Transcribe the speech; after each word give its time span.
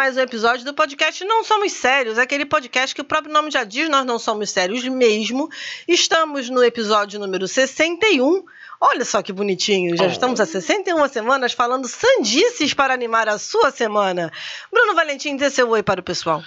mais 0.00 0.16
um 0.16 0.20
episódio 0.20 0.64
do 0.64 0.72
podcast 0.72 1.22
Não 1.26 1.44
Somos 1.44 1.72
Sérios, 1.72 2.16
aquele 2.16 2.46
podcast 2.46 2.94
que 2.94 3.02
o 3.02 3.04
próprio 3.04 3.30
nome 3.34 3.50
já 3.50 3.64
diz, 3.64 3.86
nós 3.90 4.06
não 4.06 4.18
somos 4.18 4.48
sérios 4.48 4.82
mesmo. 4.84 5.50
Estamos 5.86 6.48
no 6.48 6.64
episódio 6.64 7.20
número 7.20 7.46
61. 7.46 8.42
Olha 8.80 9.04
só 9.04 9.20
que 9.20 9.30
bonitinho, 9.30 9.94
já 9.98 10.04
Oh. 10.04 10.10
estamos 10.10 10.40
há 10.40 10.46
61 10.46 11.06
semanas 11.06 11.52
falando 11.52 11.86
sandices 11.86 12.72
para 12.72 12.94
animar 12.94 13.28
a 13.28 13.38
sua 13.38 13.70
semana. 13.70 14.32
Bruno 14.72 14.94
Valentim, 14.94 15.36
dê 15.36 15.50
seu 15.50 15.68
oi 15.68 15.82
para 15.82 16.00
o 16.00 16.02
pessoal. 16.02 16.42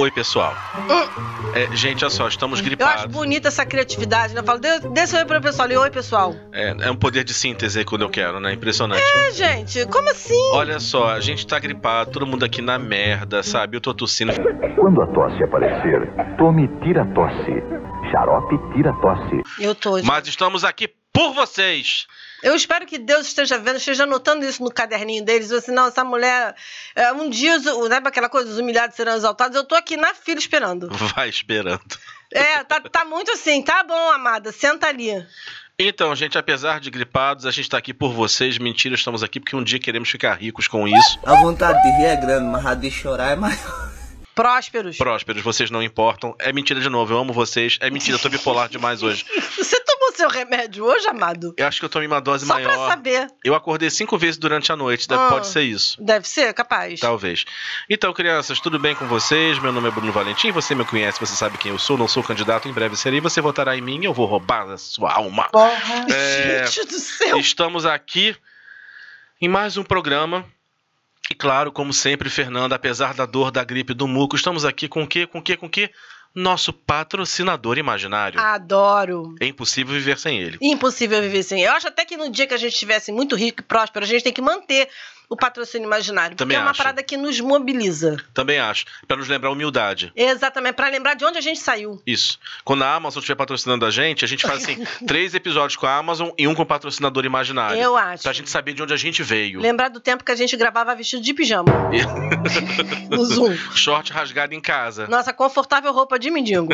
Oi, 0.00 0.12
pessoal. 0.12 0.54
É, 1.52 1.74
gente, 1.74 2.04
olha 2.04 2.10
só, 2.10 2.28
estamos 2.28 2.60
Eu 2.60 2.62
acho 2.62 2.64
gripados. 2.64 3.06
bonita 3.06 3.48
essa 3.48 3.66
criatividade, 3.66 4.32
né? 4.32 4.40
Eu 4.42 4.44
falo, 4.44 4.60
dê, 4.60 5.06
seu 5.08 5.18
oi 5.18 5.24
para 5.24 5.38
o 5.40 5.42
pessoal. 5.42 5.68
E 5.68 5.76
oi, 5.76 5.90
pessoal. 5.90 6.36
É, 6.52 6.68
é 6.86 6.90
um 6.90 6.94
poder 6.94 7.24
de 7.24 7.34
síntese 7.34 7.80
aí 7.80 7.84
quando 7.84 8.02
eu 8.02 8.08
quero, 8.08 8.38
né? 8.38 8.52
Impressionante. 8.52 9.02
É, 9.02 9.32
gente, 9.32 9.84
como 9.86 10.08
assim? 10.08 10.50
Olha 10.52 10.78
só, 10.78 11.08
a 11.10 11.18
gente 11.20 11.44
tá 11.44 11.58
gripado, 11.58 12.12
todo 12.12 12.24
mundo 12.24 12.44
aqui 12.44 12.62
na 12.62 12.78
merda, 12.78 13.42
sabe? 13.42 13.76
Eu 13.76 13.80
tô 13.80 13.92
tossindo. 13.92 14.32
Quando 14.76 15.02
a 15.02 15.06
tosse 15.08 15.42
aparecer, 15.42 16.08
tome 16.36 16.68
tira-tosse. 16.84 17.60
Xarope 18.12 18.56
tira-tosse. 18.74 19.42
Eu 19.58 19.74
tô. 19.74 20.00
Mas 20.04 20.28
estamos 20.28 20.62
aqui 20.62 20.88
por 21.12 21.34
vocês. 21.34 22.06
Eu 22.42 22.54
espero 22.54 22.86
que 22.86 22.98
Deus 22.98 23.26
esteja 23.26 23.58
vendo, 23.58 23.76
esteja 23.76 24.04
anotando 24.04 24.44
isso 24.44 24.62
no 24.62 24.70
caderninho 24.70 25.24
deles. 25.24 25.50
Assim, 25.50 25.72
não, 25.72 25.86
essa 25.88 26.04
mulher. 26.04 26.54
é, 26.94 27.12
um 27.12 27.28
dia, 27.28 27.58
né, 27.58 28.00
aquela 28.04 28.28
coisa, 28.28 28.50
os 28.50 28.58
humilhados 28.58 28.96
serão 28.96 29.14
exaltados. 29.14 29.56
Eu 29.56 29.64
tô 29.64 29.74
aqui 29.74 29.96
na 29.96 30.14
fila 30.14 30.38
esperando. 30.38 30.88
Vai 31.14 31.28
esperando. 31.28 31.98
É, 32.32 32.62
tá, 32.64 32.80
tá 32.80 33.04
muito 33.04 33.30
assim. 33.32 33.62
Tá 33.62 33.82
bom, 33.82 34.10
amada, 34.10 34.52
senta 34.52 34.86
ali. 34.86 35.10
Então, 35.80 36.14
gente, 36.16 36.36
apesar 36.36 36.80
de 36.80 36.90
gripados, 36.90 37.46
a 37.46 37.52
gente 37.52 37.70
tá 37.70 37.78
aqui 37.78 37.94
por 37.94 38.12
vocês. 38.12 38.58
Mentira, 38.58 38.94
estamos 38.94 39.22
aqui 39.22 39.38
porque 39.38 39.54
um 39.54 39.62
dia 39.62 39.78
queremos 39.78 40.10
ficar 40.10 40.34
ricos 40.34 40.66
com 40.66 40.88
isso. 40.88 41.20
A 41.24 41.36
vontade 41.36 41.80
de 41.82 41.96
rir 41.96 42.06
é 42.06 42.16
grande, 42.16 42.46
mas 42.46 42.66
a 42.66 42.74
de 42.74 42.90
chorar 42.90 43.32
é 43.32 43.36
maior. 43.36 43.88
Prósperos. 44.34 44.96
Prósperos, 44.96 45.42
vocês 45.42 45.68
não 45.68 45.82
importam. 45.82 46.34
É 46.38 46.52
mentira 46.52 46.80
de 46.80 46.88
novo, 46.88 47.12
eu 47.12 47.18
amo 47.18 47.32
vocês. 47.32 47.76
É 47.80 47.90
mentira, 47.90 48.16
eu 48.16 48.20
tô 48.20 48.28
bipolar 48.28 48.68
demais 48.68 49.02
hoje. 49.02 49.24
Você 49.58 49.77
seu 50.18 50.28
remédio 50.28 50.84
hoje, 50.84 51.06
amado? 51.08 51.54
Eu 51.56 51.66
acho 51.66 51.78
que 51.78 51.84
eu 51.84 51.88
tomei 51.88 52.06
uma 52.08 52.20
dose 52.20 52.44
Só 52.46 52.54
pra 52.54 52.64
maior. 52.64 52.88
saber. 52.90 53.28
Eu 53.44 53.54
acordei 53.54 53.88
cinco 53.90 54.18
vezes 54.18 54.36
durante 54.36 54.70
a 54.72 54.76
noite, 54.76 55.08
deve- 55.08 55.22
Ah. 55.22 55.28
pode 55.28 55.46
ser 55.46 55.62
isso. 55.62 55.96
Deve 56.02 56.26
ser, 56.28 56.52
capaz. 56.52 57.00
Talvez. 57.00 57.44
Então, 57.88 58.12
crianças, 58.12 58.60
tudo 58.60 58.78
bem 58.78 58.94
com 58.94 59.06
vocês? 59.06 59.58
Meu 59.58 59.72
nome 59.72 59.88
é 59.88 59.90
Bruno 59.90 60.12
Valentim, 60.12 60.50
você 60.50 60.74
me 60.74 60.84
conhece, 60.84 61.20
você 61.20 61.34
sabe 61.34 61.56
quem 61.58 61.70
eu 61.70 61.78
sou, 61.78 61.96
não 61.96 62.08
sou 62.08 62.22
candidato, 62.22 62.68
em 62.68 62.72
breve 62.72 62.96
serei. 62.96 63.20
Você 63.20 63.40
votará 63.40 63.76
em 63.76 63.80
mim, 63.80 64.04
eu 64.04 64.12
vou 64.12 64.26
roubar 64.26 64.68
a 64.70 64.76
sua 64.76 65.12
alma. 65.14 65.48
É, 66.12 66.66
Gente 66.66 66.86
do 66.88 66.98
céu. 66.98 67.38
Estamos 67.38 67.86
aqui 67.86 68.36
em 69.40 69.48
mais 69.48 69.76
um 69.76 69.84
programa. 69.84 70.44
E 71.30 71.34
claro, 71.34 71.70
como 71.70 71.92
sempre, 71.92 72.30
Fernanda, 72.30 72.74
apesar 72.74 73.12
da 73.14 73.26
dor 73.26 73.50
da 73.50 73.62
gripe 73.62 73.92
do 73.94 74.08
muco, 74.08 74.34
estamos 74.34 74.64
aqui 74.64 74.88
com 74.88 75.02
o 75.02 75.06
quê? 75.06 75.26
Com 75.26 75.38
o 75.38 75.42
quê? 75.42 75.56
Com 75.56 75.66
o 75.66 75.70
quê? 75.70 75.90
Nosso 76.34 76.72
patrocinador 76.72 77.78
imaginário. 77.78 78.38
Adoro. 78.38 79.34
É 79.40 79.46
impossível 79.46 79.94
viver 79.94 80.18
sem 80.18 80.38
ele. 80.40 80.58
Impossível 80.60 81.20
viver 81.20 81.42
sem. 81.42 81.62
Eu 81.62 81.72
acho 81.72 81.88
até 81.88 82.04
que 82.04 82.16
no 82.16 82.30
dia 82.30 82.46
que 82.46 82.54
a 82.54 82.58
gente 82.58 82.74
estivesse 82.74 83.10
muito 83.10 83.34
rico 83.34 83.60
e 83.60 83.64
próspero, 83.64 84.04
a 84.04 84.08
gente 84.08 84.22
tem 84.22 84.32
que 84.32 84.42
manter 84.42 84.88
o 85.28 85.36
patrocínio 85.36 85.86
imaginário. 85.86 86.36
Também 86.36 86.56
porque 86.56 86.60
é 86.60 86.64
uma 86.64 86.70
acho. 86.70 86.78
parada 86.78 87.02
que 87.02 87.16
nos 87.16 87.38
mobiliza. 87.40 88.16
Também 88.32 88.58
acho. 88.58 88.86
Para 89.06 89.18
nos 89.18 89.28
lembrar 89.28 89.50
a 89.50 89.52
humildade. 89.52 90.12
Exatamente, 90.16 90.74
pra 90.74 90.88
lembrar 90.88 91.14
de 91.14 91.24
onde 91.24 91.38
a 91.38 91.40
gente 91.40 91.60
saiu. 91.60 92.02
Isso. 92.06 92.38
Quando 92.64 92.82
a 92.82 92.94
Amazon 92.94 93.20
estiver 93.20 93.36
patrocinando 93.36 93.84
a 93.84 93.90
gente, 93.90 94.24
a 94.24 94.28
gente 94.28 94.46
faz 94.46 94.62
assim: 94.62 94.84
três 95.06 95.34
episódios 95.34 95.76
com 95.76 95.86
a 95.86 95.96
Amazon 95.96 96.30
e 96.38 96.48
um 96.48 96.54
com 96.54 96.62
o 96.62 96.66
patrocinador 96.66 97.24
imaginário. 97.24 97.80
Eu 97.80 97.96
acho. 97.96 98.22
Pra 98.22 98.32
gente 98.32 98.48
saber 98.48 98.72
de 98.72 98.82
onde 98.82 98.94
a 98.94 98.96
gente 98.96 99.22
veio. 99.22 99.60
Lembrar 99.60 99.88
do 99.88 100.00
tempo 100.00 100.24
que 100.24 100.32
a 100.32 100.36
gente 100.36 100.56
gravava 100.56 100.94
vestido 100.94 101.22
de 101.22 101.34
pijama. 101.34 101.70
no 103.10 103.24
Zoom. 103.24 103.54
Short 103.74 104.12
rasgado 104.12 104.54
em 104.54 104.60
casa. 104.60 105.06
Nossa 105.08 105.32
confortável 105.32 105.92
roupa 105.92 106.18
de 106.18 106.30
mendigo. 106.30 106.68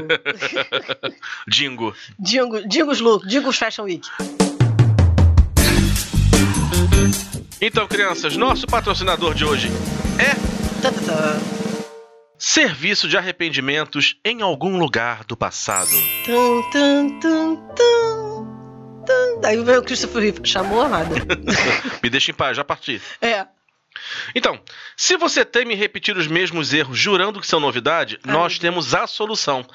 Dingo. 1.48 1.94
Dingo, 2.18 2.66
Dingos 2.66 3.00
Look, 3.00 3.26
Dingos 3.26 3.58
Fashion 3.58 3.84
Week. 3.84 4.08
Então, 7.66 7.88
crianças, 7.88 8.36
nosso 8.36 8.66
patrocinador 8.66 9.32
de 9.32 9.42
hoje 9.42 9.68
é 10.18 10.34
tá. 10.82 10.92
Serviço 12.38 13.08
de 13.08 13.16
Arrependimentos 13.16 14.16
em 14.22 14.42
algum 14.42 14.76
lugar 14.76 15.24
do 15.24 15.34
passado. 15.34 15.88
Tum, 16.26 16.70
tum, 16.70 17.20
tum, 17.20 17.56
tum, 17.74 19.04
tum. 19.06 19.40
Daí 19.40 19.64
veio 19.64 19.80
o 19.80 19.82
Christopher 19.82 20.20
Reeve. 20.20 20.40
Chamou, 20.44 20.82
amada? 20.82 21.14
Me 22.04 22.10
deixa 22.10 22.32
em 22.32 22.34
paz, 22.34 22.54
já 22.54 22.62
parti. 22.62 23.00
É. 23.22 23.46
Então, 24.34 24.60
se 24.94 25.16
você 25.16 25.42
teme 25.42 25.74
repetir 25.74 26.18
os 26.18 26.26
mesmos 26.26 26.74
erros 26.74 26.98
jurando 26.98 27.40
que 27.40 27.46
são 27.46 27.60
novidade, 27.60 28.18
Ai, 28.24 28.30
nós 28.30 28.52
meu 28.52 28.60
temos 28.60 28.94
a 28.94 29.06
solução. 29.06 29.66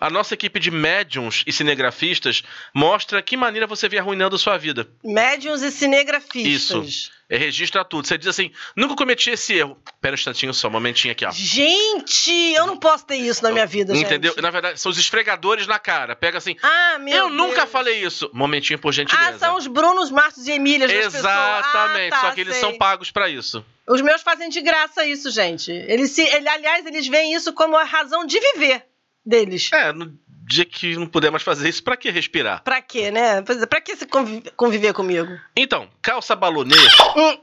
A 0.00 0.08
nossa 0.10 0.34
equipe 0.34 0.60
de 0.60 0.70
médiums 0.70 1.42
e 1.46 1.52
cinegrafistas 1.52 2.42
mostra 2.74 3.20
que 3.22 3.36
maneira 3.36 3.66
você 3.66 3.88
vem 3.88 3.98
arruinando 3.98 4.38
sua 4.38 4.56
vida. 4.56 4.88
Médiuns 5.04 5.62
e 5.62 5.70
cinegrafistas. 5.70 6.86
Isso. 6.86 7.18
É, 7.30 7.36
registra 7.36 7.84
tudo. 7.84 8.06
Você 8.08 8.16
diz 8.16 8.26
assim: 8.28 8.50
nunca 8.74 8.94
cometi 8.96 9.28
esse 9.30 9.52
erro. 9.54 9.76
Pera 10.00 10.12
um 10.12 10.14
instantinho 10.14 10.54
só, 10.54 10.68
um 10.68 10.70
momentinho 10.70 11.12
aqui, 11.12 11.26
ó. 11.26 11.30
Gente, 11.30 12.30
eu 12.54 12.66
não 12.66 12.78
posso 12.78 13.04
ter 13.04 13.16
isso 13.16 13.42
na 13.42 13.50
minha 13.52 13.66
vida, 13.66 13.94
Entendeu? 13.94 14.32
gente. 14.32 14.40
Na 14.42 14.50
verdade, 14.50 14.80
são 14.80 14.90
os 14.90 14.96
esfregadores 14.98 15.66
na 15.66 15.78
cara. 15.78 16.16
Pega 16.16 16.38
assim. 16.38 16.56
Ah, 16.62 16.96
meu 16.98 17.16
eu 17.16 17.28
nunca 17.28 17.56
Deus. 17.62 17.70
falei 17.70 18.02
isso. 18.02 18.30
Momentinho, 18.32 18.78
por 18.78 18.92
gentileza. 18.92 19.28
Ah, 19.34 19.38
são 19.38 19.56
os 19.56 19.66
Brunos, 19.66 20.10
Marcos 20.10 20.46
e 20.48 20.52
Emílias. 20.52 20.90
Exatamente. 20.90 22.14
Ah, 22.14 22.20
tá, 22.20 22.20
só 22.22 22.30
que 22.32 22.40
eles 22.40 22.54
sei. 22.54 22.60
são 22.62 22.78
pagos 22.78 23.10
pra 23.10 23.28
isso. 23.28 23.62
Os 23.86 24.00
meus 24.00 24.22
fazem 24.22 24.48
de 24.48 24.60
graça 24.62 25.04
isso, 25.04 25.30
gente. 25.30 25.70
Eles 25.70 26.10
se, 26.12 26.22
ele- 26.22 26.48
aliás, 26.48 26.86
eles 26.86 27.06
veem 27.08 27.34
isso 27.34 27.52
como 27.52 27.76
a 27.76 27.84
razão 27.84 28.24
de 28.24 28.38
viver 28.40 28.84
deles. 29.28 29.70
É, 29.72 29.92
no 29.92 30.12
dia 30.46 30.64
que 30.64 30.96
não 30.96 31.06
puder 31.06 31.30
mais 31.30 31.42
fazer 31.42 31.68
isso, 31.68 31.82
pra 31.84 31.96
que 31.96 32.10
respirar? 32.10 32.62
Pra 32.64 32.80
quê, 32.80 33.10
né? 33.10 33.42
Pois 33.42 33.60
é, 33.62 33.66
Pra 33.66 33.80
que 33.80 33.94
se 33.96 34.06
convi- 34.06 34.42
conviver 34.56 34.92
comigo? 34.94 35.38
Então, 35.56 35.88
calça 36.00 36.34
balonê. 36.34 36.74
Hum. 37.16 37.38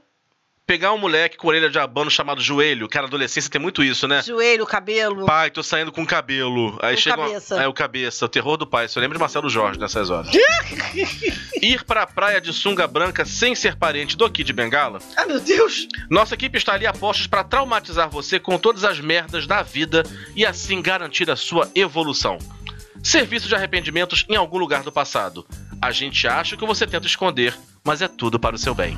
Pegar 0.67 0.93
um 0.93 0.97
moleque 0.97 1.37
com 1.37 1.47
orelha 1.47 1.69
de 1.69 1.77
abano 1.77 2.09
chamado 2.09 2.41
joelho, 2.41 2.89
que 2.89 2.97
na 2.97 3.03
adolescência 3.03 3.51
tem 3.51 3.61
muito 3.61 3.83
isso, 3.83 4.07
né? 4.07 4.23
Joelho, 4.23 4.65
cabelo. 4.65 5.23
Pai, 5.23 5.51
tô 5.51 5.61
saindo 5.61 5.91
com 5.91 6.03
cabelo. 6.03 6.75
Aí 6.81 6.95
Com 6.95 7.01
chega 7.01 7.17
uma- 7.17 7.27
cabeça. 7.27 7.61
É 7.63 7.67
o 7.67 7.73
cabeça, 7.73 8.25
o 8.25 8.27
terror 8.27 8.57
do 8.57 8.65
pai. 8.65 8.87
Só 8.87 8.99
lembra 8.99 9.15
de 9.15 9.21
Marcelo 9.21 9.47
Jorge 9.47 9.79
nessas 9.79 10.09
horas. 10.09 10.31
Ir 11.61 11.83
pra 11.83 12.07
praia 12.07 12.41
de 12.41 12.51
sunga 12.51 12.87
branca 12.87 13.25
sem 13.25 13.53
ser 13.53 13.75
parente 13.75 14.17
do 14.17 14.27
Kid 14.27 14.51
Bengala? 14.53 14.97
Ah, 15.15 15.27
meu 15.27 15.39
Deus. 15.39 15.87
Nossa 16.09 16.33
equipe 16.33 16.57
está 16.57 16.73
ali 16.73 16.87
a 16.87 16.93
postos 16.93 17.27
pra 17.27 17.43
traumatizar 17.43 18.09
você 18.09 18.39
com 18.39 18.57
todas 18.57 18.83
as 18.83 18.99
merdas 18.99 19.45
da 19.45 19.61
vida 19.61 20.01
e 20.35 20.43
assim 20.47 20.81
garantir 20.81 21.29
a 21.29 21.35
sua 21.35 21.69
evolução. 21.75 22.39
Serviço 23.03 23.47
de 23.47 23.53
arrependimentos 23.53 24.25
em 24.27 24.35
algum 24.35 24.57
lugar 24.57 24.81
do 24.81 24.91
passado. 24.91 25.45
A 25.79 25.91
gente 25.91 26.27
acha 26.27 26.57
que 26.57 26.65
você 26.65 26.87
tenta 26.87 27.05
esconder, 27.05 27.55
mas 27.83 28.01
é 28.01 28.07
tudo 28.07 28.39
para 28.39 28.55
o 28.55 28.59
seu 28.59 28.73
bem. 28.73 28.97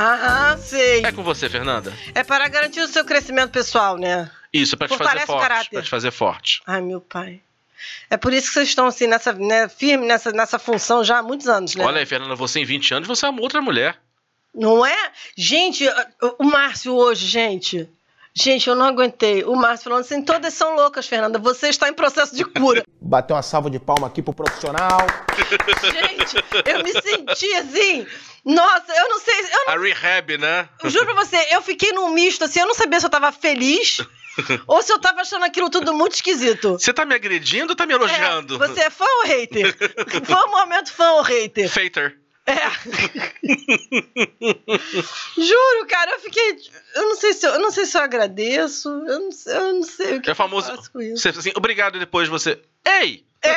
Ah, 0.00 0.56
sei. 0.58 1.04
É 1.04 1.10
com 1.10 1.24
você, 1.24 1.48
Fernanda? 1.48 1.92
É 2.14 2.22
para 2.22 2.46
garantir 2.48 2.80
o 2.80 2.86
seu 2.86 3.04
crescimento 3.04 3.50
pessoal, 3.50 3.96
né? 3.96 4.30
Isso, 4.52 4.76
pra 4.76 4.86
te 4.86 4.96
fazer 4.96 5.26
forte. 5.26 5.70
Pra 5.70 5.82
te 5.82 5.90
fazer 5.90 6.10
forte. 6.12 6.62
Ai, 6.66 6.80
meu 6.80 7.00
pai. 7.00 7.40
É 8.08 8.16
por 8.16 8.32
isso 8.32 8.48
que 8.48 8.54
vocês 8.54 8.68
estão 8.68 8.86
assim, 8.86 9.06
nessa, 9.06 9.32
né, 9.32 9.68
firme 9.68 10.06
nessa, 10.06 10.30
nessa 10.32 10.58
função 10.58 11.04
já 11.04 11.18
há 11.18 11.22
muitos 11.22 11.48
anos, 11.48 11.74
né? 11.74 11.84
Olha 11.84 11.98
aí, 11.98 12.06
Fernanda, 12.06 12.34
você 12.34 12.60
em 12.60 12.64
20 12.64 12.94
anos, 12.94 13.08
você 13.08 13.26
é 13.26 13.28
uma 13.28 13.42
outra 13.42 13.60
mulher. 13.60 13.98
Não 14.54 14.84
é? 14.84 15.12
Gente, 15.36 15.84
o 16.38 16.44
Márcio 16.44 16.94
hoje, 16.94 17.26
gente. 17.26 17.88
Gente, 18.40 18.68
eu 18.68 18.76
não 18.76 18.86
aguentei. 18.86 19.42
O 19.42 19.56
Márcio 19.56 19.84
falando 19.84 20.04
assim, 20.04 20.22
todas 20.22 20.54
são 20.54 20.76
loucas, 20.76 21.08
Fernanda. 21.08 21.38
Você 21.40 21.68
está 21.68 21.88
em 21.88 21.92
processo 21.92 22.36
de 22.36 22.44
cura. 22.44 22.84
Bater 23.00 23.32
uma 23.32 23.42
salva 23.42 23.68
de 23.68 23.80
palma 23.80 24.06
aqui 24.06 24.22
pro 24.22 24.32
profissional. 24.32 25.00
Gente, 25.82 26.36
eu 26.64 26.84
me 26.84 26.92
senti 26.92 27.52
assim. 27.54 28.06
Nossa, 28.44 28.92
eu 28.96 29.08
não 29.08 29.18
sei. 29.18 29.34
Eu, 29.40 29.66
não, 29.66 29.74
A 29.74 29.78
rehab, 29.78 30.38
né? 30.38 30.68
eu 30.82 30.88
juro 30.88 31.06
pra 31.06 31.14
você, 31.14 31.36
eu 31.50 31.60
fiquei 31.62 31.92
num 31.92 32.10
misto 32.10 32.44
assim. 32.44 32.60
Eu 32.60 32.66
não 32.66 32.74
sabia 32.74 33.00
se 33.00 33.06
eu 33.06 33.10
tava 33.10 33.32
feliz 33.32 33.98
ou 34.68 34.82
se 34.82 34.92
eu 34.92 35.00
tava 35.00 35.22
achando 35.22 35.44
aquilo 35.44 35.68
tudo 35.68 35.92
muito 35.92 36.14
esquisito. 36.14 36.72
Você 36.78 36.92
tá 36.92 37.04
me 37.04 37.14
agredindo 37.14 37.72
ou 37.72 37.76
tá 37.76 37.86
me 37.86 37.94
elogiando? 37.94 38.54
É, 38.54 38.58
você 38.58 38.80
é 38.82 38.90
fã 38.90 39.04
ou 39.04 39.26
hater? 39.26 39.76
Foi 40.24 40.48
um 40.48 40.50
momento 40.50 40.92
fã 40.92 41.10
ou 41.12 41.22
hater? 41.22 41.68
Fater. 41.68 42.16
É. 42.48 42.70
Juro, 45.36 45.86
cara, 45.88 46.12
eu 46.12 46.20
fiquei. 46.20 46.56
Eu 46.94 47.02
não 47.02 47.16
sei 47.16 47.32
se 47.34 47.46
eu, 47.46 47.52
eu 47.52 47.60
não 47.60 47.70
sei 47.70 47.84
se 47.86 47.96
eu 47.96 48.00
agradeço. 48.02 48.88
Eu 48.88 49.20
não, 49.20 49.32
sei- 49.32 49.54
eu 49.56 49.74
não 49.74 49.82
sei 49.82 50.16
o 50.16 50.22
que 50.22 50.30
É 50.30 50.34
famoso. 50.34 50.70
eu 50.70 50.76
faço 50.76 50.90
com 50.92 51.00
isso. 51.00 51.18
Você 51.22 51.28
assim, 51.28 51.52
obrigado 51.54 51.98
depois 51.98 52.28
você. 52.28 52.58
Ei! 52.86 53.26
É. 53.40 53.54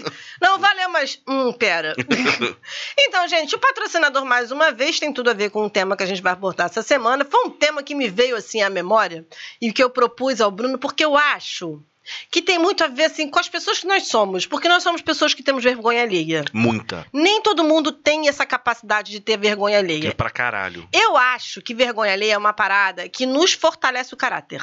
Não, 0.40 0.58
valeu, 0.58 0.88
mas. 0.88 1.20
Hum, 1.28 1.52
pera. 1.52 1.94
então, 2.98 3.28
gente, 3.28 3.54
o 3.54 3.58
patrocinador, 3.58 4.24
mais 4.24 4.50
uma 4.50 4.72
vez, 4.72 4.98
tem 4.98 5.12
tudo 5.12 5.28
a 5.28 5.34
ver 5.34 5.50
com 5.50 5.66
o 5.66 5.70
tema 5.70 5.96
que 5.98 6.02
a 6.02 6.06
gente 6.06 6.22
vai 6.22 6.32
abordar 6.32 6.66
essa 6.66 6.80
semana. 6.80 7.26
Foi 7.26 7.44
um 7.44 7.50
tema 7.50 7.82
que 7.82 7.94
me 7.94 8.08
veio 8.08 8.36
assim 8.36 8.62
à 8.62 8.70
memória 8.70 9.26
e 9.60 9.70
que 9.70 9.82
eu 9.84 9.90
propus 9.90 10.40
ao 10.40 10.50
Bruno, 10.50 10.78
porque 10.78 11.04
eu 11.04 11.14
acho 11.14 11.82
que 12.30 12.40
tem 12.42 12.58
muito 12.58 12.82
a 12.84 12.88
ver 12.88 13.04
assim 13.04 13.28
com 13.28 13.38
as 13.38 13.48
pessoas 13.48 13.78
que 13.78 13.86
nós 13.86 14.06
somos, 14.08 14.46
porque 14.46 14.68
nós 14.68 14.82
somos 14.82 15.00
pessoas 15.02 15.34
que 15.34 15.42
temos 15.42 15.62
vergonha 15.64 16.02
alheia. 16.02 16.44
Muita. 16.52 17.06
Nem 17.12 17.40
todo 17.42 17.64
mundo 17.64 17.92
tem 17.92 18.28
essa 18.28 18.44
capacidade 18.46 19.10
de 19.10 19.20
ter 19.20 19.36
vergonha 19.38 19.76
É 19.76 19.80
alheia. 19.80 20.14
pra 20.14 20.30
caralho. 20.30 20.88
Eu 20.92 21.16
acho 21.16 21.60
que 21.62 21.74
vergonha 21.74 22.12
alheia 22.12 22.34
é 22.34 22.38
uma 22.38 22.52
parada 22.52 23.08
que 23.08 23.26
nos 23.26 23.52
fortalece 23.52 24.14
o 24.14 24.16
caráter, 24.16 24.62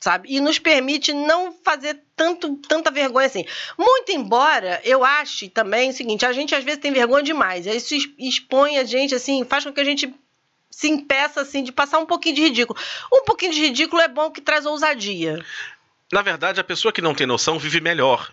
sabe? 0.00 0.28
E 0.30 0.40
nos 0.40 0.58
permite 0.58 1.12
não 1.12 1.52
fazer 1.64 2.00
tanto, 2.16 2.56
tanta 2.56 2.90
vergonha 2.90 3.26
assim. 3.26 3.44
Muito 3.78 4.12
embora 4.12 4.80
eu 4.84 5.04
ache 5.04 5.48
também 5.48 5.90
o 5.90 5.92
seguinte, 5.92 6.24
a 6.26 6.32
gente 6.32 6.54
às 6.54 6.64
vezes 6.64 6.80
tem 6.80 6.92
vergonha 6.92 7.22
demais. 7.22 7.66
Isso 7.66 7.94
expõe 8.18 8.78
a 8.78 8.84
gente, 8.84 9.14
assim, 9.14 9.44
faz 9.44 9.64
com 9.64 9.72
que 9.72 9.80
a 9.80 9.84
gente 9.84 10.12
se 10.70 10.88
impeça, 10.88 11.42
assim, 11.42 11.62
de 11.62 11.70
passar 11.70 11.98
um 11.98 12.06
pouquinho 12.06 12.34
de 12.34 12.42
ridículo. 12.42 12.78
Um 13.12 13.24
pouquinho 13.24 13.52
de 13.52 13.60
ridículo 13.60 14.00
é 14.00 14.08
bom 14.08 14.30
que 14.30 14.40
traz 14.40 14.64
ousadia. 14.66 15.38
Na 16.12 16.20
verdade, 16.22 16.60
a 16.60 16.64
pessoa 16.64 16.92
que 16.92 17.00
não 17.00 17.14
tem 17.14 17.26
noção 17.26 17.58
vive 17.58 17.80
melhor. 17.80 18.30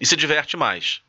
E 0.00 0.04
se 0.06 0.14
diverte 0.14 0.56
mais. 0.56 1.00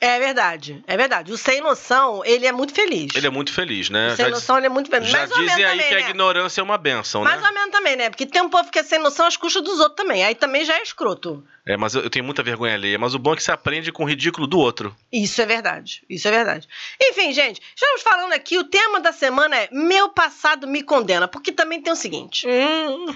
É 0.00 0.18
verdade, 0.18 0.82
é 0.88 0.96
verdade. 0.96 1.32
O 1.32 1.38
sem 1.38 1.60
noção, 1.60 2.24
ele 2.24 2.44
é 2.44 2.50
muito 2.50 2.74
feliz. 2.74 3.14
Ele 3.14 3.26
é 3.28 3.30
muito 3.30 3.52
feliz, 3.52 3.88
né? 3.88 4.08
O 4.08 4.16
sem 4.16 4.24
Já, 4.24 4.30
noção, 4.32 4.56
ele 4.58 4.66
é 4.66 4.68
muito 4.68 4.90
feliz. 4.90 5.08
já 5.08 5.18
Mais 5.18 5.30
ou 5.30 5.36
menos 5.38 5.52
dizem 5.52 5.64
aí 5.64 5.70
também, 5.76 5.88
que 5.88 5.94
a 5.94 5.98
né? 6.00 6.10
ignorância 6.10 6.60
é 6.60 6.64
uma 6.64 6.76
benção, 6.76 7.22
Mais 7.22 7.40
né? 7.40 7.46
ou 7.46 7.54
menos 7.54 7.70
também, 7.70 7.94
né? 7.94 8.10
Porque 8.10 8.26
tem 8.26 8.42
um 8.42 8.48
povo 8.50 8.68
que 8.68 8.80
é 8.80 8.82
sem 8.82 8.98
noção 8.98 9.26
às 9.26 9.36
custas 9.36 9.62
dos 9.62 9.78
outros 9.78 9.94
também. 9.96 10.24
Aí 10.24 10.34
também 10.34 10.64
já 10.64 10.76
é 10.76 10.82
escroto. 10.82 11.46
É, 11.64 11.76
mas 11.76 11.94
eu, 11.94 12.02
eu 12.02 12.10
tenho 12.10 12.24
muita 12.24 12.42
vergonha 12.42 12.74
alheia. 12.74 12.98
Mas 12.98 13.14
o 13.14 13.18
bom 13.18 13.32
é 13.32 13.36
que 13.36 13.44
você 13.44 13.52
aprende 13.52 13.92
com 13.92 14.02
o 14.02 14.08
ridículo 14.08 14.48
do 14.48 14.58
outro. 14.58 14.94
Isso 15.12 15.40
é 15.40 15.46
verdade. 15.46 16.02
Isso 16.10 16.26
é 16.26 16.32
verdade. 16.32 16.66
Enfim, 17.00 17.32
gente, 17.32 17.62
estamos 17.72 18.02
falando 18.02 18.32
aqui. 18.32 18.58
O 18.58 18.64
tema 18.64 18.98
da 18.98 19.12
semana 19.12 19.56
é 19.56 19.68
Meu 19.70 20.08
passado 20.08 20.66
me 20.66 20.82
condena. 20.82 21.28
Porque 21.28 21.52
também 21.52 21.80
tem 21.80 21.92
o 21.92 21.96
seguinte: 21.96 22.44
Hum. 22.48 23.06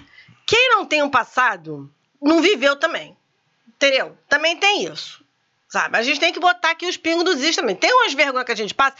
quem 0.46 0.70
não 0.70 0.86
tem 0.86 1.02
um 1.02 1.10
passado 1.10 1.90
não 2.26 2.42
viveu 2.42 2.76
também. 2.76 3.16
Entendeu? 3.68 4.16
Também 4.28 4.56
tem 4.56 4.84
isso. 4.84 5.24
Sabe? 5.68 5.96
A 5.98 6.02
gente 6.02 6.20
tem 6.20 6.32
que 6.32 6.40
botar 6.40 6.70
aqui 6.70 6.86
os 6.86 6.96
pingos 6.96 7.24
dos 7.24 7.40
is 7.42 7.56
também. 7.56 7.74
Tem 7.76 7.92
umas 7.92 8.14
vergonhas 8.14 8.46
que 8.46 8.52
a 8.52 8.56
gente 8.56 8.72
passa. 8.74 8.96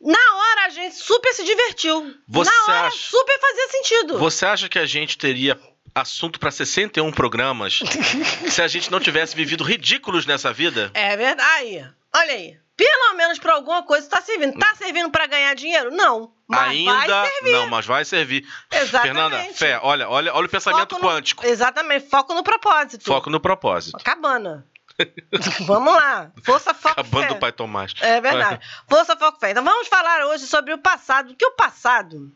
Na 0.00 0.18
hora 0.36 0.66
a 0.66 0.68
gente 0.70 0.94
super 0.96 1.32
se 1.34 1.44
divertiu. 1.44 2.14
Você 2.28 2.50
Na 2.50 2.62
hora 2.64 2.86
acha- 2.88 2.96
super 2.96 3.38
fazia 3.40 3.68
sentido. 3.68 4.18
Você 4.18 4.46
acha 4.46 4.68
que 4.68 4.78
a 4.78 4.86
gente 4.86 5.18
teria 5.18 5.58
assunto 5.94 6.38
pra 6.38 6.50
61 6.50 7.10
programas 7.12 7.80
se 8.50 8.62
a 8.62 8.68
gente 8.68 8.90
não 8.90 9.00
tivesse 9.00 9.34
vivido 9.34 9.64
ridículos 9.64 10.24
nessa 10.26 10.52
vida? 10.52 10.90
É 10.94 11.16
verdade. 11.16 11.48
Aí, 11.50 11.84
olha 12.14 12.32
aí. 12.32 12.56
Pelo 12.78 13.14
menos 13.16 13.38
pra 13.40 13.54
alguma 13.54 13.82
coisa 13.82 14.08
tá 14.08 14.22
servindo. 14.22 14.56
Tá 14.58 14.72
servindo 14.76 15.10
pra 15.10 15.26
ganhar 15.26 15.52
dinheiro? 15.54 15.90
Não. 15.90 16.32
Mas 16.46 16.68
Ainda 16.70 16.92
vai 17.06 17.30
servir. 17.30 17.52
não, 17.52 17.66
mas 17.68 17.84
vai 17.86 18.04
servir. 18.04 18.48
Exatamente. 18.70 19.02
Fernanda, 19.02 19.54
fé, 19.54 19.80
olha, 19.82 20.08
olha, 20.08 20.32
olha 20.32 20.46
o 20.46 20.48
pensamento 20.48 20.90
Foco 20.94 21.02
no- 21.02 21.08
quântico. 21.08 21.44
Exatamente. 21.44 22.08
Foco 22.08 22.32
no 22.34 22.42
propósito. 22.44 23.04
Foco 23.04 23.28
no 23.28 23.40
propósito. 23.40 23.98
Cabana. 24.04 24.64
vamos 25.66 25.92
lá. 25.94 26.30
Força, 26.44 26.72
foco, 26.72 27.00
Acabando 27.00 27.26
fé. 27.28 27.34
do 27.34 27.40
pai 27.40 27.52
Tomás. 27.52 27.92
É 28.00 28.20
verdade. 28.20 28.64
Força, 28.88 29.16
foco, 29.16 29.38
fé. 29.40 29.50
Então 29.50 29.62
vamos 29.64 29.88
falar 29.88 30.24
hoje 30.26 30.46
sobre 30.46 30.72
o 30.72 30.78
passado. 30.78 31.34
Que 31.36 31.44
o 31.46 31.52
passado... 31.52 32.32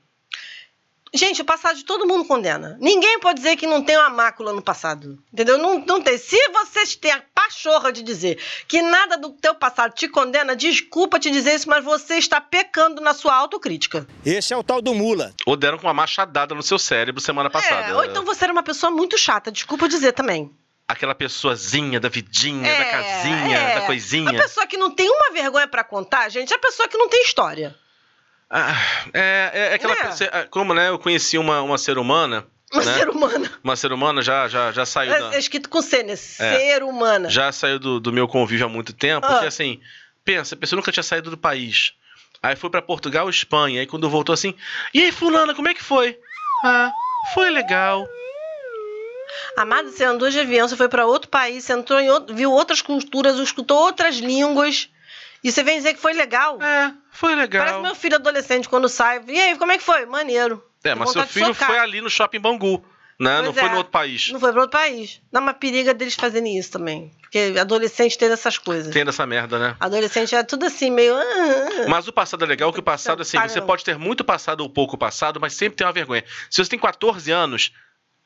Gente, 1.14 1.42
o 1.42 1.44
passado 1.44 1.76
de 1.76 1.84
todo 1.84 2.06
mundo 2.06 2.24
condena. 2.24 2.78
Ninguém 2.80 3.20
pode 3.20 3.38
dizer 3.38 3.56
que 3.56 3.66
não 3.66 3.82
tem 3.82 3.96
uma 3.98 4.08
mácula 4.08 4.52
no 4.52 4.62
passado. 4.62 5.22
Entendeu? 5.30 5.58
Não, 5.58 5.78
não 5.84 6.00
tem. 6.00 6.16
Se 6.16 6.38
vocês 6.48 6.96
têm 6.96 7.10
a 7.12 7.22
pachorra 7.34 7.92
de 7.92 8.02
dizer 8.02 8.40
que 8.66 8.80
nada 8.80 9.18
do 9.18 9.30
teu 9.30 9.54
passado 9.54 9.92
te 9.94 10.08
condena, 10.08 10.56
desculpa 10.56 11.18
te 11.18 11.30
dizer 11.30 11.54
isso, 11.56 11.68
mas 11.68 11.84
você 11.84 12.16
está 12.16 12.40
pecando 12.40 13.02
na 13.02 13.12
sua 13.12 13.34
autocrítica. 13.34 14.06
Esse 14.24 14.54
é 14.54 14.56
o 14.56 14.62
tal 14.62 14.80
do 14.80 14.94
mula. 14.94 15.34
Ou 15.46 15.54
deram 15.54 15.76
com 15.76 15.86
uma 15.86 15.92
machadada 15.92 16.54
no 16.54 16.62
seu 16.62 16.78
cérebro 16.78 17.20
semana 17.20 17.50
passada. 17.50 17.88
É, 17.88 17.94
ou 17.94 18.04
então 18.04 18.24
você 18.24 18.44
era 18.44 18.52
uma 18.52 18.62
pessoa 18.62 18.90
muito 18.90 19.18
chata, 19.18 19.52
desculpa 19.52 19.88
dizer 19.88 20.12
também. 20.12 20.50
Aquela 20.88 21.14
pessoazinha 21.14 22.00
da 22.00 22.08
vidinha, 22.08 22.62
da 22.62 22.68
É, 22.68 22.90
casinha, 22.90 23.58
é. 23.58 23.74
da 23.80 23.86
coisinha. 23.86 24.30
A 24.30 24.42
pessoa 24.42 24.66
que 24.66 24.76
não 24.76 24.90
tem 24.90 25.08
uma 25.08 25.30
vergonha 25.32 25.68
pra 25.68 25.84
contar, 25.84 26.28
gente, 26.28 26.52
é 26.52 26.56
a 26.56 26.58
pessoa 26.58 26.88
que 26.88 26.96
não 26.98 27.08
tem 27.08 27.22
história. 27.22 27.76
Ah, 28.54 28.74
é, 29.14 29.50
é, 29.54 29.60
é 29.70 29.74
aquela 29.74 29.94
É. 29.94 30.04
pessoa. 30.08 30.30
ah, 30.32 30.44
Como, 30.50 30.74
né? 30.74 30.90
Eu 30.90 30.98
conheci 30.98 31.38
uma, 31.38 31.62
uma 31.62 31.78
ser 31.78 31.96
humana. 31.96 32.46
Uma 32.72 32.84
né? 32.84 32.94
ser 32.98 33.08
humana. 33.08 33.52
Uma 33.64 33.76
ser 33.76 33.92
humana 33.92 34.20
já, 34.22 34.46
já, 34.48 34.70
já 34.72 34.84
saiu 34.84 35.10
da. 35.18 35.32
É, 35.32 35.36
é 35.36 35.38
escrito 35.38 35.68
com 35.70 35.80
C, 35.80 36.02
né? 36.02 36.16
Ser 36.16 36.82
humana. 36.82 37.30
já 37.30 37.50
saiu 37.50 37.78
do, 37.78 37.98
do 37.98 38.12
meu 38.12 38.28
convívio 38.28 38.66
há 38.66 38.68
muito 38.68 38.92
tempo, 38.92 39.26
Ah. 39.26 39.30
porque 39.32 39.46
assim, 39.46 39.80
pensa, 40.24 40.54
a 40.54 40.58
pessoa 40.58 40.76
nunca 40.76 40.92
tinha 40.92 41.02
saído 41.02 41.30
do 41.30 41.36
país. 41.38 41.92
Aí 42.42 42.54
foi 42.56 42.68
pra 42.70 42.82
Portugal, 42.82 43.28
Espanha, 43.30 43.80
aí 43.80 43.86
quando 43.86 44.08
voltou 44.10 44.32
assim, 44.32 44.54
e 44.92 45.00
aí 45.02 45.12
fulana, 45.12 45.54
como 45.54 45.68
é 45.68 45.74
que 45.74 45.82
foi? 45.82 46.18
Ah, 46.64 46.90
foi 47.34 47.48
legal. 47.50 48.06
Amada, 49.56 49.90
você 49.90 50.04
andou 50.04 50.28
de 50.30 50.40
avião, 50.40 50.66
você 50.68 50.76
foi 50.76 50.88
pra 50.88 51.06
outro 51.06 51.28
país, 51.30 51.64
você 51.64 51.72
entrou 51.72 52.00
em 52.00 52.10
outro, 52.10 52.34
viu 52.34 52.50
outras 52.50 52.80
culturas, 52.82 53.38
escutou 53.38 53.78
outras 53.78 54.16
línguas. 54.16 54.88
E 55.42 55.50
você 55.50 55.62
vem 55.62 55.78
dizer 55.78 55.94
que 55.94 56.00
foi 56.00 56.12
legal. 56.12 56.60
É, 56.62 56.94
foi 57.10 57.34
legal. 57.34 57.64
Parece 57.64 57.82
meu 57.82 57.94
filho 57.94 58.16
adolescente 58.16 58.68
quando 58.68 58.88
sai. 58.88 59.22
E 59.26 59.40
aí, 59.40 59.58
como 59.58 59.72
é 59.72 59.78
que 59.78 59.84
foi? 59.84 60.06
Maneiro. 60.06 60.62
É, 60.84 60.94
mas 60.94 61.10
seu 61.10 61.26
filho 61.26 61.54
foi 61.54 61.78
ali 61.78 62.00
no 62.00 62.10
shopping 62.10 62.40
Bangu, 62.40 62.84
né? 63.18 63.36
Pois 63.36 63.46
não 63.46 63.54
foi 63.54 63.64
é. 63.64 63.70
no 63.70 63.76
outro 63.78 63.92
país. 63.92 64.30
Não 64.30 64.40
foi 64.40 64.52
pra 64.52 64.62
outro 64.62 64.78
país. 64.78 65.20
Não, 65.32 65.40
mas 65.40 65.56
periga 65.56 65.94
deles 65.94 66.14
fazerem 66.14 66.58
isso 66.58 66.70
também. 66.70 67.10
Porque 67.20 67.54
adolescente 67.58 68.18
tem 68.18 68.30
essas 68.30 68.58
coisas. 68.58 68.92
Tem 68.92 69.04
dessa 69.04 69.26
merda, 69.26 69.58
né? 69.58 69.76
Adolescente 69.80 70.34
é 70.34 70.42
tudo 70.42 70.66
assim, 70.66 70.90
meio. 70.90 71.14
ah, 71.14 71.22
ah, 71.22 71.82
ah. 71.84 71.88
Mas 71.88 72.06
o 72.06 72.12
passado 72.12 72.44
é 72.44 72.46
legal, 72.46 72.72
que 72.72 72.80
o 72.80 72.82
passado, 72.82 73.22
assim, 73.22 73.36
Para 73.36 73.48
você 73.48 73.60
pode 73.60 73.84
ter 73.84 73.96
muito 73.98 74.22
passado 74.22 74.60
ou 74.60 74.68
pouco 74.68 74.98
passado, 74.98 75.40
mas 75.40 75.54
sempre 75.54 75.76
tem 75.76 75.86
uma 75.86 75.92
vergonha. 75.92 76.24
Se 76.50 76.62
você 76.62 76.70
tem 76.70 76.78
14 76.78 77.30
anos, 77.30 77.72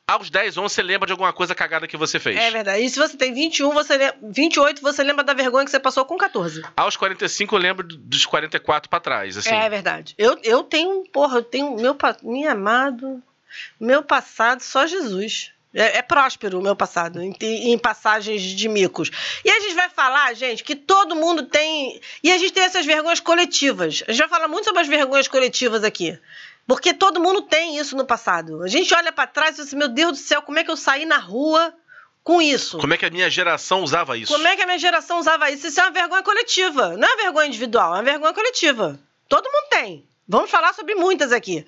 aos 0.07 0.29
10, 0.29 0.57
11, 0.57 0.73
você 0.73 0.81
lembra 0.81 1.05
de 1.05 1.11
alguma 1.11 1.33
coisa 1.33 1.53
cagada 1.53 1.85
que 1.87 1.97
você 1.97 2.17
fez. 2.19 2.37
É 2.37 2.49
verdade. 2.49 2.81
E 2.81 2.89
se 2.89 2.97
você 2.97 3.17
tem 3.17 3.33
21, 3.33 3.71
você 3.71 3.97
lem- 3.97 4.13
28, 4.23 4.81
você 4.81 5.03
lembra 5.03 5.23
da 5.23 5.33
vergonha 5.33 5.65
que 5.65 5.71
você 5.71 5.79
passou 5.79 6.05
com 6.05 6.17
14. 6.17 6.63
Aos 6.77 6.95
45, 6.95 7.53
eu 7.55 7.59
lembro 7.59 7.85
dos 7.85 8.25
44 8.25 8.89
pra 8.89 8.99
trás, 9.01 9.37
assim. 9.37 9.49
É 9.53 9.69
verdade. 9.69 10.15
Eu, 10.17 10.39
eu 10.43 10.63
tenho, 10.63 11.03
porra, 11.11 11.39
eu 11.39 11.43
tenho 11.43 11.75
meu 11.75 11.95
minha 12.23 12.53
amado, 12.53 13.21
meu 13.79 14.01
passado 14.01 14.61
só 14.61 14.87
Jesus. 14.87 15.51
É, 15.73 15.97
é 15.97 16.01
próspero 16.01 16.57
o 16.59 16.63
meu 16.63 16.75
passado, 16.75 17.21
em, 17.21 17.35
em 17.41 17.77
passagens 17.77 18.41
de 18.41 18.69
micos. 18.69 19.11
E 19.43 19.51
a 19.51 19.59
gente 19.59 19.75
vai 19.75 19.89
falar, 19.89 20.33
gente, 20.33 20.63
que 20.63 20.75
todo 20.75 21.15
mundo 21.15 21.43
tem. 21.43 21.99
E 22.23 22.31
a 22.31 22.37
gente 22.37 22.53
tem 22.53 22.63
essas 22.63 22.85
vergonhas 22.85 23.19
coletivas. 23.19 24.01
A 24.07 24.11
gente 24.11 24.21
vai 24.21 24.29
falar 24.29 24.47
muito 24.47 24.63
sobre 24.63 24.81
as 24.81 24.87
vergonhas 24.87 25.27
coletivas 25.27 25.83
aqui. 25.83 26.17
Porque 26.67 26.93
todo 26.93 27.21
mundo 27.21 27.43
tem 27.43 27.77
isso 27.77 27.95
no 27.95 28.05
passado. 28.05 28.61
A 28.61 28.67
gente 28.67 28.93
olha 28.93 29.11
pra 29.11 29.25
trás 29.25 29.51
e 29.51 29.59
diz 29.59 29.67
assim, 29.67 29.77
meu 29.77 29.87
Deus 29.87 30.11
do 30.11 30.17
céu, 30.17 30.41
como 30.41 30.59
é 30.59 30.63
que 30.65 30.69
eu 30.69 30.75
saí 30.75 31.05
na 31.05 31.17
rua 31.17 31.73
com 32.23 32.41
isso? 32.41 32.77
Como 32.77 32.93
é 32.93 32.97
que 32.97 33.05
a 33.05 33.09
minha 33.09 33.29
geração 33.29 33.81
usava 33.81 34.17
isso? 34.17 34.33
Como 34.33 34.45
é 34.45 34.53
que 34.53 34.61
a 34.61 34.65
minha 34.65 34.77
geração 34.77 35.17
usava 35.17 35.49
isso? 35.49 35.65
Isso 35.65 35.79
é 35.79 35.83
uma 35.83 35.91
vergonha 35.91 36.21
coletiva. 36.21 36.97
Não 36.97 37.07
é 37.07 37.11
uma 37.13 37.23
vergonha 37.23 37.47
individual, 37.47 37.93
é 37.93 37.97
uma 37.99 38.03
vergonha 38.03 38.33
coletiva. 38.33 38.99
Todo 39.29 39.45
mundo 39.45 39.69
tem. 39.69 40.05
Vamos 40.27 40.51
falar 40.51 40.73
sobre 40.73 40.93
muitas 40.93 41.31
aqui. 41.31 41.65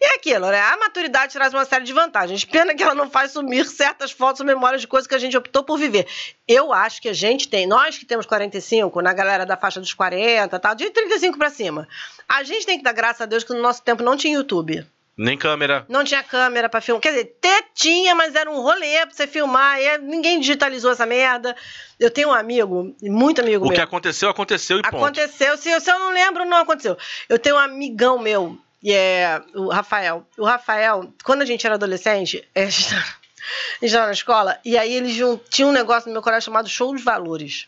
E 0.00 0.04
é 0.04 0.14
aquilo, 0.14 0.48
né? 0.48 0.60
A 0.60 0.78
maturidade 0.78 1.32
traz 1.32 1.52
uma 1.52 1.66
série 1.66 1.84
de 1.84 1.92
vantagens. 1.92 2.42
Pena 2.42 2.74
que 2.74 2.82
ela 2.82 2.94
não 2.94 3.10
faz 3.10 3.32
sumir 3.32 3.66
certas 3.66 4.10
fotos 4.10 4.40
ou 4.40 4.46
memórias 4.46 4.80
de 4.80 4.86
coisas 4.86 5.06
que 5.06 5.14
a 5.14 5.18
gente 5.18 5.36
optou 5.36 5.62
por 5.62 5.78
viver. 5.78 6.06
Eu 6.46 6.72
acho 6.72 7.02
que 7.02 7.08
a 7.10 7.12
gente 7.12 7.48
tem, 7.48 7.66
nós 7.66 7.98
que 7.98 8.06
temos 8.06 8.24
45, 8.24 9.02
na 9.02 9.12
galera 9.12 9.44
da 9.44 9.56
faixa 9.56 9.78
dos 9.78 9.92
40, 9.92 10.58
tal, 10.58 10.74
de 10.74 10.88
35 10.88 11.36
pra 11.36 11.50
cima, 11.50 11.86
a 12.26 12.42
gente 12.42 12.64
tem 12.64 12.78
que 12.78 12.84
dar 12.84 12.92
graças 12.92 13.20
a 13.20 13.26
Deus 13.26 13.44
que 13.44 13.52
no 13.52 13.60
nosso 13.60 13.82
tempo 13.82 14.02
não 14.02 14.16
tinha 14.16 14.34
YouTube. 14.34 14.86
Nem 15.18 15.36
câmera. 15.36 15.84
Não 15.88 16.04
tinha 16.04 16.22
câmera 16.22 16.68
pra 16.68 16.80
filmar. 16.80 17.02
Quer 17.02 17.10
dizer, 17.10 17.36
até 17.38 17.62
tinha, 17.74 18.14
mas 18.14 18.34
era 18.36 18.48
um 18.48 18.60
rolê 18.62 19.04
pra 19.04 19.10
você 19.10 19.26
filmar. 19.26 19.80
E 19.80 19.98
ninguém 19.98 20.38
digitalizou 20.38 20.92
essa 20.92 21.04
merda. 21.04 21.56
Eu 21.98 22.10
tenho 22.10 22.28
um 22.28 22.32
amigo, 22.34 22.94
muito 23.02 23.40
amigo 23.40 23.64
O 23.64 23.68
meu. 23.68 23.74
que 23.76 23.80
aconteceu, 23.82 24.28
aconteceu 24.30 24.78
e 24.78 24.82
ponto. 24.82 24.94
Aconteceu. 24.96 25.56
Se, 25.56 25.80
se 25.80 25.90
eu 25.90 25.98
não 25.98 26.12
lembro, 26.12 26.44
não 26.44 26.58
aconteceu. 26.58 26.96
Eu 27.28 27.38
tenho 27.38 27.56
um 27.56 27.58
amigão 27.58 28.16
meu, 28.18 28.56
e 28.80 28.92
é 28.92 29.42
o 29.56 29.68
Rafael. 29.70 30.24
O 30.38 30.44
Rafael, 30.44 31.12
quando 31.24 31.42
a 31.42 31.44
gente 31.44 31.66
era 31.66 31.74
adolescente, 31.74 32.46
a 32.54 32.60
gente 32.66 32.88
tava- 32.88 33.18
a 33.80 33.84
gente 33.84 33.92
tava 33.94 34.06
na 34.06 34.12
escola, 34.12 34.58
e 34.64 34.76
aí 34.78 34.92
eles 34.92 35.12
jun- 35.14 35.40
tinha 35.50 35.66
um 35.66 35.72
negócio 35.72 36.08
no 36.08 36.12
meu 36.12 36.22
colégio 36.22 36.44
chamado 36.44 36.68
Show 36.68 36.94
de 36.94 37.02
Valores. 37.02 37.66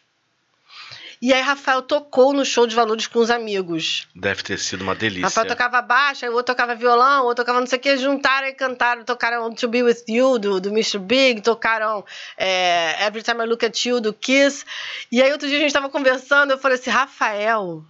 E 1.23 1.35
aí 1.35 1.43
Rafael 1.43 1.83
tocou 1.83 2.33
no 2.33 2.47
Show 2.47 2.67
de 2.67 2.75
Valores 2.75 3.07
com 3.07 3.19
os 3.19 3.31
amigos. 3.31 4.09
Deve 4.15 4.43
ter 4.43 4.59
sido 4.59 4.81
uma 4.81 4.95
delícia. 4.95 5.25
Rafael 5.25 5.47
tocava 5.47 5.83
baixo, 5.83 6.25
aí 6.25 6.31
o 6.31 6.35
outro 6.35 6.55
tocava 6.55 6.75
violão, 6.75 7.25
o 7.25 7.27
outro 7.27 7.45
tocava 7.45 7.61
não 7.61 7.67
sei 7.67 7.79
o 7.79 7.83
que, 7.83 7.97
juntaram 7.99 8.49
e 8.49 8.55
cantaram, 8.55 9.05
tocaram 9.05 9.53
To 9.53 9.69
Be 9.69 9.83
With 9.83 10.05
You, 10.09 10.39
do, 10.39 10.59
do 10.59 10.71
Mr. 10.71 10.99
Big, 10.99 11.43
tocaram 11.43 12.03
é, 12.39 13.07
Every 13.07 13.23
Time 13.23 13.45
I 13.45 13.47
Look 13.47 13.67
At 13.67 13.85
You, 13.85 14.01
do 14.01 14.15
Kiss. 14.15 14.65
E 15.13 15.23
aí 15.23 15.31
outro 15.31 15.47
dia 15.47 15.59
a 15.59 15.61
gente 15.61 15.73
tava 15.75 15.91
conversando, 15.91 16.53
eu 16.53 16.59
falei 16.59 16.79
assim, 16.79 16.89
Rafael, 16.89 17.85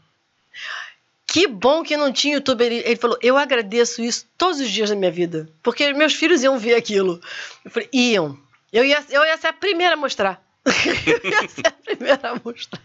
que 1.24 1.46
bom 1.46 1.84
que 1.84 1.96
não 1.96 2.12
tinha 2.12 2.34
YouTube. 2.34 2.64
Ele, 2.64 2.82
ele 2.84 2.96
falou, 2.96 3.16
eu 3.22 3.38
agradeço 3.38 4.02
isso 4.02 4.26
todos 4.36 4.58
os 4.58 4.68
dias 4.68 4.90
da 4.90 4.96
minha 4.96 5.12
vida, 5.12 5.48
porque 5.62 5.92
meus 5.92 6.14
filhos 6.14 6.42
iam 6.42 6.58
ver 6.58 6.74
aquilo. 6.74 7.20
Eu 7.64 7.70
falei, 7.70 7.88
iam. 7.92 8.36
Eu 8.72 8.84
ia, 8.84 9.04
eu 9.08 9.24
ia 9.24 9.36
ser 9.36 9.48
a 9.48 9.52
primeira 9.52 9.94
a 9.94 9.96
mostrar. 9.96 10.49
Ia 10.66 11.48
ser 11.48 11.66
a 11.66 11.70
primeira 11.70 12.30
a 12.30 12.34
mostrar. 12.44 12.80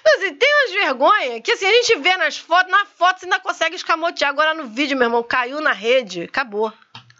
Então, 0.00 0.16
assim, 0.16 0.34
tem 0.34 0.48
umas 0.54 0.72
vergonhas 0.72 1.40
que 1.42 1.52
assim, 1.52 1.66
a 1.66 1.72
gente 1.72 1.96
vê 1.96 2.16
nas 2.16 2.38
fotos, 2.38 2.70
na 2.70 2.84
foto 2.86 3.20
você 3.20 3.26
ainda 3.26 3.40
consegue 3.40 3.76
escamotear. 3.76 4.30
Agora 4.30 4.54
no 4.54 4.66
vídeo, 4.68 4.96
meu 4.96 5.06
irmão, 5.06 5.22
caiu 5.22 5.60
na 5.60 5.72
rede, 5.72 6.22
acabou. 6.22 6.72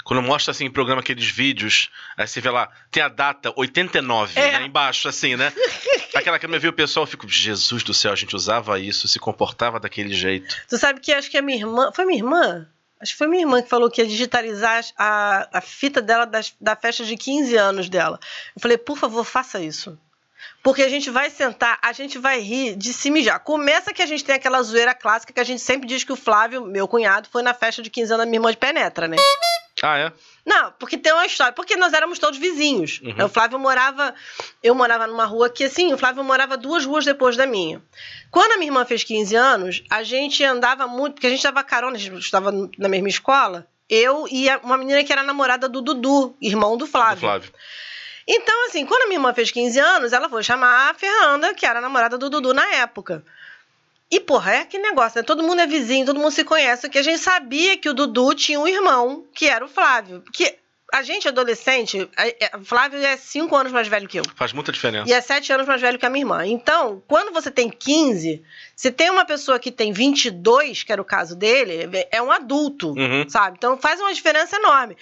Quando 0.02 0.22
mostra 0.22 0.50
assim 0.50 0.64
em 0.64 0.70
programa 0.70 1.00
aqueles 1.02 1.28
vídeos, 1.28 1.88
aí 2.16 2.26
você 2.26 2.40
vê 2.40 2.50
lá, 2.50 2.68
tem 2.90 3.02
a 3.02 3.08
data 3.08 3.52
89, 3.54 4.40
É. 4.40 4.58
né? 4.58 4.66
Embaixo, 4.66 5.08
assim, 5.08 5.36
né? 5.36 5.52
Aquela 6.16 6.38
câmera 6.38 6.58
viu 6.58 6.70
o 6.70 6.74
pessoal, 6.74 7.04
eu 7.04 7.06
fico, 7.06 7.28
Jesus 7.28 7.84
do 7.84 7.94
céu, 7.94 8.12
a 8.12 8.16
gente 8.16 8.34
usava 8.34 8.80
isso, 8.80 9.06
se 9.06 9.20
comportava 9.20 9.78
daquele 9.78 10.12
jeito. 10.12 10.56
Tu 10.68 10.76
sabe 10.78 10.98
que 11.00 11.12
acho 11.12 11.30
que 11.30 11.38
a 11.38 11.42
minha 11.42 11.58
irmã. 11.58 11.92
Foi 11.94 12.04
minha 12.04 12.18
irmã? 12.18 12.66
Acho 13.00 13.12
que 13.12 13.18
foi 13.18 13.26
minha 13.28 13.42
irmã 13.42 13.62
que 13.62 13.68
falou 13.68 13.90
que 13.90 14.02
ia 14.02 14.06
digitalizar 14.06 14.84
a, 14.96 15.48
a 15.58 15.60
fita 15.60 16.02
dela 16.02 16.26
das- 16.26 16.54
da 16.60 16.76
festa 16.76 17.04
de 17.04 17.16
15 17.16 17.56
anos 17.56 17.88
dela. 17.88 18.18
Eu 18.54 18.60
falei, 18.60 18.76
por 18.76 18.98
favor, 18.98 19.24
faça 19.24 19.58
isso. 19.60 19.98
Porque 20.62 20.82
a 20.82 20.88
gente 20.88 21.08
vai 21.10 21.30
sentar, 21.30 21.78
a 21.82 21.92
gente 21.92 22.18
vai 22.18 22.40
rir 22.40 22.76
de 22.76 22.92
se 22.92 23.10
mijar. 23.10 23.40
Começa 23.40 23.92
que 23.94 24.02
a 24.02 24.06
gente 24.06 24.24
tem 24.24 24.34
aquela 24.34 24.62
zoeira 24.62 24.94
clássica 24.94 25.32
que 25.32 25.40
a 25.40 25.44
gente 25.44 25.60
sempre 25.62 25.86
diz 25.88 26.04
que 26.04 26.12
o 26.12 26.16
Flávio, 26.16 26.64
meu 26.66 26.86
cunhado, 26.86 27.28
foi 27.30 27.42
na 27.42 27.54
festa 27.54 27.82
de 27.82 27.88
15 27.90 28.12
anos 28.12 28.24
da 28.24 28.26
minha 28.26 28.38
irmã 28.38 28.50
de 28.50 28.56
penetra, 28.58 29.08
né? 29.08 29.16
Ah, 29.82 29.98
é? 29.98 30.12
Não, 30.44 30.72
porque 30.78 30.98
tem 30.98 31.12
uma 31.12 31.26
história. 31.26 31.52
Porque 31.52 31.76
nós 31.76 31.92
éramos 31.92 32.18
todos 32.18 32.38
vizinhos. 32.38 33.00
Uhum. 33.02 33.24
O 33.24 33.28
Flávio 33.28 33.58
morava. 33.58 34.14
Eu 34.62 34.74
morava 34.74 35.06
numa 35.06 35.24
rua 35.24 35.48
que, 35.48 35.64
assim, 35.64 35.92
o 35.92 35.98
Flávio 35.98 36.22
morava 36.22 36.56
duas 36.56 36.84
ruas 36.84 37.04
depois 37.04 37.36
da 37.36 37.46
minha. 37.46 37.82
Quando 38.30 38.52
a 38.52 38.56
minha 38.56 38.68
irmã 38.68 38.84
fez 38.84 39.04
15 39.04 39.34
anos, 39.36 39.82
a 39.90 40.02
gente 40.02 40.44
andava 40.44 40.86
muito, 40.86 41.14
porque 41.14 41.26
a 41.26 41.30
gente 41.30 41.42
dava 41.42 41.64
carona, 41.64 41.96
a 41.96 41.98
gente 41.98 42.18
estava 42.18 42.52
na 42.78 42.88
mesma 42.88 43.08
escola. 43.08 43.66
Eu 43.88 44.26
e 44.30 44.48
uma 44.62 44.76
menina 44.76 45.02
que 45.02 45.12
era 45.12 45.22
namorada 45.22 45.68
do 45.68 45.80
Dudu, 45.80 46.36
irmão 46.40 46.76
do 46.76 46.84
Do 46.84 46.90
Flávio. 46.90 47.20
Flávio. 47.20 47.52
Então, 48.28 48.66
assim, 48.66 48.86
quando 48.86 49.02
a 49.02 49.06
minha 49.06 49.16
irmã 49.16 49.34
fez 49.34 49.50
15 49.50 49.78
anos, 49.80 50.12
ela 50.12 50.28
foi 50.28 50.42
chamar 50.44 50.90
a 50.90 50.94
Fernanda, 50.94 51.52
que 51.52 51.66
era 51.66 51.80
a 51.80 51.82
namorada 51.82 52.16
do 52.16 52.30
Dudu 52.30 52.54
na 52.54 52.74
época. 52.76 53.24
E, 54.10 54.18
porra, 54.18 54.52
é 54.54 54.64
que 54.64 54.78
negócio, 54.78 55.18
né? 55.18 55.22
Todo 55.22 55.42
mundo 55.42 55.60
é 55.60 55.66
vizinho, 55.66 56.04
todo 56.04 56.18
mundo 56.18 56.32
se 56.32 56.44
conhece, 56.44 56.88
que 56.88 56.98
a 56.98 57.02
gente 57.02 57.18
sabia 57.20 57.76
que 57.76 57.88
o 57.88 57.94
Dudu 57.94 58.34
tinha 58.34 58.58
um 58.58 58.66
irmão, 58.66 59.24
que 59.32 59.46
era 59.46 59.64
o 59.64 59.68
Flávio. 59.68 60.24
Que 60.32 60.58
a 60.92 61.02
gente, 61.02 61.28
adolescente, 61.28 62.10
o 62.58 62.64
Flávio 62.64 63.00
é 63.00 63.16
5 63.16 63.54
anos 63.54 63.70
mais 63.70 63.86
velho 63.86 64.08
que 64.08 64.18
eu. 64.18 64.24
Faz 64.34 64.52
muita 64.52 64.72
diferença. 64.72 65.08
E 65.08 65.12
é 65.12 65.20
7 65.20 65.52
anos 65.52 65.68
mais 65.68 65.80
velho 65.80 65.96
que 65.96 66.04
a 66.04 66.10
minha 66.10 66.22
irmã. 66.22 66.44
Então, 66.44 67.00
quando 67.06 67.32
você 67.32 67.48
tem 67.52 67.70
15, 67.70 68.42
se 68.74 68.90
tem 68.90 69.08
uma 69.10 69.24
pessoa 69.24 69.60
que 69.60 69.70
tem 69.70 69.92
22, 69.92 70.82
que 70.82 70.92
era 70.92 71.00
o 71.00 71.04
caso 71.04 71.36
dele, 71.36 71.88
é 72.10 72.20
um 72.20 72.32
adulto 72.32 72.88
Uhum. 72.88 73.28
sabe? 73.28 73.56
Então 73.58 73.78
faz 73.78 74.00
uma 74.00 74.12
diferença 74.12 74.56
enorme. 74.56 74.96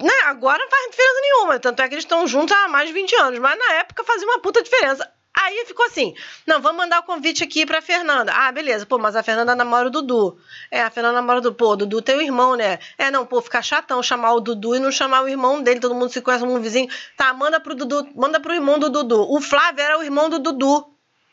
Né? 0.00 0.12
Agora 0.24 0.58
não 0.58 0.68
faz 0.68 0.90
diferença 0.90 1.20
nenhuma, 1.20 1.60
tanto 1.60 1.80
é 1.80 1.86
que 1.88 1.94
eles 1.94 2.04
estão 2.04 2.26
juntos 2.26 2.56
há 2.56 2.66
mais 2.66 2.88
de 2.88 2.92
20 2.92 3.14
anos, 3.20 3.38
mas 3.38 3.56
na 3.56 3.74
época 3.74 4.02
fazia 4.02 4.26
uma 4.26 4.40
puta 4.40 4.60
diferença. 4.60 5.08
Aí 5.34 5.64
ficou 5.66 5.86
assim: 5.86 6.14
não, 6.46 6.60
vamos 6.60 6.78
mandar 6.78 7.00
o 7.00 7.04
convite 7.04 7.42
aqui 7.42 7.64
pra 7.64 7.80
Fernanda. 7.80 8.32
Ah, 8.34 8.52
beleza, 8.52 8.84
pô, 8.84 8.98
mas 8.98 9.16
a 9.16 9.22
Fernanda 9.22 9.54
namora 9.54 9.88
o 9.88 9.90
Dudu. 9.90 10.38
É, 10.70 10.82
a 10.82 10.90
Fernanda 10.90 11.16
namora 11.16 11.38
o 11.38 11.42
Dudu. 11.42 11.56
Pô, 11.56 11.72
o 11.72 11.76
Dudu 11.76 12.02
tem 12.02 12.16
um 12.16 12.20
irmão, 12.20 12.54
né? 12.54 12.78
É, 12.98 13.10
não, 13.10 13.24
pô, 13.24 13.40
fica 13.40 13.62
chatão 13.62 14.02
chamar 14.02 14.34
o 14.34 14.40
Dudu 14.40 14.76
e 14.76 14.78
não 14.78 14.92
chamar 14.92 15.22
o 15.22 15.28
irmão 15.28 15.62
dele, 15.62 15.80
todo 15.80 15.94
mundo 15.94 16.12
se 16.12 16.20
conhece, 16.20 16.44
um 16.44 16.60
vizinho. 16.60 16.88
Tá, 17.16 17.32
manda 17.32 17.58
pro 17.58 17.74
Dudu, 17.74 18.08
manda 18.14 18.38
pro 18.40 18.54
irmão 18.54 18.78
do 18.78 18.90
Dudu. 18.90 19.26
O 19.32 19.40
Flávio 19.40 19.82
era 19.82 19.98
o 19.98 20.02
irmão 20.02 20.28
do 20.28 20.38
Dudu. 20.38 20.91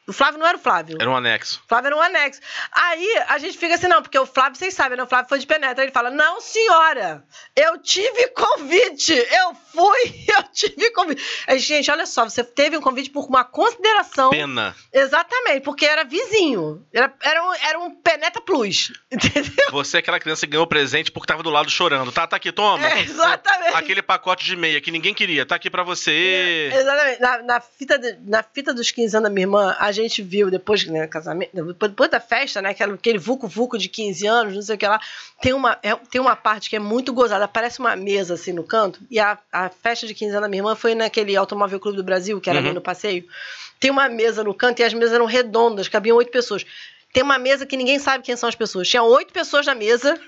O 0.10 0.14
Flávio 0.14 0.40
não 0.40 0.48
era 0.48 0.58
o 0.58 0.60
Flávio. 0.62 0.98
Era 1.00 1.10
um 1.10 1.16
anexo. 1.16 1.62
Flávio 1.68 1.88
era 1.88 1.96
um 1.96 2.02
anexo. 2.02 2.42
Aí 2.72 3.24
a 3.28 3.38
gente 3.38 3.58
fica 3.58 3.76
assim, 3.76 3.88
não, 3.88 4.02
porque 4.02 4.18
o 4.18 4.26
Flávio, 4.26 4.58
vocês 4.58 4.74
sabem, 4.74 4.98
né? 4.98 5.04
O 5.04 5.08
Flávio 5.08 5.30
foi 5.30 5.40
de 5.40 5.46
penetra. 5.46 5.84
Ele 5.84 5.92
fala: 5.92 6.10
Não, 6.10 6.42
senhora, 6.42 7.24
eu 7.56 7.78
tive 7.78 8.28
convite. 8.30 9.14
Eu 9.14 9.56
fui, 9.72 10.26
eu 10.36 10.44
tive 10.52 10.92
convite. 10.92 11.24
Aí, 11.48 11.60
gente, 11.60 11.90
olha 11.92 12.06
só, 12.06 12.24
você 12.28 12.44
teve 12.44 12.76
um 12.78 12.82
convite 12.82 13.10
por 13.10 13.26
uma 13.28 13.44
consideração. 13.44 14.32
Pena. 14.32 14.76
Exatamente, 14.92 15.62
porque 15.62 15.86
era 15.86 16.04
vizinho. 16.04 16.84
Era, 16.94 17.14
era, 17.22 17.44
um, 17.46 17.54
era 17.54 17.80
um 17.80 17.96
penetra 18.02 18.42
plus. 18.42 18.92
Entendeu? 19.12 19.70
Você 19.72 19.98
é 19.98 20.00
aquela 20.00 20.20
criança 20.20 20.46
que 20.48 20.52
ganhou 20.52 20.66
presente 20.68 21.12
porque 21.12 21.28
tava 21.28 21.44
do 21.44 21.50
lado 21.50 21.70
chorando. 21.70 22.12
Tá, 22.12 22.26
tá 22.26 22.36
aqui, 22.38 22.52
toma. 22.52 22.88
É, 22.88 23.02
exatamente. 23.02 23.76
Aquele 23.76 24.02
pacote 24.02 24.44
de 24.46 24.56
meia 24.56 24.82
que 24.82 24.90
ninguém 24.92 25.14
queria. 25.14 25.46
Tá 25.46 25.56
aqui 25.56 25.70
pra 25.70 25.84
você. 25.84 26.72
Exatamente. 26.74 27.22
Na, 27.22 27.44
na 27.44 27.60
fita 27.62 27.98
de- 28.00 28.18
na 28.26 28.42
fita 28.42 28.74
dos 28.74 28.90
15 28.92 29.18
anos 29.18 29.30
da 29.30 29.34
minha 29.34 29.44
irmã, 29.44 29.76
a 29.80 29.92
gente 29.92 29.99
viu, 30.24 30.50
depois, 30.50 30.86
né, 30.86 31.06
casamento, 31.08 31.52
depois, 31.74 32.10
da 32.10 32.20
festa, 32.20 32.62
né, 32.62 32.70
aquele, 32.70 32.94
aquele 32.94 33.18
vucu-vucu 33.18 33.78
de 33.78 33.90
15 33.90 34.26
anos, 34.28 34.56
não 34.56 34.62
sei 34.62 34.76
o 34.76 34.78
que 34.78 34.88
lá, 34.88 35.00
tem 35.42 35.54
uma, 35.54 35.78
é- 35.84 35.96
tem 35.96 36.22
uma 36.22 36.36
parte 36.36 36.70
que 36.70 36.76
é 36.76 36.80
muito 36.80 37.12
gozada, 37.14 37.48
parece 37.48 37.80
uma 37.80 37.96
mesa 37.96 38.36
assim 38.36 38.54
no 38.54 38.64
canto, 38.64 39.00
e 39.12 39.20
a, 39.20 39.38
a 39.52 39.70
festa 39.70 40.08
de 40.08 40.14
15 40.14 40.32
anos 40.32 40.42
da 40.44 40.48
minha 40.48 40.60
irmã 40.62 40.76
foi 40.76 40.96
naquele 40.96 41.36
Automóvel 41.36 41.80
Clube 41.80 41.98
do 41.98 42.04
Brasil, 42.04 42.40
que 42.40 42.50
era 42.50 42.60
Uhum. 42.60 42.66
ali 42.66 42.74
no 42.76 42.82
passeio. 42.82 43.26
Tem 43.80 43.90
uma 43.92 44.08
mesa 44.10 44.44
no 44.44 44.54
canto 44.54 44.80
e 44.80 44.84
as 44.84 44.94
mesas 44.94 45.14
eram 45.16 45.26
redondas, 45.26 45.88
cabiam 45.88 46.18
oito 46.18 46.32
pessoas. 46.32 46.66
Tem 47.14 47.24
uma 47.24 47.40
mesa 47.40 47.66
que 47.66 47.76
ninguém 47.78 47.98
sabe 47.98 48.24
quem 48.24 48.36
são 48.36 48.48
as 48.50 48.56
pessoas. 48.56 48.88
Tinha 48.88 49.02
oito 49.02 49.34
pessoas 49.34 49.66
na 49.66 49.74
mesa. 49.74 50.20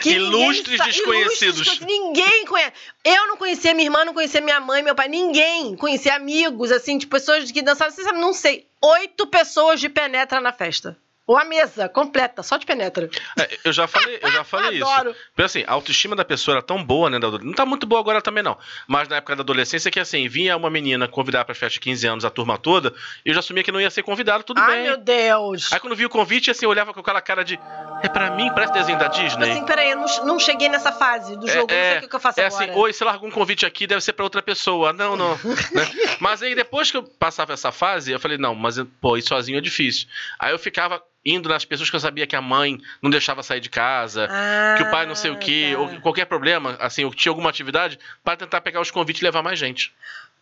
Que 0.00 0.10
Ilustres 0.10 0.80
desconhecidos. 0.80 1.66
ilustres 1.66 1.80
Ninguém 1.80 2.44
conhece. 2.46 2.72
Eu 3.04 3.28
não 3.28 3.36
conhecia 3.36 3.74
minha 3.74 3.86
irmã, 3.86 4.04
não 4.04 4.14
conhecia 4.14 4.40
minha 4.40 4.60
mãe, 4.60 4.82
meu 4.82 4.94
pai, 4.94 5.08
ninguém. 5.08 5.76
Conhecia 5.76 6.14
amigos, 6.14 6.70
assim, 6.70 6.98
de 6.98 7.06
pessoas 7.06 7.50
que 7.50 7.62
dançavam. 7.62 7.94
Você 7.94 8.02
sabe, 8.02 8.18
não 8.18 8.32
sei. 8.32 8.66
Oito 8.82 9.26
pessoas 9.26 9.80
de 9.80 9.88
penetra 9.88 10.40
na 10.40 10.52
festa. 10.52 10.96
Ou 11.30 11.38
a 11.38 11.44
mesa 11.44 11.88
completa, 11.88 12.42
só 12.42 12.56
de 12.56 12.66
penetra. 12.66 13.08
É, 13.38 13.56
eu 13.62 13.72
já 13.72 13.86
falei, 13.86 14.18
eu 14.20 14.32
já 14.32 14.42
falei 14.44 14.82
Adoro. 14.82 15.10
isso. 15.10 15.20
Porque 15.28 15.42
assim, 15.44 15.64
a 15.64 15.74
autoestima 15.74 16.16
da 16.16 16.24
pessoa 16.24 16.56
era 16.56 16.62
tão 16.62 16.82
boa, 16.82 17.08
né? 17.08 17.20
Não 17.20 17.52
tá 17.52 17.64
muito 17.64 17.86
boa 17.86 18.00
agora 18.00 18.20
também, 18.20 18.42
não. 18.42 18.58
Mas 18.88 19.06
na 19.06 19.18
época 19.18 19.36
da 19.36 19.42
adolescência, 19.42 19.92
que 19.92 20.00
assim, 20.00 20.26
vinha 20.26 20.56
uma 20.56 20.68
menina 20.68 21.06
convidar 21.06 21.44
pra 21.44 21.54
festa 21.54 21.74
de 21.74 21.80
15 21.80 22.06
anos 22.08 22.24
a 22.24 22.30
turma 22.30 22.58
toda, 22.58 22.92
e 23.24 23.28
eu 23.28 23.34
já 23.34 23.38
assumia 23.38 23.62
que 23.62 23.70
não 23.70 23.80
ia 23.80 23.88
ser 23.90 24.02
convidado, 24.02 24.42
tudo 24.42 24.60
Ai, 24.60 24.72
bem. 24.72 24.82
meu 24.82 24.96
Deus. 24.96 25.72
Aí 25.72 25.78
quando 25.78 25.94
vi 25.94 26.04
o 26.04 26.10
convite, 26.10 26.50
assim, 26.50 26.66
eu 26.66 26.70
olhava 26.70 26.92
com 26.92 26.98
aquela 26.98 27.20
cara 27.20 27.44
de. 27.44 27.60
É 28.02 28.08
pra 28.08 28.32
mim, 28.32 28.50
parece 28.52 28.72
desenho 28.72 28.98
da 28.98 29.06
Disney. 29.06 29.52
Assim, 29.52 29.64
peraí, 29.64 29.90
eu 29.90 29.98
não, 29.98 30.24
não 30.24 30.38
cheguei 30.40 30.68
nessa 30.68 30.90
fase 30.90 31.36
do 31.36 31.46
jogo, 31.46 31.72
não 31.72 31.78
sei 31.78 31.98
o 31.98 32.00
que, 32.00 32.08
que 32.08 32.16
eu 32.16 32.20
faço 32.20 32.40
é 32.40 32.46
agora. 32.46 32.64
assim, 32.64 32.74
oi, 32.76 32.92
você 32.92 33.04
largou 33.04 33.28
um 33.28 33.32
convite 33.32 33.64
aqui, 33.64 33.86
deve 33.86 34.00
ser 34.00 34.14
pra 34.14 34.24
outra 34.24 34.42
pessoa. 34.42 34.92
Não, 34.92 35.14
não. 35.14 35.34
né? 35.70 36.16
Mas 36.18 36.42
aí 36.42 36.56
depois 36.56 36.90
que 36.90 36.96
eu 36.96 37.04
passava 37.04 37.52
essa 37.52 37.70
fase, 37.70 38.10
eu 38.10 38.18
falei, 38.18 38.36
não, 38.36 38.52
mas 38.52 38.82
pô, 39.00 39.16
ir 39.16 39.22
sozinho 39.22 39.58
é 39.58 39.60
difícil. 39.60 40.08
Aí 40.36 40.50
eu 40.50 40.58
ficava 40.58 41.00
indo 41.24 41.48
nas 41.48 41.64
pessoas 41.64 41.90
que 41.90 41.96
eu 41.96 42.00
sabia 42.00 42.26
que 42.26 42.34
a 42.36 42.40
mãe 42.42 42.78
não 43.02 43.10
deixava 43.10 43.42
sair 43.42 43.60
de 43.60 43.68
casa, 43.68 44.26
Ah, 44.30 44.74
que 44.76 44.82
o 44.84 44.90
pai 44.90 45.06
não 45.06 45.14
sei 45.14 45.30
o 45.30 45.38
quê, 45.38 45.70
tá. 45.74 45.78
ou 45.80 46.00
qualquer 46.00 46.24
problema, 46.24 46.76
assim, 46.80 47.04
ou 47.04 47.10
que 47.10 47.16
tinha 47.16 47.30
alguma 47.30 47.50
atividade, 47.50 47.98
para 48.24 48.36
tentar 48.36 48.60
pegar 48.60 48.80
os 48.80 48.90
convites 48.90 49.20
e 49.20 49.24
levar 49.24 49.42
mais 49.42 49.58
gente. 49.58 49.92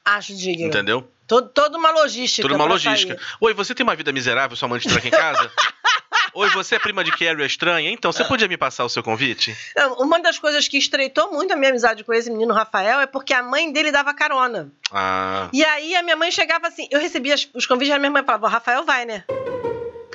Acho 0.05 0.35
digno. 0.35 0.69
Entendeu? 0.69 1.11
Todo, 1.27 1.49
toda 1.51 1.77
uma 1.77 1.91
logística. 1.91 2.43
Tudo 2.43 2.55
uma 2.55 2.65
logística. 2.65 3.15
sair. 3.15 3.27
Oi, 3.41 3.53
você 3.55 3.75
tem 3.75 3.85
uma 3.85 3.95
vida 3.95 4.11
miserável, 4.13 4.57
sua 4.57 4.69
mãe 4.69 4.79
te 4.81 4.89
tranca 4.89 5.07
em 5.07 5.11
casa? 5.11 5.51
Oi, 6.35 6.49
você 6.51 6.77
é 6.77 6.79
prima 6.79 7.03
de 7.03 7.11
Carrie, 7.11 7.43
é 7.43 7.47
estranha? 7.47 7.91
Então, 7.91 8.13
você 8.13 8.25
podia 8.25 8.47
me 8.47 8.57
passar 8.57 8.85
o 8.85 8.89
seu 8.89 9.03
convite? 9.03 9.57
Uma 9.99 10.21
das 10.21 10.39
coisas 10.39 10.69
que 10.69 10.79
estreitou 10.79 11.33
muito 11.33 11.53
a 11.53 11.57
minha 11.57 11.71
amizade 11.71 12.05
com 12.05 12.13
esse 12.13 12.31
menino 12.31 12.55
Rafael 12.55 13.01
é 13.01 13.07
porque 13.07 13.35
a 13.35 13.43
mãe 13.43 13.73
dele 13.73 13.91
dava 13.91 14.15
carona. 14.15 14.71
Ah, 14.93 15.49
E 15.53 15.65
aí 15.65 15.97
a 15.97 16.03
minha 16.03 16.17
mãe 16.17 16.31
chegava 16.31 16.69
assim, 16.69 16.87
eu 16.91 17.01
recebia 17.01 17.35
os 17.55 17.67
convites 17.67 17.93
e 17.93 17.97
a 17.97 17.99
minha 17.99 18.11
mãe 18.11 18.23
falava, 18.25 18.49
Rafael 18.49 18.85
vai, 18.85 19.05
né? 19.05 19.25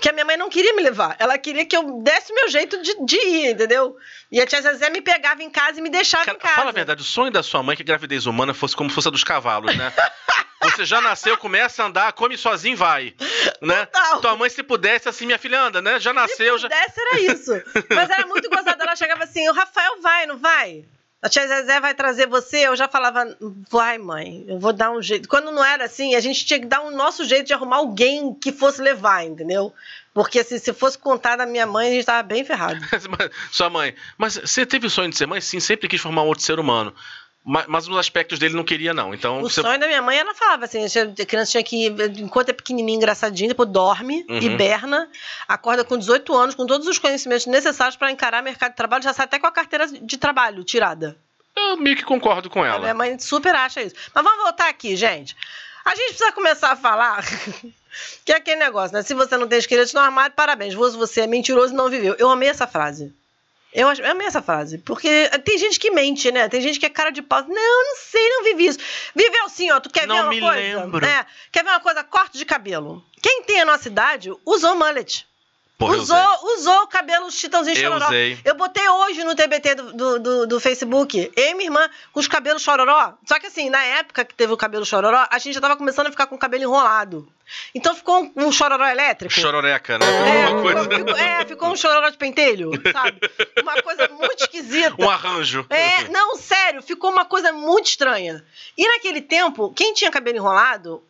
Porque 0.03 0.09
a 0.09 0.13
minha 0.13 0.25
mãe 0.25 0.35
não 0.35 0.49
queria 0.49 0.73
me 0.75 0.81
levar. 0.83 1.15
Ela 1.17 1.37
queria 1.37 1.65
que 1.65 1.77
eu 1.77 2.01
desse 2.01 2.33
meu 2.33 2.49
jeito 2.49 2.81
de, 2.81 3.05
de 3.05 3.15
ir, 3.15 3.51
entendeu? 3.51 3.95
E 4.29 4.41
a 4.41 4.45
tia 4.45 4.61
Zezé 4.61 4.89
me 4.89 4.99
pegava 4.99 5.41
em 5.41 5.49
casa 5.49 5.79
e 5.79 5.81
me 5.81 5.89
deixava 5.89 6.25
Cara, 6.25 6.35
em 6.37 6.41
casa. 6.41 6.55
fala 6.55 6.69
a 6.71 6.73
verdade, 6.73 7.01
o 7.01 7.05
sonho 7.05 7.31
da 7.31 7.41
sua 7.41 7.63
mãe 7.63 7.71
é 7.71 7.75
que 7.77 7.83
a 7.83 7.85
gravidez 7.85 8.25
humana 8.25 8.53
fosse 8.53 8.75
como 8.75 8.89
fosse 8.89 9.07
a 9.07 9.11
dos 9.11 9.23
cavalos, 9.23 9.73
né? 9.77 9.93
Você 10.61 10.83
já 10.85 10.99
nasceu, 10.99 11.37
começa 11.37 11.83
a 11.83 11.85
andar, 11.85 12.11
come 12.11 12.37
sozinho, 12.37 12.75
vai. 12.75 13.13
Né? 13.61 13.85
Total. 13.85 14.19
Tua 14.19 14.35
mãe, 14.35 14.49
se 14.49 14.61
pudesse, 14.61 15.07
assim, 15.07 15.25
minha 15.25 15.39
filha 15.39 15.61
anda, 15.61 15.81
né? 15.81 15.97
Já 16.01 16.09
Se 16.11 16.15
nasceu, 16.15 16.57
já. 16.57 16.67
pudesse, 16.69 16.99
era 16.99 17.19
isso. 17.21 17.51
Mas 17.89 18.09
era 18.09 18.27
muito 18.27 18.49
gozado. 18.49 18.81
Ela 18.81 18.95
chegava 18.97 19.23
assim, 19.23 19.47
o 19.47 19.53
Rafael 19.53 20.01
vai, 20.01 20.25
não 20.25 20.37
vai? 20.37 20.83
A 21.23 21.29
tia 21.29 21.47
Zezé 21.47 21.79
vai 21.79 21.93
trazer 21.93 22.27
você? 22.27 22.67
Eu 22.67 22.75
já 22.75 22.85
falava, 22.89 23.25
vai, 23.71 23.97
mãe, 23.97 24.43
eu 24.45 24.59
vou 24.59 24.73
dar 24.73 24.91
um 24.91 25.01
jeito. 25.01 25.29
Quando 25.29 25.53
não 25.53 25.63
era 25.63 25.85
assim, 25.85 26.15
a 26.15 26.19
gente 26.19 26.45
tinha 26.45 26.59
que 26.59 26.65
dar 26.65 26.81
o 26.81 26.91
nosso 26.91 27.23
jeito 27.23 27.47
de 27.47 27.53
arrumar 27.53 27.77
alguém 27.77 28.33
que 28.33 28.51
fosse 28.51 28.81
levar, 28.81 29.23
entendeu? 29.25 29.73
Porque 30.13 30.39
assim, 30.39 30.59
se 30.59 30.73
fosse 30.73 30.97
contar 30.97 31.37
da 31.37 31.45
minha 31.45 31.65
mãe, 31.65 31.87
a 31.87 31.91
gente 31.91 32.05
tava 32.05 32.23
bem 32.23 32.43
ferrado. 32.43 32.77
Sua 33.49 33.69
mãe. 33.69 33.95
Mas 34.17 34.35
você 34.35 34.65
teve 34.65 34.87
o 34.87 34.89
sonho 34.89 35.09
de 35.09 35.15
ser 35.15 35.25
mãe? 35.25 35.39
Sim, 35.39 35.61
sempre 35.61 35.87
quis 35.87 36.01
formar 36.01 36.23
um 36.23 36.27
outro 36.27 36.43
ser 36.43 36.59
humano. 36.59 36.93
Mas, 37.45 37.65
mas 37.67 37.87
nos 37.87 37.97
aspectos 37.97 38.39
dele 38.39 38.55
não 38.55 38.63
queria, 38.63 38.93
não. 38.93 39.13
Então, 39.13 39.39
O 39.41 39.49
você- 39.49 39.61
sonho 39.61 39.77
da 39.79 39.85
minha 39.85 40.01
mãe, 40.01 40.17
ela 40.17 40.33
falava 40.33 40.63
assim, 40.63 40.79
a 40.85 41.25
criança 41.25 41.51
tinha 41.51 41.63
que, 41.63 41.87
enquanto 42.19 42.49
é 42.49 42.53
pequenininho, 42.53 42.95
engraçadinho, 42.97 43.49
depois 43.49 43.67
dorme, 43.69 44.25
Uhum. 44.29 44.37
hiberna, 44.37 45.09
acorda 45.47 45.83
com 45.83 45.97
18 45.97 46.33
anos, 46.35 46.55
com 46.55 46.65
todos 46.65 46.87
os 46.87 46.97
conhecimentos 46.97 47.45
necessários 47.45 47.97
para 47.97 48.09
encarar 48.11 48.41
o 48.41 48.45
mercado 48.45 48.71
de 48.71 48.77
trabalho, 48.77 49.03
já 49.03 49.11
sai 49.13 49.25
até 49.25 49.39
com 49.39 49.47
a 49.47 49.51
carteira 49.51 49.87
de 49.87 50.17
trabalho 50.17 50.63
tirada. 50.63 51.17
eu 51.55 51.77
meio 51.77 51.95
que 51.97 52.03
concordo 52.03 52.49
com 52.49 52.63
A 52.63 52.67
ela. 52.67 52.79
minha 52.79 52.93
mãe 52.93 53.19
super 53.19 53.53
acha 53.53 53.81
isso. 53.81 53.93
Mas 54.15 54.23
vamos 54.23 54.41
voltar 54.43 54.69
aqui, 54.69 54.95
gente. 54.95 55.35
A 55.85 55.93
gente 55.95 56.09
precisa 56.09 56.31
começar 56.31 56.71
a 56.71 56.75
falar 56.77 57.23
que 58.25 58.31
é 58.31 58.37
aquele 58.37 58.55
negócio, 58.57 58.95
né? 58.95 59.03
Se 59.03 59.13
você 59.13 59.37
não 59.37 59.47
tem 59.47 59.59
esqueletos 59.59 59.93
no 59.93 59.99
armário, 59.99 60.33
parabéns. 60.35 60.73
Você 60.73 60.97
você 60.97 61.21
é 61.21 61.27
mentiroso 61.27 61.73
e 61.73 61.75
não 61.77 61.89
viveu. 61.89 62.15
Eu 62.17 62.29
amei 62.31 62.47
essa 62.49 62.65
frase. 62.65 63.13
Eu, 63.73 63.87
ach- 63.89 63.99
eu 63.99 64.11
amei 64.11 64.27
essa 64.27 64.41
frase. 64.41 64.77
Porque 64.77 65.29
tem 65.43 65.57
gente 65.57 65.79
que 65.79 65.89
mente, 65.91 66.31
né? 66.31 66.47
Tem 66.47 66.61
gente 66.61 66.79
que 66.79 66.85
é 66.85 66.89
cara 66.89 67.09
de 67.09 67.21
pau. 67.21 67.41
Não, 67.41 67.47
não 67.85 67.95
sei, 67.97 68.29
não 68.29 68.43
vivi 68.43 68.67
isso. 68.67 68.79
Viveu 69.15 69.49
sim, 69.49 69.71
ó. 69.71 69.79
Tu 69.79 69.89
quer 69.89 70.07
Não 70.07 70.15
ver 70.15 70.21
uma 70.21 70.29
me 70.29 70.39
coisa? 70.41 70.79
lembro. 70.83 71.05
É, 71.05 71.25
quer 71.51 71.63
ver 71.63 71.71
uma 71.71 71.79
coisa? 71.79 72.03
Corte 72.03 72.37
de 72.37 72.45
cabelo. 72.45 73.03
Quem 73.21 73.43
tem 73.43 73.61
a 73.61 73.65
nossa 73.65 73.87
idade 73.87 74.31
usa 74.45 74.71
o 74.71 74.75
mullet. 74.77 75.25
Porra, 75.77 75.97
usou, 75.97 76.39
usou 76.55 76.83
o 76.83 76.87
cabelo 76.87 77.29
chitãozinho 77.31 77.75
Eu 77.75 77.81
chororó. 77.83 78.05
usei. 78.05 78.37
Eu 78.45 78.55
botei 78.55 78.87
hoje 78.87 79.23
no 79.23 79.35
TBT 79.35 79.75
do, 79.75 79.93
do, 79.93 80.19
do- 80.19 80.47
do 80.47 80.59
Facebook. 80.59 81.31
Eu 81.35 81.49
e 81.49 81.53
minha 81.55 81.65
irmã 81.67 81.89
com 82.13 82.19
os 82.19 82.27
cabelos 82.27 82.61
chororó. 82.61 83.13
Só 83.27 83.39
que 83.39 83.47
assim, 83.47 83.69
na 83.69 83.83
época 83.83 84.23
que 84.23 84.33
teve 84.35 84.53
o 84.53 84.57
cabelo 84.57 84.85
chororó, 84.85 85.27
a 85.29 85.39
gente 85.39 85.55
já 85.55 85.59
tava 85.61 85.75
começando 85.75 86.07
a 86.07 86.11
ficar 86.11 86.27
com 86.27 86.35
o 86.35 86.39
cabelo 86.39 86.63
enrolado. 86.63 87.27
Então 87.75 87.93
ficou 87.95 88.23
um, 88.23 88.31
um 88.47 88.51
chororó 88.51 88.85
elétrico. 88.87 89.33
Chororeca, 89.33 89.97
né? 89.99 90.05
É, 90.45 90.47
Uma 90.49 90.61
coisa... 90.61 90.81
ficou, 90.83 90.97
ficou- 90.99 91.15
é, 91.17 91.45
ficou 91.45 91.69
um 91.69 91.75
chororó 91.75 92.09
de 92.09 92.17
pentelho, 92.17 92.71
sabe? 92.93 93.19
Uma 93.61 93.81
coisa 93.81 94.07
muito 94.09 94.41
esquisita. 94.41 94.95
Um 94.99 95.09
arranjo. 95.09 95.65
É, 95.69 96.07
não, 96.07 96.37
sério, 96.37 96.81
ficou 96.81 97.11
uma 97.11 97.25
coisa 97.25 97.51
muito 97.51 97.87
estranha. 97.87 98.43
E 98.77 98.87
naquele 98.87 99.21
tempo, 99.21 99.73
quem 99.73 99.93
tinha 99.93 100.09
cabelo 100.11 100.37
enrolado, 100.37 101.03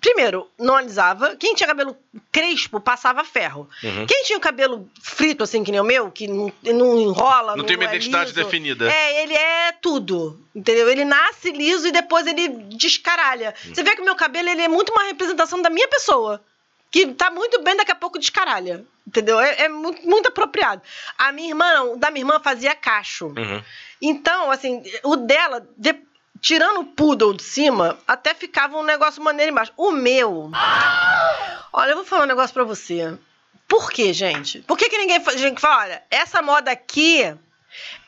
primeiro, 0.00 0.50
não 0.58 0.74
alisava. 0.76 1.36
Quem 1.36 1.54
tinha 1.54 1.66
cabelo 1.66 1.96
crespo, 2.32 2.80
passava 2.80 3.22
ferro. 3.24 3.68
Uhum. 3.82 4.06
Quem 4.06 4.24
tinha 4.24 4.38
o 4.38 4.40
cabelo 4.40 4.88
frito, 5.02 5.44
assim, 5.44 5.62
que 5.62 5.70
nem 5.70 5.80
o 5.80 5.84
meu, 5.84 6.10
que 6.10 6.26
não, 6.26 6.52
não 6.62 7.00
enrola, 7.00 7.56
Não 7.56 7.64
tem 7.64 7.76
uma 7.76 7.84
é 7.84 7.88
identidade 7.88 8.30
liso, 8.32 8.34
definida. 8.42 8.90
É, 8.90 9.22
ele 9.22 9.34
é 9.34 9.72
tudo, 9.72 10.40
entendeu? 10.54 10.88
Ele 10.88 11.04
nasce 11.04 11.50
liso 11.52 11.86
e 11.86 11.92
depois 11.92 12.26
ele 12.26 12.48
descaralha. 12.48 13.54
Hum. 13.66 13.74
Você 13.74 13.82
vê 13.82 13.94
que 13.94 14.02
o 14.02 14.04
meu 14.04 14.16
cabelo, 14.16 14.48
ele 14.48 14.62
é 14.62 14.68
muito 14.68 14.90
uma 14.92 15.04
representação 15.04 15.60
da 15.60 15.70
minha 15.70 15.88
pessoa. 15.88 16.42
Que 16.90 17.06
tá 17.06 17.30
muito 17.30 17.62
bem, 17.62 17.76
daqui 17.76 17.92
a 17.92 17.94
pouco 17.94 18.18
descaralha. 18.18 18.84
Entendeu? 19.06 19.38
É, 19.40 19.62
é 19.62 19.68
muito, 19.68 20.04
muito 20.06 20.28
apropriado. 20.28 20.82
A 21.16 21.30
minha 21.30 21.48
irmã, 21.50 21.72
não, 21.74 21.92
o 21.94 21.96
da 21.96 22.10
minha 22.10 22.22
irmã 22.22 22.40
fazia 22.40 22.74
cacho. 22.74 23.26
Uhum. 23.26 23.62
Então, 24.02 24.50
assim, 24.50 24.82
o 25.04 25.14
dela, 25.16 25.66
de- 25.76 25.94
tirando 26.40 26.80
o 26.80 26.84
poodle 26.84 27.34
de 27.34 27.42
cima, 27.42 27.98
até 28.06 28.34
ficava 28.34 28.76
um 28.76 28.82
negócio 28.82 29.22
maneiro 29.22 29.52
embaixo. 29.52 29.72
O 29.76 29.90
meu. 29.90 30.50
Olha, 31.72 31.90
eu 31.90 31.96
vou 31.96 32.04
falar 32.04 32.24
um 32.24 32.28
negócio 32.28 32.54
pra 32.54 32.64
você. 32.64 33.16
Por 33.68 33.90
quê, 33.90 34.12
gente? 34.12 34.60
Por 34.62 34.76
que, 34.76 34.88
que 34.88 34.98
ninguém 34.98 35.22
gente 35.36 35.60
fala, 35.60 35.82
olha, 35.82 36.02
essa 36.10 36.42
moda 36.42 36.70
aqui 36.72 37.32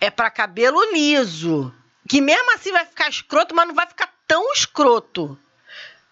é 0.00 0.10
pra 0.10 0.30
cabelo 0.30 0.82
liso. 0.92 1.72
Que 2.08 2.20
mesmo 2.20 2.52
assim 2.54 2.72
vai 2.72 2.84
ficar 2.84 3.08
escroto, 3.08 3.54
mas 3.54 3.68
não 3.68 3.74
vai 3.74 3.86
ficar 3.86 4.12
tão 4.26 4.52
escroto. 4.52 5.38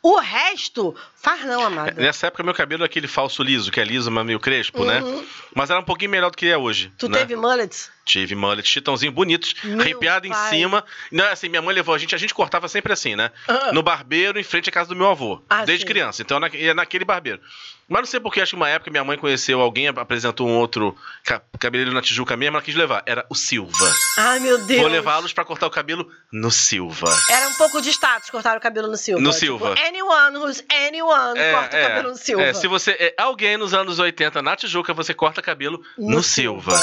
O 0.02 0.18
resto, 0.18 0.96
faz 1.14 1.44
não, 1.44 1.62
amada. 1.62 1.92
Nessa 2.00 2.28
época, 2.28 2.42
meu 2.42 2.54
cabelo 2.54 2.84
é 2.84 2.86
aquele 2.86 3.06
falso 3.06 3.42
liso, 3.42 3.70
que 3.70 3.78
é 3.78 3.84
liso, 3.84 4.10
mas 4.10 4.24
meio 4.24 4.40
crespo, 4.40 4.82
né? 4.84 5.02
Uhum. 5.02 5.26
Mas 5.54 5.68
era 5.68 5.78
um 5.78 5.84
pouquinho 5.84 6.10
melhor 6.10 6.30
do 6.30 6.36
que 6.38 6.46
é 6.46 6.56
hoje. 6.56 6.90
Tu 6.96 7.06
né? 7.08 7.18
teve 7.18 7.36
mullets? 7.36 7.90
Tive 8.10 8.34
mullet, 8.34 8.66
chitãozinho 8.68 9.12
bonitos, 9.12 9.54
arrepiado 9.80 10.26
em 10.26 10.34
cima. 10.50 10.84
Não, 11.12 11.24
assim, 11.26 11.48
minha 11.48 11.62
mãe 11.62 11.72
levou 11.72 11.94
a 11.94 11.98
gente, 11.98 12.12
a 12.12 12.18
gente 12.18 12.34
cortava 12.34 12.66
sempre 12.66 12.92
assim, 12.92 13.14
né? 13.14 13.30
Ah. 13.46 13.70
No 13.72 13.84
barbeiro, 13.84 14.36
em 14.38 14.42
frente 14.42 14.68
à 14.68 14.72
casa 14.72 14.88
do 14.88 14.96
meu 14.96 15.08
avô. 15.08 15.40
Ah, 15.48 15.64
desde 15.64 15.82
sim. 15.84 15.88
criança. 15.88 16.20
Então, 16.22 16.40
na, 16.40 16.48
ia 16.48 16.74
naquele 16.74 17.04
barbeiro. 17.04 17.40
Mas 17.88 18.00
não 18.02 18.06
sei 18.06 18.20
porque, 18.20 18.40
acho 18.40 18.50
que 18.50 18.56
uma 18.56 18.68
época 18.68 18.88
minha 18.90 19.02
mãe 19.02 19.18
conheceu 19.18 19.60
alguém, 19.60 19.88
apresentou 19.88 20.48
um 20.48 20.56
outro 20.58 20.96
ca 21.24 21.40
cabeleireiro 21.58 21.92
na 21.94 22.00
Tijuca 22.00 22.36
mesmo, 22.36 22.56
ela 22.56 22.62
quis 22.64 22.74
levar. 22.76 23.02
Era 23.04 23.26
o 23.28 23.34
Silva. 23.34 23.92
Ai, 24.16 24.38
meu 24.38 24.58
Deus. 24.58 24.80
Vou 24.80 24.88
levá-los 24.88 25.32
pra 25.32 25.44
cortar 25.44 25.66
o 25.66 25.70
cabelo 25.70 26.08
no 26.32 26.50
Silva. 26.52 27.12
Era 27.30 27.48
um 27.48 27.54
pouco 27.54 27.80
de 27.80 27.90
status 27.90 28.30
cortar 28.30 28.56
o 28.56 28.60
cabelo 28.60 28.86
no 28.88 28.96
Silva. 28.96 29.20
No 29.20 29.30
Tipo, 29.30 29.40
Silva. 29.40 29.74
anyone 29.86 30.36
who's 30.36 30.64
anyone 30.70 31.38
corta 31.52 31.76
o 31.78 31.80
cabelo 31.82 32.08
no 32.10 32.16
Silva. 32.16 32.42
é, 32.44 32.54
se 32.54 32.68
você 32.68 32.92
é 32.92 33.14
alguém 33.18 33.56
nos 33.56 33.74
anos 33.74 33.98
80 33.98 34.40
na 34.40 34.54
Tijuca, 34.54 34.94
você 34.94 35.12
corta 35.12 35.42
cabelo 35.42 35.82
no, 35.98 36.16
No 36.16 36.22
Silva. 36.22 36.80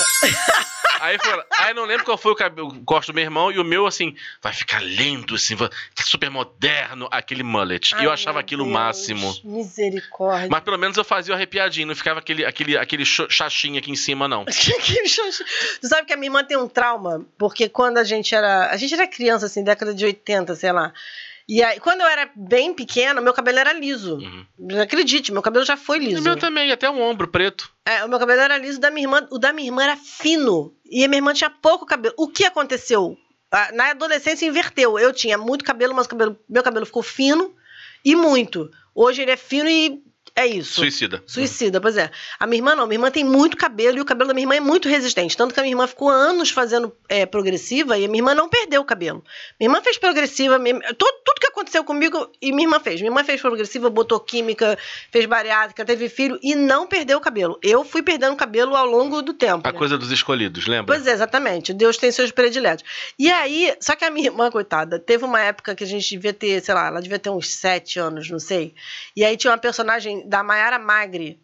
Aí, 1.00 1.17
foi, 1.20 1.44
aí 1.60 1.74
não 1.74 1.86
lembro 1.86 2.06
qual 2.06 2.18
foi 2.18 2.32
o 2.32 2.36
cabelo, 2.36 2.68
o 2.70 2.84
corte 2.84 3.08
do 3.08 3.14
meu 3.14 3.24
irmão, 3.24 3.52
e 3.52 3.60
o 3.60 3.64
meu, 3.64 3.86
assim, 3.86 4.16
vai 4.42 4.54
ficar 4.54 4.82
lindo, 4.84 5.36
assim, 5.36 5.56
vai- 5.56 5.70
super 6.00 6.30
moderno, 6.30 7.08
aquele 7.12 7.44
mullet. 7.44 7.94
Ai, 7.96 8.02
e 8.02 8.06
eu 8.06 8.12
achava 8.12 8.40
aquilo 8.40 8.64
o 8.64 8.66
Deus, 8.66 8.74
máximo. 8.78 9.36
Misericórdia. 9.44 10.48
Mas 10.50 10.62
pelo 10.62 10.78
menos 10.78 10.98
eu 10.98 11.04
fazia 11.04 11.34
o 11.34 11.36
arrepiadinho, 11.36 11.88
não 11.88 11.96
ficava 11.96 12.20
aquele, 12.20 12.46
aquele, 12.46 12.78
aquele 12.78 13.06
chachinho 13.06 13.78
aqui 13.80 13.92
em 13.92 13.96
cima, 13.96 14.28
não. 14.28 14.46
Que 14.88 15.08
xoxo. 15.08 15.44
tu 15.82 15.88
sabe 15.88 16.08
que 16.08 16.14
a 16.14 16.18
minha 16.18 16.28
irmã 16.28 16.44
tem 16.44 16.58
um 16.58 16.68
trauma, 16.68 17.26
porque 17.38 17.68
quando 17.70 17.98
a 17.98 18.04
gente 18.04 18.34
era. 18.34 18.70
A 18.72 18.78
gente 18.78 18.94
era 18.94 19.08
criança, 19.08 19.46
assim, 19.46 19.64
década 19.64 19.94
de 19.94 20.06
80, 20.06 20.56
sei 20.56 20.72
lá. 20.72 20.94
E 21.50 21.64
aí, 21.64 21.80
quando 21.80 22.02
eu 22.02 22.08
era 22.08 22.30
bem 22.36 22.74
pequena, 22.74 23.22
meu 23.22 23.34
cabelo 23.34 23.58
era 23.60 23.72
liso. 23.72 24.18
Uhum. 24.18 24.82
Acredite, 24.82 25.32
meu 25.32 25.42
cabelo 25.42 25.64
já 25.66 25.78
foi 25.78 25.98
E 25.98 26.02
liso. 26.08 26.20
o 26.20 26.24
meu 26.24 26.36
também, 26.38 26.72
até 26.72 26.90
um 26.90 27.02
ombro 27.02 27.28
preto. 27.30 27.72
É, 27.86 28.04
o 28.04 28.10
meu 28.10 28.20
cabelo 28.20 28.42
era 28.42 28.58
liso, 28.58 28.78
o 28.78 28.82
da 28.82 28.92
minha 28.92 29.06
irmã, 29.06 29.26
o 29.32 29.40
da 29.40 29.54
minha 29.54 29.68
irmã 29.70 29.84
era 29.84 29.96
fino. 29.96 30.76
E 30.86 31.06
a 31.06 31.08
minha 31.08 31.20
irmã 31.20 31.34
tinha 31.34 31.50
pouco 31.50 31.86
cabelo. 31.86 32.14
O 32.18 32.28
que 32.28 32.44
aconteceu? 32.44 33.18
Na 33.74 33.92
adolescência 33.92 34.46
inverteu. 34.46 35.00
Eu 35.00 35.14
tinha 35.14 35.38
muito 35.38 35.64
cabelo, 35.64 35.94
mas 35.96 36.06
o 36.06 36.10
cabelo, 36.10 36.38
meu 36.50 36.62
cabelo 36.62 36.86
ficou 36.86 37.02
fino 37.02 37.56
e 38.04 38.14
muito. 38.14 38.70
Hoje 38.94 39.22
ele 39.22 39.32
é 39.32 39.38
fino 39.38 39.70
e 39.70 40.04
é 40.38 40.46
isso. 40.46 40.76
Suicida. 40.76 41.24
Suicida, 41.26 41.82
pois 41.82 41.98
é. 41.98 42.12
A 42.40 42.46
minha 42.46 42.60
irmã 42.60 42.76
não, 42.76 42.86
minha 42.86 42.98
irmã 42.98 43.10
tem 43.10 43.24
muito 43.24 43.58
cabelo 43.58 43.98
e 43.98 44.02
o 44.02 44.06
cabelo 44.06 44.28
da 44.28 44.36
minha 44.36 44.44
irmã 44.44 44.56
é 44.56 44.60
muito 44.60 44.88
resistente. 44.88 45.36
Tanto 45.36 45.52
que 45.52 45.60
a 45.60 45.64
minha 45.64 45.74
irmã 45.74 45.88
ficou 45.88 46.10
anos 46.10 46.52
fazendo 46.52 46.96
é, 47.10 47.26
progressiva 47.26 47.98
e 47.98 48.06
a 48.06 48.08
minha 48.08 48.20
irmã 48.20 48.36
não 48.36 48.48
perdeu 48.48 48.82
o 48.82 48.86
cabelo. 48.86 49.24
Minha 49.60 49.72
irmã 49.72 49.82
fez 49.82 49.98
progressiva, 49.98 50.60
minha, 50.60 50.80
todo, 50.94 51.12
tudo 51.26 51.40
que 51.40 51.48
aconteceu 51.48 51.84
comigo 51.84 52.30
e 52.40 52.52
minha 52.52 52.68
irmã 52.68 52.80
fez. 52.80 53.02
Minha 53.02 53.10
irmã 53.10 53.24
fez 53.24 53.42
progressiva, 53.42 53.90
botou 53.90 54.20
química, 54.20 54.78
fez 55.12 55.26
bariátrica, 55.26 55.84
teve 55.84 56.08
filho 56.08 56.38
e 56.44 56.54
não 56.54 56.86
perdeu 56.86 57.18
o 57.18 57.22
cabelo. 57.22 57.58
Eu 57.64 57.84
fui 57.84 58.04
perdendo 58.04 58.34
o 58.34 58.38
cabelo 58.38 58.76
ao 58.76 58.86
longo 58.86 59.24
do 59.24 59.34
tempo. 59.34 59.68
A 59.68 59.72
né? 59.72 59.78
coisa 59.78 59.98
dos 59.98 60.12
escolhidos, 60.12 60.68
lembra? 60.68 60.94
Pois 60.94 61.08
é, 61.08 61.14
exatamente. 61.14 61.74
Deus 61.74 61.98
tem 61.98 62.12
seus 62.12 62.30
prediletos. 62.30 62.86
E 63.18 63.32
aí, 63.32 63.76
só 63.80 63.96
que 63.96 64.06
a 64.06 64.12
minha 64.12 64.28
irmã, 64.28 64.52
coitada, 64.52 65.00
teve 65.00 65.26
uma 65.26 65.42
época 65.42 65.74
que 65.74 65.84
a 65.84 65.88
gente 65.88 66.08
devia 66.08 66.32
ter, 66.32 66.62
sei 66.62 66.76
lá, 66.76 66.90
ela 66.90 67.02
devia 67.02 67.18
ter 67.18 67.32
uns 67.32 67.50
sete 67.50 67.98
anos, 67.98 68.30
não 68.30 68.38
sei. 68.38 68.76
E 69.16 69.26
aí 69.26 69.36
tinha 69.36 69.50
uma 69.50 69.58
personagem 69.58 70.27
da 70.28 70.44
Mayara 70.44 70.78
Magri, 70.78 71.40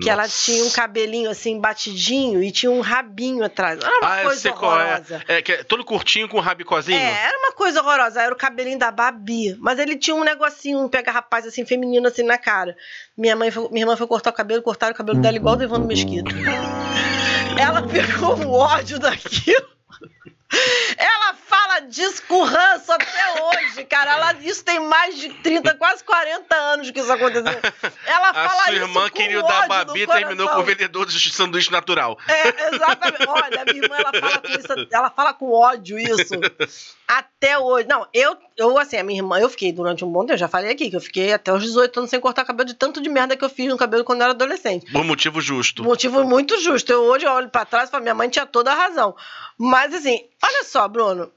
que 0.00 0.08
ela 0.10 0.22
Nossa. 0.22 0.44
tinha 0.44 0.64
um 0.64 0.70
cabelinho 0.70 1.30
assim, 1.30 1.60
batidinho, 1.60 2.42
e 2.42 2.50
tinha 2.50 2.70
um 2.70 2.80
rabinho 2.80 3.44
atrás. 3.44 3.80
Era 3.80 3.98
uma 3.98 4.20
ah, 4.20 4.22
coisa 4.22 4.48
é. 4.48 4.52
horrorosa. 4.52 5.24
é. 5.28 5.42
que 5.42 5.52
é 5.52 5.64
todo 5.64 5.84
curtinho 5.84 6.28
com 6.28 6.40
rabicozinho. 6.40 6.98
É, 6.98 7.24
era 7.26 7.38
uma 7.38 7.52
coisa 7.52 7.80
horrorosa. 7.80 8.22
Era 8.22 8.32
o 8.32 8.36
cabelinho 8.36 8.78
da 8.78 8.90
Babi. 8.90 9.56
Mas 9.60 9.78
ele 9.78 9.96
tinha 9.96 10.14
um 10.14 10.24
negocinho, 10.24 10.80
um 10.80 10.88
pega-rapaz 10.88 11.46
assim, 11.46 11.64
feminino 11.64 12.06
assim 12.06 12.22
na 12.22 12.38
cara. 12.38 12.76
Minha, 13.16 13.36
mãe 13.36 13.50
foi- 13.50 13.68
minha 13.70 13.82
irmã 13.82 13.96
foi 13.96 14.06
cortar 14.06 14.30
o 14.30 14.32
cabelo, 14.34 14.62
cortaram 14.62 14.92
o 14.92 14.96
cabelo 14.96 15.20
dela 15.20 15.36
igual 15.36 15.56
do 15.56 15.64
Evandro 15.64 15.86
Mesquita. 15.86 16.30
Ela 17.58 17.82
pegou 17.82 18.36
um 18.36 18.50
ódio 18.52 18.98
daquilo. 19.00 19.68
Ela 20.96 21.34
fala 21.34 21.80
disso 21.80 22.22
com 22.26 22.42
ranço 22.42 22.90
até 22.90 23.42
hoje, 23.42 23.84
cara. 23.84 24.12
Ela, 24.12 24.32
isso 24.40 24.64
tem 24.64 24.80
mais 24.80 25.16
de 25.18 25.28
30, 25.28 25.74
quase 25.74 26.02
40 26.02 26.54
anos 26.56 26.90
que 26.90 26.98
isso 26.98 27.12
aconteceu. 27.12 27.60
Ela 28.06 28.30
A 28.30 28.48
fala 28.48 28.64
sua 28.64 28.72
irmã 28.72 29.10
com 29.10 29.16
queria 29.16 29.40
o 29.40 29.44
ódio 29.44 29.54
da 29.54 29.62
no 29.62 29.68
Babi 29.68 30.06
terminou 30.06 30.48
com 30.48 30.60
o 30.60 30.64
vendedor 30.64 31.06
de 31.06 31.32
sanduíche 31.32 31.70
natural. 31.70 32.18
É, 32.26 32.74
exatamente. 32.74 33.28
Olha, 33.28 33.62
a 33.62 33.64
minha 33.64 33.82
irmã, 33.82 33.96
ela 33.96 34.12
fala 34.12 34.38
com 34.38 34.48
isso, 34.48 34.88
ela 34.90 35.10
fala 35.10 35.34
com 35.34 35.52
ódio 35.52 35.98
isso. 35.98 36.34
Até 37.06 37.58
hoje. 37.58 37.86
Não, 37.88 38.06
eu, 38.12 38.36
eu, 38.58 38.76
assim, 38.76 38.96
a 38.96 39.04
minha 39.04 39.20
irmã, 39.20 39.38
eu 39.38 39.48
fiquei 39.48 39.72
durante 39.72 40.04
um 40.04 40.10
bom 40.10 40.20
tempo, 40.22 40.32
eu 40.32 40.38
já 40.38 40.48
falei 40.48 40.72
aqui, 40.72 40.90
que 40.90 40.96
eu 40.96 41.00
fiquei 41.00 41.32
até 41.32 41.52
os 41.52 41.62
18 41.62 41.96
anos 42.00 42.10
sem 42.10 42.20
cortar 42.20 42.44
cabelo 42.44 42.66
de 42.66 42.74
tanto 42.74 43.00
de 43.00 43.08
merda 43.08 43.36
que 43.36 43.44
eu 43.44 43.48
fiz 43.48 43.68
no 43.68 43.78
cabelo 43.78 44.02
quando 44.02 44.20
eu 44.20 44.24
era 44.24 44.32
adolescente. 44.32 44.90
Por 44.90 45.04
motivo 45.04 45.40
justo. 45.40 45.84
Motivo 45.84 46.24
muito 46.24 46.60
justo. 46.60 46.92
Eu 46.92 47.04
hoje 47.04 47.24
olho 47.24 47.48
pra 47.48 47.64
trás 47.64 47.88
e 47.88 47.92
falo, 47.92 48.02
minha 48.02 48.14
mãe 48.16 48.28
tinha 48.28 48.44
toda 48.44 48.72
a 48.72 48.74
razão. 48.74 49.14
Mas 49.56 49.94
assim, 49.94 50.24
olha 50.42 50.64
só, 50.64 50.88
Bruno, 50.88 51.30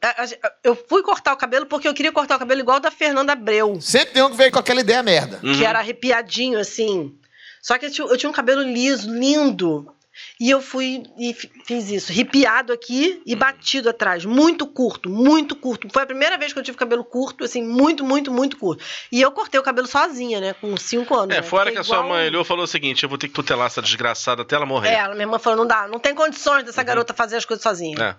eu 0.64 0.76
fui 0.76 1.04
cortar 1.04 1.34
o 1.34 1.38
cabelo 1.38 1.68
porque 1.68 1.88
eu 1.88 1.94
queria 1.94 2.12
cortar 2.12 2.38
o 2.38 2.40
cabelo 2.40 2.62
igual 2.62 2.78
o 2.78 2.82
da 2.82 2.92
Fernanda 2.92 3.34
Abreu 3.34 3.80
Sempre 3.80 4.14
tem 4.14 4.24
um 4.24 4.30
que 4.32 4.38
veio 4.38 4.52
com 4.52 4.60
aquela 4.60 4.82
ideia 4.82 5.04
merda. 5.04 5.40
Uhum. 5.44 5.54
que 5.56 5.64
era 5.64 5.80
arrepiadinho, 5.80 6.60
assim. 6.60 7.16
Só 7.62 7.78
que 7.78 7.86
eu 7.86 7.92
tinha, 7.92 8.08
eu 8.08 8.18
tinha 8.18 8.30
um 8.30 8.34
cabelo 8.34 8.64
liso, 8.64 9.14
lindo. 9.14 9.94
E 10.42 10.50
eu 10.50 10.60
fui 10.60 11.04
e 11.20 11.36
fi- 11.36 11.52
fiz 11.68 11.88
isso, 11.92 12.12
arrepiado 12.12 12.74
aqui 12.74 13.22
e 13.28 13.36
batido 13.36 13.88
atrás. 13.88 14.26
Muito 14.26 14.66
curto, 14.66 15.08
muito 15.08 15.56
curto. 15.56 15.88
Foi 15.94 16.02
a 16.02 16.06
primeira 16.08 16.36
vez 16.36 16.52
que 16.52 16.58
eu 16.58 16.64
tive 16.64 16.76
cabelo 16.76 17.04
curto, 17.06 17.44
assim, 17.44 17.62
muito, 17.64 18.04
muito, 18.04 18.32
muito 18.32 18.58
curto. 18.58 18.84
E 19.12 19.22
eu 19.22 19.32
cortei 19.32 19.60
o 19.60 19.64
cabelo 19.64 19.86
sozinha, 19.86 20.42
né? 20.42 20.54
Com 20.56 20.76
cinco 20.78 21.16
anos. 21.16 21.36
É, 21.36 21.42
né? 21.42 21.44
fora 21.44 21.66
Fiquei 21.66 21.76
que 21.76 21.80
a 21.82 21.84
sua 21.84 22.02
mãe 22.02 22.26
olhou 22.26 22.42
e 22.42 22.46
falou 22.46 22.64
o 22.64 22.68
seguinte: 22.68 23.04
eu 23.04 23.10
vou 23.10 23.20
ter 23.20 23.28
que 23.28 23.36
tutelar 23.36 23.68
essa 23.68 23.84
desgraçada 23.84 24.42
até 24.42 24.56
ela 24.56 24.66
morrer. 24.66 24.90
É, 24.90 24.94
ela, 24.96 25.14
minha 25.14 25.26
irmã 25.26 25.38
falou, 25.38 25.58
não 25.60 25.68
dá, 25.68 25.88
não 25.88 26.00
tem 26.00 26.16
condições 26.16 26.64
dessa 26.64 26.82
garota 26.82 27.14
fazer 27.14 27.36
as 27.38 27.46
coisas 27.46 27.62
sozinha. 27.62 27.96
É. 28.04 28.16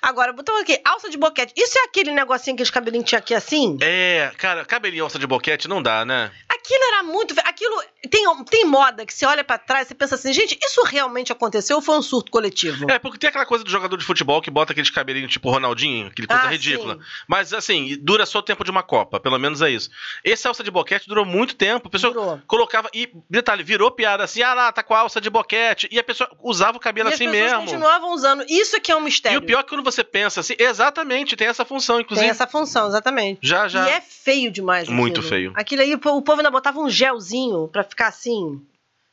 Agora, 0.00 0.32
botou 0.32 0.56
aqui, 0.58 0.80
alça 0.84 1.10
de 1.10 1.16
boquete. 1.16 1.52
Isso 1.56 1.78
é 1.78 1.82
aquele 1.82 2.10
negocinho 2.12 2.56
que 2.56 2.62
os 2.62 2.70
cabelinhos 2.70 3.08
tinham 3.08 3.18
aqui 3.18 3.34
assim? 3.34 3.76
É, 3.80 4.32
cara, 4.38 4.64
cabelinho 4.64 5.04
alça 5.04 5.18
de 5.18 5.26
boquete 5.26 5.68
não 5.68 5.82
dá, 5.82 6.04
né? 6.04 6.30
Aquilo 6.48 6.82
era 6.92 7.02
muito. 7.02 7.34
Aquilo. 7.44 7.82
Tem, 8.10 8.24
tem 8.44 8.64
moda 8.64 9.04
que 9.04 9.12
você 9.12 9.26
olha 9.26 9.42
pra 9.42 9.58
trás 9.58 9.90
e 9.90 9.94
pensa 9.94 10.14
assim, 10.14 10.32
gente, 10.32 10.58
isso 10.62 10.82
realmente 10.84 11.32
aconteceu 11.32 11.76
ou 11.76 11.82
foi 11.82 11.96
um 11.96 12.02
surto 12.02 12.30
coletivo? 12.30 12.90
É, 12.90 12.98
porque 12.98 13.18
tem 13.18 13.28
aquela 13.28 13.46
coisa 13.46 13.64
do 13.64 13.70
jogador 13.70 13.96
de 13.96 14.04
futebol 14.04 14.40
que 14.42 14.50
bota 14.50 14.72
aqueles 14.72 14.90
cabelinhos 14.90 15.30
tipo 15.32 15.50
Ronaldinho, 15.50 16.06
aquele 16.08 16.26
coisa 16.28 16.42
Ah, 16.42 16.46
ridícula. 16.48 16.94
sim. 16.94 17.00
Mas 17.26 17.52
assim, 17.52 17.96
dura 18.00 18.24
só 18.26 18.38
o 18.38 18.42
tempo 18.42 18.62
de 18.64 18.70
uma 18.70 18.82
Copa, 18.82 19.18
pelo 19.18 19.38
menos 19.38 19.62
é 19.62 19.70
isso. 19.70 19.90
Esse 20.22 20.46
alça 20.46 20.62
de 20.62 20.70
boquete 20.70 21.08
durou 21.08 21.24
muito 21.24 21.54
tempo. 21.54 21.88
A 21.88 21.90
pessoa 21.90 22.12
Durou. 22.12 22.40
colocava. 22.46 22.88
E, 22.94 23.10
detalhe, 23.28 23.62
virou 23.62 23.90
piada 23.90 24.22
assim, 24.24 24.42
ah 24.42 24.54
lá, 24.54 24.72
tá 24.72 24.82
com 24.82 24.94
a 24.94 25.00
alça 25.00 25.20
de 25.20 25.28
boquete. 25.30 25.88
E 25.90 25.98
a 25.98 26.04
pessoa 26.04 26.30
usava 26.42 26.76
o 26.76 26.80
cabelo 26.80 27.08
e 27.10 27.14
assim 27.14 27.26
as 27.26 27.32
pessoas 27.32 27.50
mesmo. 27.52 27.64
continuavam 27.64 28.12
usando. 28.12 28.44
Isso 28.48 28.80
que 28.80 28.92
é 28.92 28.96
um 28.96 29.00
E 29.00 29.04
mistério. 29.04 29.38
o 29.38 29.42
pior 29.42 29.63
que 29.64 29.70
quando 29.70 29.82
você 29.84 30.04
pensa 30.04 30.40
assim, 30.40 30.54
exatamente, 30.58 31.34
tem 31.36 31.48
essa 31.48 31.64
função, 31.64 31.98
inclusive. 32.00 32.24
Tem 32.24 32.30
essa 32.30 32.46
função, 32.46 32.86
exatamente. 32.86 33.40
Já, 33.42 33.66
já. 33.66 33.88
E 33.88 33.92
é 33.92 34.00
feio 34.00 34.50
demais. 34.50 34.88
Muito 34.88 35.18
aquilo. 35.20 35.28
feio. 35.28 35.52
Aquilo 35.56 35.82
aí, 35.82 35.94
o 35.94 35.98
povo 35.98 36.34
ainda 36.36 36.50
botava 36.50 36.78
um 36.78 36.88
gelzinho 36.88 37.68
pra 37.68 37.82
ficar 37.82 38.08
assim. 38.08 38.60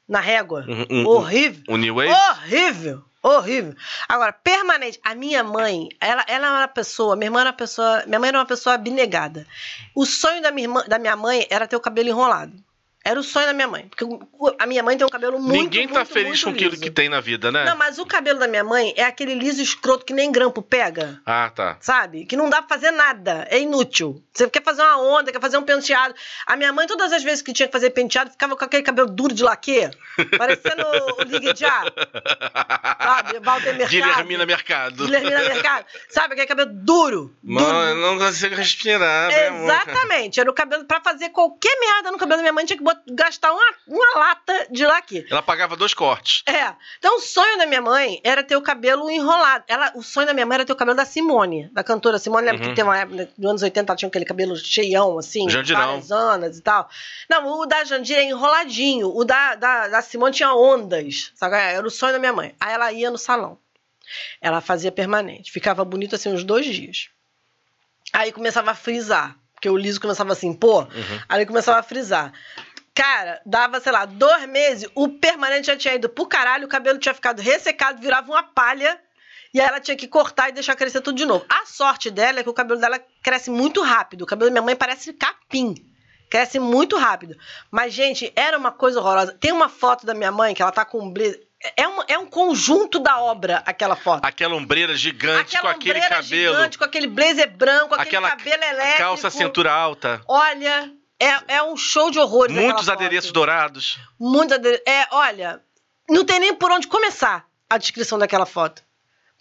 na 0.08 0.20
régua. 0.20 0.66
Um- 0.68 1.04
um- 1.04 1.08
Horrível. 1.08 1.64
O 1.70 1.78
New 1.78 1.96
Wave? 1.96 2.10
Horrível. 2.12 3.02
Horrível. 3.24 3.74
Agora, 4.10 4.34
permanente. 4.34 5.00
A 5.04 5.16
minha 5.16 5.42
mãe, 5.42 5.88
ela, 6.02 6.26
ela 6.28 6.48
era 6.48 6.58
uma 6.60 6.68
pessoa, 6.68 7.16
minha 7.16 7.28
irmã 7.28 7.40
era 7.42 7.50
uma 7.52 7.56
pessoa, 7.56 8.04
minha 8.06 8.20
mãe 8.20 8.28
era 8.30 8.38
uma 8.40 8.46
pessoa 8.46 8.76
abnegada. 8.76 9.48
O 9.96 10.06
sonho 10.06 10.42
da 10.42 10.52
minha, 10.52 10.66
irmã, 10.66 10.84
da 10.86 11.00
minha 11.00 11.16
mãe 11.16 11.48
era 11.50 11.66
ter 11.66 11.78
o 11.78 11.80
cabelo 11.80 12.10
enrolado. 12.10 12.52
Era 13.04 13.20
o 13.20 13.24
sonho 13.24 13.48
da 13.48 13.54
minha 13.54 13.68
mãe. 13.68 13.88
Porque 13.90 14.06
a 14.60 14.66
minha 14.68 14.84
mãe 14.84 14.96
tem 14.96 15.06
um 15.06 15.10
cabelo 15.10 15.40
muito, 15.40 15.64
Ninguém 15.64 15.88
tá 15.88 15.96
muito, 15.96 16.08
feliz 16.14 16.30
muito 16.30 16.44
com 16.44 16.50
aquilo 16.52 16.70
liso. 16.72 16.82
que 16.84 16.92
tem 16.92 17.10
na 17.10 17.20
vida, 17.20 17.52
né? 17.52 17.66
Não, 17.66 17.76
mas 17.76 17.98
o 17.98 18.06
cabelo 18.06 18.38
da 18.40 18.48
minha 18.48 18.64
mãe 18.64 18.94
é 18.96 19.04
aquele 19.04 19.34
liso 19.34 19.62
escroto 19.62 20.06
que 20.06 20.14
nem 20.14 20.32
grampo 20.32 20.62
pega. 20.62 21.20
Ah, 21.26 21.50
tá. 21.54 21.78
Sabe? 21.80 22.26
Que 22.26 22.36
não 22.38 22.50
dá 22.50 22.62
pra 22.62 22.76
fazer 22.78 22.92
nada. 22.92 23.48
É 23.50 23.60
inútil. 23.60 24.24
Você 24.32 24.48
quer 24.50 24.62
fazer 24.64 24.82
uma 24.84 25.02
onda, 25.02 25.32
quer 25.32 25.42
fazer 25.42 25.58
um 25.58 25.64
penteado. 25.64 26.14
A 26.46 26.56
minha 26.56 26.72
mãe, 26.72 26.86
todas 26.86 27.12
as 27.12 27.24
vezes 27.24 27.42
que 27.42 27.52
tinha 27.54 27.68
que 27.68 27.72
fazer 27.74 27.90
penteado, 27.90 28.30
ficava 28.32 28.56
com 28.56 28.64
aquele 28.66 28.84
cabelo 28.84 29.10
duro 29.10 29.34
de 29.34 29.44
laque. 29.44 29.90
Parecendo 30.38 30.84
o 31.18 31.24
Ligue 31.24 31.54
Já. 31.56 31.84
Sabe? 33.02 33.40
Walter 33.40 33.74
Mercado. 33.76 33.90
Guilhermina 33.90 34.46
Mercado. 34.46 35.06
Guilhermina 35.06 35.40
Mercado. 35.40 35.86
Sabe? 36.10 36.34
Aquele 36.34 36.48
cabelo 36.48 36.72
duro. 36.74 37.36
Mano, 37.44 37.90
eu 37.90 37.96
não 37.96 38.18
consigo 38.18 38.56
respirar. 38.56 39.30
né? 39.30 39.48
Exatamente. 39.64 40.40
Era 40.40 40.50
o 40.50 40.54
cabelo. 40.54 40.86
Pra 40.86 41.02
fazer 41.02 41.30
qualquer 41.30 41.76
merda 41.80 42.12
no 42.12 42.18
cabelo 42.18 42.38
da 42.38 42.44
minha 42.44 42.54
mãe, 42.54 42.66
tinha 42.66 42.78
que 42.78 42.84
gastar 43.10 43.52
uma, 43.52 43.66
uma 43.88 44.20
lata 44.20 44.68
de 44.72 44.86
laque. 44.86 45.26
Ela 45.30 45.42
pagava 45.42 45.76
dois 45.76 45.94
cortes. 45.94 46.44
É. 46.48 46.74
Então, 47.00 47.18
o 47.18 47.20
sonho 47.20 47.58
da 47.58 47.66
minha 47.66 47.82
mãe 47.82 48.20
era 48.24 48.44
ter 48.44 48.56
o 48.56 48.62
cabelo 48.62 49.10
enrolado. 49.10 49.64
Ela, 49.68 49.92
o 49.96 50.02
sonho 50.04 50.28
da 50.28 50.34
minha 50.34 50.46
mãe 50.46 50.56
era 50.56 50.66
ter 50.66 50.74
o 50.74 50.76
cabelo 50.76 50.96
da 50.98 51.06
Simone, 51.06 51.70
da 51.74 51.84
cantora 51.84 52.18
Simone. 52.20 52.46
Lembra 52.46 52.64
Uhum. 52.64 52.70
que 52.70 52.76
tem 52.76 52.84
uma 52.84 52.98
época, 52.98 53.30
nos 53.38 53.50
anos 53.50 53.62
80, 53.64 53.92
ela 53.92 53.98
tinha 53.98 54.08
aquele 54.10 54.26
cabelo 54.26 54.56
cheião, 54.56 55.18
assim, 55.18 55.50
Jandirão. 55.50 56.02
anas 56.12 56.58
e 56.58 56.62
tal. 56.62 56.90
Não, 57.30 57.60
o 57.60 57.66
da 57.66 57.84
Jandir 57.84 58.18
é 58.18 58.24
enroladinho. 58.24 59.16
O 59.16 59.24
da, 59.24 59.56
da, 59.56 59.88
da 59.88 60.02
Simone 60.02 60.34
tinha 60.34 60.54
ondas. 60.54 61.32
Sabe? 61.36 61.56
Era 61.56 61.86
o 61.86 61.92
sonho 61.92 62.14
da 62.14 62.20
minha 62.20 62.34
mãe. 62.34 62.56
Aí 62.60 62.74
ela 62.74 62.92
ia 62.92 63.10
no 63.12 63.18
salão. 63.18 63.58
Ela 64.42 64.60
fazia 64.62 64.92
permanente. 64.92 65.52
Ficava 65.52 65.86
bonito 65.86 66.16
assim 66.16 66.34
uns 66.34 66.44
dois 66.44 66.66
dias. 66.66 67.10
Aí 68.14 68.32
começava 68.32 68.72
a 68.72 68.76
frisar. 68.76 69.36
Porque 69.54 69.70
o 69.70 69.78
liso 69.78 70.02
começava 70.02 70.34
assim, 70.34 70.54
pô. 70.54 70.88
Aí 71.30 71.46
começava 71.46 71.80
a 71.80 71.84
frisar. 71.84 72.34
Cara, 72.94 73.42
dava, 73.46 73.80
sei 73.80 73.92
lá, 73.92 74.06
dois 74.06 74.46
meses, 74.48 74.90
o 74.94 75.08
permanente 75.08 75.68
já 75.68 75.78
tinha 75.78 75.96
ido 75.96 76.10
pro 76.10 76.26
caralho, 76.26 76.66
o 76.66 76.70
cabelo 76.70 77.00
tinha 77.00 77.14
ficado 77.14 77.42
ressecado, 77.42 78.02
virava 78.02 78.30
uma 78.30 78.44
palha. 78.44 79.00
E 79.54 79.60
aí 79.60 79.68
ela 79.68 79.80
tinha 79.80 79.98
que 79.98 80.08
cortar 80.08 80.50
e 80.50 80.54
deixar 80.54 80.76
crescer 80.76 81.02
tudo 81.02 81.18
de 81.18 81.26
novo. 81.26 81.46
A 81.50 81.66
sorte 81.66 82.10
dela 82.10 82.40
é 82.40 82.44
que 82.44 82.50
o 82.50 82.54
cabelo 82.54 82.80
dela 82.80 83.00
cresce 83.22 83.50
muito 83.50 83.82
rápido. 83.82 84.22
O 84.22 84.26
cabelo 84.26 84.50
da 84.50 84.54
minha 84.54 84.62
mãe 84.62 84.76
parece 84.76 85.12
capim. 85.14 85.76
Cresce 86.30 86.58
muito 86.58 86.98
rápido. 86.98 87.36
Mas, 87.70 87.94
gente, 87.94 88.32
era 88.34 88.58
uma 88.58 88.72
coisa 88.72 89.00
horrorosa. 89.02 89.36
Tem 89.38 89.52
uma 89.52 89.68
foto 89.68 90.06
da 90.06 90.14
minha 90.14 90.32
mãe 90.32 90.54
que 90.54 90.62
ela 90.62 90.72
tá 90.72 90.86
com 90.86 91.00
um 91.00 91.12
blazer. 91.12 91.42
É 91.76 91.86
um, 91.86 92.02
é 92.08 92.18
um 92.18 92.26
conjunto 92.26 92.98
da 92.98 93.20
obra, 93.22 93.62
aquela 93.66 93.96
foto. 93.96 94.26
Aquela 94.26 94.56
ombreira 94.56 94.96
gigante 94.96 95.56
Aquela 95.58 95.74
com 95.74 95.80
aquele 95.80 96.00
cabelo. 96.02 96.24
gigante, 96.24 96.78
com 96.78 96.84
aquele 96.86 97.08
blazer 97.08 97.52
branco, 97.52 97.94
aquele 97.94 98.08
aquela 98.18 98.30
cabelo 98.32 98.64
elétrico. 98.64 98.98
calça 98.98 99.30
cintura 99.30 99.72
alta. 99.72 100.22
Olha, 100.28 100.92
é, 101.22 101.56
é 101.56 101.64
um 101.64 101.78
show 101.78 102.10
de 102.10 102.20
horrores. 102.20 102.56
Muitos 102.56 102.72
aquela 102.72 102.84
foto. 102.84 103.06
adereços 103.06 103.32
dourados. 103.32 104.00
Muitos 104.20 104.56
adereços. 104.56 104.84
É, 104.88 105.08
olha, 105.12 105.62
não 106.10 106.26
tem 106.26 106.40
nem 106.40 106.56
por 106.56 106.72
onde 106.72 106.88
começar 106.88 107.46
a 107.70 107.78
descrição 107.78 108.18
daquela 108.18 108.46
foto. 108.46 108.84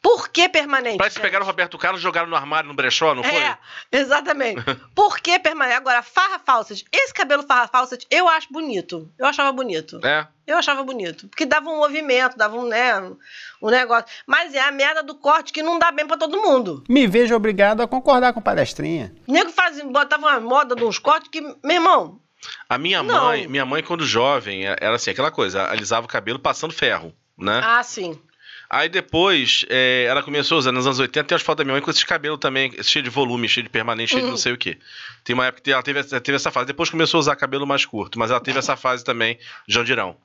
Por 0.03 0.31
que 0.31 0.49
permanente? 0.49 0.97
Parece 0.97 1.17
que 1.17 1.23
pegaram 1.23 1.45
o 1.45 1.47
Roberto 1.47 1.77
Carlos 1.77 2.01
e 2.01 2.03
jogaram 2.03 2.27
no 2.27 2.35
armário 2.35 2.69
no 2.69 2.75
brechó, 2.75 3.15
não 3.15 3.23
foi? 3.23 3.37
É, 3.37 3.59
exatamente. 3.93 4.63
Por 4.95 5.21
que 5.21 5.39
permanente? 5.39 5.77
Agora, 5.77 6.03
Farra 6.03 6.39
Fawcett. 6.39 6.87
Esse 6.91 7.13
cabelo 7.13 7.43
Farra 7.43 7.69
Fawcett 7.69 8.07
eu 8.11 8.27
acho 8.27 8.51
bonito. 8.51 9.13
Eu 9.19 9.27
achava 9.27 9.53
bonito. 9.53 10.01
É. 10.03 10.27
Eu 10.47 10.57
achava 10.57 10.83
bonito. 10.83 11.29
Porque 11.29 11.45
dava 11.45 11.69
um 11.69 11.77
movimento, 11.77 12.37
dava 12.37 12.57
um, 12.57 12.67
né, 12.67 12.99
um 13.63 13.69
negócio. 13.69 14.07
Mas 14.27 14.55
é 14.55 14.61
a 14.61 14.73
merda 14.73 15.03
do 15.03 15.15
corte 15.15 15.53
que 15.53 15.63
não 15.63 15.79
dá 15.79 15.93
bem 15.93 16.07
pra 16.07 16.17
todo 16.17 16.41
mundo. 16.41 16.83
Me 16.89 17.07
vejo 17.07 17.35
obrigado 17.35 17.83
a 17.83 17.87
concordar 17.87 18.33
com 18.33 18.41
palestrinha. 18.41 19.15
O 19.27 19.33
nego 19.33 19.51
faz, 19.51 19.81
botava 19.83 20.27
uma 20.29 20.41
moda 20.41 20.75
de 20.75 20.83
uns 20.83 20.99
cortes 20.99 21.29
que, 21.31 21.41
meu 21.43 21.57
irmão, 21.65 22.21
A 22.71 22.79
minha 22.79 23.03
Não. 23.03 23.27
mãe, 23.27 23.47
minha 23.47 23.67
mãe, 23.67 23.83
quando 23.83 24.05
jovem, 24.07 24.65
era 24.65 24.95
assim, 24.95 25.11
aquela 25.11 25.31
coisa, 25.31 25.69
alisava 25.69 26.07
o 26.07 26.09
cabelo 26.09 26.39
passando 26.39 26.73
ferro, 26.73 27.13
né? 27.37 27.61
ah, 27.63 27.83
sim. 27.83 28.19
Aí 28.73 28.89
depois, 28.89 29.67
é, 29.69 30.05
ela 30.05 30.23
começou 30.23 30.55
a 30.55 30.59
usar 30.61 30.71
nos 30.71 30.87
anos 30.87 31.01
80, 31.01 31.27
tem 31.27 31.35
as 31.35 31.43
fotos 31.43 31.59
da 31.59 31.65
minha 31.65 31.75
mãe 31.75 31.83
com 31.83 31.91
esses 31.91 32.05
cabelos 32.05 32.39
também, 32.39 32.73
cheio 32.85 33.03
de 33.03 33.11
volume, 33.11 33.49
cheio 33.49 33.65
de 33.65 33.69
permanente, 33.69 34.13
cheio 34.13 34.23
de 34.23 34.31
não 34.31 34.37
sei 34.37 34.53
o 34.53 34.57
quê. 34.57 34.79
Tem 35.25 35.35
uma 35.35 35.47
época 35.47 35.63
que 35.63 35.73
ela 35.73 35.83
teve, 35.83 36.05
teve 36.05 36.37
essa 36.37 36.53
fase. 36.53 36.67
Depois 36.67 36.89
começou 36.89 37.19
a 37.19 37.21
usar 37.21 37.35
cabelo 37.35 37.67
mais 37.67 37.85
curto, 37.85 38.17
mas 38.17 38.31
ela 38.31 38.39
teve 38.39 38.61
essa 38.61 38.77
fase 38.77 39.05
também, 39.05 39.37
Jandirão. 39.67 40.17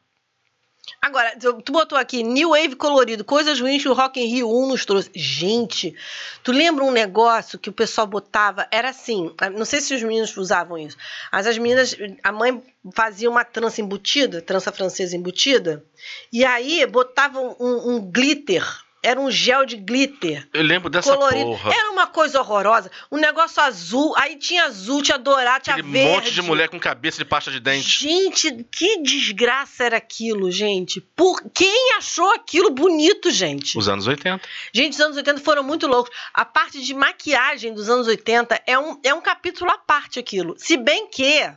Agora, 1.02 1.38
tu 1.40 1.72
botou 1.72 1.98
aqui 1.98 2.24
New 2.24 2.50
Wave 2.50 2.76
colorido, 2.76 3.24
coisas 3.24 3.60
ruins 3.60 3.82
que 3.82 3.90
o 3.90 3.94
Rock 3.94 4.20
in 4.20 4.28
Rio 4.28 4.50
1 4.50 4.68
nos 4.68 4.86
trouxe. 4.86 5.10
Gente, 5.14 5.96
tu 6.44 6.52
lembra 6.52 6.84
um 6.84 6.92
negócio 6.92 7.60
que 7.60 7.70
o 7.70 7.74
pessoal 7.74 8.08
botava? 8.08 8.68
Era 8.72 8.90
assim, 8.90 9.32
não 9.56 9.66
sei 9.66 9.82
se 9.82 9.94
os 9.94 10.04
meninos 10.04 10.36
usavam 10.36 10.78
isso, 10.78 10.98
mas 11.32 11.48
as 11.48 11.58
meninas, 11.58 11.96
a 12.24 12.32
mãe 12.32 12.64
fazia 12.94 13.30
uma 13.30 13.44
trança 13.44 13.82
embutida, 13.82 14.42
trança 14.42 14.72
francesa 14.72 15.16
embutida, 15.16 15.84
e 16.32 16.44
aí 16.44 16.86
botavam 16.86 17.56
um, 17.60 17.96
um 17.96 18.12
glitter, 18.12 18.64
era 19.06 19.20
um 19.20 19.30
gel 19.30 19.66
de 19.66 19.76
glitter 19.78 20.48
Eu 20.54 20.64
lembro 20.64 20.90
dessa 20.90 21.14
colorido. 21.16 21.46
porra. 21.46 21.74
Era 21.74 21.92
uma 21.92 22.08
coisa 22.08 22.40
horrorosa. 22.40 22.90
Um 23.12 23.18
negócio 23.18 23.62
azul, 23.62 24.14
aí 24.18 24.36
tinha 24.38 24.66
azul, 24.66 25.02
tinha 25.02 25.18
dourado, 25.18 25.64
tinha 25.64 25.76
Aquele 25.76 25.92
verde. 25.92 26.10
monte 26.12 26.32
de 26.34 26.42
mulher 26.42 26.70
com 26.70 26.80
cabeça 26.80 27.18
de 27.18 27.26
pasta 27.26 27.52
de 27.52 27.60
dente. 27.60 27.88
Gente, 27.88 28.66
que 28.72 29.02
desgraça 29.02 29.84
era 29.84 29.98
aquilo, 29.98 30.52
gente? 30.52 31.00
Por 31.02 31.42
quem 31.54 31.94
achou 31.98 32.32
aquilo 32.32 32.72
bonito, 32.72 33.30
gente? 33.32 33.78
Os 33.78 33.88
anos 33.88 34.08
80. 34.08 34.42
Gente, 34.74 34.94
os 34.94 35.00
anos 35.00 35.18
80 35.18 35.40
foram 35.42 35.64
muito 35.64 35.88
loucos. 35.88 36.12
A 36.34 36.44
parte 36.44 36.82
de 36.82 36.94
maquiagem 36.94 37.74
dos 37.74 37.90
anos 37.90 38.08
80 38.08 38.62
é 38.66 38.78
um, 38.78 39.00
é 39.04 39.14
um 39.14 39.22
capítulo 39.22 39.70
à 39.72 39.78
parte 39.78 40.20
aquilo. 40.20 40.56
Se 40.58 40.78
bem 40.78 41.08
que, 41.10 41.50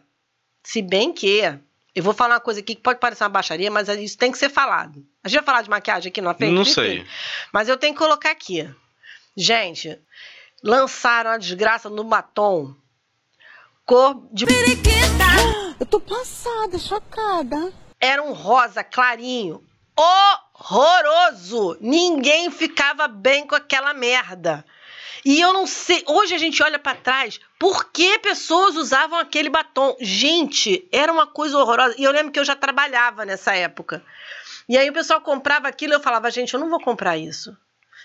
se 0.62 0.82
bem 0.82 1.12
que, 1.12 1.42
eu 1.98 2.04
vou 2.04 2.14
falar 2.14 2.34
uma 2.34 2.40
coisa 2.40 2.60
aqui 2.60 2.76
que 2.76 2.80
pode 2.80 3.00
parecer 3.00 3.24
uma 3.24 3.30
baixaria, 3.30 3.70
mas 3.70 3.88
isso 3.88 4.16
tem 4.16 4.30
que 4.30 4.38
ser 4.38 4.48
falado. 4.48 5.04
A 5.22 5.28
gente 5.28 5.38
vai 5.38 5.44
falar 5.46 5.62
de 5.62 5.70
maquiagem 5.70 6.10
aqui 6.10 6.20
na 6.20 6.32
frente? 6.32 6.54
Não 6.54 6.64
sei. 6.64 7.04
Mas 7.52 7.68
eu 7.68 7.76
tenho 7.76 7.92
que 7.92 7.98
colocar 7.98 8.30
aqui. 8.30 8.68
Gente, 9.36 9.98
lançaram 10.62 11.30
a 11.30 11.38
desgraça 11.38 11.90
no 11.90 12.04
batom. 12.04 12.72
Cor 13.84 14.28
de 14.32 14.44
Eu 15.80 15.86
tô 15.86 15.98
passada, 15.98 16.78
chocada. 16.78 17.72
era 18.00 18.22
um 18.22 18.32
rosa 18.32 18.84
clarinho. 18.84 19.64
Horroroso! 19.96 21.76
Ninguém 21.80 22.48
ficava 22.50 23.08
bem 23.08 23.44
com 23.44 23.56
aquela 23.56 23.92
merda. 23.92 24.64
E 25.24 25.40
eu 25.40 25.52
não 25.52 25.66
sei, 25.66 26.02
hoje 26.06 26.34
a 26.34 26.38
gente 26.38 26.62
olha 26.62 26.78
pra 26.78 26.94
trás, 26.94 27.40
por 27.58 27.90
que 27.90 28.18
pessoas 28.18 28.76
usavam 28.76 29.18
aquele 29.18 29.48
batom? 29.48 29.96
Gente, 30.00 30.88
era 30.92 31.12
uma 31.12 31.26
coisa 31.26 31.58
horrorosa. 31.58 31.94
E 31.98 32.04
eu 32.04 32.12
lembro 32.12 32.32
que 32.32 32.38
eu 32.38 32.44
já 32.44 32.54
trabalhava 32.54 33.24
nessa 33.24 33.54
época. 33.54 34.02
E 34.68 34.76
aí 34.76 34.88
o 34.90 34.92
pessoal 34.92 35.20
comprava 35.20 35.68
aquilo 35.68 35.92
e 35.92 35.96
eu 35.96 36.00
falava, 36.00 36.30
gente, 36.30 36.52
eu 36.54 36.60
não 36.60 36.68
vou 36.68 36.80
comprar 36.80 37.16
isso. 37.16 37.56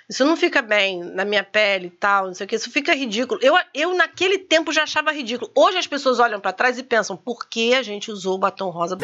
Isso 0.10 0.26
não 0.26 0.36
fica 0.36 0.62
bem 0.62 1.02
na 1.04 1.24
minha 1.26 1.44
pele 1.44 1.88
e 1.88 1.90
tal, 1.92 2.28
não 2.28 2.34
sei 2.34 2.46
o 2.46 2.48
que, 2.48 2.56
isso 2.56 2.70
fica 2.72 2.94
ridículo. 2.94 3.40
Eu, 3.42 3.58
eu 3.74 3.94
naquele 3.96 4.38
tempo 4.38 4.72
já 4.72 4.84
achava 4.84 5.12
ridículo. 5.12 5.52
Hoje 5.56 5.78
as 5.78 5.88
pessoas 5.88 6.20
olham 6.20 6.40
pra 6.40 6.52
trás 6.54 6.78
e 6.78 6.84
pensam, 6.84 7.16
por 7.18 7.48
que 7.48 7.74
a 7.74 7.82
gente 7.82 8.12
usou 8.12 8.36
o 8.36 8.38
batom 8.40 8.70
rosa? 8.70 8.98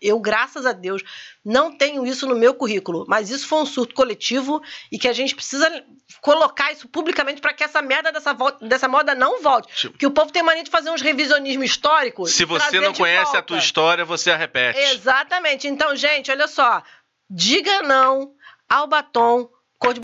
Eu, 0.00 0.20
graças 0.20 0.66
a 0.66 0.72
Deus, 0.72 1.02
não 1.44 1.72
tenho 1.76 2.06
isso 2.06 2.26
no 2.26 2.36
meu 2.36 2.54
currículo, 2.54 3.04
mas 3.08 3.30
isso 3.30 3.48
foi 3.48 3.60
um 3.60 3.66
surto 3.66 3.94
coletivo 3.94 4.62
e 4.92 4.98
que 4.98 5.08
a 5.08 5.12
gente 5.12 5.34
precisa 5.34 5.68
colocar 6.20 6.70
isso 6.70 6.86
publicamente 6.88 7.40
para 7.40 7.54
que 7.54 7.64
essa 7.64 7.80
merda 7.80 8.12
dessa, 8.12 8.34
vol- 8.34 8.56
dessa 8.60 8.86
moda 8.86 9.14
não 9.14 9.42
volte. 9.42 9.74
Tipo- 9.74 9.92
Porque 9.92 10.06
o 10.06 10.10
povo 10.10 10.30
tem 10.30 10.42
mania 10.42 10.62
de 10.62 10.70
fazer 10.70 10.90
uns 10.90 11.00
revisionismo 11.00 11.64
histórico. 11.64 12.26
Se 12.26 12.44
você 12.44 12.78
não 12.78 12.92
conhece 12.92 13.22
a 13.22 13.24
volta. 13.32 13.42
tua 13.42 13.58
história, 13.58 14.04
você 14.04 14.30
a 14.30 14.36
repete. 14.36 14.78
Exatamente. 14.78 15.66
Então, 15.66 15.96
gente, 15.96 16.30
olha 16.30 16.46
só. 16.46 16.82
Diga 17.28 17.82
não 17.82 18.32
ao 18.68 18.86
batom 18.86 19.48
cor 19.86 19.94
de 19.94 20.00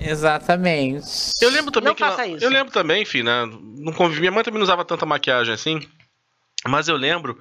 Exatamente. 0.00 1.06
Eu 1.40 1.50
lembro 1.50 1.70
também 1.70 1.88
Não 1.88 1.94
que. 1.94 2.02
faça 2.02 2.26
isso. 2.26 2.44
Eu 2.44 2.50
lembro 2.50 2.72
também, 2.72 3.02
enfim, 3.02 3.22
né? 3.22 3.44
Não 3.78 3.92
convivi. 3.92 4.20
Minha 4.20 4.32
mãe 4.32 4.44
também 4.44 4.58
não 4.58 4.64
usava 4.64 4.84
tanta 4.84 5.06
maquiagem 5.06 5.54
assim. 5.54 5.80
Mas 6.66 6.88
eu 6.88 6.96
lembro 6.96 7.38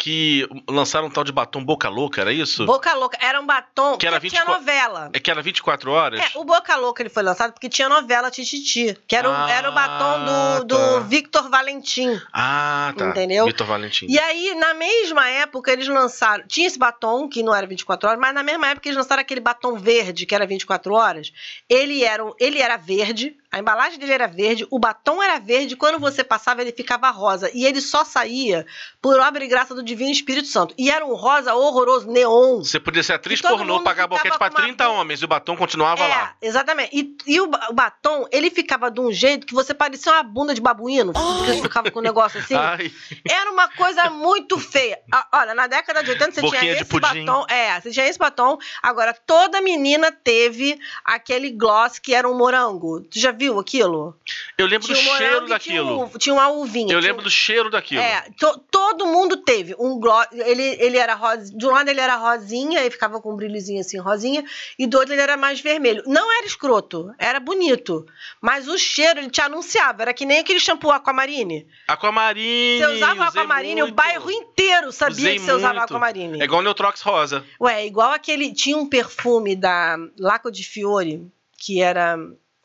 que 0.00 0.48
lançaram 0.68 1.08
um 1.08 1.10
tal 1.10 1.24
de 1.24 1.32
batom 1.32 1.64
Boca 1.64 1.88
Louca, 1.88 2.20
era 2.20 2.32
isso? 2.32 2.64
Boca 2.64 2.94
Louca. 2.94 3.18
Era 3.20 3.40
um 3.40 3.44
batom 3.44 3.98
Que 3.98 4.06
era 4.06 4.16
porque 4.20 4.30
tinha 4.30 4.42
24 4.44 4.60
novela. 4.60 5.10
É 5.12 5.18
que 5.18 5.28
era 5.28 5.42
24 5.42 5.90
horas? 5.90 6.20
É, 6.20 6.38
o 6.38 6.44
Boca 6.44 6.76
Louca 6.76 7.02
ele 7.02 7.08
foi 7.10 7.24
lançado 7.24 7.52
porque 7.52 7.68
tinha 7.68 7.88
novela 7.88 8.30
Tititi, 8.30 8.96
que 9.08 9.16
era, 9.16 9.28
o- 9.28 9.32
Ah, 9.34 9.50
era 9.50 9.68
o 9.68 9.74
batom 9.74 10.24
do, 10.60 10.64
do 10.66 10.76
tá. 10.78 11.00
Victor 11.00 11.50
Valentim. 11.50 12.20
Ah, 12.32 12.94
tá. 12.96 13.08
Entendeu? 13.08 13.44
Vitor 13.46 13.66
Valentim. 13.66 14.06
E 14.08 14.16
aí, 14.20 14.54
na 14.54 14.72
mesma 14.74 15.28
época, 15.28 15.72
eles 15.72 15.88
lançaram. 15.88 16.44
Tinha 16.46 16.68
esse 16.68 16.78
batom, 16.78 17.28
que 17.28 17.42
não 17.42 17.52
era 17.52 17.66
24 17.66 18.08
horas, 18.08 18.20
mas 18.20 18.32
na 18.32 18.44
mesma 18.44 18.68
época 18.68 18.88
eles 18.88 18.96
lançaram 18.96 19.20
aquele 19.20 19.40
batom 19.40 19.74
verde, 19.76 20.26
que 20.26 20.34
era 20.34 20.46
24 20.46 20.94
horas. 20.94 21.32
Ele 21.68 22.04
era, 22.04 22.22
ele 22.38 22.60
era 22.60 22.76
verde, 22.76 23.36
a 23.50 23.58
embalagem 23.58 23.98
dele 23.98 24.12
era 24.12 24.28
verde, 24.28 24.64
o 24.70 24.78
batom 24.78 25.20
era 25.20 25.40
verde, 25.40 25.74
quando 25.74 25.98
você 25.98 26.22
passava, 26.22 26.60
ele 26.62 26.70
ficava 26.70 27.10
rosa. 27.10 27.50
E 27.52 27.64
ele 27.66 27.80
só 27.80 28.04
saía 28.04 28.64
por 29.02 29.18
obra 29.18 29.42
e 29.42 29.48
graça 29.48 29.74
do 29.74 29.87
Divino 29.88 30.10
Espírito 30.12 30.46
Santo. 30.48 30.74
E 30.78 30.90
era 30.90 31.04
um 31.04 31.14
rosa 31.14 31.54
horroroso, 31.54 32.08
neon. 32.10 32.58
Você 32.58 32.78
podia 32.78 33.02
ser 33.02 33.14
atriz 33.14 33.40
pornô, 33.40 33.82
pagar 33.82 34.06
boquete 34.06 34.38
pra 34.38 34.50
com 34.50 34.56
uma 34.56 34.62
30 34.62 34.84
bo- 34.86 34.94
homens 34.94 35.20
e 35.20 35.24
o 35.24 35.28
batom 35.28 35.56
continuava 35.56 36.02
é, 36.04 36.08
lá. 36.08 36.34
exatamente. 36.40 36.90
E, 36.96 37.16
e 37.26 37.40
o, 37.40 37.50
o 37.70 37.72
batom, 37.72 38.26
ele 38.30 38.50
ficava 38.50 38.90
de 38.90 39.00
um 39.00 39.10
jeito 39.12 39.46
que 39.46 39.54
você 39.54 39.74
parecia 39.74 40.12
uma 40.12 40.22
bunda 40.22 40.54
de 40.54 40.60
babuíno, 40.60 41.12
porque 41.12 41.52
você 41.54 41.62
ficava 41.62 41.90
com 41.90 41.98
um 41.98 42.02
negócio 42.02 42.38
assim. 42.40 42.54
Ai, 42.54 42.92
Era 43.28 43.50
uma 43.50 43.68
coisa 43.68 44.10
muito 44.10 44.58
feia. 44.58 44.98
Ah, 45.12 45.26
Olha, 45.32 45.54
na 45.54 45.66
década 45.66 46.02
de 46.02 46.10
80 46.10 46.32
você 46.32 46.40
Boquinha 46.40 46.60
tinha 46.60 46.74
de 46.76 46.82
esse 46.82 46.90
pudim. 46.90 47.24
batom. 47.24 47.46
É, 47.48 47.80
você 47.80 47.90
tinha 47.90 48.06
esse 48.06 48.18
batom. 48.18 48.58
Agora, 48.82 49.12
toda 49.14 49.60
menina 49.60 50.12
teve 50.12 50.78
aquele 51.04 51.50
gloss 51.50 51.98
que 51.98 52.14
era 52.14 52.28
um 52.28 52.36
morango. 52.36 53.00
Tu 53.02 53.18
já 53.18 53.32
viu 53.32 53.58
aquilo? 53.58 54.16
eu 54.56 54.66
lembro 54.66 54.86
do 54.86 54.92
um 54.92 54.96
cheiro 54.96 55.46
daquilo. 55.46 55.86
Tinha, 55.88 56.04
um- 56.04 56.18
tinha 56.18 56.34
uma 56.34 56.48
uvinha. 56.48 56.92
Eu 56.92 57.00
tinha 57.00 57.10
lembro 57.10 57.22
do 57.22 57.30
cheiro 57.30 57.70
daquilo. 57.70 58.00
É, 58.02 58.26
to- 58.38 58.58
todo 58.70 59.06
mundo 59.06 59.36
teve 59.38 59.74
um 59.78 59.98
gloss. 59.98 60.26
Ele, 60.32 60.76
ele 60.80 60.96
era 60.96 61.14
rosa. 61.14 61.56
De 61.56 61.66
um 61.66 61.70
lado 61.70 61.88
ele 61.88 62.00
era 62.00 62.16
rosinha, 62.16 62.84
e 62.84 62.90
ficava 62.90 63.20
com 63.20 63.32
um 63.32 63.36
brilhozinho 63.36 63.80
assim, 63.80 63.98
rosinha, 63.98 64.44
e 64.78 64.86
do 64.86 64.98
outro 64.98 65.14
ele 65.14 65.22
era 65.22 65.36
mais 65.36 65.60
vermelho. 65.60 66.02
Não 66.06 66.32
era 66.36 66.46
escroto, 66.46 67.12
era 67.18 67.40
bonito. 67.40 68.06
Mas 68.40 68.68
o 68.68 68.76
cheiro, 68.76 69.20
ele 69.20 69.30
te 69.30 69.40
anunciava. 69.40 70.02
Era 70.02 70.14
que 70.14 70.26
nem 70.26 70.40
aquele 70.40 70.60
shampoo 70.60 70.90
Aquamarine. 70.90 71.66
Aquamarine. 71.86 72.78
Você 72.78 72.86
usava 72.96 73.24
Aquamarine, 73.24 73.82
o 73.82 73.86
muito. 73.86 73.96
bairro 73.96 74.30
inteiro 74.30 74.92
sabia 74.92 75.16
Usei 75.16 75.34
que 75.34 75.40
você 75.40 75.52
usava 75.52 75.74
muito. 75.74 75.84
Aquamarine. 75.84 76.40
É 76.40 76.44
igual 76.44 76.60
o 76.60 76.64
Neutrox 76.64 77.00
rosa. 77.02 77.44
Ué, 77.60 77.86
igual 77.86 78.12
aquele. 78.12 78.52
Tinha 78.52 78.76
um 78.76 78.88
perfume 78.88 79.54
da 79.54 79.96
Laco 80.18 80.50
di 80.50 80.64
Fiore, 80.64 81.26
que 81.56 81.80
era 81.80 82.16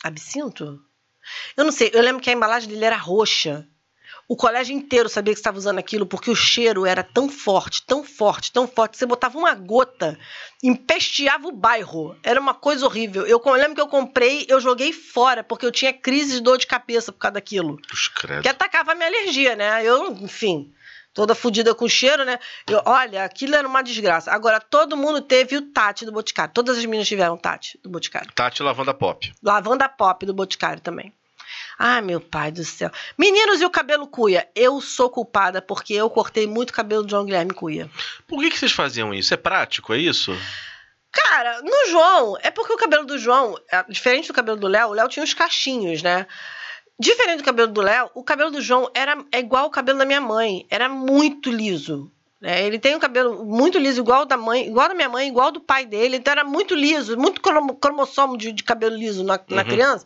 absinto? 0.04 0.80
Eu 1.56 1.64
não 1.64 1.72
sei, 1.72 1.90
eu 1.94 2.02
lembro 2.02 2.22
que 2.22 2.30
a 2.30 2.34
embalagem 2.34 2.70
dele 2.70 2.86
era 2.86 2.98
roxa. 2.98 3.68
O 4.28 4.36
colégio 4.36 4.76
inteiro 4.76 5.10
sabia 5.10 5.34
que 5.34 5.38
você 5.38 5.42
estava 5.42 5.58
usando 5.58 5.80
aquilo, 5.80 6.06
porque 6.06 6.32
o 6.32 6.36
cheiro 6.36 6.86
era 6.86 7.04
tão 7.04 7.28
forte, 7.30 7.86
tão 7.86 8.04
forte, 8.04 8.52
tão 8.52 8.68
forte. 8.68 8.98
Você 8.98 9.06
botava 9.06 9.38
uma 9.38 9.54
gota, 9.54 10.18
empesteava 10.64 11.48
o 11.48 11.52
bairro. 11.52 12.16
Era 12.24 12.40
uma 12.40 12.54
coisa 12.54 12.86
horrível. 12.86 13.26
Eu, 13.26 13.42
eu 13.46 13.54
lembro 13.54 13.76
que 13.76 13.82
eu 13.82 13.88
comprei, 13.88 14.46
eu 14.48 14.60
joguei 14.62 14.94
fora, 14.94 15.44
porque 15.44 15.66
eu 15.66 15.72
tinha 15.72 15.92
crise 15.92 16.34
de 16.34 16.42
dor 16.42 16.58
de 16.58 16.66
cabeça 16.66 17.12
por 17.12 17.20
causa 17.20 17.34
daquilo. 17.34 17.78
Que 18.42 18.48
atacava 18.48 18.94
a 18.94 18.96
minha 18.96 19.08
alergia, 19.08 19.56
né? 19.56 19.84
Eu, 19.84 20.14
enfim, 20.14 20.74
toda 21.14 21.36
fodida 21.36 21.76
com 21.76 21.88
cheiro, 21.88 22.24
né? 22.24 22.40
Eu, 22.68 22.82
olha, 22.86 23.26
aquilo 23.26 23.56
era 23.56 23.68
uma 23.68 23.84
desgraça. 23.84 24.32
Agora, 24.32 24.60
todo 24.60 24.98
mundo 24.98 25.22
teve 25.22 25.58
o 25.58 25.62
Tati 25.62 26.06
do 26.06 26.12
Boticário. 26.12 26.54
Todas 26.54 26.78
as 26.78 26.86
meninas 26.86 27.08
tiveram 27.08 27.38
Tati 27.38 27.78
do 27.84 27.90
Boticário. 27.90 28.32
Tati 28.34 28.64
Lavanda 28.64 28.94
Pop. 28.94 29.34
Lavanda 29.44 29.90
Pop 29.90 30.26
do 30.26 30.34
Boticário 30.34 30.82
também. 30.82 31.14
Ai, 31.78 32.02
meu 32.02 32.20
pai 32.20 32.52
do 32.52 32.64
céu. 32.64 32.92
Meninos 33.18 33.62
e 33.62 33.66
o 33.66 33.70
cabelo 33.70 34.08
cuia. 34.08 34.48
Eu 34.56 34.80
sou 34.82 35.10
culpada 35.10 35.62
porque 35.62 35.94
eu 35.94 36.10
cortei 36.10 36.48
muito 36.48 36.74
cabelo 36.74 37.04
do 37.04 37.10
João 37.10 37.26
Guilherme 37.26 37.54
Cuia. 37.54 37.90
Por 38.28 38.40
que, 38.40 38.52
que 38.52 38.60
vocês 38.60 38.72
faziam 38.72 39.14
isso? 39.14 39.34
É 39.34 39.38
prático, 39.38 39.94
é 39.94 39.98
isso? 39.98 40.36
Cara, 41.12 41.62
no 41.62 41.90
João, 41.90 42.38
é 42.42 42.50
porque 42.50 42.74
o 42.74 42.78
cabelo 42.78 43.06
do 43.06 43.18
João, 43.18 43.56
é, 43.72 43.84
diferente 43.88 44.28
do 44.28 44.34
cabelo 44.34 44.58
do 44.58 44.68
Léo, 44.68 44.90
o 44.90 44.94
Léo 44.94 45.08
tinha 45.08 45.24
uns 45.24 45.34
cachinhos, 45.34 46.02
né? 46.02 46.26
Diferente 47.00 47.40
do 47.40 47.44
cabelo 47.44 47.72
do 47.72 47.82
Léo, 47.82 48.10
o 48.14 48.24
cabelo 48.24 48.52
do 48.52 48.62
João 48.62 48.90
era 48.94 49.18
é 49.32 49.40
igual 49.40 49.66
o 49.66 49.72
cabelo 49.72 49.98
da 49.98 50.06
minha 50.06 50.22
mãe. 50.22 50.66
Era 50.70 50.88
muito 50.88 51.52
liso. 51.52 52.12
Né? 52.44 52.66
Ele 52.66 52.78
tem 52.78 52.94
um 52.96 53.00
cabelo 53.00 53.46
muito 53.46 53.80
liso, 53.80 54.02
igual 54.02 54.26
da 54.26 54.36
mãe, 54.36 54.68
igual 54.68 54.90
da 54.90 54.94
minha 54.94 55.08
mãe, 55.08 55.28
igual 55.30 55.50
do 55.50 55.62
pai 55.62 55.86
dele. 55.86 56.18
Então 56.18 56.32
era 56.34 56.44
muito 56.44 56.76
liso, 56.76 57.18
muito 57.18 57.40
cromo- 57.42 57.76
cromossomo 57.76 58.38
de, 58.38 58.52
de 58.52 58.64
cabelo 58.64 58.96
liso 58.98 59.24
na, 59.24 59.40
na 59.50 59.62
Uhum. 59.62 59.68
criança. 59.68 60.06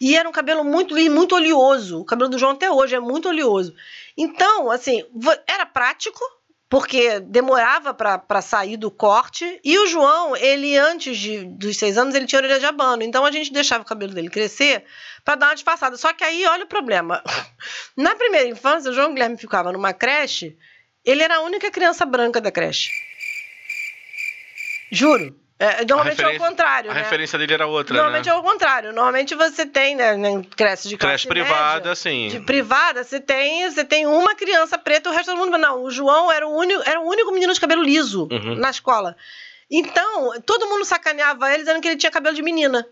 E 0.00 0.16
era 0.16 0.28
um 0.28 0.32
cabelo 0.32 0.62
muito 0.64 0.94
liso, 0.94 1.10
muito 1.14 1.34
oleoso. 1.34 2.00
O 2.00 2.04
cabelo 2.04 2.30
do 2.30 2.38
João 2.38 2.52
até 2.52 2.70
hoje 2.70 2.94
é 2.94 3.00
muito 3.00 3.28
oleoso. 3.28 3.74
Então, 4.16 4.70
assim, 4.70 5.04
era 5.46 5.66
prático, 5.66 6.20
porque 6.68 7.18
demorava 7.20 7.92
para 7.92 8.40
sair 8.40 8.76
do 8.76 8.90
corte. 8.90 9.60
E 9.64 9.76
o 9.78 9.86
João, 9.86 10.36
ele 10.36 10.76
antes 10.76 11.18
de, 11.18 11.44
dos 11.44 11.76
seis 11.76 11.98
anos, 11.98 12.14
ele 12.14 12.26
tinha 12.26 12.38
orelha 12.40 12.58
de 12.60 12.64
abano. 12.66 13.02
Então 13.02 13.24
a 13.24 13.30
gente 13.30 13.52
deixava 13.52 13.82
o 13.82 13.86
cabelo 13.86 14.14
dele 14.14 14.30
crescer 14.30 14.84
para 15.24 15.34
dar 15.34 15.46
uma 15.48 15.54
disfarçada. 15.54 15.96
Só 15.96 16.12
que 16.12 16.24
aí, 16.24 16.46
olha 16.46 16.64
o 16.64 16.68
problema. 16.68 17.22
Na 17.96 18.14
primeira 18.14 18.48
infância, 18.48 18.90
o 18.90 18.94
João 18.94 19.12
Guilherme 19.12 19.36
ficava 19.36 19.70
numa 19.72 19.92
creche, 19.92 20.56
ele 21.04 21.22
era 21.22 21.36
a 21.36 21.40
única 21.40 21.70
criança 21.70 22.04
branca 22.04 22.40
da 22.40 22.50
creche. 22.50 22.90
Juro. 24.90 25.36
É, 25.58 25.84
normalmente 25.84 26.20
é 26.20 26.26
o 26.28 26.38
contrário, 26.38 26.90
A 26.90 26.94
né? 26.94 27.02
referência 27.02 27.38
dele 27.38 27.54
era 27.54 27.68
outra, 27.68 27.94
Normalmente 27.94 28.26
né? 28.28 28.32
é 28.32 28.34
o 28.34 28.42
contrário. 28.42 28.92
Normalmente 28.92 29.32
você 29.36 29.64
tem, 29.64 29.94
né, 29.94 30.12
em 30.16 30.42
creche 30.42 30.88
de 30.88 30.96
Creche 30.96 31.28
privada, 31.28 31.74
média, 31.76 31.94
sim. 31.94 32.26
de 32.28 32.40
privada, 32.40 33.04
você 33.04 33.20
tem, 33.20 33.70
você 33.70 33.84
tem 33.84 34.04
uma 34.04 34.34
criança 34.34 34.76
preta, 34.76 35.08
o 35.08 35.12
resto 35.12 35.30
do 35.30 35.36
mundo 35.36 35.56
não. 35.58 35.84
O 35.84 35.90
João 35.90 36.32
era 36.32 36.48
o 36.48 36.52
único, 36.52 36.82
era 36.84 37.00
o 37.00 37.04
único 37.08 37.30
menino 37.30 37.54
de 37.54 37.60
cabelo 37.60 37.80
liso 37.82 38.26
Uhum. 38.28 38.56
na 38.56 38.70
escola. 38.70 39.16
Então, 39.70 40.32
todo 40.42 40.66
mundo 40.66 40.84
sacaneava 40.84 41.48
ele 41.50 41.58
dizendo 41.62 41.80
que 41.80 41.86
ele 41.86 41.96
tinha 41.96 42.10
cabelo 42.10 42.34
de 42.34 42.42
menina. 42.42 42.84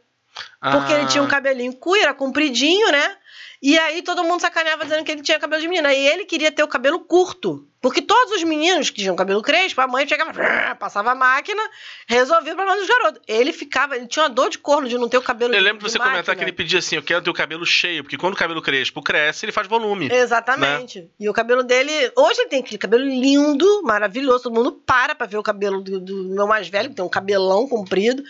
Porque 0.60 0.92
ele 0.92 1.06
tinha 1.06 1.22
um 1.22 1.26
Ah, 1.26 1.30
cabelinho 1.30 1.72
cuia, 1.74 2.04
era 2.04 2.14
compridinho, 2.14 2.92
né? 2.92 3.16
E 3.62 3.78
aí 3.78 4.00
todo 4.02 4.24
mundo 4.24 4.40
sacaneava 4.40 4.84
dizendo 4.84 5.04
que 5.04 5.12
ele 5.12 5.20
tinha 5.22 5.38
cabelo 5.38 5.60
de 5.60 5.68
menina. 5.68 5.92
E 5.92 6.06
ele 6.08 6.24
queria 6.24 6.50
ter 6.50 6.62
o 6.62 6.68
cabelo 6.68 7.00
curto. 7.00 7.66
Porque 7.78 8.00
todos 8.02 8.32
os 8.36 8.42
meninos 8.42 8.88
que 8.90 9.00
tinham 9.02 9.16
cabelo 9.16 9.40
crespo, 9.42 9.80
a 9.82 9.86
mãe 9.86 10.06
chegava, 10.08 10.32
passava 10.78 11.12
a 11.12 11.14
máquina, 11.14 11.62
resolvia 12.06 12.52
o 12.52 12.56
problema 12.56 12.78
dos 12.78 12.86
garotos. 12.88 13.22
Ele 13.26 13.52
ficava, 13.52 13.96
ele 13.96 14.06
tinha 14.06 14.22
uma 14.24 14.28
dor 14.30 14.50
de 14.50 14.58
corno 14.58 14.86
de 14.88 14.96
não 14.98 15.08
ter 15.08 15.16
o 15.18 15.22
cabelo 15.22 15.52
Eu 15.54 15.58
de- 15.58 15.64
lembro 15.64 15.84
de 15.84 15.90
você 15.90 15.98
máquina. 15.98 16.16
comentar 16.16 16.36
que 16.36 16.42
ele 16.44 16.52
pedia 16.52 16.78
assim: 16.78 16.96
eu 16.96 17.02
quero 17.02 17.22
ter 17.22 17.30
o 17.30 17.34
cabelo 17.34 17.64
cheio, 17.66 18.02
porque 18.02 18.16
quando 18.18 18.34
o 18.34 18.36
cabelo 18.36 18.60
crespo 18.62 19.02
cresce, 19.02 19.44
ele 19.46 19.52
faz 19.52 19.66
volume. 19.66 20.08
Exatamente. 20.12 21.00
Né? 21.02 21.06
E 21.20 21.28
o 21.28 21.32
cabelo 21.32 21.62
dele. 21.62 21.90
Hoje 22.16 22.40
ele 22.40 22.48
tem 22.50 22.60
aquele 22.60 22.78
cabelo 22.78 23.04
lindo, 23.04 23.82
maravilhoso. 23.82 24.44
Todo 24.44 24.54
mundo 24.54 24.72
para 24.72 25.14
pra 25.14 25.26
ver 25.26 25.38
o 25.38 25.42
cabelo 25.42 25.80
do, 25.82 26.00
do 26.00 26.34
meu 26.34 26.46
mais 26.46 26.68
velho, 26.68 26.90
que 26.90 26.96
tem 26.96 27.04
um 27.04 27.08
cabelão 27.10 27.66
comprido. 27.68 28.22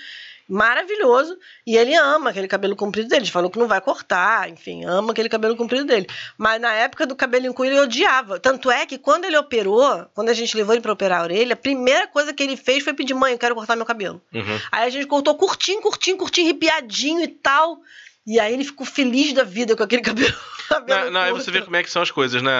Maravilhoso. 0.50 1.38
E 1.64 1.76
ele 1.76 1.94
ama 1.94 2.30
aquele 2.30 2.48
cabelo 2.48 2.74
comprido 2.74 3.08
dele. 3.08 3.22
Ele 3.22 3.30
falou 3.30 3.48
que 3.48 3.58
não 3.58 3.68
vai 3.68 3.80
cortar, 3.80 4.50
enfim, 4.50 4.84
ama 4.84 5.12
aquele 5.12 5.28
cabelo 5.28 5.56
comprido 5.56 5.84
dele. 5.84 6.08
Mas 6.36 6.60
na 6.60 6.72
época 6.72 7.06
do 7.06 7.14
cabelo 7.14 7.46
em 7.46 7.52
cuia 7.52 7.70
ele 7.70 7.80
odiava. 7.80 8.40
Tanto 8.40 8.68
é 8.70 8.84
que 8.84 8.98
quando 8.98 9.24
ele 9.26 9.38
operou, 9.38 10.06
quando 10.12 10.28
a 10.28 10.34
gente 10.34 10.56
levou 10.56 10.74
ele 10.74 10.82
pra 10.82 10.92
operar 10.92 11.20
a 11.20 11.22
orelha, 11.22 11.52
a 11.52 11.56
primeira 11.56 12.08
coisa 12.08 12.34
que 12.34 12.42
ele 12.42 12.56
fez 12.56 12.82
foi 12.82 12.92
pedir: 12.92 13.14
mãe, 13.14 13.32
eu 13.32 13.38
quero 13.38 13.54
cortar 13.54 13.76
meu 13.76 13.86
cabelo. 13.86 14.20
Uhum. 14.34 14.60
Aí 14.72 14.86
a 14.86 14.90
gente 14.90 15.06
cortou 15.06 15.36
curtinho, 15.36 15.80
curtinho, 15.80 16.16
curtinho, 16.16 16.48
arrepiadinho 16.48 17.22
e 17.22 17.28
tal. 17.28 17.80
E 18.26 18.38
aí 18.38 18.52
ele 18.52 18.64
ficou 18.64 18.86
feliz 18.86 19.32
da 19.32 19.42
vida 19.44 19.74
com 19.74 19.82
aquele 19.82 20.02
cabelo. 20.02 20.34
cabelo 20.68 21.04
Não, 21.06 21.10
não, 21.12 21.20
aí 21.22 21.32
você 21.32 21.50
vê 21.50 21.62
como 21.62 21.74
é 21.76 21.82
que 21.82 21.90
são 21.90 22.02
as 22.02 22.10
coisas, 22.10 22.42
né? 22.42 22.52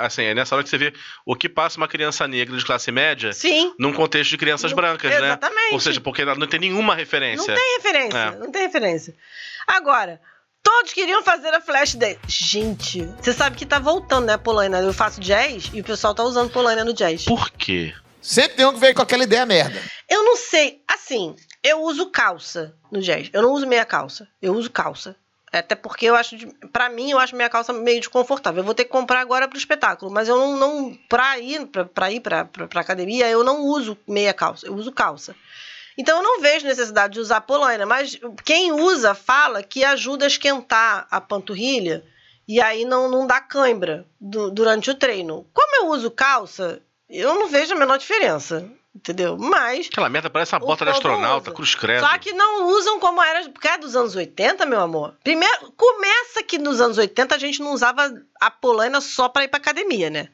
Assim, 0.00 0.22
é 0.24 0.34
nessa 0.34 0.54
hora 0.54 0.64
que 0.64 0.70
você 0.70 0.78
vê 0.78 0.92
o 1.24 1.34
que 1.36 1.48
passa 1.48 1.76
uma 1.78 1.88
criança 1.88 2.26
negra 2.28 2.56
de 2.56 2.64
classe 2.64 2.90
média 2.90 3.32
Sim. 3.32 3.72
num 3.78 3.92
contexto 3.92 4.30
de 4.30 4.36
crianças 4.38 4.70
Não- 4.72 4.76
brancas, 4.76 5.10
né? 5.10 5.16
Exatamente. 5.16 5.72
Ou 5.72 5.80
seja, 5.80 6.00
porque 6.00 6.22
ela 6.22 6.34
não 6.34 6.46
tem 6.46 6.60
nenhuma 6.60 6.94
referência. 6.94 7.54
Não 7.54 7.60
tem 7.60 7.76
referência, 7.76 8.18
É. 8.18 8.30
não 8.38 8.50
tem 8.52 8.62
referência. 8.62 9.14
Agora, 9.66 10.20
todos 10.62 10.92
queriam 10.92 11.22
fazer 11.22 11.48
a 11.54 11.60
Flash 11.60 11.94
Day. 11.94 12.18
Gente, 12.26 13.02
você 13.22 13.32
sabe 13.32 13.56
que 13.56 13.64
tá 13.64 13.78
voltando, 13.78 14.26
né, 14.26 14.32
a 14.34 14.38
Polaina? 14.38 14.80
Eu 14.80 14.92
faço 14.92 15.20
jazz 15.20 15.70
e 15.72 15.80
o 15.80 15.84
pessoal 15.84 16.14
tá 16.14 16.22
usando 16.24 16.50
Polaina 16.50 16.84
no 16.84 16.92
jazz. 16.92 17.24
Por 17.24 17.50
quê? 17.50 17.94
Sempre 18.20 18.56
tem 18.56 18.66
um 18.66 18.72
que 18.74 18.80
veio 18.80 18.94
com 18.94 19.00
aquela 19.02 19.22
ideia 19.22 19.46
merda. 19.46 19.80
Eu 20.10 20.24
não 20.24 20.36
sei, 20.36 20.80
assim, 20.88 21.34
eu 21.68 21.82
uso 21.82 22.06
calça 22.10 22.74
no 22.90 23.00
jazz. 23.00 23.30
Eu 23.32 23.42
não 23.42 23.52
uso 23.52 23.66
meia 23.66 23.84
calça, 23.84 24.28
eu 24.40 24.54
uso 24.54 24.70
calça. 24.70 25.14
Até 25.50 25.74
porque 25.74 26.04
eu 26.06 26.14
acho, 26.14 26.36
pra 26.72 26.90
mim, 26.90 27.10
eu 27.10 27.18
acho 27.18 27.34
minha 27.34 27.48
calça 27.48 27.72
meio 27.72 28.00
desconfortável. 28.00 28.60
Eu 28.60 28.64
vou 28.64 28.74
ter 28.74 28.84
que 28.84 28.90
comprar 28.90 29.20
agora 29.20 29.48
pro 29.48 29.56
espetáculo, 29.56 30.10
mas 30.12 30.28
eu 30.28 30.36
não, 30.36 30.56
não 30.58 30.98
pra 31.08 31.38
ir 31.38 31.66
pra 31.94 32.12
ir 32.12 32.20
pra 32.20 32.46
academia, 32.74 33.28
eu 33.30 33.42
não 33.42 33.62
uso 33.62 33.96
meia 34.06 34.34
calça, 34.34 34.66
eu 34.66 34.74
uso 34.74 34.92
calça. 34.92 35.34
Então 35.96 36.18
eu 36.18 36.22
não 36.22 36.40
vejo 36.40 36.66
necessidade 36.66 37.14
de 37.14 37.20
usar 37.20 37.40
polaina, 37.40 37.86
mas 37.86 38.20
quem 38.44 38.72
usa 38.72 39.14
fala 39.14 39.62
que 39.62 39.82
ajuda 39.84 40.26
a 40.26 40.28
esquentar 40.28 41.06
a 41.10 41.20
panturrilha 41.20 42.04
e 42.46 42.60
aí 42.60 42.84
não, 42.84 43.10
não 43.10 43.26
dá 43.26 43.40
cãibra 43.40 44.06
du- 44.20 44.50
durante 44.50 44.90
o 44.90 44.94
treino. 44.94 45.46
Como 45.52 45.76
eu 45.76 45.88
uso 45.88 46.10
calça, 46.10 46.80
eu 47.08 47.34
não 47.34 47.48
vejo 47.48 47.72
a 47.74 47.78
menor 47.78 47.96
diferença, 47.98 48.70
entendeu? 48.98 49.36
Mas 49.38 49.88
Aquela 49.90 50.08
merda 50.08 50.28
parece 50.28 50.52
uma 50.54 50.60
bota 50.60 50.84
de 50.84 50.90
astronauta, 50.90 51.50
usa. 51.50 51.56
cruz 51.56 51.74
credo. 51.74 52.06
só 52.06 52.18
que 52.18 52.32
não 52.32 52.66
usam 52.68 52.98
como 53.00 53.22
era, 53.22 53.48
porque 53.50 53.68
é 53.68 53.78
dos 53.78 53.96
anos 53.96 54.14
80, 54.14 54.66
meu 54.66 54.80
amor. 54.80 55.14
Primeiro, 55.24 55.72
começa 55.76 56.42
que 56.42 56.58
nos 56.58 56.80
anos 56.80 56.98
80 56.98 57.34
a 57.34 57.38
gente 57.38 57.60
não 57.60 57.72
usava 57.72 58.12
a 58.40 58.50
polaina 58.50 59.00
só 59.00 59.28
pra 59.28 59.44
ir 59.44 59.48
pra 59.48 59.58
academia, 59.58 60.10
né? 60.10 60.28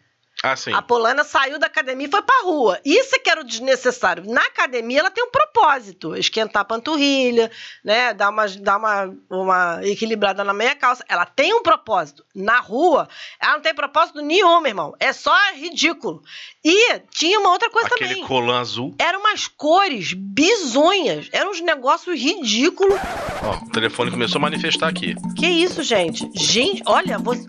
Ah, 0.44 0.56
sim. 0.56 0.74
A 0.74 0.82
polaina 0.82 1.24
saiu 1.24 1.58
da 1.58 1.66
academia 1.66 2.06
e 2.06 2.10
foi 2.10 2.20
pra 2.20 2.42
rua. 2.42 2.78
Isso 2.84 3.16
é 3.16 3.18
que 3.18 3.30
era 3.30 3.40
o 3.40 3.44
desnecessário. 3.44 4.24
Na 4.26 4.42
academia 4.42 5.00
ela 5.00 5.10
tem 5.10 5.24
um 5.24 5.30
propósito: 5.30 6.14
esquentar 6.14 6.60
a 6.60 6.64
panturrilha, 6.66 7.50
né? 7.82 8.12
Dar 8.12 8.28
uma, 8.28 8.46
dar 8.46 8.76
uma, 8.76 9.16
uma 9.30 9.80
equilibrada 9.82 10.44
na 10.44 10.52
meia 10.52 10.74
calça. 10.74 11.02
Ela 11.08 11.24
tem 11.24 11.54
um 11.54 11.62
propósito. 11.62 12.22
Na 12.34 12.60
rua, 12.60 13.08
ela 13.40 13.54
não 13.54 13.62
tem 13.62 13.74
propósito 13.74 14.20
nenhum, 14.20 14.60
meu 14.60 14.68
irmão. 14.68 14.94
É 15.00 15.14
só 15.14 15.34
ridículo. 15.54 16.22
E 16.62 16.98
tinha 17.10 17.40
uma 17.40 17.50
outra 17.50 17.70
coisa 17.70 17.88
Aquele 17.88 18.10
também. 18.10 18.26
colã 18.26 18.60
azul. 18.60 18.94
Eram 18.98 19.20
umas 19.20 19.48
cores 19.48 20.12
bizonhas. 20.12 21.26
Eram 21.32 21.52
uns 21.52 21.62
negócios 21.62 22.20
ridículos. 22.20 23.00
Ó, 23.42 23.64
o 23.64 23.70
telefone 23.70 24.10
começou 24.10 24.38
a 24.38 24.42
manifestar 24.42 24.88
aqui. 24.88 25.14
Que 25.38 25.46
isso, 25.46 25.82
gente? 25.82 26.30
Gente, 26.34 26.82
olha, 26.84 27.18
você... 27.18 27.46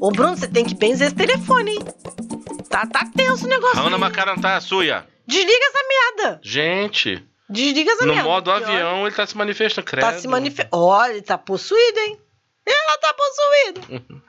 ô 0.00 0.12
Bruno, 0.12 0.36
você 0.36 0.46
tem 0.46 0.64
que 0.64 0.76
benzer 0.76 1.08
esse 1.08 1.16
telefone, 1.16 1.72
hein? 1.72 1.78
Tá, 2.68 2.86
tá 2.86 3.06
tenso 3.16 3.46
o 3.46 3.48
negócio. 3.48 3.78
Ana 3.80 3.96
aí. 3.96 4.00
Macarantá, 4.00 4.60
suia. 4.60 5.06
Desliga 5.26 5.64
essa 5.66 5.78
merda. 5.88 6.40
Gente, 6.42 7.24
Desliga 7.48 7.92
essa 7.92 8.04
no 8.06 8.12
merda. 8.12 8.28
modo 8.28 8.44
Pior. 8.52 8.62
avião 8.62 9.06
ele 9.06 9.14
tá 9.14 9.26
se 9.26 9.36
manifestando, 9.36 9.86
credo. 9.86 10.04
Tá 10.04 10.18
se 10.18 10.26
manifestando. 10.28 10.82
Olha, 10.84 11.12
ele 11.12 11.22
tá 11.22 11.38
possuído, 11.38 11.98
hein? 12.00 12.20
Ela 12.66 12.98
tá 12.98 13.14
possuída. 13.14 14.22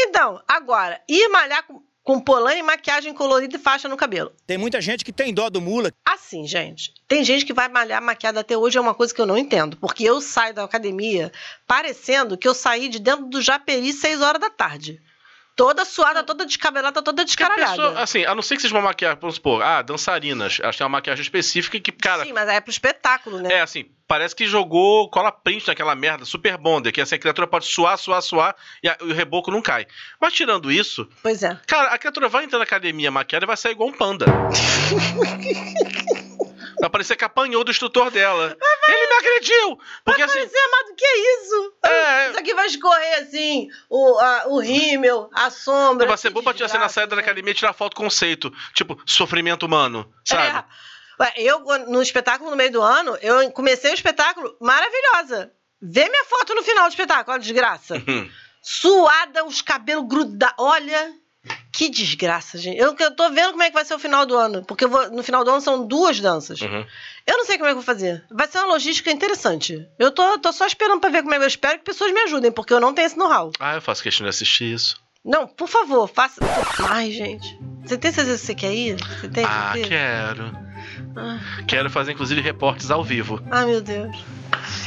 Então, 0.00 0.40
agora, 0.46 1.00
ir 1.08 1.28
malhar 1.28 1.66
com, 1.66 1.82
com 2.04 2.20
polane, 2.20 2.62
maquiagem 2.62 3.12
colorida 3.14 3.56
e 3.56 3.58
faixa 3.58 3.88
no 3.88 3.96
cabelo. 3.96 4.30
Tem 4.46 4.56
muita 4.58 4.80
gente 4.80 5.04
que 5.04 5.10
tem 5.12 5.32
dó 5.34 5.48
do 5.48 5.60
mula. 5.60 5.90
Assim, 6.06 6.46
gente, 6.46 6.92
tem 7.08 7.24
gente 7.24 7.44
que 7.44 7.52
vai 7.54 7.68
malhar 7.68 8.00
maquiada 8.00 8.40
até 8.40 8.56
hoje, 8.56 8.78
é 8.78 8.80
uma 8.80 8.94
coisa 8.94 9.12
que 9.12 9.20
eu 9.20 9.26
não 9.26 9.36
entendo. 9.36 9.76
Porque 9.78 10.04
eu 10.04 10.20
saio 10.20 10.54
da 10.54 10.62
academia 10.62 11.32
parecendo 11.66 12.36
que 12.36 12.46
eu 12.46 12.54
saí 12.54 12.88
de 12.88 12.98
dentro 13.00 13.26
do 13.26 13.40
Japeri 13.40 13.92
6 13.92 14.20
horas 14.20 14.40
da 14.40 14.50
tarde. 14.50 15.00
Toda 15.58 15.84
suada, 15.84 16.22
toda 16.22 16.46
descabelada, 16.46 17.02
toda 17.02 17.24
descaralhada. 17.24 17.70
pessoa, 17.72 18.00
assim, 18.00 18.24
a 18.24 18.32
não 18.32 18.42
ser 18.42 18.54
que 18.54 18.62
seja 18.62 18.72
uma 18.76 18.80
maquiagem, 18.80 19.18
vamos 19.20 19.34
supor, 19.34 19.60
ah, 19.60 19.82
dançarinas, 19.82 20.58
elas 20.62 20.76
têm 20.76 20.84
uma 20.84 20.90
maquiagem 20.98 21.20
específica 21.20 21.80
que, 21.80 21.90
cara, 21.90 22.24
Sim, 22.24 22.32
mas 22.32 22.48
é 22.48 22.60
pro 22.60 22.70
espetáculo, 22.70 23.40
né? 23.40 23.52
é 23.54 23.60
assim, 23.60 23.86
parece 24.06 24.36
que 24.36 24.46
jogou 24.46 25.10
cola 25.10 25.32
print 25.32 25.66
naquela 25.66 25.96
merda, 25.96 26.24
super 26.24 26.56
bonder, 26.56 26.92
que 26.92 27.00
assim, 27.00 27.16
a 27.16 27.18
criatura 27.18 27.48
pode 27.48 27.66
suar, 27.66 27.98
suar, 27.98 28.22
suar 28.22 28.54
e, 28.84 28.88
a- 28.88 28.96
e 29.00 29.10
o 29.10 29.12
reboco 29.12 29.50
não 29.50 29.60
cai. 29.60 29.84
Mas 30.20 30.32
tirando 30.32 30.70
isso, 30.70 31.08
Pois 31.24 31.42
é. 31.42 31.58
cara, 31.66 31.88
a 31.88 31.98
criatura 31.98 32.28
vai 32.28 32.44
entrar 32.44 32.60
na 32.60 32.64
academia 32.64 33.10
maquiada 33.10 33.44
e 33.44 33.48
vai 33.48 33.56
sair 33.56 33.72
igual 33.72 33.88
um 33.88 33.92
panda. 33.92 34.26
Vai 36.80 36.90
parecer 36.90 37.16
que 37.16 37.24
apanhou 37.24 37.64
do 37.64 37.70
instrutor 37.70 38.10
dela. 38.10 38.56
Ele 38.88 39.06
me 39.06 39.14
agrediu! 39.16 39.78
Porque 40.04 40.24
vai 40.24 40.28
assim. 40.30 40.38
parecer 40.38 40.68
mais 40.70 40.86
do 40.88 40.94
que 40.94 41.06
isso. 41.06 41.72
É. 41.84 42.30
Isso 42.30 42.38
aqui 42.38 42.54
vai 42.54 42.66
escorrer 42.66 43.18
assim, 43.22 43.68
o, 43.90 44.18
a- 44.18 44.44
o 44.46 44.60
rímel, 44.60 45.28
a 45.34 45.50
sombra. 45.50 46.06
Vai 46.06 46.16
ser 46.16 46.28
que 46.28 46.34
bom 46.34 46.42
pra 46.42 46.54
tirar 46.54 46.66
assim, 46.66 46.78
na 46.78 46.88
saída 46.88 47.10
da 47.10 47.16
gente. 47.16 47.24
academia 47.26 47.50
e 47.50 47.54
tirar 47.54 47.72
foto 47.72 47.96
conceito. 47.96 48.52
Tipo, 48.74 49.00
sofrimento 49.06 49.66
humano, 49.66 50.12
sabe? 50.24 50.46
É. 50.56 50.64
Ué, 51.20 51.32
Eu, 51.36 51.60
no 51.88 52.00
espetáculo 52.00 52.50
no 52.50 52.56
meio 52.56 52.70
do 52.70 52.80
ano, 52.80 53.18
eu 53.20 53.50
comecei 53.50 53.90
o 53.90 53.94
espetáculo 53.94 54.56
maravilhosa. 54.60 55.52
Vê 55.82 56.08
minha 56.08 56.24
foto 56.24 56.54
no 56.54 56.62
final 56.62 56.84
do 56.86 56.90
espetáculo, 56.90 57.32
olha 57.34 57.42
desgraça. 57.42 57.96
Hum. 58.08 58.30
Suada, 58.62 59.44
os 59.44 59.60
cabelos 59.62 60.06
grudados. 60.08 60.54
Olha, 60.58 61.12
que 61.72 61.88
desgraça, 61.88 62.58
gente. 62.58 62.78
Eu, 62.78 62.94
eu 62.98 63.10
tô 63.14 63.30
vendo 63.30 63.50
como 63.52 63.62
é 63.62 63.68
que 63.68 63.74
vai 63.74 63.84
ser 63.84 63.94
o 63.94 63.98
final 63.98 64.26
do 64.26 64.36
ano. 64.36 64.64
Porque 64.64 64.86
vou- 64.86 65.10
no 65.10 65.22
final 65.22 65.44
do 65.44 65.50
ano 65.50 65.60
são 65.60 65.86
duas 65.86 66.18
danças. 66.20 66.60
Uhum. 66.60 66.84
Eu 67.26 67.36
não 67.38 67.44
sei 67.44 67.56
como 67.56 67.66
é 67.66 67.70
que 67.70 67.78
eu 67.78 67.82
vou 67.82 67.82
fazer. 67.84 68.24
Vai 68.30 68.48
ser 68.48 68.58
uma 68.58 68.68
logística 68.72 69.10
interessante. 69.10 69.86
Eu 69.98 70.10
tô, 70.10 70.38
tô 70.38 70.52
só 70.52 70.66
esperando 70.66 71.00
pra 71.00 71.10
ver 71.10 71.22
como 71.22 71.34
é 71.34 71.38
que 71.38 71.44
eu 71.44 71.48
espero 71.48 71.78
que 71.78 71.84
pessoas 71.84 72.12
me 72.12 72.20
ajudem, 72.22 72.50
porque 72.50 72.72
eu 72.72 72.80
não 72.80 72.92
tenho 72.94 73.06
esse 73.06 73.16
know-how. 73.18 73.52
Ah, 73.60 73.74
eu 73.74 73.82
faço 73.82 74.02
questão 74.02 74.24
de 74.24 74.30
assistir 74.30 74.72
isso. 74.72 74.96
Não, 75.24 75.46
por 75.46 75.68
favor, 75.68 76.08
faça. 76.08 76.40
Ai, 76.88 77.10
gente. 77.10 77.58
Você 77.84 77.98
tem 77.98 78.10
certeza 78.12 78.38
que 78.38 78.46
você 78.46 78.54
quer 78.54 78.72
ir? 78.74 78.96
Você 79.20 79.28
tem 79.28 79.44
Ah, 79.44 79.70
certeza? 79.72 79.88
quero. 79.88 80.58
Ah. 81.16 81.40
Quero 81.66 81.90
fazer, 81.90 82.12
inclusive, 82.12 82.40
reportes 82.40 82.90
ao 82.90 83.04
vivo. 83.04 83.40
Ai, 83.50 83.66
meu 83.66 83.80
Deus. 83.82 84.16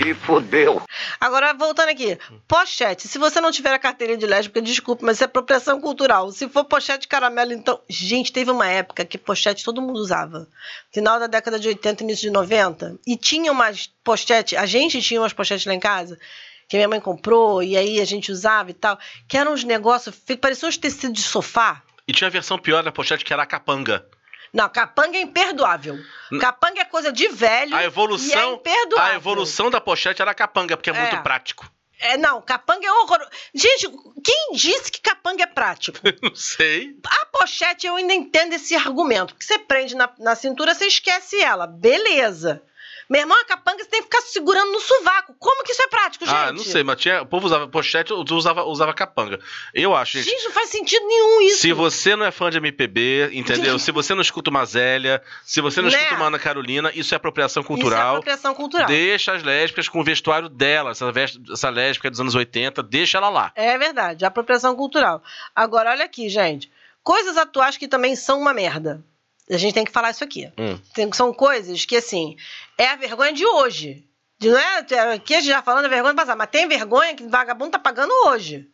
Se 0.02 0.14
fodeu. 0.16 0.82
Agora, 1.20 1.54
voltando 1.54 1.90
aqui. 1.90 2.18
Pochete. 2.48 3.08
Se 3.08 3.18
você 3.18 3.40
não 3.40 3.52
tiver 3.52 3.74
a 3.74 3.80
carteirinha 3.80 4.18
de 4.18 4.26
lésbica, 4.26 4.62
desculpe, 4.62 5.04
mas 5.04 5.18
isso 5.18 5.24
é 5.24 5.26
apropriação 5.26 5.80
cultural. 5.80 6.32
Se 6.32 6.50
for 6.50 6.66
pochete 6.66 7.02
de 7.02 7.08
caramelo, 7.08 7.54
então. 7.54 7.80
Gente, 7.88 8.32
teve 8.32 8.50
uma 8.50 8.68
época 8.68 9.06
que 9.06 9.18
pochete 9.18 9.64
todo 9.64 9.82
mundo 9.82 10.00
usava. 10.00 10.48
Final 10.92 11.20
da 11.20 11.28
década 11.28 11.60
de 11.60 11.68
80, 11.68 12.04
início 12.04 12.24
de 12.24 12.32
90. 12.32 12.96
E 13.06 13.16
tinha 13.16 13.52
umas 13.52 13.88
pochete. 14.04 14.56
A 14.56 14.66
gente 14.66 15.02
tinha 15.02 15.22
umas 15.22 15.34
pochetes 15.34 15.66
lá 15.66 15.74
em 15.74 15.80
casa. 15.80 16.20
Que 16.68 16.78
minha 16.78 16.88
mãe 16.88 17.02
comprou, 17.02 17.62
e 17.62 17.76
aí 17.76 18.00
a 18.00 18.06
gente 18.06 18.32
usava 18.32 18.72
e 18.72 18.74
tal. 18.74 18.98
Que 19.28 19.38
eram 19.38 19.54
uns 19.54 19.64
negócios. 19.64 20.16
Pareciam 20.40 20.70
uns 20.70 20.78
tecidos 20.78 21.22
de 21.22 21.24
sofá. 21.24 21.84
E 22.08 22.14
tinha 22.14 22.28
a 22.28 22.32
versão 22.32 22.58
pior 22.58 22.82
da 22.82 22.92
pochete 22.92 23.24
que 23.24 23.34
era 23.34 23.44
a 23.44 23.46
capanga. 23.46 24.06
Não, 24.54 24.68
capanga 24.70 25.18
é 25.18 25.22
imperdoável. 25.22 25.98
Capanga 26.40 26.82
é 26.82 26.86
coisa 26.86 27.12
de 27.12 27.28
velho. 27.30 27.76
A 27.76 27.84
é 27.84 27.86
evolução, 27.86 28.56
imperdoável. 28.56 29.14
a 29.14 29.16
evolução 29.16 29.70
da 29.70 29.80
pochete 29.80 30.22
era 30.22 30.34
capanga, 30.34 30.76
porque 30.76 30.90
é, 30.90 30.94
É. 30.94 31.00
muito 31.02 31.24
prático. 31.24 31.70
É, 32.00 32.18
não, 32.18 32.42
capanga 32.42 32.86
é 32.86 32.92
horroroso. 32.92 33.30
Gente, 33.54 33.88
quem 34.24 34.54
disse 34.56 34.92
que 34.92 35.00
capanga 35.00 35.44
é 35.44 35.46
prático? 35.48 36.00
Não 36.22 36.34
sei. 36.36 36.96
A 37.06 37.26
pochete 37.28 37.86
eu 37.86 37.96
ainda 37.96 38.12
entendo 38.14 38.54
esse 38.54 38.76
argumento. 38.76 39.36
Porque 39.36 39.46
você 39.46 39.60
prende 39.60 39.96
na, 39.96 40.10
na 40.18 40.36
cintura, 40.36 40.74
você 40.74 40.86
esquece 40.88 41.40
ela. 41.40 41.68
Beleza. 41.68 42.64
Meu 43.12 43.20
irmão, 43.20 43.38
a 43.38 43.44
capanga 43.44 43.84
você 43.84 43.90
tem 43.90 44.00
que 44.00 44.06
ficar 44.06 44.22
segurando 44.22 44.72
no 44.72 44.80
sovaco. 44.80 45.36
Como 45.38 45.66
que 45.66 45.74
isso 45.74 45.82
é 45.82 45.88
prático, 45.88 46.26
gente? 46.26 46.34
Ah, 46.34 46.54
não 46.54 46.64
sei, 46.64 46.82
mas 46.82 46.96
tinha, 46.96 47.22
o 47.22 47.26
povo 47.26 47.46
usava 47.46 47.68
pochete, 47.68 48.14
usava, 48.14 48.64
usava 48.64 48.94
capanga. 48.94 49.38
Eu 49.74 49.94
acho, 49.94 50.14
gente. 50.18 50.30
Gente, 50.30 50.46
não 50.46 50.52
faz 50.54 50.70
sentido 50.70 51.06
nenhum 51.06 51.42
isso. 51.42 51.58
Se 51.58 51.74
você 51.74 52.16
não 52.16 52.26
é 52.26 52.32
fã 52.32 52.50
de 52.50 52.58
MPB, 52.58 53.32
entendeu? 53.34 53.78
se 53.78 53.92
você 53.92 54.16
não 54.16 54.22
escuta 54.22 54.50
uma 54.50 54.64
Zélia, 54.64 55.22
se 55.44 55.60
você 55.60 55.82
não 55.82 55.90
Né? 55.90 55.98
escuta 55.98 56.16
uma 56.16 56.28
Ana 56.28 56.40
Carolina, 56.40 56.90
isso 56.96 57.14
é 57.14 57.18
apropriação 57.18 57.62
Isso 57.62 57.70
é 57.70 57.76
cultural. 57.76 58.10
apropriação 58.12 58.56
cultural. 58.56 58.88
Deixa 58.88 59.34
as 59.34 59.44
lésbicas 59.44 59.90
com 59.90 60.00
o 60.00 60.04
vestuário 60.06 60.48
dela, 60.48 60.92
essa, 60.92 61.12
vest- 61.12 61.38
essa 61.52 61.70
lésbica 61.70 62.10
dos 62.10 62.22
anos 62.22 62.34
80, 62.34 62.82
deixa 62.82 63.18
ela 63.18 63.28
lá. 63.28 63.52
É 63.56 63.78
verdade, 63.78 64.24
apropriação 64.24 64.74
cultural. 64.74 65.22
Agora, 65.54 65.90
olha 65.92 66.06
aqui, 66.06 66.30
gente. 66.30 66.72
Coisas 67.04 67.36
atuais 67.36 67.76
que 67.76 67.90
também 67.90 68.16
são 68.16 68.40
uma 68.40 68.54
merda. 68.54 69.04
A 69.52 69.58
gente 69.58 69.74
tem 69.74 69.84
que 69.86 69.92
falar 69.92 70.12
isso 70.12 70.24
aqui. 70.24 70.50
Hum. 70.58 70.80
Tem- 70.94 71.12
são 71.14 71.34
coisas 71.34 71.84
que, 71.86 71.98
assim, 71.98 72.36
é 72.78 72.88
a 72.88 72.96
vergonha 72.96 73.34
de 73.34 73.46
hoje. 73.46 74.06
De- 74.40 74.50
Não 74.50 74.58
é, 74.58 74.78
aqui 75.14 75.36
a 75.36 75.40
gente 75.42 75.50
já 75.50 75.62
falando 75.62 75.84
da 75.84 75.90
vergonha 75.90 76.14
do 76.14 76.18
passado, 76.18 76.38
mas 76.38 76.50
tem 76.50 76.68
vergonha 76.68 77.16
que 77.16 77.24
o 77.24 77.30
vagabundo 77.30 77.72
tá 77.72 77.80
pagando 77.80 78.12
hoje. 78.28 78.68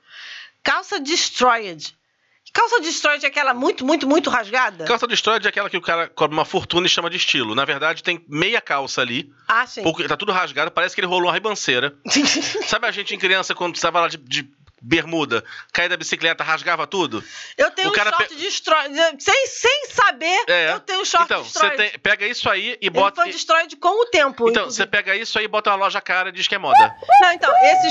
Calça 0.63 0.99
destroyed. 0.99 1.95
Calça 2.53 2.79
destroyed 2.81 3.23
é 3.23 3.27
aquela 3.27 3.53
muito, 3.53 3.85
muito, 3.85 4.07
muito 4.07 4.29
rasgada? 4.29 4.85
Calça 4.85 5.05
destroyed 5.05 5.45
é 5.45 5.49
aquela 5.49 5.69
que 5.69 5.77
o 5.77 5.81
cara 5.81 6.07
cobra 6.07 6.35
uma 6.35 6.45
fortuna 6.45 6.87
e 6.87 6.89
chama 6.89 7.09
de 7.09 7.17
estilo. 7.17 7.53
Na 7.53 7.65
verdade, 7.65 8.01
tem 8.01 8.23
meia 8.27 8.59
calça 8.61 9.01
ali, 9.01 9.31
Ah, 9.47 9.67
sim. 9.67 9.83
pouco, 9.83 10.05
tá 10.07 10.17
tudo 10.17 10.31
rasgado, 10.31 10.71
parece 10.71 10.95
que 10.95 11.01
ele 11.01 11.07
rolou 11.07 11.25
uma 11.27 11.33
ribanceira. 11.33 11.95
Sabe 12.67 12.87
a 12.87 12.91
gente 12.91 13.13
em 13.13 13.19
criança, 13.19 13.53
quando 13.53 13.75
estava 13.75 13.99
lá 13.99 14.07
de, 14.07 14.17
de 14.17 14.49
bermuda, 14.87 15.43
caía 15.73 15.89
da 15.89 15.97
bicicleta, 15.97 16.43
rasgava 16.43 16.87
tudo? 16.87 17.21
eu 17.57 17.69
tenho 17.71 17.89
o 17.89 17.91
um 17.91 17.93
cara 17.93 18.09
short 18.11 18.35
destroyed. 18.35 18.95
Sem, 19.19 19.47
sem 19.47 19.85
saber, 19.89 20.43
É. 20.47 20.71
eu 20.71 20.79
tenho 20.79 21.01
um 21.01 21.05
short 21.05 21.25
então, 21.25 21.43
você 21.43 21.59
destroyed. 21.59 21.77
tem- 21.91 21.99
pega 21.99 22.25
isso 22.25 22.49
aí 22.49 22.77
e 22.81 22.85
Ele 22.85 22.89
bota. 22.89 23.21
foi 23.21 23.31
destroyed 23.31 23.75
com 23.75 24.01
o 24.01 24.05
tempo. 24.05 24.49
Então, 24.49 24.65
você 24.65 24.85
pega 24.85 25.15
isso 25.15 25.37
aí 25.37 25.45
e 25.45 25.47
bota 25.47 25.69
uma 25.71 25.75
loja 25.75 25.99
cara 25.99 26.29
e 26.29 26.31
diz 26.31 26.47
que 26.47 26.55
é 26.55 26.57
moda. 26.57 26.95
Não, 27.21 27.31
então, 27.33 27.53
esse, 27.63 27.87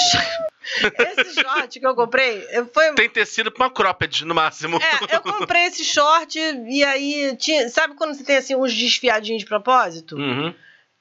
esse 1.21 1.41
short 1.43 1.79
que 1.79 1.87
eu 1.87 1.95
comprei, 1.95 2.43
foi. 2.73 2.95
Tem 2.95 3.11
tecido 3.11 3.51
pra 3.53 3.65
uma 3.67 3.71
cropped, 3.71 4.25
no 4.25 4.35
máximo. 4.35 4.79
É, 4.83 5.17
eu 5.17 5.21
comprei 5.21 5.65
esse 5.67 5.85
short 5.85 6.39
e 6.39 6.83
aí 6.83 7.37
tinha. 7.37 7.69
Sabe 7.69 7.95
quando 7.95 8.15
você 8.15 8.25
tem 8.25 8.37
assim 8.39 8.55
uns 8.57 8.73
desfiadinhos 8.75 9.43
de 9.43 9.47
propósito? 9.49 10.17
Uhum. 10.17 10.55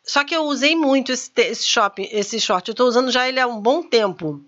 Só 0.04 0.24
que 0.24 0.36
eu 0.36 0.44
usei 0.44 0.76
muito 0.76 1.12
esse, 1.12 1.32
esse, 1.38 1.66
shopping, 1.68 2.08
esse 2.12 2.40
short. 2.40 2.68
Eu 2.70 2.76
tô 2.76 2.86
usando 2.86 3.10
já 3.12 3.28
ele 3.28 3.40
há 3.40 3.48
um 3.48 3.60
bom 3.60 3.82
tempo. 3.82 4.40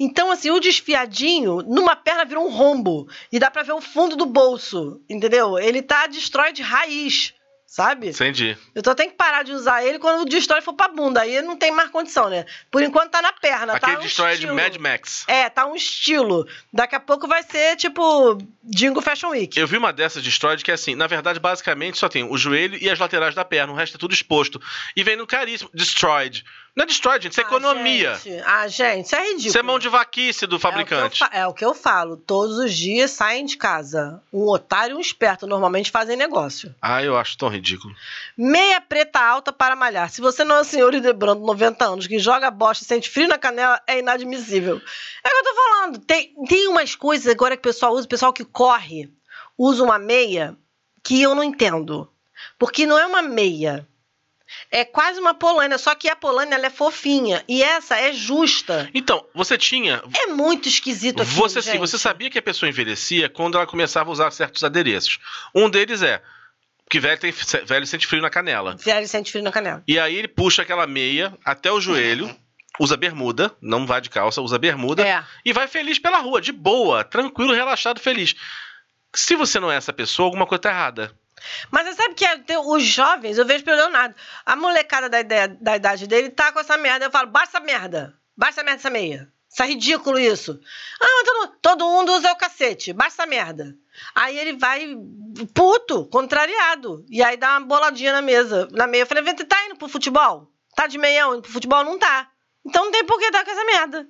Então, 0.00 0.30
assim, 0.30 0.50
o 0.50 0.60
desfiadinho, 0.60 1.62
numa 1.62 1.96
perna 1.96 2.24
virou 2.24 2.46
um 2.46 2.50
rombo. 2.50 3.08
E 3.32 3.38
dá 3.38 3.50
pra 3.50 3.62
ver 3.62 3.72
o 3.72 3.80
fundo 3.80 4.14
do 4.14 4.26
bolso, 4.26 5.00
entendeu? 5.08 5.58
Ele 5.58 5.82
tá 5.82 6.06
destrói 6.06 6.52
de 6.52 6.62
raiz, 6.62 7.34
sabe? 7.66 8.10
Entendi. 8.10 8.56
Eu 8.74 8.82
tô 8.82 8.94
tenho 8.94 9.10
que 9.10 9.16
parar 9.16 9.42
de 9.42 9.52
usar 9.52 9.84
ele 9.84 9.98
quando 9.98 10.22
o 10.22 10.24
destrói 10.24 10.62
for 10.62 10.72
pra 10.72 10.86
bunda. 10.86 11.22
Aí 11.22 11.42
não 11.42 11.56
tem 11.56 11.72
mais 11.72 11.90
condição, 11.90 12.30
né? 12.30 12.46
Por 12.70 12.80
enquanto 12.80 13.10
tá 13.10 13.20
na 13.20 13.32
perna, 13.32 13.74
Aquele 13.74 13.94
tá 13.94 13.98
um 13.98 14.02
destroyer 14.02 14.36
de 14.36 14.44
estilo. 14.44 14.54
Mad 14.54 14.76
Max. 14.76 15.24
É, 15.26 15.50
tá 15.50 15.66
um 15.66 15.74
estilo. 15.74 16.46
Daqui 16.72 16.94
a 16.94 17.00
pouco 17.00 17.26
vai 17.26 17.42
ser, 17.42 17.76
tipo, 17.76 18.38
Jingo 18.72 19.02
Fashion 19.02 19.30
Week. 19.30 19.58
Eu 19.58 19.66
vi 19.66 19.76
uma 19.76 19.92
dessas 19.92 20.22
destroyed 20.22 20.62
que 20.62 20.70
é 20.70 20.74
assim, 20.74 20.94
na 20.94 21.08
verdade, 21.08 21.40
basicamente 21.40 21.98
só 21.98 22.08
tem 22.08 22.22
o 22.22 22.38
joelho 22.38 22.78
e 22.80 22.88
as 22.88 22.98
laterais 23.00 23.34
da 23.34 23.44
perna, 23.44 23.72
o 23.72 23.76
resto 23.76 23.96
é 23.96 23.98
tudo 23.98 24.14
exposto. 24.14 24.60
E 24.96 25.02
vem 25.02 25.16
no 25.16 25.26
caríssimo, 25.26 25.68
destroyed. 25.74 26.44
Não 26.78 26.84
é 26.84 26.86
destroyed, 26.86 27.24
gente, 27.24 27.32
isso 27.32 27.40
é 27.40 27.44
Ah, 27.44 27.46
economia. 27.48 28.14
gente. 28.14 28.42
Ah, 28.46 28.68
gente, 28.68 29.06
isso 29.06 29.16
é 29.16 29.20
ridículo. 29.22 29.48
Isso 29.48 29.58
é 29.58 29.62
mão 29.62 29.78
de 29.80 29.88
vaquice 29.88 30.46
do 30.46 30.60
fabricante. 30.60 31.02
É 31.02 31.06
o, 31.06 31.10
que 31.10 31.24
eu, 31.24 31.26
fa- 31.28 31.36
é 31.38 31.46
o 31.48 31.52
que 31.52 31.64
eu 31.64 31.74
falo. 31.74 32.16
Todos 32.16 32.56
os 32.56 32.72
dias 32.72 33.10
saem 33.10 33.44
de 33.44 33.56
casa. 33.56 34.22
Um 34.32 34.44
otário 34.48 34.94
e 34.94 34.96
um 34.96 35.00
esperto 35.00 35.44
normalmente 35.44 35.90
fazem 35.90 36.16
negócio. 36.16 36.72
Ah, 36.80 37.02
eu 37.02 37.16
acho 37.16 37.36
tão 37.36 37.48
ridículo. 37.48 37.92
Meia 38.36 38.80
preta 38.80 39.18
alta 39.18 39.52
para 39.52 39.74
malhar. 39.74 40.08
Se 40.08 40.20
você 40.20 40.44
não 40.44 40.54
é 40.54 40.60
um 40.60 40.64
senhor 40.64 40.94
Idebrando, 40.94 41.44
90 41.44 41.84
anos, 41.84 42.06
que 42.06 42.20
joga 42.20 42.48
bosta 42.48 42.84
e 42.84 42.86
sente 42.86 43.10
frio 43.10 43.26
na 43.26 43.38
canela, 43.38 43.82
é 43.84 43.98
inadmissível. 43.98 44.76
É 45.24 45.28
o 45.28 45.30
que 45.32 45.36
eu 45.36 45.44
tô 45.44 45.54
falando. 45.62 45.98
Tem, 45.98 46.32
tem 46.48 46.68
umas 46.68 46.94
coisas 46.94 47.26
agora 47.26 47.56
que 47.56 47.60
o 47.60 47.62
pessoal 47.72 47.92
usa, 47.92 48.06
o 48.06 48.08
pessoal 48.08 48.32
que 48.32 48.44
corre 48.44 49.10
usa 49.58 49.82
uma 49.82 49.98
meia 49.98 50.56
que 51.02 51.20
eu 51.20 51.34
não 51.34 51.42
entendo. 51.42 52.08
Porque 52.56 52.86
não 52.86 52.96
é 52.96 53.04
uma 53.04 53.20
meia. 53.20 53.84
É 54.70 54.84
quase 54.84 55.20
uma 55.20 55.34
polânia, 55.34 55.78
só 55.78 55.94
que 55.94 56.08
a 56.08 56.16
polânia 56.16 56.54
ela 56.54 56.66
é 56.66 56.70
fofinha. 56.70 57.44
E 57.48 57.62
essa 57.62 57.96
é 57.96 58.12
justa. 58.12 58.88
Então, 58.94 59.24
você 59.34 59.58
tinha. 59.58 60.02
É 60.22 60.26
muito 60.28 60.68
esquisito 60.68 61.22
aqui. 61.22 61.30
Você 61.32 61.62
sim, 61.62 61.78
você 61.78 61.98
sabia 61.98 62.30
que 62.30 62.38
a 62.38 62.42
pessoa 62.42 62.68
envelhecia 62.68 63.28
quando 63.28 63.56
ela 63.56 63.66
começava 63.66 64.10
a 64.10 64.12
usar 64.12 64.30
certos 64.30 64.64
adereços. 64.64 65.18
Um 65.54 65.68
deles 65.68 66.02
é 66.02 66.22
que 66.90 66.98
velho, 66.98 67.20
tem, 67.20 67.32
velho 67.66 67.86
sente 67.86 68.06
frio 68.06 68.22
na 68.22 68.30
canela. 68.30 68.76
Velho 68.76 69.06
sente 69.06 69.30
frio 69.30 69.44
na 69.44 69.52
canela. 69.52 69.82
E 69.86 69.98
aí 69.98 70.16
ele 70.16 70.28
puxa 70.28 70.62
aquela 70.62 70.86
meia 70.86 71.36
até 71.44 71.70
o 71.70 71.80
joelho, 71.80 72.34
usa 72.80 72.96
bermuda, 72.96 73.54
não 73.60 73.86
vai 73.86 74.00
de 74.00 74.08
calça, 74.08 74.40
usa 74.40 74.58
bermuda 74.58 75.06
É. 75.06 75.22
e 75.44 75.52
vai 75.52 75.68
feliz 75.68 75.98
pela 75.98 76.18
rua, 76.18 76.40
de 76.40 76.52
boa, 76.52 77.04
tranquilo, 77.04 77.52
relaxado, 77.52 78.00
feliz. 78.00 78.34
Se 79.14 79.34
você 79.36 79.60
não 79.60 79.70
é 79.70 79.76
essa 79.76 79.92
pessoa, 79.92 80.26
alguma 80.26 80.46
coisa 80.46 80.62
tá 80.62 80.70
errada. 80.70 81.12
Mas 81.70 81.86
você 81.86 81.94
sabe 81.94 82.14
que 82.14 82.24
é, 82.24 82.38
os 82.64 82.82
jovens, 82.82 83.38
eu 83.38 83.44
vejo 83.46 83.64
pelo 83.64 83.76
Leonardo, 83.76 84.14
a 84.44 84.56
molecada 84.56 85.08
da, 85.08 85.20
ideia- 85.20 85.48
da 85.60 85.76
idade 85.76 86.06
dele 86.06 86.30
tá 86.30 86.52
com 86.52 86.60
essa 86.60 86.76
merda. 86.76 87.06
Eu 87.06 87.10
falo, 87.10 87.30
essa 87.42 87.60
merda. 87.60 88.14
Essa 88.42 88.62
merda 88.62 88.80
essa 88.80 88.90
meia. 88.90 89.32
Isso 89.50 89.62
é 89.62 89.66
ridículo 89.66 90.18
isso. 90.18 90.60
Ah, 91.00 91.06
mas 91.06 91.24
todo, 91.24 91.56
todo 91.62 91.84
mundo 91.86 92.12
usa 92.12 92.30
o 92.32 92.36
cacete. 92.36 92.94
Essa 93.04 93.26
merda. 93.26 93.74
Aí 94.14 94.38
ele 94.38 94.56
vai 94.56 94.94
puto, 95.54 96.04
contrariado. 96.06 97.04
E 97.08 97.22
aí 97.22 97.36
dá 97.36 97.52
uma 97.58 97.66
boladinha 97.66 98.12
na 98.12 98.22
mesa, 98.22 98.68
na 98.72 98.86
meia. 98.86 99.02
Eu 99.02 99.06
falei, 99.06 99.22
"Vê, 99.24 99.32
tá 99.34 99.64
indo 99.66 99.76
pro 99.76 99.88
futebol? 99.88 100.52
Tá 100.76 100.86
de 100.86 100.98
meião 100.98 101.32
indo 101.34 101.42
pro 101.42 101.50
futebol? 101.52 101.82
Não 101.82 101.98
tá. 101.98 102.28
Então 102.64 102.84
não 102.84 102.92
tem 102.92 103.04
por 103.04 103.18
que 103.18 103.30
dar 103.30 103.44
com 103.44 103.50
essa 103.50 103.64
merda. 103.64 104.06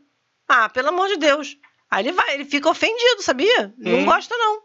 Ah, 0.49 0.69
pelo 0.69 0.89
amor 0.89 1.09
de 1.09 1.17
Deus. 1.17 1.57
Aí 1.91 2.05
ele 2.05 2.13
vai, 2.13 2.35
ele 2.35 2.45
fica 2.45 2.69
ofendido, 2.69 3.23
sabia? 3.23 3.73
Não 3.79 4.01
Hum. 4.01 4.05
gosta, 4.05 4.37
não. 4.37 4.61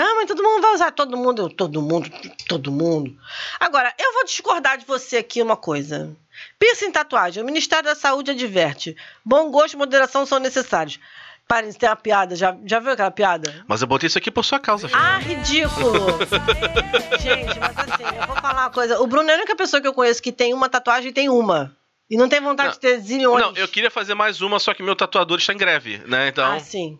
Ah, 0.00 0.14
mas 0.14 0.26
todo 0.26 0.44
mundo 0.44 0.62
vai 0.62 0.74
usar. 0.74 0.92
Todo 0.92 1.16
mundo, 1.16 1.50
todo 1.50 1.82
mundo, 1.82 2.08
todo 2.46 2.70
mundo. 2.70 3.18
Agora, 3.58 3.92
eu 3.98 4.12
vou 4.12 4.24
discordar 4.24 4.78
de 4.78 4.86
você 4.86 5.16
aqui 5.16 5.42
uma 5.42 5.56
coisa. 5.56 6.16
Piercing 6.56 6.86
em 6.86 6.92
tatuagem. 6.92 7.42
O 7.42 7.46
Ministério 7.46 7.84
da 7.84 7.96
Saúde 7.96 8.30
adverte. 8.30 8.96
Bom 9.24 9.50
gosto 9.50 9.74
e 9.74 9.76
moderação 9.76 10.24
são 10.24 10.38
necessários. 10.38 11.00
Parem, 11.48 11.72
tem 11.72 11.88
uma 11.88 11.96
piada. 11.96 12.36
Já, 12.36 12.56
já 12.64 12.78
viu 12.78 12.92
aquela 12.92 13.10
piada? 13.10 13.64
Mas 13.66 13.82
eu 13.82 13.88
botei 13.88 14.06
isso 14.06 14.18
aqui 14.18 14.30
por 14.30 14.44
sua 14.44 14.60
causa, 14.60 14.86
filho. 14.86 15.00
Ah, 15.00 15.18
ridículo! 15.18 15.98
Gente, 17.18 17.58
mas 17.58 17.76
assim, 17.76 18.16
eu 18.20 18.26
vou 18.26 18.36
falar 18.36 18.64
uma 18.64 18.70
coisa. 18.70 19.00
O 19.00 19.06
Bruno 19.08 19.28
é 19.28 19.34
a 19.34 19.36
única 19.38 19.56
pessoa 19.56 19.80
que 19.80 19.88
eu 19.88 19.94
conheço 19.94 20.22
que 20.22 20.30
tem 20.30 20.54
uma 20.54 20.68
tatuagem 20.68 21.10
e 21.10 21.12
tem 21.12 21.28
uma. 21.28 21.76
E 22.08 22.16
não 22.16 22.28
tem 22.28 22.40
vontade 22.40 22.68
Não. 22.68 22.74
de 22.74 22.80
ter 22.80 23.00
zilhões. 23.00 23.44
Não, 23.44 23.52
eu 23.56 23.66
queria 23.66 23.90
fazer 23.90 24.14
mais 24.14 24.40
uma, 24.40 24.60
só 24.60 24.72
que 24.72 24.82
meu 24.82 24.94
tatuador 24.94 25.38
está 25.38 25.52
em 25.52 25.58
greve, 25.58 25.98
né? 26.06 26.28
Então. 26.28 26.52
Ah, 26.52 26.60
sim. 26.60 26.98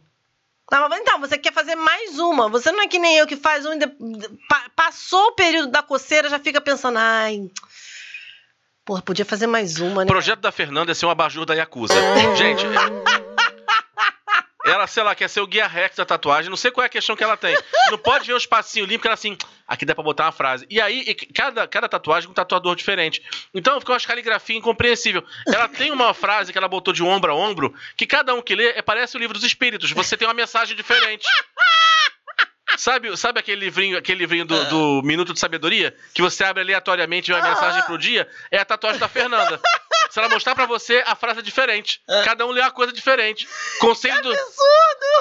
Não, 0.71 0.89
mas 0.89 1.01
então, 1.01 1.19
você 1.19 1.39
quer 1.39 1.53
fazer 1.53 1.75
mais 1.75 2.19
uma. 2.19 2.49
Você 2.49 2.71
não 2.71 2.83
é 2.83 2.89
que 2.89 2.99
nem 2.99 3.17
eu 3.17 3.27
que 3.27 3.37
faz 3.37 3.65
um. 3.65 3.71
passou 4.77 5.29
o 5.29 5.33
período 5.33 5.71
da 5.71 5.83
coceira, 5.83 6.29
já 6.29 6.39
fica 6.39 6.61
pensando, 6.61 6.99
ai. 6.99 7.51
Porra, 8.85 9.03
podia 9.03 9.25
fazer 9.25 9.47
mais 9.47 9.81
uma, 9.81 10.01
O 10.01 10.05
né? 10.05 10.07
projeto 10.07 10.41
da 10.41 10.51
Fernanda 10.51 10.93
é 10.93 10.95
ser 10.95 11.05
um 11.05 11.11
abajur 11.11 11.45
da 11.45 11.55
Yakuza. 11.55 11.95
Gente, 12.37 12.65
ela, 14.69 14.87
sei 14.87 15.03
lá, 15.03 15.15
quer 15.15 15.29
ser 15.29 15.41
o 15.41 15.47
guia 15.47 15.67
Rex 15.67 15.97
da 15.97 16.05
tatuagem. 16.05 16.51
Não 16.51 16.57
sei 16.57 16.71
qual 16.71 16.83
é 16.85 16.87
a 16.87 16.91
questão 16.91 17.17
que 17.17 17.25
ela 17.25 17.37
tem. 17.37 17.57
Não 17.91 17.99
pode 17.99 18.27
ver 18.27 18.35
o 18.35 18.37
espacinho 18.37 18.87
limpo, 18.87 19.03
que 19.03 19.09
ela 19.09 19.15
assim, 19.15 19.37
aqui 19.67 19.85
dá 19.85 19.95
pra 19.95 20.05
botar 20.05 20.25
uma 20.25 20.33
frase. 20.33 20.67
E 20.71 20.81
aí, 20.81 21.05
e 21.07 21.15
cada, 21.15 21.67
cada 21.67 21.89
tatuagem 21.89 22.27
com 22.27 22.33
um 22.33 22.35
tatuador 22.35 22.77
diferente. 22.77 23.23
Então 23.55 23.79
fica 23.81 23.93
uma 23.93 24.01
caligrafia 24.01 24.57
incompreensível. 24.57 25.25
Ela 25.47 25.69
tem 25.69 25.91
uma 25.91 26.15
frase 26.15 26.53
que 26.53 26.59
ela 26.59 26.69
botou 26.69 26.93
de 26.93 27.03
ombro 27.03 27.33
a 27.33 27.35
ombro, 27.35 27.75
que 27.97 28.07
cada 28.07 28.35
um 28.35 28.43
que 28.43 28.55
lê 28.55 28.71
é, 28.71 28.83
parece 28.83 29.17
o 29.17 29.21
livro 29.21 29.35
dos 29.35 29.45
espíritos. 29.45 29.91
Você 29.93 30.17
tem 30.17 30.27
uma 30.27 30.35
mensagem 30.35 30.77
diferente. 30.77 31.27
Sabe, 32.77 33.17
sabe 33.17 33.41
aquele 33.41 33.61
livrinho, 33.61 33.99
aquele 33.99 34.21
livrinho 34.21 34.45
do, 34.45 34.65
do 34.67 35.03
Minuto 35.03 35.33
de 35.33 35.41
Sabedoria? 35.41 35.97
Que 36.15 36.23
você 36.23 36.45
abre 36.45 36.63
aleatoriamente 36.63 37.31
e 37.31 37.35
vê 37.35 37.41
a 37.41 37.43
mensagem 37.43 37.83
pro 37.83 37.99
dia? 37.99 38.29
É 38.51 38.59
a 38.59 38.65
tatuagem 38.65 39.01
da 39.01 39.09
Fernanda. 39.09 39.61
Se 40.11 40.19
ela 40.19 40.29
mostrar 40.29 40.55
pra 40.55 40.67
você, 40.67 41.03
a 41.07 41.15
frase 41.15 41.41
é 41.41 41.43
diferente. 41.43 42.01
Cada 42.25 42.47
um 42.47 42.51
lê 42.51 42.61
uma 42.61 42.71
coisa 42.71 42.93
diferente. 42.93 43.49
Conselho 43.81 44.23
do, 44.23 44.35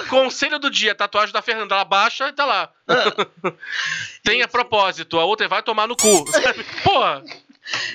Conselho 0.09 0.59
do 0.59 0.69
dia, 0.69 0.95
tatuagem 0.95 1.33
da 1.33 1.41
Fernanda. 1.41 1.75
Ela 1.75 1.85
baixa 1.85 2.29
e 2.29 2.33
tá 2.33 2.45
lá. 2.45 2.71
Tem 4.23 4.41
a 4.41 4.47
propósito, 4.47 5.19
a 5.19 5.25
outra 5.25 5.45
é 5.45 5.49
vai 5.49 5.61
tomar 5.61 5.87
no 5.87 5.95
cu. 5.95 6.25
Porra! 6.83 7.23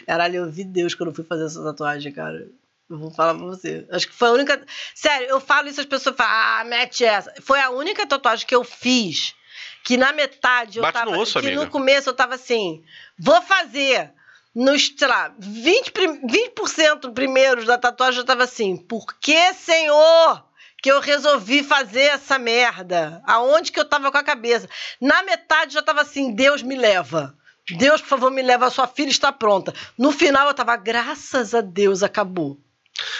Caralho, 0.07 0.36
eu 0.36 0.51
vi 0.51 0.64
Deus 0.64 0.95
quando 0.95 1.11
eu 1.11 1.14
fui 1.14 1.24
fazer 1.24 1.47
essa 1.47 1.62
tatuagem, 1.62 2.12
cara. 2.12 2.47
Eu 2.90 2.99
vou 2.99 3.11
falar 3.11 3.34
pra 3.34 3.47
você. 3.47 3.86
Acho 3.90 4.07
que 4.07 4.14
foi 4.14 4.28
a 4.28 4.32
única. 4.32 4.62
Sério, 4.95 5.28
eu 5.28 5.40
falo 5.40 5.68
isso, 5.68 5.80
as 5.80 5.86
pessoas 5.86 6.14
falam, 6.14 6.32
ah, 6.32 6.64
mete 6.64 7.05
essa. 7.05 7.32
Foi 7.40 7.59
a 7.59 7.70
única 7.70 8.07
tatuagem 8.07 8.47
que 8.47 8.55
eu 8.55 8.62
fiz 8.64 9.34
que 9.82 9.97
na 9.97 10.12
metade 10.12 10.78
eu 10.78 10.82
Bate 10.82 10.99
tava. 10.99 11.11
no 11.11 11.18
osso, 11.20 11.40
que 11.40 11.47
amiga. 11.47 11.64
no 11.64 11.70
começo 11.70 12.09
eu 12.09 12.14
tava 12.14 12.34
assim, 12.34 12.84
vou 13.18 13.40
fazer. 13.43 14.12
Nos, 14.55 14.92
sei 14.96 15.09
lá, 15.09 15.32
20%, 15.40 15.90
prim- 15.92 16.20
20 16.26 17.12
primeiros 17.14 17.64
da 17.64 17.78
tatuagem 17.78 18.20
eu 18.20 18.24
tava 18.26 18.44
assim, 18.44 18.76
por 18.76 19.07
que, 19.18 19.53
Senhor? 19.55 20.44
Que 20.82 20.90
eu 20.90 21.00
resolvi 21.00 21.62
fazer 21.62 22.03
essa 22.03 22.38
merda. 22.38 23.22
Aonde 23.26 23.70
que 23.72 23.78
eu 23.80 23.84
tava 23.88 24.11
com 24.11 24.18
a 24.18 24.22
cabeça? 24.22 24.68
Na 25.00 25.22
metade 25.22 25.74
já 25.74 25.82
tava 25.82 26.03
assim, 26.03 26.34
Deus 26.34 26.61
me 26.62 26.76
leva. 26.76 27.34
Deus, 27.70 28.00
por 28.00 28.09
favor, 28.09 28.30
me 28.30 28.42
leva, 28.42 28.66
a 28.66 28.70
sua 28.70 28.88
filha 28.88 29.09
está 29.11 29.30
pronta. 29.30 29.72
No 29.96 30.11
final 30.11 30.48
eu 30.48 30.55
tava, 30.55 30.76
graças 30.76 31.55
a 31.55 31.61
Deus, 31.61 32.03
acabou. 32.03 32.59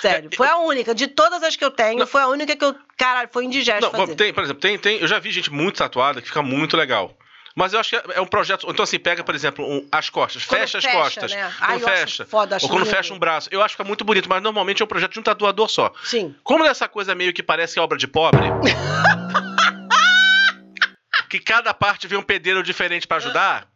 Sério, 0.01 0.29
foi 0.37 0.49
a 0.49 0.59
única. 0.59 0.95
De 0.95 1.07
todas 1.07 1.43
as 1.43 1.55
que 1.57 1.65
eu 1.65 1.71
tenho, 1.71 2.01
Não. 2.01 2.07
foi 2.07 2.21
a 2.21 2.27
única 2.29 2.55
que 2.57 2.65
eu. 2.65 2.75
Caralho, 2.99 3.31
foi 3.33 3.45
indigesto 3.45 3.81
Não, 3.83 3.91
fazer. 3.91 4.17
tem, 4.17 4.35
por 4.35 4.43
exemplo, 4.43 4.61
tem, 4.61 4.77
tem, 4.79 4.99
eu 4.99 5.07
já 5.07 5.19
vi 5.19 5.31
gente 5.31 5.51
muito 5.51 5.79
tatuada 5.79 6.21
que 6.21 6.27
fica 6.29 6.43
muito 6.43 6.77
legal. 6.77 7.17
Mas 7.55 7.73
eu 7.73 7.81
acho 7.81 7.91
que 7.91 7.97
é- 7.97 8.03
é 8.15 8.21
um 8.21 8.27
projeto. 8.27 8.67
Então, 8.71 8.83
assim, 8.83 8.99
pega, 8.99 9.23
por 9.23 9.35
exemplo, 9.35 9.65
um- 9.67 9.87
as 9.93 10.09
costas, 10.09 10.45
Quando 10.45 10.61
fecha 10.61 10.79
as 10.79 10.85
fecha, 10.85 10.97
costas. 10.99 11.33
né? 11.33 11.53
Quando 11.59 11.89
Ai, 11.89 11.97
fecha. 11.97 12.25
foda, 12.25 12.59
ou 12.63 12.69
quando 12.69 12.87
fecha 12.87 13.13
um 13.13 13.19
braço. 13.19 13.49
Eu 13.53 13.61
acho 13.63 13.75
que 13.75 13.83
fica 13.83 13.87
muito 13.89 14.05
bonito, 14.05 14.29
mas 14.29 14.43
normalmente 14.43 14.83
é 14.83 14.85
um 14.85 14.89
projeto 14.89 15.13
de 15.13 15.21
um 15.21 15.23
tatuador 15.23 15.69
só. 15.69 15.93
Sim. 16.05 16.35
Como 16.43 16.65
essa 16.65 16.89
coisa 16.89 17.15
meio 17.15 17.33
que 17.33 17.43
parece 17.43 17.75
que 17.75 17.81
é 17.81 17.83
obra 17.83 17.99
de 17.99 18.07
pobre. 18.07 18.47
que 21.29 21.39
cada 21.41 21.73
parte 21.73 22.07
vem 22.07 22.19
um 22.19 22.23
pedreiro 22.23 22.63
diferente 22.63 23.07
pra 23.07 23.17
ajudar. 23.19 23.67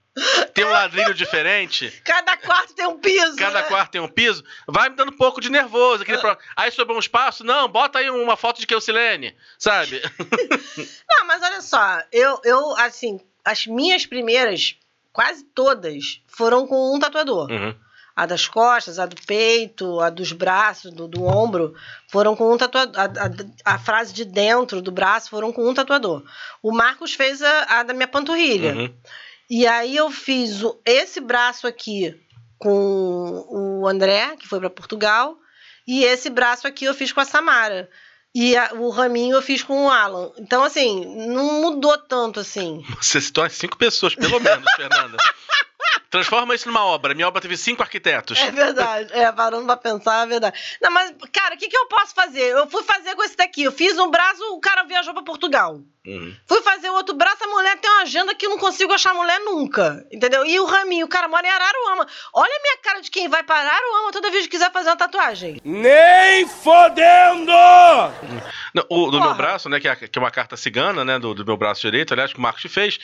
Tem 0.55 0.64
um 0.64 0.70
ladrilho 0.70 1.12
diferente. 1.12 1.91
Cada 2.03 2.35
quarto 2.39 2.72
tem 2.74 2.87
um 2.87 2.99
piso. 2.99 3.37
Cada 3.37 3.61
né? 3.61 3.66
quarto 3.68 3.91
tem 3.91 4.01
um 4.01 4.09
piso, 4.09 4.43
vai 4.66 4.89
me 4.89 4.97
dando 4.97 5.12
um 5.12 5.16
pouco 5.16 5.43
de 5.43 5.51
nervoso. 5.51 6.03
Aquele 6.03 6.16
pro- 6.18 6.39
Aí 6.57 6.70
sobrou 6.70 6.97
um 6.97 7.01
espaço, 7.01 7.45
não, 7.45 7.68
bota 7.68 7.99
aí 7.99 8.09
uma 8.09 8.35
foto 8.37 8.59
de 8.59 8.66
Keusilene, 8.66 9.37
sabe? 9.59 10.01
Não, 11.11 11.27
mas 11.27 11.43
olha 11.43 11.61
só, 11.61 12.01
eu, 12.12 12.41
eu, 12.45 12.77
assim, 12.79 13.20
as 13.47 13.67
minhas 13.67 14.05
primeiras, 14.05 14.77
quase 15.13 15.45
todas, 15.45 16.21
foram 16.27 16.67
com 16.67 16.95
um 16.95 16.99
tatuador. 16.99 17.51
Uhum. 17.51 17.75
A 18.15 18.25
das 18.25 18.49
costas, 18.49 18.99
a 18.99 19.05
do 19.05 19.17
peito, 19.27 20.01
a 20.01 20.09
dos 20.09 20.33
braços, 20.33 20.91
do, 20.93 21.07
do 21.07 21.23
ombro, 21.25 21.75
foram 22.09 22.35
com 22.35 22.51
um 22.53 22.57
tatuador. 22.57 22.99
A, 22.99 23.05
a- 23.05 23.75
a 23.75 23.79
frase 23.79 24.13
de 24.15 24.25
dentro 24.25 24.81
do 24.81 24.91
braço 24.91 25.29
foram 25.29 25.53
com 25.53 25.69
um 25.69 25.75
tatuador. 25.75 26.23
O 26.63 26.73
Marcos 26.73 27.13
fez 27.15 27.43
a, 27.43 27.81
a 27.81 27.83
da 27.83 27.93
minha 27.93 28.09
panturrilha. 28.09 28.75
Uhum. 28.75 28.95
E 29.51 29.67
aí 29.67 29.95
eu 29.97 30.11
fiz 30.11 30.63
o- 30.63 30.81
esse 30.85 31.21
braço 31.21 31.67
aqui 31.67 32.19
com 32.59 33.45
o 33.83 33.87
André, 33.87 34.35
que 34.39 34.49
foi 34.49 34.59
para 34.61 34.71
Portugal, 34.71 35.37
e 35.87 36.03
esse 36.05 36.31
braço 36.31 36.67
aqui 36.67 36.87
eu 36.87 36.95
fiz 36.95 37.13
com 37.13 37.21
a 37.21 37.25
Samara. 37.25 37.89
E 38.39 38.55
a- 38.55 38.70
o 38.74 38.91
raminho 38.91 39.34
eu 39.37 39.41
fiz 39.41 39.62
com 39.62 39.87
o 39.87 39.89
Alan. 39.91 40.30
Então, 40.37 40.62
assim, 40.62 41.07
não 41.26 41.62
mudou 41.62 41.97
tanto 41.97 42.39
assim. 42.39 42.84
Você 43.01 43.18
citou 43.18 43.43
as 43.43 43.55
cinco 43.55 43.78
pessoas, 43.78 44.14
pelo 44.14 44.39
menos, 44.39 44.64
Fernanda. 44.76 45.16
Transforma 46.11 46.55
isso 46.55 46.69
numa 46.69 46.85
obra. 46.85 47.15
Minha 47.15 47.29
obra 47.29 47.41
teve 47.41 47.57
cinco 47.57 47.83
arquitetos. 47.83 48.39
É 48.39 48.51
verdade. 48.51 49.13
É, 49.13 49.31
parando 49.33 49.67
pra 49.67 49.77
pensar, 49.77 50.25
é 50.25 50.27
verdade. 50.27 50.59
Não, 50.81 50.91
mas, 50.91 51.13
cara, 51.33 51.55
o 51.55 51.59
que, 51.59 51.69
que 51.69 51.77
eu 51.77 51.87
posso 51.87 52.15
fazer? 52.15 52.53
Eu 52.53 52.69
fui 52.69 52.83
fazer 52.83 53.15
com 53.15 53.23
esse 53.23 53.37
daqui. 53.37 53.65
Eu 53.65 53.73
fiz 53.73 53.99
um 53.99 54.11
braço, 54.11 54.43
o 54.55 54.61
cara 54.61 54.85
viajou 54.85 55.13
pra 55.13 55.23
Portugal. 55.23 55.81
Uhum. 56.07 56.35
Fui 56.47 56.63
fazer 56.63 56.89
o 56.89 56.95
outro 56.95 57.17
braço, 57.17 57.43
a 57.43 57.49
mulher 57.49 57.77
tem 57.79 57.91
uma 57.91 58.03
agenda 58.03 58.33
que 58.35 58.47
eu 58.47 58.51
não 58.51 58.59
consigo 58.59 58.93
achar 58.93 59.13
mulher 59.13 59.41
nunca. 59.41 60.07
Entendeu? 60.13 60.47
E 60.47 60.59
o 60.61 60.65
raminho, 60.65 61.07
o 61.07 61.09
cara 61.09 61.27
mora 61.27 61.47
em 61.47 61.51
Araruama. 61.51 62.07
Olha 62.33 62.57
a 62.57 62.63
minha 62.63 62.79
cara 62.79 63.01
de 63.01 63.11
quem 63.11 63.29
vai 63.29 63.43
para 63.43 63.59
Araruama 63.59 64.13
toda 64.13 64.31
vez 64.31 64.45
que 64.45 64.51
quiser 64.51 64.71
fazer 64.71 64.91
uma 64.91 64.97
tatuagem. 64.97 65.61
Nem 65.65 66.47
fodendo! 66.47 67.53
Não, 68.73 68.85
o, 68.89 69.11
do 69.11 69.19
Porra. 69.19 69.27
meu 69.27 69.35
braço, 69.35 69.69
né, 69.69 69.81
que 69.81 69.89
é, 69.89 69.97
que 69.97 70.19
é 70.19 70.23
uma 70.23 70.31
carta 70.31 70.57
cigana, 70.57 71.05
né, 71.05 71.19
do, 71.19 71.35
do 71.35 71.45
meu 71.45 71.57
braço 71.57 71.81
direito, 71.81 72.13
aliás, 72.13 72.33
que 72.33 72.39
o 72.39 72.43
Marcos 72.43 72.63
fez. 72.73 72.99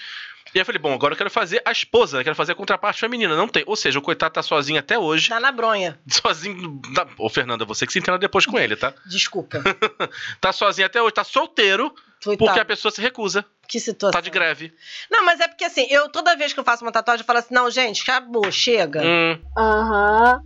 E 0.55 0.59
aí 0.59 0.61
eu 0.63 0.67
falei, 0.67 0.81
bom, 0.81 0.93
agora 0.93 1.15
eu 1.15 1.17
quero 1.19 1.31
fazer 1.31 1.63
a 1.65 1.73
esposa, 1.73 2.19
né, 2.19 2.25
quero 2.25 2.37
fazer 2.37 2.53
a 2.53 2.55
contraparte 2.55 3.01
feminina. 3.01 3.35
Não 3.37 3.49
tem. 3.49 3.65
Ou 3.67 3.75
seja, 3.77 3.99
o 3.99 4.03
coitado 4.03 4.35
tá 4.35 4.43
sozinho 4.43 4.79
até 4.79 4.99
hoje. 4.99 5.29
Tá 5.31 5.41
na 5.41 5.51
bronha. 5.51 5.99
Sozinho. 6.07 6.81
Da... 6.93 7.07
Ô, 7.19 7.29
Fernanda, 7.31 7.65
você 7.65 7.87
que 7.87 7.93
se 7.93 7.99
entenda 7.99 8.19
depois 8.19 8.45
com 8.47 8.59
ele, 8.59 8.77
tá? 8.77 8.93
Desculpa. 9.07 9.63
Tá 10.41 10.53
sozinho 10.53 10.87
até 10.87 11.01
hoje, 11.01 11.15
tá 11.15 11.25
solteiro, 11.25 11.91
Coitado. 12.23 12.37
porque 12.39 12.61
a 12.61 12.65
pessoa 12.65 12.91
se 12.93 13.01
recusa. 13.01 13.45
Que 13.69 13.81
situação. 13.81 14.13
Tá 14.13 14.21
de 14.21 14.29
greve. 14.31 14.73
Não, 15.11 15.25
mas 15.25 15.41
é 15.41 15.49
porque 15.49 15.65
assim, 15.65 15.87
eu 15.91 16.09
toda 16.11 16.37
vez 16.37 16.53
que 16.53 16.61
eu 16.61 16.65
faço 16.65 16.85
uma 16.85 16.93
tatuagem, 16.93 17.23
eu 17.23 17.27
falo 17.27 17.39
assim: 17.39 17.55
não, 17.55 17.71
gente, 17.71 18.03
acabou, 18.03 18.51
chega. 18.53 19.01
Hum, 19.03 19.39
Aham, 19.57 20.41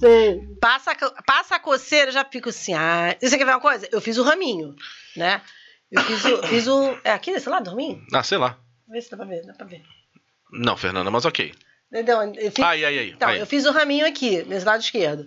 sei. 0.00 0.40
Passa, 0.60 0.90
a 0.92 0.94
co- 0.96 1.14
passa 1.24 1.54
a 1.56 1.60
coceira, 1.60 2.08
eu 2.08 2.12
já 2.14 2.24
fico 2.24 2.48
assim, 2.48 2.74
ah. 2.74 3.14
Você 3.20 3.38
quer 3.38 3.44
ver 3.44 3.52
uma 3.52 3.60
coisa? 3.60 3.88
Eu 3.92 4.00
fiz 4.00 4.18
o 4.18 4.22
raminho, 4.24 4.74
né? 5.16 5.40
Eu 5.90 6.02
fiz 6.02 6.24
o. 6.24 6.42
Fiz 6.48 6.66
o 6.66 6.98
é 7.04 7.12
aqui 7.12 7.32
desse 7.32 7.48
lado, 7.48 7.68
o 7.68 7.70
raminho? 7.70 8.02
ah, 8.12 8.22
sei 8.22 8.38
lá. 8.38 8.58
Vê 8.92 9.00
se 9.00 9.10
dá 9.10 9.16
pra 9.16 9.24
ver, 9.24 9.42
dá 9.46 9.54
pra 9.54 9.66
ver. 9.66 9.82
Não, 10.52 10.76
Fernanda, 10.76 11.10
mas 11.10 11.24
ok. 11.24 11.54
Entendeu? 11.90 12.22
Eu 12.36 12.52
fiz, 12.52 12.62
Ai, 12.62 12.84
ai, 12.84 12.98
ai. 12.98 13.12
então, 13.16 13.34
eu 13.34 13.46
fiz 13.46 13.64
o 13.64 13.72
raminho 13.72 14.06
aqui, 14.06 14.42
nesse 14.44 14.66
lado 14.66 14.82
esquerdo. 14.82 15.26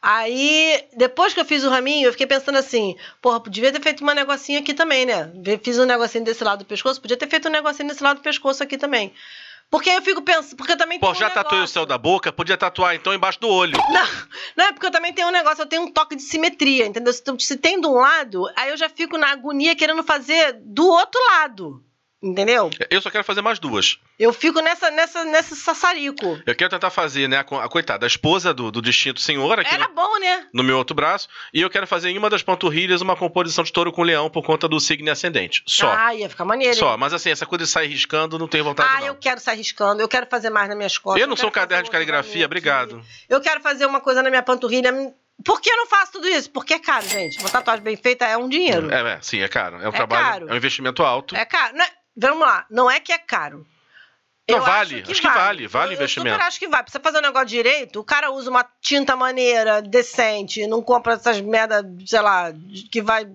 Aí, 0.00 0.84
depois 0.96 1.34
que 1.34 1.40
eu 1.40 1.44
fiz 1.44 1.64
o 1.64 1.70
raminho, 1.70 2.06
eu 2.06 2.12
fiquei 2.12 2.26
pensando 2.26 2.56
assim, 2.56 2.96
porra, 3.20 3.42
devia 3.48 3.72
ter 3.72 3.82
feito 3.82 4.04
um 4.04 4.14
negocinho 4.14 4.60
aqui 4.60 4.72
também, 4.72 5.04
né? 5.04 5.30
Fiz 5.62 5.76
um 5.78 5.84
negocinho 5.84 6.24
desse 6.24 6.44
lado 6.44 6.60
do 6.60 6.64
pescoço, 6.64 7.00
podia 7.00 7.16
ter 7.16 7.28
feito 7.28 7.48
um 7.48 7.50
negocinho 7.50 7.88
desse 7.88 8.02
lado 8.02 8.18
do 8.18 8.22
pescoço 8.22 8.62
aqui 8.62 8.78
também. 8.78 9.12
Porque 9.68 9.90
aí 9.90 9.96
eu 9.96 10.02
fico 10.02 10.22
pensando, 10.22 10.56
porque 10.56 10.72
eu 10.72 10.76
também 10.78 10.98
Pô, 11.00 11.12
tenho 11.12 11.16
um 11.16 11.20
já 11.20 11.30
tatuei 11.30 11.62
o 11.62 11.68
céu 11.68 11.84
da 11.84 11.98
boca, 11.98 12.32
podia 12.32 12.56
tatuar 12.56 12.94
então 12.94 13.12
embaixo 13.12 13.40
do 13.40 13.48
olho. 13.48 13.76
Não, 13.90 14.06
não, 14.56 14.64
é 14.66 14.72
porque 14.72 14.86
eu 14.86 14.90
também 14.90 15.12
tenho 15.12 15.28
um 15.28 15.32
negócio, 15.32 15.62
eu 15.62 15.66
tenho 15.66 15.82
um 15.82 15.92
toque 15.92 16.16
de 16.16 16.22
simetria, 16.22 16.86
entendeu? 16.86 17.12
Se, 17.12 17.22
se 17.40 17.56
tem 17.56 17.80
de 17.80 17.86
um 17.86 17.94
lado, 17.94 18.48
aí 18.56 18.70
eu 18.70 18.76
já 18.76 18.88
fico 18.88 19.18
na 19.18 19.30
agonia 19.30 19.76
querendo 19.76 20.02
fazer 20.02 20.54
do 20.60 20.88
outro 20.88 21.20
lado. 21.28 21.84
Entendeu? 22.22 22.68
Eu 22.90 23.00
só 23.00 23.10
quero 23.10 23.24
fazer 23.24 23.40
mais 23.40 23.58
duas. 23.58 23.98
Eu 24.18 24.30
fico 24.32 24.60
nessa, 24.60 24.90
nessa, 24.90 25.24
nesse 25.24 25.56
sassarico. 25.56 26.38
Eu 26.46 26.54
quero 26.54 26.68
tentar 26.68 26.90
fazer, 26.90 27.26
né, 27.28 27.38
a, 27.38 27.40
a 27.64 27.68
coitada, 27.68 28.04
a 28.04 28.08
esposa 28.08 28.52
do, 28.52 28.70
do 28.70 28.82
distinto 28.82 29.20
senhor 29.20 29.58
aqui 29.58 29.72
Era 29.74 29.88
no, 29.88 29.94
bom, 29.94 30.18
né? 30.18 30.46
no 30.52 30.62
meu 30.62 30.76
outro 30.76 30.94
braço. 30.94 31.28
E 31.54 31.62
eu 31.62 31.70
quero 31.70 31.86
fazer 31.86 32.10
em 32.10 32.18
uma 32.18 32.28
das 32.28 32.42
panturrilhas 32.42 33.00
uma 33.00 33.16
composição 33.16 33.64
de 33.64 33.72
touro 33.72 33.90
com 33.90 34.02
leão 34.02 34.28
por 34.28 34.42
conta 34.44 34.68
do 34.68 34.78
signo 34.78 35.10
ascendente. 35.10 35.62
Só. 35.66 35.90
Ah, 35.90 36.14
ia 36.14 36.28
ficar 36.28 36.44
maneiro. 36.44 36.74
hein? 36.74 36.78
Só. 36.78 36.96
Mas 36.98 37.14
assim, 37.14 37.30
essa 37.30 37.46
coisa 37.46 37.64
de 37.64 37.70
sair 37.70 37.88
riscando, 37.88 38.38
não 38.38 38.46
tenho 38.48 38.64
vontade 38.64 38.90
Ah, 38.92 39.00
não. 39.00 39.06
eu 39.06 39.14
quero 39.14 39.40
sair 39.40 39.56
riscando, 39.56 40.02
eu 40.02 40.08
quero 40.08 40.26
fazer 40.26 40.50
mais 40.50 40.68
nas 40.68 40.76
minhas 40.76 40.98
costas. 40.98 41.22
Eu 41.22 41.26
não 41.26 41.36
sou 41.36 41.48
um 41.48 41.52
caderno 41.52 41.84
de 41.84 41.90
caligrafia, 41.90 42.44
obrigado. 42.44 43.02
Eu 43.30 43.40
quero 43.40 43.62
fazer 43.62 43.86
uma 43.86 44.00
coisa 44.00 44.22
na 44.22 44.28
minha 44.28 44.42
panturrilha. 44.42 44.92
Por 45.42 45.58
que 45.58 45.70
eu 45.70 45.76
não 45.78 45.86
faço 45.86 46.12
tudo 46.12 46.28
isso? 46.28 46.50
Porque 46.50 46.74
é 46.74 46.78
caro, 46.78 47.08
gente. 47.08 47.38
Uma 47.40 47.48
tatuagem 47.48 47.82
bem 47.82 47.96
feita 47.96 48.26
é 48.26 48.36
um 48.36 48.46
dinheiro. 48.46 48.90
É, 48.92 49.14
é, 49.14 49.18
sim, 49.22 49.40
é 49.40 49.48
caro. 49.48 49.76
É 49.76 49.86
um 49.86 49.88
É 49.88 49.92
trabalho, 49.92 50.22
caro. 50.24 50.48
é 50.50 50.52
um 50.52 50.56
investimento 50.56 51.02
alto. 51.02 51.34
É 51.34 51.46
caro. 51.46 51.74
Não 51.78 51.82
é- 51.82 51.90
Vamos 52.20 52.46
lá, 52.46 52.66
não 52.70 52.90
é 52.90 53.00
que 53.00 53.12
é 53.12 53.18
caro. 53.18 53.66
Não, 54.48 54.56
Eu 54.58 54.62
vale. 54.64 55.04
Acho 55.08 55.20
que 55.20 55.28
vale, 55.28 55.66
vale 55.68 55.90
o 55.90 55.92
Eu- 55.92 55.96
investimento. 55.96 56.36
Eu 56.40 56.46
acho 56.46 56.58
que 56.58 56.66
vale. 56.68 56.82
Pra 56.84 56.92
você 56.92 56.98
fazer 57.00 57.18
um 57.18 57.22
negócio 57.22 57.46
direito, 57.48 58.00
o 58.00 58.04
cara 58.04 58.30
usa 58.32 58.50
uma 58.50 58.66
tinta 58.80 59.14
maneira, 59.14 59.80
decente, 59.80 60.66
não 60.66 60.82
compra 60.82 61.14
essas 61.14 61.40
merda, 61.40 61.82
sei 62.04 62.20
lá, 62.20 62.52
que 62.90 63.00
vai 63.00 63.28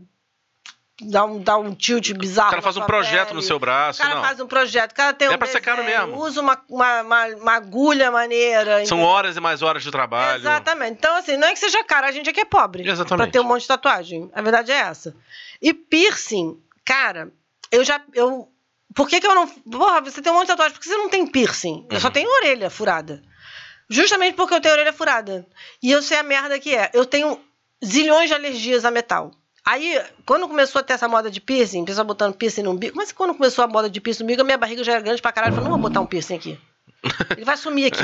dar 1.01 1.23
um, 1.25 1.41
dar 1.41 1.57
um 1.57 1.73
tilt 1.73 2.11
bizarro. 2.13 2.47
O 2.47 2.51
cara 2.51 2.61
faz 2.61 2.75
um 2.75 2.85
projeto 2.85 3.27
pele. 3.27 3.35
no 3.37 3.41
seu 3.41 3.55
O 3.55 3.59
braço, 3.59 4.01
cara 4.01 4.15
não. 4.15 4.21
faz 4.23 4.39
um 4.41 4.47
projeto, 4.47 4.91
o 4.91 4.95
cara 4.95 5.13
tem 5.13 5.29
um 5.29 5.31
É 5.33 5.37
pra 5.37 5.47
ser 5.47 5.61
caro 5.61 5.83
desenho, 5.83 6.07
mesmo. 6.07 6.21
Usa 6.21 6.41
uma, 6.41 6.61
uma, 6.69 7.01
uma, 7.01 7.25
uma 7.27 7.53
agulha 7.53 8.11
maneira. 8.11 8.85
São 8.85 8.97
entendeu? 8.97 9.05
horas 9.05 9.37
e 9.37 9.39
mais 9.39 9.61
horas 9.61 9.83
de 9.83 9.91
trabalho. 9.91 10.41
Exatamente. 10.41 10.91
Então, 10.97 11.15
assim, 11.15 11.37
não 11.37 11.47
é 11.47 11.53
que 11.53 11.59
seja 11.59 11.81
caro, 11.85 12.07
a 12.07 12.11
gente 12.11 12.29
aqui 12.29 12.41
é 12.41 12.45
pobre. 12.45 12.85
Exatamente. 12.89 13.23
Pra 13.23 13.31
ter 13.31 13.39
um 13.39 13.47
monte 13.47 13.61
de 13.61 13.67
tatuagem. 13.69 14.29
A 14.33 14.41
verdade 14.41 14.71
é 14.73 14.75
essa. 14.79 15.15
E 15.61 15.73
piercing, 15.73 16.61
cara, 16.83 17.31
eu 17.71 17.83
já. 17.85 18.01
Eu, 18.13 18.49
por 18.95 19.07
que, 19.07 19.19
que 19.19 19.27
eu 19.27 19.35
não. 19.35 19.47
Porra, 19.47 20.01
você 20.01 20.21
tem 20.21 20.31
um 20.31 20.35
monte 20.35 20.43
de 20.45 20.53
tatuagem, 20.53 20.73
por 20.73 20.81
que 20.81 20.87
você 20.87 20.97
não 20.97 21.09
tem 21.09 21.27
piercing? 21.27 21.85
Eu 21.91 21.99
só 21.99 22.07
Uhum. 22.07 22.13
tenho 22.13 22.29
orelha 22.29 22.69
furada. 22.69 23.21
Justamente 23.89 24.33
porque 24.35 24.53
eu 24.55 24.61
tenho 24.61 24.73
orelha 24.73 24.93
furada. 24.93 25.45
E 25.83 25.91
eu 25.91 26.01
sei 26.01 26.17
a 26.17 26.23
merda 26.23 26.57
que 26.59 26.73
é. 26.75 26.89
Eu 26.93 27.05
tenho 27.05 27.39
zilhões 27.85 28.29
de 28.29 28.33
alergias 28.33 28.83
a 28.85 28.89
metal. 28.89 29.31
Aí, 29.63 29.99
quando 30.25 30.47
começou 30.47 30.79
a 30.79 30.83
ter 30.83 30.93
essa 30.93 31.07
moda 31.07 31.29
de 31.29 31.41
piercing, 31.41 31.85
pessoal 31.85 32.05
botando 32.05 32.35
piercing 32.35 32.61
no 32.63 32.71
umbigo, 32.71 32.95
mas 32.95 33.11
quando 33.11 33.33
começou 33.35 33.63
a 33.63 33.67
moda 33.67 33.89
de 33.89 33.99
piercing 33.99 34.23
no 34.23 34.25
umbigo, 34.27 34.41
a 34.41 34.45
minha 34.45 34.57
barriga 34.57 34.83
já 34.83 34.93
era 34.93 35.01
grande 35.01 35.21
pra 35.21 35.31
caralho. 35.31 35.51
Eu 35.51 35.55
falei, 35.55 35.69
não 35.69 35.77
vou 35.79 35.89
botar 35.89 36.01
um 36.01 36.05
piercing 36.05 36.35
aqui. 36.35 36.59
Ele 37.35 37.45
vai 37.45 37.57
sumir 37.57 37.87
aqui. 37.87 38.03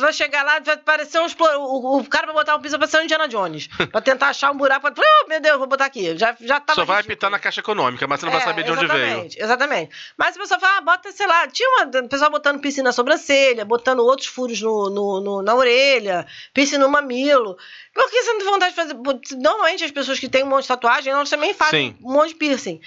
vai 0.00 0.12
chegar 0.12 0.42
lá, 0.44 0.58
vai 0.60 0.76
parecer 0.76 1.20
um 1.20 1.26
explo- 1.26 1.46
o, 1.58 1.98
o 1.98 2.04
cara 2.08 2.26
vai 2.26 2.34
botar 2.34 2.56
um 2.56 2.60
piercing, 2.60 2.78
vai 2.78 2.86
parecer 2.88 3.00
um 3.00 3.04
Indiana 3.04 3.28
Jones. 3.28 3.68
Pra 3.90 4.00
tentar 4.00 4.28
achar 4.28 4.50
um 4.50 4.56
buraco. 4.56 4.90
Pra... 4.92 5.04
Oh, 5.24 5.28
meu 5.28 5.40
Deus, 5.40 5.58
vou 5.58 5.66
botar 5.66 5.86
aqui. 5.86 6.16
Já, 6.16 6.36
já 6.40 6.60
tava 6.60 6.74
Só 6.80 6.84
vai 6.84 6.96
ridículo. 6.98 7.14
apitar 7.14 7.30
na 7.30 7.38
caixa 7.38 7.60
econômica, 7.60 8.06
mas 8.06 8.20
você 8.20 8.26
não 8.26 8.32
vai 8.32 8.42
É, 8.42 8.44
saber 8.44 8.62
de 8.64 8.70
onde 8.72 8.86
veio. 8.86 9.00
exatamente, 9.04 9.42
Exatamente. 9.42 9.96
Mas 10.16 10.36
a 10.36 10.40
pessoa 10.40 10.60
fala, 10.60 10.78
ah, 10.78 10.80
bota, 10.80 11.12
sei 11.12 11.26
lá, 11.26 11.46
tinha 11.48 11.68
uma, 11.70 12.00
o 12.00 12.08
pessoal 12.08 12.30
botando 12.30 12.60
piercing 12.60 12.82
na 12.82 12.92
sobrancelha, 12.92 13.64
botando 13.64 14.00
outros 14.00 14.28
furos 14.28 14.60
no, 14.60 14.90
no- 14.90 15.20
no- 15.20 15.42
na 15.42 15.54
orelha, 15.54 16.26
piercing 16.54 16.78
no 16.78 16.88
mamilo. 16.88 17.56
Por 17.94 18.10
que 18.10 18.22
você 18.22 18.32
não 18.32 18.38
tem 18.38 18.48
vontade 18.48 18.70
de 18.70 18.76
fazer? 18.76 18.94
Normalmente 19.38 19.84
as 19.84 19.90
pessoas 19.90 20.18
que 20.18 20.28
têm 20.28 20.44
um 20.44 20.48
monte 20.48 20.62
de 20.62 20.68
tatuagem, 20.68 21.12
elas 21.12 21.28
também 21.30 21.52
fazem 21.54 21.90
Sim. 21.92 22.04
um 22.04 22.12
monte 22.12 22.28
de 22.30 22.34
piercing. 22.36 22.80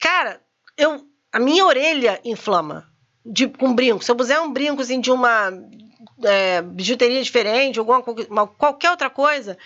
Cara, 0.00 0.40
eu, 0.76 1.04
a 1.32 1.38
minha 1.38 1.64
orelha 1.64 2.20
inflama 2.24 2.86
de, 3.32 3.48
com 3.48 3.74
brinco. 3.74 4.04
Se 4.04 4.10
eu 4.10 4.16
puser 4.16 4.40
um 4.40 4.52
brinco 4.52 4.82
assim, 4.82 5.00
de 5.00 5.10
uma 5.10 5.50
é, 6.24 6.62
bijuteria 6.62 7.22
diferente, 7.22 7.78
alguma, 7.78 8.02
qualquer 8.46 8.90
outra 8.90 9.10
coisa, 9.10 9.56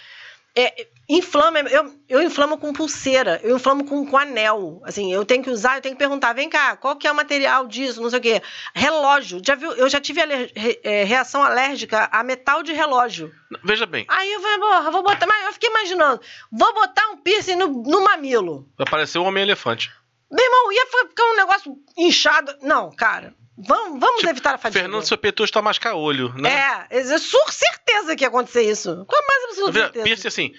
é, 0.57 0.87
inflama. 1.09 1.61
Eu, 1.61 1.95
eu 2.09 2.23
inflamo 2.23 2.59
com 2.59 2.73
pulseira, 2.73 3.41
eu 3.45 3.57
inflamo 3.57 3.85
com, 3.85 4.05
com 4.05 4.17
anel. 4.19 4.81
Assim, 4.85 5.13
eu 5.13 5.25
tenho 5.25 5.43
que 5.45 5.51
usar, 5.51 5.77
eu 5.77 5.81
tenho 5.81 5.95
que 5.95 5.99
perguntar, 5.99 6.33
vem 6.33 6.49
cá, 6.49 6.77
qual 6.77 6.97
que 6.97 7.07
é 7.07 7.13
o 7.13 7.15
material 7.15 7.67
disso, 7.69 8.03
não 8.03 8.11
sei 8.11 8.19
o 8.19 8.23
quê. 8.23 8.43
Relógio. 8.75 9.41
Já 9.45 9.55
viu, 9.55 9.71
eu 9.73 9.89
já 9.89 10.01
tive 10.01 10.21
aler- 10.21 10.51
re- 10.57 10.81
é, 10.83 11.05
reação 11.05 11.43
alérgica 11.43 12.09
a 12.11 12.23
metal 12.25 12.63
de 12.63 12.73
relógio. 12.73 13.33
Veja 13.65 13.87
bem, 13.87 14.05
Aí 14.09 14.33
eu 14.33 14.41
falei, 14.41 14.59
porra, 14.59 14.91
vou 14.91 15.03
botar. 15.03 15.27
Mas 15.27 15.47
eu 15.47 15.53
fiquei 15.53 15.69
imaginando, 15.71 16.21
vou 16.51 16.75
botar 16.75 17.09
um 17.11 17.17
piercing 17.19 17.57
no, 17.57 17.69
no 17.69 18.03
mamilo. 18.05 18.69
apareceu 18.79 19.23
o 19.23 19.27
Homem-Elefante. 19.27 19.91
Meu 20.33 20.45
irmão, 20.45 20.73
ia 20.73 20.87
ficar 20.87 21.25
um 21.25 21.37
negócio 21.37 21.77
inchado. 21.99 22.55
Não, 22.63 22.91
cara. 22.93 23.35
Vamos, 23.67 24.01
vamos 24.01 24.17
Tipo, 24.21 24.31
evitar 24.31 24.55
a 24.55 24.59
fadiga. 24.59 24.81
Fernando 24.81 25.05
seu 25.05 25.19
petucho 25.19 25.53
tá 25.53 25.61
mascar 25.63 25.95
olho, 25.95 26.33
né? 26.37 26.87
É, 26.91 27.01
eu 27.03 27.19
sou 27.19 27.41
certeza 27.51 28.15
que 28.17 28.25
ia 28.25 28.29
acontecer 28.29 28.63
isso. 28.63 29.05
Com 29.07 29.17
a 29.17 29.27
mais 29.27 29.45
absoluta 29.45 29.73
certeza. 29.81 30.05
Piercing 30.05 30.29
assim. 30.29 30.53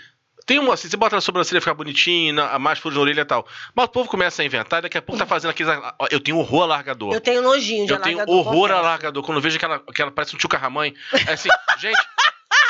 Tem 0.45 0.57
uma 0.57 0.73
assim, 0.73 0.89
você 0.89 0.97
bota 0.97 1.15
na 1.15 1.21
sobrancelha 1.21 1.61
ficar 1.61 1.75
bonitinho, 1.75 2.33
na- 2.33 2.49
a 2.51 2.57
mais 2.59 2.79
furos 2.79 2.95
na 2.95 3.01
orelha 3.03 3.21
e 3.21 3.25
tal. 3.25 3.47
Mas 3.75 3.85
o 3.85 3.89
povo 3.89 4.09
começa 4.09 4.41
a 4.41 4.45
inventar 4.45 4.79
e 4.79 4.81
daqui 4.83 4.97
a 4.97 5.01
pouco 5.01 5.19
tá 5.19 5.25
fazendo 5.27 5.51
aqueles. 5.51 5.71
Eu 6.09 6.19
tenho 6.19 6.37
horror 6.39 6.63
a 6.63 6.65
largador. 6.65 7.13
Eu 7.13 7.21
tenho 7.21 7.41
nojinho 7.43 7.85
de 7.85 7.93
Eu 7.93 7.99
tenho 8.01 8.17
alargador, 8.17 8.35
horror 8.39 8.65
a 8.65 8.73
confesso. 8.73 8.83
largador. 8.83 9.23
Quando 9.23 9.37
eu 9.37 9.41
vejo 9.41 9.57
aquela, 9.57 9.75
aquela 9.75 10.11
parece 10.11 10.35
um 10.35 10.39
tio 10.39 10.49
carramãe. 10.49 10.93
É 11.27 11.33
assim, 11.33 11.47
gente, 11.79 11.99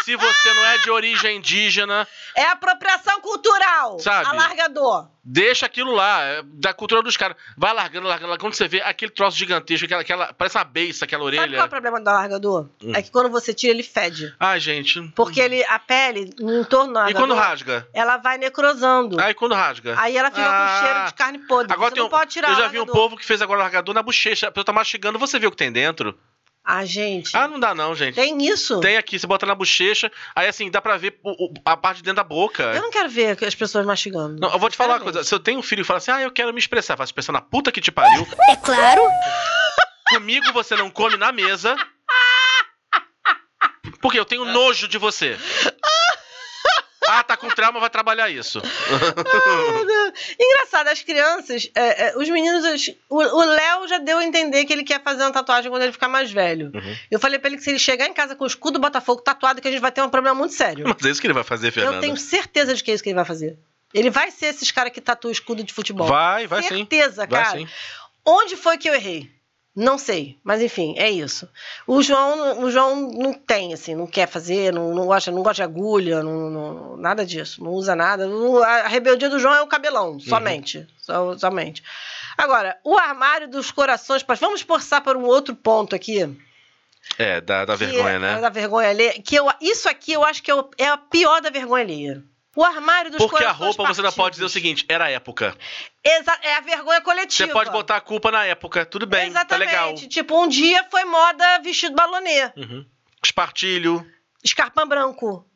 se 0.03 0.15
você 0.15 0.53
não 0.53 0.65
é 0.65 0.77
de 0.79 0.89
origem 0.91 1.37
indígena, 1.37 2.07
É 2.35 2.45
apropriação 2.45 3.19
cultural. 3.21 3.99
Sabe? 3.99 4.27
Alargador. 4.29 5.09
deixa 5.23 5.65
aquilo 5.65 5.91
lá, 5.93 6.23
é 6.23 6.41
da 6.45 6.73
cultura 6.73 7.01
dos 7.03 7.15
caras. 7.17 7.35
Vai 7.57 7.73
largando, 7.73 8.07
largando, 8.07 8.29
largando. 8.29 8.39
Quando 8.39 8.53
você 8.55 8.67
vê 8.67 8.81
aquele 8.81 9.11
troço 9.11 9.37
gigantesco, 9.37 9.85
aquela, 9.85 10.01
aquela 10.01 10.33
parece 10.33 10.57
uma 10.57 10.63
beiça, 10.63 11.05
aquela 11.05 11.23
Sabe 11.25 11.35
qual 11.37 11.43
é 11.45 11.47
orelha. 11.49 11.65
o 11.65 11.69
problema 11.69 11.99
do 12.01 12.07
alargador? 12.09 12.69
Hum. 12.83 12.91
É 12.95 13.01
que 13.01 13.11
quando 13.11 13.29
você 13.29 13.53
tira, 13.53 13.73
ele 13.73 13.83
fede. 13.83 14.33
Ai, 14.39 14.59
gente. 14.59 15.01
Porque 15.15 15.39
ele, 15.39 15.63
a 15.65 15.77
pele, 15.77 16.33
em 16.39 16.63
torno 16.63 16.93
do 16.93 17.09
E 17.09 17.13
quando 17.13 17.33
rasga? 17.35 17.87
ela 17.93 18.17
vai 18.17 18.37
necrosando. 18.37 19.19
Ai, 19.19 19.33
quando 19.33 19.53
rasga? 19.53 19.95
Aí 19.99 20.15
ela 20.17 20.29
fica 20.31 20.41
Ah. 20.49 20.79
com 20.79 20.85
cheiro 20.85 21.05
de 21.07 21.13
carne 21.13 21.37
podre. 21.39 21.73
Agora 21.73 21.89
você 21.89 21.95
tem 21.95 22.01
não 22.01 22.07
um, 22.07 22.09
pode 22.09 22.31
tirar 22.31 22.49
Eu 22.49 22.53
o 22.55 22.57
já 22.57 22.67
vi 22.67 22.79
um 22.79 22.85
povo 22.85 23.15
que 23.17 23.25
fez 23.25 23.41
agora 23.41 23.59
largador 23.61 23.93
na 23.93 24.01
bochecha. 24.01 24.47
A 24.47 24.51
pessoa 24.51 24.65
tá 24.65 24.73
mastigando, 24.73 25.19
você 25.19 25.37
vê 25.37 25.47
o 25.47 25.51
que 25.51 25.57
tem 25.57 25.71
dentro? 25.71 26.17
Ah, 26.63 26.85
gente. 26.85 27.35
Ah, 27.35 27.47
não 27.47 27.59
dá 27.59 27.73
não, 27.73 27.95
gente. 27.95 28.13
tem 28.15 28.45
isso? 28.45 28.79
Tem 28.81 28.95
aqui, 28.95 29.17
você 29.17 29.25
bota 29.25 29.45
na 29.47 29.55
bochecha, 29.55 30.11
aí 30.35 30.47
assim, 30.47 30.69
dá 30.69 30.79
pra 30.79 30.95
ver 30.95 31.19
o- 31.23 31.45
o- 31.47 31.53
a 31.65 31.75
parte 31.75 31.97
de 31.97 32.03
dentro 32.03 32.17
da 32.17 32.23
boca. 32.23 32.63
Eu 32.75 32.81
não 32.83 32.91
quero 32.91 33.09
ver 33.09 33.35
as 33.43 33.55
pessoas 33.55 33.85
mastigando. 33.85 34.39
Não, 34.39 34.51
eu 34.53 34.59
vou 34.59 34.69
te 34.69 34.77
falar 34.77 34.93
uma 34.95 34.99
coisa. 35.01 35.23
Se 35.23 35.33
eu 35.33 35.39
tenho 35.39 35.59
um 35.59 35.63
filho 35.63 35.81
e 35.81 35.83
fala 35.83 35.97
assim, 35.97 36.11
ah, 36.11 36.21
eu 36.21 36.31
quero 36.31 36.53
me 36.53 36.59
expressar, 36.59 36.95
vai 36.95 37.07
se 37.07 37.09
expressar 37.09 37.31
na 37.33 37.41
puta 37.41 37.71
que 37.71 37.81
te 37.81 37.91
pariu. 37.91 38.27
É 38.49 38.55
claro. 38.57 39.01
Comigo 40.09 40.53
você 40.53 40.75
não 40.75 40.89
come 40.91 41.17
na 41.17 41.31
mesa. 41.31 41.75
Porque 44.01 44.19
eu 44.19 44.25
tenho 44.25 44.45
nojo 44.45 44.87
de 44.87 44.97
você. 44.97 45.37
Ah, 47.07 47.23
tá 47.23 47.35
com 47.35 47.47
trauma, 47.49 47.79
vai 47.79 47.89
trabalhar 47.89 48.29
isso. 48.29 48.61
Deus. 48.61 50.13
Engraçado, 50.39 50.87
as 50.87 51.01
crianças, 51.01 51.69
é, 51.75 52.07
é, 52.09 52.17
os 52.17 52.29
meninos, 52.29 52.63
os- 52.65 52.91
o 53.09 53.41
Léo 53.43 53.87
já 53.87 53.97
deu 53.97 54.19
a 54.19 54.23
entender 54.23 54.65
que 54.65 54.73
ele 54.73 54.83
quer 54.83 55.01
fazer 55.01 55.23
uma 55.23 55.31
tatuagem 55.31 55.69
quando 55.71 55.83
ele 55.83 55.91
ficar 55.91 56.07
mais 56.07 56.31
velho. 56.31 56.71
Uhum. 56.73 56.95
Eu 57.09 57.19
falei 57.19 57.39
pra 57.39 57.49
ele 57.49 57.57
que 57.57 57.63
se 57.63 57.69
ele 57.71 57.79
chegar 57.79 58.05
em 58.07 58.13
casa 58.13 58.35
com 58.35 58.43
o 58.43 58.47
escudo 58.47 58.73
do 58.73 58.81
Botafogo 58.81 59.21
tatuado, 59.21 59.61
que 59.61 59.67
a 59.67 59.71
gente 59.71 59.81
vai 59.81 59.91
ter 59.91 60.01
um 60.01 60.09
problema 60.09 60.35
muito 60.37 60.53
sério. 60.53 60.85
Mas 60.87 61.05
é 61.05 61.09
isso 61.09 61.19
que 61.21 61.27
ele 61.27 61.33
vai 61.33 61.43
fazer, 61.43 61.71
Fernanda. 61.71 61.97
Eu 61.97 62.01
tenho 62.01 62.17
certeza 62.17 62.73
de 62.73 62.83
que 62.83 62.91
é 62.91 62.93
isso 62.93 63.03
que 63.03 63.09
ele 63.09 63.15
vai 63.15 63.25
fazer. 63.25 63.57
Ele 63.93 64.09
vai 64.09 64.31
ser 64.31 64.45
esses 64.47 64.71
caras 64.71 64.93
que 64.93 65.01
tatuam 65.01 65.31
escudo 65.31 65.63
de 65.63 65.73
futebol. 65.73 66.07
Vai, 66.07 66.47
vai 66.47 66.61
sim. 66.63 66.69
certeza, 66.69 67.27
Vai 67.27 67.43
cara. 67.43 67.57
sim. 67.57 67.67
Onde 68.25 68.55
foi 68.55 68.77
que 68.77 68.87
eu 68.89 68.93
errei? 68.93 69.29
Não 69.73 69.97
sei, 69.97 70.37
mas 70.43 70.61
enfim, 70.61 70.95
é 70.97 71.09
isso. 71.09 71.47
O 71.87 72.01
João, 72.03 72.61
o 72.63 72.69
João 72.69 73.09
não 73.13 73.31
tem, 73.33 73.73
assim, 73.73 73.95
não 73.95 74.05
quer 74.05 74.27
fazer, 74.27 74.73
não, 74.73 74.93
não, 74.93 75.05
gosta, 75.05 75.31
não 75.31 75.41
gosta 75.41 75.55
de 75.55 75.63
agulha, 75.63 76.21
não, 76.21 76.49
não- 76.49 76.97
nada 76.97 77.25
disso, 77.25 77.63
não 77.63 77.71
usa 77.71 77.95
nada. 77.95 78.27
O- 78.27 78.61
A 78.61 78.87
rebeldia 78.89 79.29
do 79.29 79.39
João 79.39 79.55
é 79.55 79.61
o 79.61 79.67
cabelão, 79.67 80.19
somente. 80.19 80.85
Só- 80.97 81.37
somente. 81.37 81.81
Agora, 82.37 82.77
o 82.83 82.97
armário 82.97 83.47
dos 83.49 83.71
corações, 83.71 84.25
vamos 84.39 84.61
forçar 84.61 85.01
para 85.01 85.17
um 85.17 85.23
outro 85.25 85.55
ponto 85.55 85.95
aqui. 85.95 86.29
É, 87.17 87.39
dá 87.65 87.65
que 87.77 87.85
vergonha, 87.85 88.15
é 88.15 88.19
né? 88.19 88.41
Da 88.41 88.49
vergonha 88.49 88.89
alheia. 88.89 89.13
Que 89.21 89.35
eu, 89.35 89.47
isso 89.61 89.87
aqui 89.87 90.11
eu 90.11 90.23
acho 90.25 90.43
que 90.43 90.51
é, 90.51 90.55
é 90.79 90.87
a 90.89 90.97
pior 90.97 91.41
da 91.41 91.49
vergonha 91.49 91.83
alheia. 91.83 92.23
O 92.55 92.65
armário 92.65 93.09
dos 93.11 93.17
Porque 93.17 93.43
a 93.45 93.51
roupa 93.51 93.85
você 93.85 94.01
ainda 94.01 94.11
pode 94.11 94.35
dizer 94.35 94.43
o 94.43 94.47
partidos. 94.47 94.51
seguinte, 94.51 94.85
era 94.89 95.05
a 95.05 95.09
época. 95.09 95.55
Exa- 96.03 96.39
é 96.41 96.55
a 96.55 96.59
vergonha 96.61 96.99
coletiva. 97.01 97.47
Você 97.47 97.53
pode 97.53 97.69
botar 97.71 97.95
a 97.95 98.01
culpa 98.01 98.29
na 98.29 98.43
época, 98.45 98.85
tudo 98.85 99.05
bem, 99.05 99.27
Exatamente. 99.29 99.47
tá 99.49 99.57
legal. 99.57 99.95
Tipo, 99.95 100.43
um 100.43 100.47
dia 100.49 100.85
foi 100.91 101.05
moda 101.05 101.59
vestido 101.59 101.95
balonê, 101.95 102.51
Uhum. 102.57 102.85
Espartilho, 103.23 104.05
escarpão 104.43 104.85
branco. 104.87 105.47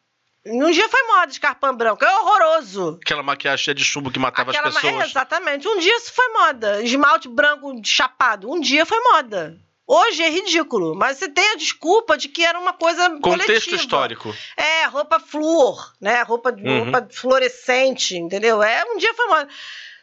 Um 0.47 0.69
dia 0.71 0.87
foi 0.87 1.01
moda 1.07 1.31
escarpão 1.31 1.75
branco. 1.75 2.05
É 2.05 2.19
horroroso. 2.19 2.99
aquela 3.03 3.23
maquiagem 3.23 3.65
cheia 3.65 3.75
de 3.75 3.83
chumbo 3.83 4.11
que 4.11 4.19
matava 4.19 4.51
Aquela 4.51 4.67
as 4.69 4.73
ma- 4.75 4.79
pessoas. 4.81 5.03
É, 5.03 5.07
exatamente. 5.07 5.67
Um 5.67 5.79
dia 5.79 5.97
isso 5.97 6.13
foi 6.13 6.27
moda. 6.29 6.81
Esmalte 6.83 7.27
branco 7.27 7.73
chapado. 7.83 8.49
Um 8.49 8.59
dia 8.59 8.85
foi 8.85 8.99
moda. 9.11 9.57
Hoje 9.87 10.23
é 10.23 10.29
ridículo, 10.29 10.95
mas 10.95 11.17
você 11.17 11.29
tem 11.29 11.51
a 11.51 11.55
desculpa 11.55 12.17
de 12.17 12.27
que 12.27 12.43
era 12.43 12.59
uma 12.59 12.73
coisa 12.73 13.07
Contexto 13.19 13.45
coletiva. 13.47 13.75
histórico. 13.75 14.35
É, 14.57 14.85
roupa 14.85 15.19
flúor, 15.19 15.93
né? 16.01 16.23
Roupa, 16.23 16.51
Uhum. 16.51 16.83
roupa 16.83 17.07
fluorescente, 17.11 18.17
entendeu? 18.17 18.63
É, 18.63 18.83
um 18.85 18.97
dia 18.97 19.13
moda. 19.27 19.47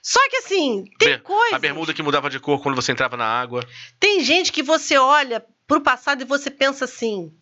Só 0.00 0.20
que 0.28 0.36
assim, 0.36 0.84
tem 0.98 1.08
Ber- 1.08 1.22
coisas. 1.22 1.52
A 1.54 1.58
bermuda 1.58 1.92
que 1.94 2.02
mudava 2.02 2.30
de 2.30 2.38
cor 2.40 2.60
quando 2.62 2.76
você 2.76 2.92
entrava 2.92 3.16
na 3.16 3.24
água. 3.26 3.64
Tem 3.98 4.20
gente 4.20 4.52
que 4.52 4.62
você 4.62 4.96
olha 4.98 5.44
pro 5.66 5.80
passado 5.80 6.22
e 6.22 6.24
você 6.26 6.50
pensa 6.50 6.84
assim: 6.84 7.32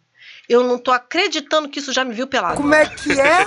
Eu 0.50 0.64
não 0.64 0.78
tô 0.78 0.90
acreditando 0.90 1.68
que 1.68 1.78
isso 1.78 1.92
já 1.92 2.04
me 2.04 2.12
viu 2.12 2.26
pelado. 2.26 2.56
Como 2.56 2.74
é 2.74 2.84
que 2.84 3.12
é? 3.12 3.44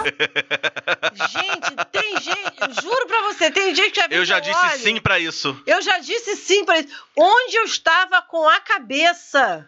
Gente, 1.28 1.76
tem 1.92 2.18
gente, 2.22 2.62
eu 2.62 2.82
juro 2.82 3.08
pra 3.08 3.22
você, 3.24 3.52
tem 3.52 3.76
gente 3.76 3.92
que 3.92 4.00
já 4.00 4.08
viu 4.08 4.20
Eu 4.20 4.26
já 4.26 4.40
disse 4.40 4.58
olho. 4.58 4.80
sim 4.80 5.02
pra 5.02 5.20
isso. 5.20 5.62
Eu 5.68 5.82
já 5.82 5.98
disse 6.00 6.38
sim 6.38 6.64
pra 6.64 6.80
isso. 6.80 6.88
Onde 7.18 7.58
eu 7.58 7.66
estava 7.66 8.22
com 8.22 8.48
a 8.48 8.60
cabeça? 8.62 9.68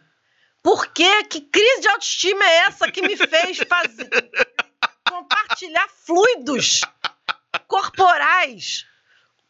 Por 0.64 0.88
quê? 0.88 1.26
Que 1.26 1.42
crise 1.42 1.82
de 1.82 1.90
autoestima 1.90 2.44
é 2.46 2.56
essa 2.68 2.90
que 2.90 3.02
me 3.02 3.18
fez 3.18 3.58
fazer 3.68 4.10
compartilhar 5.10 5.88
fluidos 6.06 6.82
corporais 7.68 8.86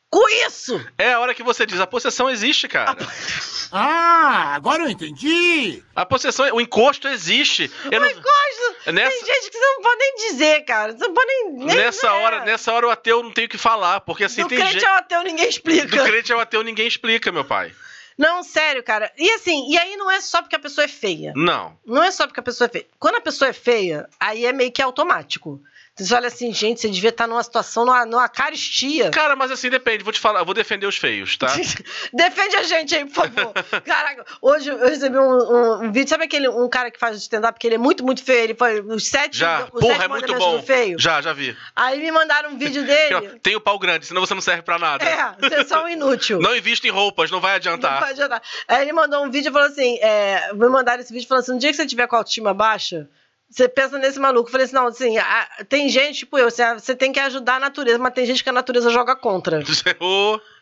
com 0.09 0.29
isso? 0.47 0.79
É 0.97 1.13
a 1.13 1.19
hora 1.19 1.33
que 1.33 1.43
você 1.43 1.65
diz, 1.65 1.79
a 1.79 1.87
possessão 1.87 2.29
existe, 2.29 2.67
cara. 2.67 2.95
Ah, 3.71 4.53
agora 4.55 4.83
eu 4.83 4.89
entendi. 4.89 5.83
A 5.95 6.05
possessão, 6.05 6.45
o 6.53 6.61
encosto 6.61 7.07
existe. 7.07 7.69
Eu 7.91 7.99
não- 7.99 8.07
Mas 8.07 8.15
gosto. 8.15 8.93
Nessa- 8.93 9.09
Tem 9.11 9.25
gente 9.25 9.49
que 9.51 9.57
você 9.57 9.65
não 9.65 9.81
pode 9.81 9.97
nem 9.99 10.15
dizer, 10.29 10.61
cara. 10.65 10.93
Você 10.93 11.07
não 11.07 11.13
pode 11.13 11.27
nem. 11.27 11.53
nem 11.65 11.75
nessa 11.75 12.07
é. 12.07 12.09
hora, 12.11 12.45
nessa 12.45 12.71
hora 12.71 12.87
o 12.87 12.91
ateu 12.91 13.23
não 13.23 13.31
tem 13.33 13.45
o 13.45 13.49
que 13.49 13.57
falar, 13.57 13.99
porque 14.01 14.23
assim 14.23 14.43
Do 14.43 14.47
tem 14.49 14.59
crente 14.59 14.73
gente 14.73 14.85
ao 14.85 14.95
ateu 14.97 15.23
ninguém 15.23 15.49
explica. 15.49 15.87
do 15.97 16.03
crente 16.03 16.31
ao 16.31 16.39
ateu 16.39 16.63
ninguém 16.63 16.87
explica, 16.87 17.31
meu 17.31 17.43
pai. 17.43 17.73
Não, 18.17 18.43
sério, 18.43 18.81
cara. 18.81 19.11
E 19.17 19.29
assim, 19.31 19.69
e 19.69 19.77
aí 19.77 19.97
não 19.97 20.09
é 20.09 20.21
só 20.21 20.41
porque 20.41 20.55
a 20.55 20.59
pessoa 20.59 20.85
é 20.85 20.87
feia. 20.87 21.33
Não. 21.35 21.77
Não 21.85 22.01
é 22.03 22.11
só 22.11 22.25
porque 22.27 22.39
a 22.39 22.43
pessoa 22.43 22.67
é 22.67 22.69
feia. 22.71 22.85
Quando 22.97 23.15
a 23.15 23.21
pessoa 23.21 23.49
é 23.49 23.53
feia, 23.53 24.07
aí 24.17 24.45
é 24.45 24.53
meio 24.53 24.71
que 24.71 24.81
automático. 24.81 25.59
Você 25.97 26.13
olha 26.13 26.27
assim, 26.27 26.51
gente, 26.53 26.81
você 26.81 26.89
devia 26.89 27.09
estar 27.09 27.25
numa 27.25 27.41
situação, 27.41 27.85
numa, 27.85 28.05
numa 28.05 28.27
caristia. 28.27 29.11
Cara, 29.11 29.33
mas 29.33 29.49
assim 29.49 29.69
depende, 29.69 30.03
vou 30.03 30.11
te 30.11 30.19
falar, 30.19 30.39
eu 30.41 30.45
vou 30.45 30.53
defender 30.53 30.85
os 30.85 30.97
feios, 30.97 31.37
tá? 31.37 31.47
Defende 32.13 32.55
a 32.57 32.63
gente 32.63 32.93
aí, 32.93 33.05
por 33.05 33.13
favor. 33.29 33.53
Caraca, 33.81 34.25
hoje 34.41 34.69
eu 34.69 34.77
recebi 34.77 35.17
um, 35.17 35.21
um- 35.23 35.83
um 35.85 35.91
vídeo. 35.93 36.09
Sabe 36.09 36.25
aquele 36.25 36.49
um 36.49 36.67
cara 36.67 36.91
que 36.91 36.99
faz 36.99 37.15
stand-up 37.17 37.57
que 37.57 37.65
ele 37.65 37.75
é 37.75 37.77
muito, 37.77 38.03
muito 38.03 38.21
feio? 38.25 38.43
Ele 38.43 38.55
foi 38.55 38.81
os 38.81 39.07
sete, 39.07 39.37
Já, 39.37 39.69
os 39.71 39.79
porra, 39.79 39.93
sete 39.93 40.03
é 40.03 40.07
muito 40.09 40.33
bom. 40.35 40.61
feio. 40.61 40.99
Já, 40.99 41.21
já 41.21 41.31
vi. 41.31 41.55
Aí 41.73 41.97
me 42.01 42.11
mandaram 42.11 42.49
um 42.51 42.57
vídeo 42.57 42.85
dele. 42.85 43.39
Tem 43.41 43.55
o 43.55 43.61
pau 43.61 43.79
grande, 43.79 44.05
senão 44.05 44.19
você 44.25 44.33
não 44.33 44.41
serve 44.41 44.63
pra 44.63 44.77
nada. 44.77 45.05
é, 45.05 45.33
você 45.39 45.55
é 45.55 45.63
só 45.63 45.85
um 45.85 45.87
inútil. 45.87 46.39
Não 46.41 46.53
invista 46.55 46.85
em 46.87 46.91
roupas, 46.91 47.31
não 47.31 47.39
vai 47.39 47.51
Não 47.51 47.55
adiantar. 47.55 47.99
pode 47.99 48.11
adiantar. 48.11 48.41
Aí 48.67 48.81
ele 48.81 48.91
mandou 48.91 49.23
um 49.25 49.31
vídeo 49.31 49.49
e 49.49 49.53
falou 49.53 49.69
assim: 49.69 49.97
é, 50.01 50.51
me 50.53 50.67
mandaram 50.67 51.01
esse 51.01 51.13
vídeo 51.13 51.25
falando 51.27 51.43
assim: 51.43 51.53
no 51.53 51.59
dia 51.59 51.69
que 51.71 51.77
você 51.77 51.85
tiver 51.85 52.05
com 52.07 52.15
a 52.17 52.19
autoestima 52.19 52.53
baixa, 52.53 53.07
você 53.55 53.69
pensa 53.69 53.97
nesse 53.97 54.19
maluco. 54.19 54.47
Eu 54.47 54.51
falei 54.51 54.65
assim: 54.65 54.75
não, 54.75 54.87
assim, 54.87 55.17
a- 55.17 55.47
tem 55.69 55.87
gente, 55.89 56.19
tipo 56.19 56.37
eu, 56.37 56.49
você, 56.51 56.73
você 56.73 56.95
tem 56.95 57.11
que 57.13 57.19
ajudar 57.19 57.55
a 57.55 57.59
natureza, 57.59 57.97
mas 57.97 58.13
tem 58.13 58.25
gente 58.25 58.43
que 58.43 58.49
a 58.49 58.53
natureza 58.53 58.89
joga 58.91 59.15
contra. 59.15 59.61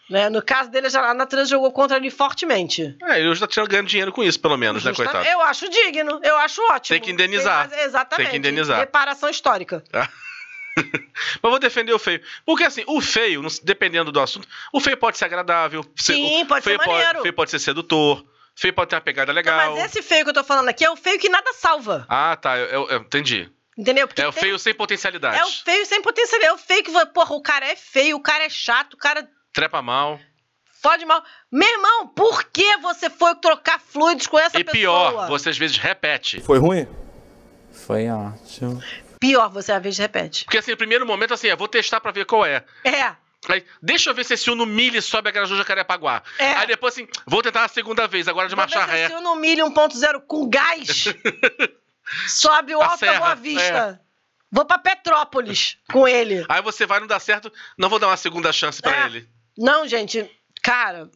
Né? 0.09 0.29
No 0.29 0.41
caso 0.41 0.69
dele, 0.69 0.87
a 0.93 1.13
natureza 1.13 1.49
jogou 1.51 1.71
contra 1.71 1.95
ele 1.95 2.11
fortemente. 2.11 2.93
É, 3.03 3.21
ele 3.21 3.33
já 3.35 3.47
tá 3.47 3.65
ganhando 3.65 3.87
dinheiro 3.87 4.11
com 4.11 4.21
isso, 4.21 4.37
pelo 4.37 4.57
menos, 4.57 4.83
né, 4.83 4.91
Justamente- 4.91 5.13
coitado? 5.13 5.33
Eu 5.33 5.41
acho 5.41 5.69
digno, 5.69 6.19
eu 6.21 6.35
acho 6.39 6.61
ótimo. 6.71 6.93
Tem 6.95 7.01
que 7.01 7.09
indenizar. 7.11 7.69
Tem 7.69 7.79
exatamente. 7.79 8.17
Tem 8.29 8.31
que 8.31 8.37
indenizar. 8.37 8.79
Reparação 8.79 9.29
histórica. 9.29 9.81
Mas 10.75 11.49
vou 11.49 11.57
defender 11.57 11.93
o 11.93 11.99
feio. 11.99 12.21
Porque 12.45 12.63
assim, 12.65 12.83
o 12.85 12.99
feio, 12.99 13.41
dependendo 13.63 14.11
do 14.11 14.19
assunto, 14.19 14.47
o 14.73 14.79
feio 14.81 14.97
pode 14.97 15.17
ser 15.17 15.25
agradável. 15.25 15.85
Sim, 15.95 16.43
o 16.43 16.45
pode 16.47 16.63
ser 16.63 16.71
feio 16.71 16.77
maneiro. 16.79 17.11
Pode, 17.13 17.21
feio 17.21 17.33
pode 17.33 17.51
ser 17.51 17.59
sedutor. 17.59 18.25
Feio 18.55 18.73
pode 18.73 18.89
ter 18.89 18.95
uma 18.95 19.01
pegada 19.01 19.31
Não, 19.31 19.35
legal. 19.35 19.75
mas 19.75 19.85
esse 19.85 20.01
feio 20.01 20.23
que 20.23 20.29
eu 20.29 20.33
tô 20.33 20.43
falando 20.43 20.69
aqui 20.69 20.85
é 20.85 20.89
o 20.89 20.95
feio 20.95 21.19
que 21.19 21.27
nada 21.29 21.51
salva. 21.53 22.05
Ah, 22.07 22.35
tá. 22.35 22.57
Eu, 22.57 22.67
eu- 22.67 22.89
eu 22.89 22.99
entendi. 22.99 23.49
Entendeu? 23.77 24.07
Porque 24.07 24.21
É 24.21 24.27
o 24.27 24.31
tem- 24.31 24.41
feio 24.43 24.59
sem 24.59 24.73
potencialidade. 24.73 25.37
É 25.37 25.43
o 25.43 25.49
feio 25.49 25.85
sem 25.85 26.01
potencial. 26.01 26.39
É 26.43 26.53
o 26.53 26.57
feio 26.57 26.83
que, 26.83 26.91
porra, 27.07 27.33
o 27.35 27.41
cara 27.41 27.65
é 27.65 27.75
feio, 27.75 28.15
o 28.17 28.21
cara 28.21 28.43
é 28.43 28.49
chato, 28.49 28.93
o 28.93 28.97
cara 28.97 29.27
Trepa 29.51 29.81
mal. 29.81 30.19
fode 30.81 31.03
mal. 31.05 31.23
Meu 31.51 31.67
irmão, 31.67 32.07
por 32.09 32.43
que 32.43 32.77
você 32.77 33.09
foi 33.09 33.33
trocar 33.35 33.79
fluidos 33.79 34.27
com 34.27 34.37
essa 34.37 34.59
e 34.59 34.63
pessoa? 34.63 35.11
pior, 35.11 35.27
você 35.27 35.49
às 35.49 35.57
vezes 35.57 35.77
repete. 35.77 36.39
Foi 36.41 36.59
ruim? 36.59 36.87
Foi 37.71 38.07
ótimo. 38.09 38.81
Pior, 39.19 39.49
você 39.49 39.71
às 39.71 39.81
vezes 39.81 39.97
repete. 39.97 40.45
Porque 40.45 40.57
assim, 40.59 40.71
no 40.71 40.77
primeiro 40.77 41.05
momento, 41.07 41.33
assim, 41.33 41.47
eu 41.47 41.57
vou 41.57 41.67
testar 41.67 41.99
pra 41.99 42.11
ver 42.11 42.25
qual 42.25 42.45
é. 42.45 42.63
É. 42.83 43.15
Aí, 43.49 43.65
deixa 43.81 44.09
eu 44.09 44.13
ver 44.13 44.23
se 44.25 44.33
esse 44.35 44.49
Uno 44.49 44.65
Mille 44.65 45.01
sobe 45.01 45.29
a 45.29 45.31
Grajaú 45.31 45.57
Jacarepaguá. 45.57 46.23
É. 46.39 46.53
Aí 46.53 46.67
depois, 46.67 46.93
assim, 46.93 47.07
vou 47.25 47.41
tentar 47.41 47.65
a 47.65 47.67
segunda 47.67 48.07
vez, 48.07 48.27
agora 48.27 48.47
de 48.47 48.55
marcha 48.55 48.83
ré. 48.85 49.09
Se 49.09 49.15
no 49.19 49.35
milho 49.35 49.65
1.0 49.65 50.21
com 50.27 50.49
gás, 50.49 51.05
sobe 52.27 52.75
o 52.75 52.81
A 52.81 52.85
Alta 52.85 52.97
serra, 52.97 53.19
Boa 53.19 53.31
é. 53.31 53.35
Vista. 53.35 54.01
Vou 54.51 54.65
pra 54.65 54.77
Petrópolis 54.77 55.77
com 55.91 56.07
ele. 56.07 56.45
Aí 56.47 56.61
você 56.61 56.85
vai, 56.85 56.99
não 56.99 57.07
dá 57.07 57.19
certo, 57.19 57.51
não 57.77 57.89
vou 57.89 57.97
dar 57.99 58.07
uma 58.07 58.17
segunda 58.17 58.53
chance 58.53 58.81
pra 58.81 59.03
É. 59.03 59.05
ele. 59.07 59.27
Não, 59.57 59.87
gente, 59.87 60.29
cara. 60.61 61.09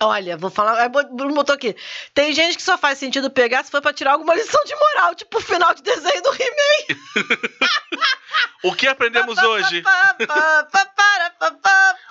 Olha, 0.00 0.36
vou 0.36 0.50
falar. 0.50 0.86
O 0.86 1.14
Bruno 1.16 1.34
botou 1.34 1.54
aqui. 1.54 1.74
Tem 2.12 2.32
gente 2.34 2.56
que 2.56 2.62
só 2.62 2.76
faz 2.76 2.98
sentido 2.98 3.30
pegar 3.30 3.64
se 3.64 3.70
for 3.70 3.80
pra 3.80 3.92
tirar 3.92 4.12
alguma 4.12 4.34
lição 4.34 4.62
de 4.64 4.74
moral, 4.74 5.14
tipo 5.14 5.38
o 5.38 5.40
final 5.40 5.74
de 5.74 5.82
desenho 5.82 6.22
do 6.22 6.34
He-Man. 6.34 6.98
O 8.68 8.74
que 8.74 8.86
aprendemos 8.86 9.38
hoje? 9.38 9.82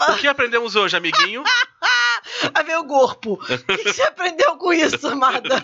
O 0.09 0.15
que 0.17 0.27
aprendemos 0.27 0.75
hoje, 0.75 0.95
amiguinho? 0.97 1.43
Aí 2.53 2.63
veio 2.63 2.81
o 2.81 2.87
corpo. 2.87 3.33
O 3.33 3.37
que 3.77 3.83
você 3.93 4.03
aprendeu 4.03 4.57
com 4.57 4.71
isso, 4.73 5.07
amada? 5.07 5.63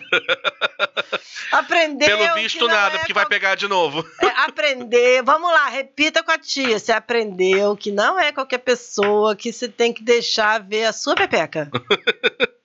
Aprendeu. 1.52 2.18
Pelo 2.18 2.34
visto, 2.36 2.68
nada, 2.68 2.96
é 2.96 3.00
porque 3.00 3.14
vai 3.14 3.24
qual- 3.24 3.30
pegar 3.30 3.56
de 3.56 3.68
novo. 3.68 4.06
É, 4.22 4.28
aprender. 4.46 5.22
Vamos 5.24 5.52
lá, 5.52 5.68
repita 5.68 6.24
com 6.24 6.32
a 6.32 6.38
tia. 6.38 6.80
Você 6.80 6.92
aprendeu 6.92 7.76
que 7.78 7.92
não 7.92 8.20
é 8.20 8.32
qualquer 8.32 8.60
pessoa 8.60 9.36
que 9.36 9.52
você 9.54 9.68
tem 9.68 9.94
que 9.94 10.04
deixar 10.04 10.62
ver 10.62 10.86
a 10.86 10.94
sua 10.94 11.16
pepeca. 11.16 11.70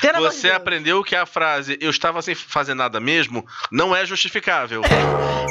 De 0.00 0.12
Você 0.20 0.50
aprendeu 0.50 1.02
que 1.02 1.16
a 1.16 1.26
frase 1.26 1.76
eu 1.80 1.90
estava 1.90 2.22
sem 2.22 2.34
fazer 2.34 2.74
nada 2.74 3.00
mesmo 3.00 3.46
não 3.72 3.94
é 3.94 4.06
justificável. 4.06 4.82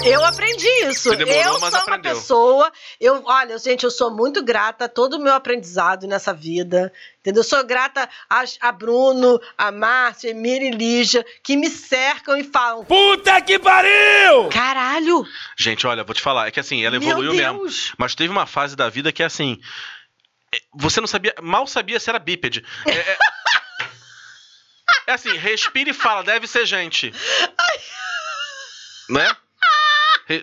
Eu 0.05 0.24
aprendi 0.24 0.68
isso. 0.86 1.14
Demorou, 1.16 1.41
eu 1.41 1.60
sou 1.60 1.68
aprendeu. 1.68 1.88
uma 1.88 1.99
pessoa. 1.99 2.72
Eu, 3.01 3.24
olha, 3.26 3.58
gente, 3.58 3.84
eu 3.84 3.91
sou 3.91 4.10
muito 4.16 4.43
grata 4.43 4.86
a 4.86 4.89
todo 4.89 5.16
o 5.16 5.20
meu 5.20 5.34
aprendizado 5.34 6.08
nessa 6.08 6.34
vida. 6.34 6.93
Entendeu? 7.20 7.41
Eu 7.41 7.47
sou 7.47 7.64
grata 7.66 8.08
a, 8.30 8.43
a 8.62 8.72
Bruno, 8.72 9.39
a 9.58 9.72
Márcia, 9.72 10.30
a 10.30 10.32
Emília 10.32 10.70
e 10.70 10.72
Lígia, 10.72 11.26
que 11.43 11.58
me 11.58 11.70
cercam 11.70 12.38
e 12.38 12.43
falam: 12.43 12.86
Puta 12.86 13.41
que 13.41 13.60
pariu! 13.60 14.47
caralho! 14.49 15.26
Gente, 15.58 15.86
olha, 15.86 16.03
vou 16.05 16.16
te 16.16 16.22
falar, 16.22 16.47
é 16.47 16.51
que 16.51 16.60
assim, 16.60 16.86
ela 16.86 16.97
meu 16.99 17.10
evoluiu 17.10 17.34
mesmo. 17.34 17.66
Mas 17.97 18.16
teve 18.16 18.32
uma 18.32 18.45
fase 18.45 18.76
da 18.76 18.89
vida 18.89 19.12
que 19.12 19.22
é 19.22 19.26
assim. 19.26 19.60
é, 20.55 20.60
Você 20.76 21.01
não 21.01 21.08
sabia, 21.08 21.36
mal 21.41 21.68
sabia 21.68 21.99
se 21.99 22.10
era 22.10 22.20
bípede. 22.20 22.64
É, 22.86 22.91
é- 22.91 23.18
é 25.08 25.14
assim, 25.14 25.36
respira 25.38 25.89
e 25.89 25.93
fala, 25.93 26.24
deve 26.24 26.45
ser 26.47 26.66
gente. 26.66 27.12
Né? 29.10 29.28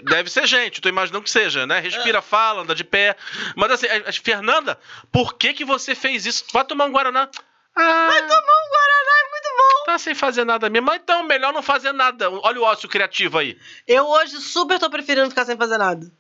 Deve 0.05 0.31
ser 0.31 0.47
gente, 0.47 0.81
tô 0.81 0.89
imaginando 0.89 1.23
que 1.23 1.31
seja, 1.31 1.67
né? 1.67 1.79
Respira, 1.79 2.23
fala, 2.23 2.63
anda 2.63 2.75
de 2.75 2.83
pé. 2.83 3.15
Mas 3.55 3.71
assim, 3.73 3.87
Fernanda, 4.23 4.79
por 5.13 5.35
que 5.35 5.53
que 5.53 5.65
você 5.65 5.95
fez 5.95 6.25
isso? 6.25 6.45
Vai 6.53 6.65
tomar 6.65 6.87
um 6.87 6.93
Guaraná. 6.93 7.29
Ah, 7.77 8.07
Vai 8.09 8.23
tomar 8.23 8.37
um 8.39 8.69
Guaraná, 8.71 9.21
é 9.21 9.31
muito 9.31 9.49
bom! 9.59 9.85
tá 9.85 9.99
sem 9.99 10.15
fazer 10.15 10.45
nada 10.45 10.71
mesmo. 10.71 10.87
Mas 10.87 11.01
então, 11.03 11.23
melhor 11.25 11.53
não 11.53 11.63
fazer 11.63 11.93
nada. 11.93 12.31
Olha 12.31 12.61
o 12.61 12.65
ócio 12.65 12.89
criativo 12.89 13.37
aí. 13.37 13.59
Eu 13.87 14.07
hoje 14.07 14.41
super 14.41 14.79
tô 14.79 14.89
preferindo 14.89 15.29
ficar 15.29 15.45
sem 15.45 15.57
fazer 15.59 15.77
nada. 15.77 16.11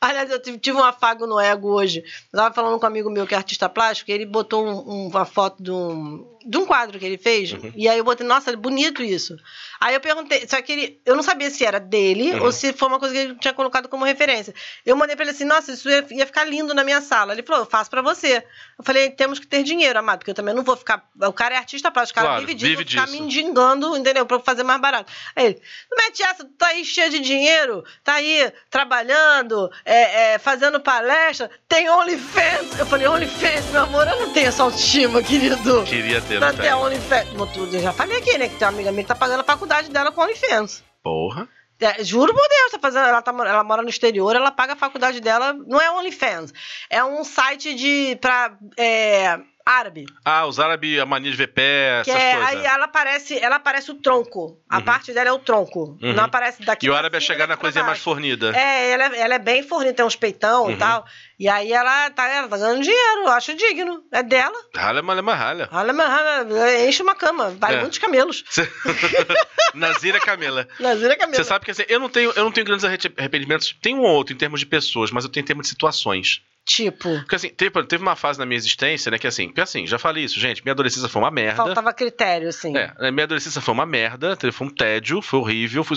Aliás, 0.00 0.30
eu 0.30 0.40
tive, 0.40 0.58
tive 0.58 0.76
um 0.78 0.84
afago 0.84 1.26
no 1.26 1.40
ego 1.40 1.72
hoje. 1.74 2.04
Eu 2.32 2.38
tava 2.38 2.54
falando 2.54 2.78
com 2.78 2.86
um 2.86 2.88
amigo 2.88 3.10
meu 3.10 3.26
que 3.26 3.34
é 3.34 3.36
artista 3.36 3.68
plástico, 3.68 4.12
e 4.12 4.14
ele 4.14 4.26
botou 4.26 4.64
um- 4.64 4.88
um- 4.88 5.08
uma 5.08 5.24
foto 5.24 5.60
de 5.60 5.72
um, 5.72 6.37
de 6.48 6.56
um 6.56 6.64
quadro 6.64 6.98
que 6.98 7.04
ele 7.04 7.18
fez. 7.18 7.54
E 7.76 7.86
aí 7.88 7.98
eu 7.98 8.04
botei, 8.04 8.26
nossa, 8.26 8.56
bonito 8.56 9.02
isso. 9.02 9.36
Aí 9.78 9.94
eu 9.94 10.00
perguntei, 10.00 10.46
só 10.48 10.60
que 10.62 10.72
ele, 10.72 11.00
eu 11.04 11.14
não 11.14 11.22
sabia 11.22 11.50
se 11.50 11.64
era 11.64 11.78
dele 11.78 12.32
Uhum. 12.32 12.44
ou 12.44 12.52
se 12.52 12.72
foi 12.72 12.88
uma 12.88 12.98
coisa 12.98 13.14
que 13.14 13.20
ele 13.20 13.34
tinha 13.36 13.52
colocado 13.52 13.88
como 13.88 14.04
referência. 14.04 14.54
Eu 14.84 14.96
mandei 14.96 15.14
pra 15.14 15.24
ele 15.24 15.32
assim, 15.32 15.44
nossa, 15.44 15.72
isso 15.72 15.88
ia, 15.90 16.04
ia 16.10 16.26
ficar 16.26 16.44
lindo 16.44 16.72
na 16.74 16.82
minha 16.82 17.00
sala. 17.02 17.32
Ele 17.34 17.42
falou, 17.42 17.62
eu 17.64 17.70
faço 17.70 17.90
pra 17.90 18.00
você. 18.00 18.42
Eu 18.78 18.84
falei, 18.84 19.10
temos 19.10 19.38
que 19.38 19.46
ter 19.46 19.62
dinheiro, 19.62 19.98
amado, 19.98 20.20
porque 20.20 20.30
eu 20.30 20.34
também 20.34 20.54
não 20.54 20.62
vou 20.64 20.76
ficar. 20.76 21.06
O 21.22 21.32
cara 21.32 21.54
é 21.54 21.58
artista 21.58 21.90
plástico, 21.90 22.18
o 22.18 22.22
cara 22.22 22.34
Claro, 22.34 22.46
vive 22.46 22.54
disso, 22.58 22.76
vive 22.78 22.90
ficar 22.90 23.06
me 23.08 23.20
mendigando, 23.20 23.96
entendeu? 23.96 24.24
Pra 24.24 24.40
fazer 24.40 24.62
mais 24.64 24.80
barato. 24.80 25.12
Aí 25.36 25.46
ele, 25.46 25.62
não 25.90 26.04
mete 26.04 26.22
essa, 26.22 26.44
tu 26.44 26.50
tá 26.56 26.68
aí 26.68 26.84
cheio 26.84 27.10
de 27.10 27.20
dinheiro, 27.20 27.84
tá 28.02 28.14
aí 28.14 28.50
trabalhando, 28.70 29.70
é, 29.84 30.34
é, 30.34 30.38
fazendo 30.38 30.80
palestra, 30.80 31.50
tem 31.68 31.88
OnlyFans. 31.90 32.78
Eu 32.78 32.86
falei, 32.86 33.06
OnlyFans, 33.06 33.66
meu 33.70 33.82
amor, 33.82 34.06
eu 34.08 34.20
não 34.26 34.32
tenho 34.32 34.48
essa 34.48 34.62
autoestima, 34.62 35.22
querido. 35.22 35.84
Queria 35.84 36.20
ter, 36.22 36.37
Ter 36.40 36.62
tem. 36.62 36.74
OnlyFans. 36.74 37.74
Eu 37.74 37.80
já 37.80 37.92
falei 37.92 38.18
aqui, 38.18 38.38
né? 38.38 38.48
Que 38.48 38.56
tem 38.56 38.66
uma 38.66 38.74
amiga 38.74 38.90
minha 38.92 39.02
que 39.02 39.08
tá 39.08 39.14
pagando 39.14 39.40
a 39.40 39.44
faculdade 39.44 39.90
dela 39.90 40.12
com 40.12 40.20
OnlyFans. 40.22 40.82
Porra. 41.02 41.48
É, 41.80 42.02
juro 42.02 42.34
por 42.34 42.48
Deus, 42.48 42.72
tá 42.72 42.78
fazendo, 42.80 43.06
ela, 43.06 43.22
tá, 43.22 43.30
ela 43.30 43.62
mora 43.62 43.82
no 43.82 43.88
exterior, 43.88 44.34
ela 44.34 44.50
paga 44.50 44.72
a 44.72 44.76
faculdade 44.76 45.20
dela. 45.20 45.52
Não 45.52 45.80
é 45.80 45.90
OnlyFans. 45.90 46.52
É 46.90 47.04
um 47.04 47.22
site 47.22 47.74
de. 47.74 48.16
pra 48.20 48.56
é, 48.76 49.38
Árabe. 49.70 50.06
Ah, 50.24 50.46
os 50.46 50.58
árabes, 50.58 50.98
a 50.98 51.04
mania 51.04 51.30
de 51.30 51.36
ver 51.36 51.48
pé, 51.48 52.00
Que 52.02 52.10
essas 52.10 52.22
é, 52.22 52.34
coisas. 52.36 52.54
aí 52.56 52.64
ela 52.64 52.84
aparece, 52.86 53.38
ela 53.38 53.56
aparece 53.56 53.90
o 53.90 53.94
tronco. 53.96 54.58
A 54.68 54.78
Uhum. 54.78 54.82
parte 54.84 55.12
dela 55.12 55.28
é 55.28 55.32
o 55.32 55.38
tronco. 55.38 55.98
Uhum. 56.02 56.14
Não 56.14 56.24
aparece 56.24 56.62
daqui. 56.64 56.86
E 56.86 56.90
o 56.90 56.94
árabe 56.94 57.18
é 57.18 57.20
chegar 57.20 57.46
na 57.46 57.56
coisinha 57.56 57.84
mais 57.84 57.98
fornida. 57.98 58.56
É, 58.56 58.90
ela, 58.92 59.14
é- 59.14 59.20
ela 59.20 59.34
é 59.34 59.38
bem 59.38 59.62
fornida, 59.62 59.92
tem 59.92 60.06
uns 60.06 60.16
peitão 60.16 60.64
Uhum. 60.64 60.70
e 60.70 60.76
tal. 60.76 61.04
E 61.38 61.48
aí 61.48 61.70
ela 61.72 62.08
tá, 62.10 62.26
ela 62.28 62.48
tá 62.48 62.56
ganhando 62.56 62.82
dinheiro, 62.82 63.20
eu 63.24 63.28
acho 63.30 63.54
digno. 63.54 64.02
É 64.10 64.22
dela. 64.22 64.56
Ralha, 64.74 65.02
malha, 65.02 65.22
ralha. 65.22 65.68
Mas, 65.70 66.00
ah, 66.00 66.84
enche 66.88 67.02
uma 67.02 67.14
cama, 67.14 67.54
vale 67.58 67.76
É. 67.76 67.80
muitos 67.80 67.98
camelos. 67.98 68.44
Nazira 69.74 70.18
Camela. 70.20 70.66
Nazira 70.80 71.16
camelo. 71.16 71.36
Você 71.36 71.44
sabe 71.44 71.64
que 71.64 71.70
assim, 71.70 71.84
eu 71.88 72.00
não 72.00 72.08
tenho, 72.08 72.32
eu 72.34 72.44
não 72.44 72.50
tenho 72.52 72.66
grandes 72.66 72.84
arre- 72.84 72.98
arrependimentos. 73.18 73.74
Tem 73.82 73.94
um 73.94 74.00
ou 74.00 74.14
outro 74.14 74.34
em 74.34 74.36
termos 74.38 74.60
de 74.60 74.66
pessoas, 74.66 75.10
mas 75.10 75.24
eu 75.24 75.30
tenho 75.30 75.44
em 75.44 75.46
termos 75.46 75.64
de 75.66 75.70
situações. 75.70 76.40
Tipo, 76.68 77.08
Porque 77.20 77.34
assim, 77.34 77.48
teve, 77.48 77.82
teve 77.84 78.02
uma 78.02 78.14
fase 78.14 78.38
na 78.38 78.44
minha 78.44 78.58
existência, 78.58 79.10
né, 79.10 79.18
que 79.18 79.26
assim, 79.26 79.46
porque 79.46 79.62
assim, 79.62 79.86
já 79.86 79.98
falei 79.98 80.24
isso, 80.24 80.38
gente, 80.38 80.62
minha 80.62 80.74
adolescência 80.74 81.08
foi 81.08 81.22
uma 81.22 81.30
merda. 81.30 81.56
faltava 81.56 81.94
critério, 81.94 82.46
assim. 82.50 82.76
É, 82.76 82.92
a 82.98 83.10
minha 83.10 83.24
adolescência 83.24 83.62
foi 83.62 83.72
uma 83.72 83.86
merda, 83.86 84.36
foi 84.52 84.66
um 84.66 84.70
tédio, 84.70 85.22
foi 85.22 85.40
horrível. 85.40 85.82
Foi... 85.82 85.96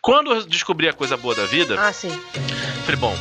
Quando 0.00 0.30
eu 0.30 0.46
descobri 0.46 0.88
a 0.88 0.92
coisa 0.92 1.16
boa 1.16 1.34
da 1.34 1.46
vida, 1.46 1.74
Ah, 1.80 1.92
sim. 1.92 2.10
falei, 2.84 2.96
bom, 2.96 3.18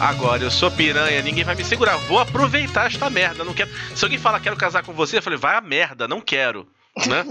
agora 0.00 0.42
eu 0.42 0.50
sou 0.50 0.70
piranha, 0.70 1.20
ninguém 1.20 1.44
vai 1.44 1.54
me 1.54 1.62
segurar, 1.62 1.98
vou 1.98 2.18
aproveitar 2.18 2.86
esta 2.86 3.10
merda, 3.10 3.44
não 3.44 3.52
quero. 3.52 3.70
Se 3.94 4.02
alguém 4.02 4.18
fala 4.18 4.40
quero 4.40 4.56
casar 4.56 4.82
com 4.82 4.94
você, 4.94 5.18
eu 5.18 5.22
falei, 5.22 5.38
vai 5.38 5.56
a 5.56 5.60
merda, 5.60 6.08
não 6.08 6.22
quero, 6.22 6.66
né? 7.06 7.22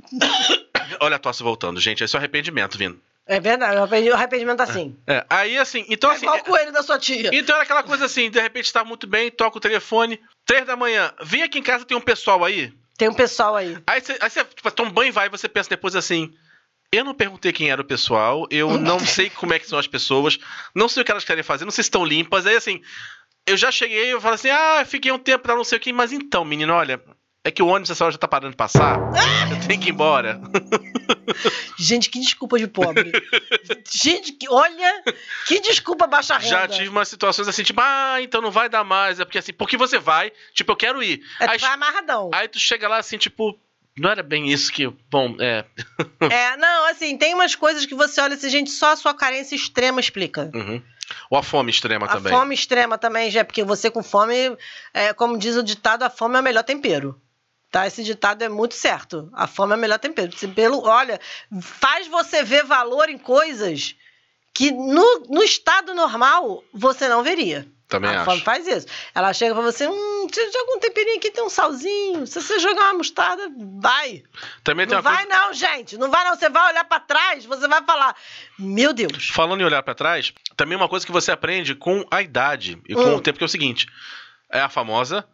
Olha 1.00 1.16
a 1.16 1.18
tosse 1.18 1.42
voltando, 1.42 1.78
gente, 1.80 2.02
esse 2.02 2.14
é 2.14 2.16
o 2.16 2.20
arrependimento 2.20 2.78
vindo. 2.78 2.98
É 3.32 3.40
verdade, 3.40 3.76
o 3.76 3.78
arrependi- 3.82 4.10
o 4.10 4.14
arrependimento 4.14 4.58
tá 4.58 4.64
assim. 4.64 4.96
É, 5.06 5.24
aí 5.30 5.56
assim, 5.58 5.84
então 5.88 6.10
É 6.10 6.14
assim, 6.14 6.26
igual 6.26 6.38
o 6.38 6.44
coelho 6.44 6.72
da 6.72 6.82
sua 6.82 6.98
tia. 6.98 7.30
então 7.32 7.54
era 7.54 7.64
aquela 7.64 7.82
coisa 7.82 8.04
assim, 8.04 8.30
de 8.30 8.40
repente 8.40 8.72
tá 8.72 8.84
muito 8.84 9.06
bem, 9.06 9.30
toca 9.30 9.56
o 9.56 9.60
telefone, 9.60 10.20
três 10.44 10.66
da 10.66 10.76
manhã, 10.76 11.12
vem 11.22 11.42
aqui 11.42 11.58
em 11.58 11.62
casa, 11.62 11.84
tem 11.84 11.96
um 11.96 12.00
pessoal 12.00 12.44
aí. 12.44 12.72
Tem 12.98 13.08
um 13.08 13.14
pessoal 13.14 13.56
aí. 13.56 13.76
Aí 13.86 14.00
você, 14.00 14.18
aí 14.20 14.28
você 14.30 14.44
tipo, 14.44 14.70
toma 14.70 14.90
um 14.90 14.92
banho 14.92 15.08
e 15.08 15.12
vai, 15.12 15.26
e 15.26 15.30
você 15.30 15.48
pensa 15.48 15.70
depois 15.70 15.96
assim. 15.96 16.32
Eu 16.92 17.04
não 17.06 17.14
perguntei 17.14 17.52
quem 17.54 17.70
era 17.70 17.80
o 17.80 17.84
pessoal, 17.86 18.46
eu 18.50 18.76
não 18.78 18.98
sei 19.00 19.30
como 19.30 19.54
é 19.54 19.58
que 19.58 19.66
são 19.66 19.78
as 19.78 19.86
pessoas, 19.86 20.38
não 20.74 20.88
sei 20.88 21.02
o 21.02 21.06
que 21.06 21.10
elas 21.10 21.24
querem 21.24 21.42
fazer, 21.42 21.64
não 21.64 21.70
sei 21.72 21.82
se 21.84 21.86
estão 21.88 22.04
limpas. 22.04 22.46
Aí 22.46 22.54
assim, 22.54 22.82
eu 23.46 23.56
já 23.56 23.72
cheguei 23.72 24.08
e 24.08 24.10
eu 24.10 24.20
falo 24.20 24.34
assim: 24.34 24.50
ah, 24.50 24.84
fiquei 24.86 25.10
um 25.10 25.18
tempo 25.18 25.42
pra 25.42 25.56
não 25.56 25.64
sei 25.64 25.78
o 25.78 25.80
que, 25.80 25.90
mas 25.90 26.12
então, 26.12 26.44
menino, 26.44 26.74
olha, 26.74 27.00
é 27.44 27.50
que 27.50 27.62
o 27.62 27.66
ônibus 27.66 27.90
essa 27.90 28.04
hora 28.04 28.12
já 28.12 28.18
tá 28.18 28.28
parando 28.28 28.52
de 28.52 28.56
passar, 28.56 28.98
eu 29.50 29.66
tenho 29.66 29.80
que 29.80 29.88
ir 29.88 29.92
embora. 29.92 30.40
Gente, 31.78 32.08
que 32.08 32.20
desculpa 32.20 32.58
de 32.58 32.68
pobre. 32.68 33.10
Gente, 33.90 34.32
que, 34.32 34.48
olha, 34.48 35.02
que 35.46 35.60
desculpa 35.60 36.06
baixa 36.06 36.36
renda. 36.38 36.48
Já 36.48 36.68
tive 36.68 36.88
umas 36.88 37.08
situações 37.08 37.48
assim, 37.48 37.62
tipo, 37.64 37.80
ah, 37.82 38.18
então 38.20 38.40
não 38.40 38.50
vai 38.50 38.68
dar 38.68 38.84
mais, 38.84 39.18
é 39.18 39.24
porque 39.24 39.38
assim, 39.38 39.52
porque 39.52 39.76
você 39.76 39.98
vai, 39.98 40.32
tipo, 40.54 40.70
eu 40.72 40.76
quero 40.76 41.02
ir. 41.02 41.20
É, 41.40 41.48
Aí, 41.48 41.58
tu 41.58 41.62
vai 41.62 41.72
amarradão. 41.72 42.30
aí 42.32 42.46
tu 42.46 42.60
chega 42.60 42.86
lá 42.86 42.98
assim, 42.98 43.18
tipo, 43.18 43.58
não 43.98 44.10
era 44.10 44.22
bem 44.22 44.50
isso 44.50 44.72
que, 44.72 44.86
bom, 45.10 45.34
é. 45.40 45.64
É, 46.20 46.56
não, 46.56 46.86
assim, 46.90 47.16
tem 47.18 47.34
umas 47.34 47.56
coisas 47.56 47.84
que 47.84 47.94
você 47.94 48.20
olha 48.20 48.34
assim, 48.34 48.50
gente, 48.50 48.70
só 48.70 48.92
a 48.92 48.96
sua 48.96 49.14
carência 49.14 49.56
extrema 49.56 50.00
explica. 50.00 50.50
Uhum. 50.54 50.80
Ou 51.28 51.38
a 51.38 51.42
fome 51.42 51.70
extrema 51.70 52.06
A 52.06 52.08
também. 52.08 52.32
fome 52.32 52.54
extrema 52.54 52.96
também, 52.96 53.30
já, 53.30 53.44
porque 53.44 53.64
você 53.64 53.90
com 53.90 54.02
fome, 54.02 54.56
é, 54.94 55.12
como 55.12 55.36
diz 55.36 55.56
o 55.56 55.62
ditado, 55.62 56.04
a 56.04 56.10
fome 56.10 56.36
é 56.36 56.40
o 56.40 56.42
melhor 56.42 56.62
tempero. 56.62 57.20
Tá? 57.72 57.86
Esse 57.86 58.04
ditado 58.04 58.42
é 58.42 58.48
muito 58.50 58.74
certo. 58.74 59.28
A 59.32 59.46
fome 59.46 59.72
é 59.72 59.76
o 59.76 59.78
melhor 59.80 59.98
tempero. 59.98 60.36
Se 60.36 60.46
Pelo, 60.46 60.86
olha, 60.86 61.18
faz 61.60 62.06
você 62.06 62.44
ver 62.44 62.64
valor 62.64 63.08
em 63.08 63.16
coisas 63.18 63.96
que 64.54 64.70
no, 64.70 65.20
no 65.30 65.42
estado 65.42 65.94
normal 65.94 66.62
você 66.72 67.08
não 67.08 67.22
veria. 67.24 67.66
Também 67.88 68.10
a 68.10 68.16
acho. 68.16 68.24
fome 68.26 68.40
faz 68.42 68.66
isso. 68.66 68.86
Ela 69.14 69.32
chega 69.34 69.54
pra 69.54 69.62
você, 69.62 69.86
hum, 69.88 70.26
você 70.30 70.50
joga 70.50 70.76
um 70.76 70.80
temperinho 70.80 71.16
aqui, 71.16 71.30
tem 71.30 71.42
um 71.44 71.48
salzinho. 71.50 72.26
Se 72.26 72.40
você 72.42 72.58
jogar 72.58 72.84
uma 72.84 72.94
mostarda, 72.94 73.50
vai. 73.80 74.22
Também 74.62 74.86
tem 74.86 74.94
Não 74.96 75.02
vai 75.02 75.24
coisa. 75.26 75.38
não, 75.40 75.52
gente. 75.54 75.96
Não 75.98 76.10
vai 76.10 76.24
não. 76.24 76.34
Você 76.36 76.48
vai 76.50 76.70
olhar 76.72 76.84
pra 76.84 77.00
trás, 77.00 77.44
você 77.46 77.66
vai 77.68 77.82
falar, 77.82 78.14
meu 78.58 78.92
Deus. 78.94 79.28
Falando 79.30 79.60
em 79.62 79.64
olhar 79.64 79.82
pra 79.82 79.94
trás, 79.94 80.32
também 80.56 80.76
uma 80.76 80.88
coisa 80.88 81.04
que 81.06 81.12
você 81.12 81.32
aprende 81.32 81.74
com 81.74 82.06
a 82.10 82.20
idade 82.22 82.78
e 82.88 82.94
com 82.94 83.00
Hum. 83.00 83.16
o 83.16 83.20
tempo, 83.20 83.38
que 83.38 83.44
é 83.44 83.46
o 83.46 83.48
seguinte: 83.48 83.86
é 84.50 84.60
a 84.60 84.68
famosa, 84.70 85.26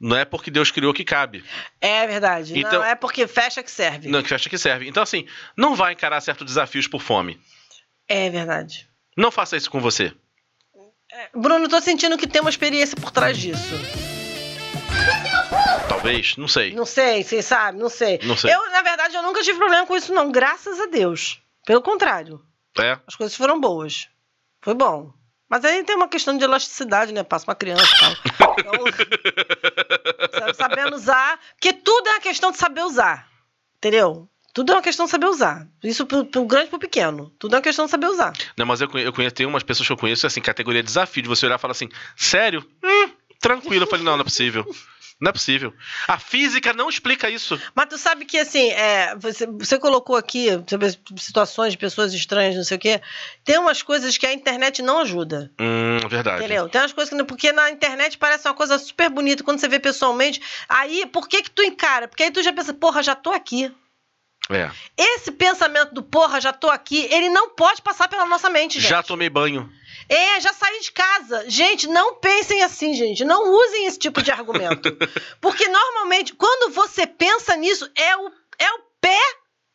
não 0.00 0.16
é 0.16 0.24
porque 0.24 0.50
Deus 0.50 0.70
criou 0.70 0.92
que 0.92 1.04
cabe. 1.04 1.44
É 1.80 2.06
verdade. 2.06 2.58
Então- 2.58 2.80
não 2.80 2.84
é 2.84 2.94
porque 2.94 3.26
fecha 3.26 3.62
que 3.62 3.70
serve. 3.70 4.08
Não, 4.08 4.22
que 4.22 4.32
acha 4.34 4.48
que 4.50 4.58
serve. 4.58 4.88
Então, 4.88 5.02
assim, 5.02 5.26
não 5.56 5.74
vai 5.74 5.92
encarar 5.92 6.20
certos 6.20 6.46
desafios 6.46 6.86
por 6.86 7.00
fome. 7.00 7.40
É 8.08 8.28
verdade. 8.30 8.88
Não 9.16 9.30
faça 9.30 9.56
isso 9.56 9.70
com 9.70 9.80
você. 9.80 10.12
É, 11.10 11.30
Bruno, 11.34 11.68
tô 11.68 11.80
sentindo 11.80 12.18
que 12.18 12.26
tem 12.26 12.40
uma 12.40 12.50
experiência 12.50 12.96
por 12.96 13.10
trás 13.10 13.38
disso. 13.38 13.74
Talvez, 15.88 16.36
não 16.36 16.48
sei. 16.48 16.74
Não 16.74 16.84
sei, 16.86 17.22
vocês 17.22 17.44
sabem, 17.44 17.80
não 17.80 17.88
sei. 17.88 18.18
Não 18.24 18.36
sei. 18.36 18.52
Eu, 18.54 18.70
na 18.70 18.82
verdade, 18.82 19.14
eu 19.14 19.22
nunca 19.22 19.42
tive 19.42 19.58
problema 19.58 19.86
com 19.86 19.96
isso, 19.96 20.12
não. 20.12 20.30
Graças 20.30 20.78
a 20.80 20.86
Deus. 20.86 21.40
Pelo 21.64 21.82
contrário. 21.82 22.40
É. 22.78 22.98
As 23.06 23.14
coisas 23.14 23.36
foram 23.36 23.60
boas. 23.60 24.08
Foi 24.60 24.74
bom. 24.74 25.12
Mas 25.48 25.64
aí 25.64 25.84
tem 25.84 25.96
uma 25.96 26.08
questão 26.08 26.36
de 26.36 26.44
elasticidade, 26.44 27.12
né? 27.12 27.22
Passa 27.22 27.46
uma 27.46 27.54
criança 27.54 27.84
e 27.84 27.98
tal. 27.98 28.56
Então, 28.58 28.72
sabe, 30.40 30.54
sabendo 30.54 30.96
usar. 30.96 31.38
Porque 31.52 31.72
tudo 31.72 32.08
é 32.08 32.12
uma 32.12 32.20
questão 32.20 32.50
de 32.50 32.56
saber 32.56 32.82
usar. 32.82 33.28
Entendeu? 33.76 34.28
Tudo 34.52 34.72
é 34.72 34.74
uma 34.74 34.82
questão 34.82 35.04
de 35.04 35.10
saber 35.10 35.26
usar. 35.26 35.68
Isso 35.84 36.06
pro, 36.06 36.24
pro 36.24 36.46
grande 36.46 36.70
pro 36.70 36.78
pequeno. 36.78 37.30
Tudo 37.38 37.54
é 37.54 37.58
uma 37.58 37.62
questão 37.62 37.84
de 37.84 37.90
saber 37.90 38.06
usar. 38.06 38.32
Não, 38.56 38.64
mas 38.66 38.80
eu 38.80 38.88
eu 38.94 39.12
conheço, 39.12 39.34
tem 39.34 39.46
umas 39.46 39.62
pessoas 39.62 39.86
que 39.86 39.92
eu 39.92 39.98
conheço, 39.98 40.26
assim, 40.26 40.40
categoria 40.40 40.82
desafio, 40.82 41.22
de 41.22 41.28
você 41.28 41.46
olhar 41.46 41.56
e 41.56 41.58
falar 41.58 41.72
assim, 41.72 41.88
sério? 42.16 42.66
Hum, 42.82 43.10
tranquilo. 43.38 43.84
Eu 43.84 43.88
falei, 43.88 44.04
não, 44.04 44.14
não 44.14 44.22
é 44.22 44.24
possível. 44.24 44.66
Não 45.18 45.30
é 45.30 45.32
possível. 45.32 45.72
A 46.06 46.18
física 46.18 46.74
não 46.74 46.90
explica 46.90 47.30
isso. 47.30 47.58
Mas 47.74 47.86
tu 47.88 47.96
sabe 47.96 48.26
que, 48.26 48.38
assim, 48.38 48.70
é, 48.72 49.16
você, 49.16 49.46
você 49.46 49.78
colocou 49.78 50.14
aqui 50.14 50.48
sobre 50.68 50.94
situações 51.16 51.72
de 51.72 51.78
pessoas 51.78 52.12
estranhas, 52.12 52.54
não 52.54 52.64
sei 52.64 52.76
o 52.76 52.80
quê. 52.80 53.00
Tem 53.42 53.58
umas 53.58 53.82
coisas 53.82 54.18
que 54.18 54.26
a 54.26 54.32
internet 54.32 54.82
não 54.82 54.98
ajuda. 54.98 55.50
Hum, 55.58 56.06
verdade. 56.06 56.44
Entendeu? 56.44 56.68
Tem 56.68 56.82
umas 56.82 56.92
coisas 56.92 57.16
que. 57.16 57.24
Porque 57.24 57.50
na 57.50 57.70
internet 57.70 58.18
parece 58.18 58.46
uma 58.46 58.54
coisa 58.54 58.78
super 58.78 59.08
bonita. 59.08 59.42
Quando 59.42 59.58
você 59.58 59.68
vê 59.68 59.78
pessoalmente. 59.78 60.40
Aí, 60.68 61.06
por 61.06 61.26
que 61.26 61.42
que 61.42 61.50
tu 61.50 61.62
encara? 61.62 62.08
Porque 62.08 62.22
aí 62.22 62.30
tu 62.30 62.42
já 62.42 62.52
pensa, 62.52 62.74
porra, 62.74 63.02
já 63.02 63.14
tô 63.14 63.30
aqui. 63.30 63.72
É. 64.50 64.70
Esse 64.96 65.32
pensamento 65.32 65.92
do 65.92 66.02
porra, 66.02 66.40
já 66.40 66.52
tô 66.52 66.68
aqui, 66.68 67.08
ele 67.10 67.28
não 67.28 67.50
pode 67.50 67.82
passar 67.82 68.06
pela 68.06 68.26
nossa 68.26 68.48
mente, 68.48 68.78
gente. 68.78 68.90
Já 68.90 69.02
tomei 69.02 69.28
banho. 69.28 69.68
É, 70.08 70.40
já 70.40 70.52
saí 70.52 70.80
de 70.80 70.92
casa. 70.92 71.44
Gente, 71.48 71.88
não 71.88 72.14
pensem 72.14 72.62
assim, 72.62 72.94
gente. 72.94 73.24
Não 73.24 73.52
usem 73.52 73.86
esse 73.86 73.98
tipo 73.98 74.22
de 74.22 74.30
argumento. 74.30 74.96
Porque 75.40 75.66
normalmente, 75.68 76.34
quando 76.34 76.72
você 76.72 77.06
pensa 77.06 77.56
nisso, 77.56 77.90
é 77.94 78.16
o, 78.16 78.30
é 78.58 78.72
o 78.72 78.80
pé 79.00 79.18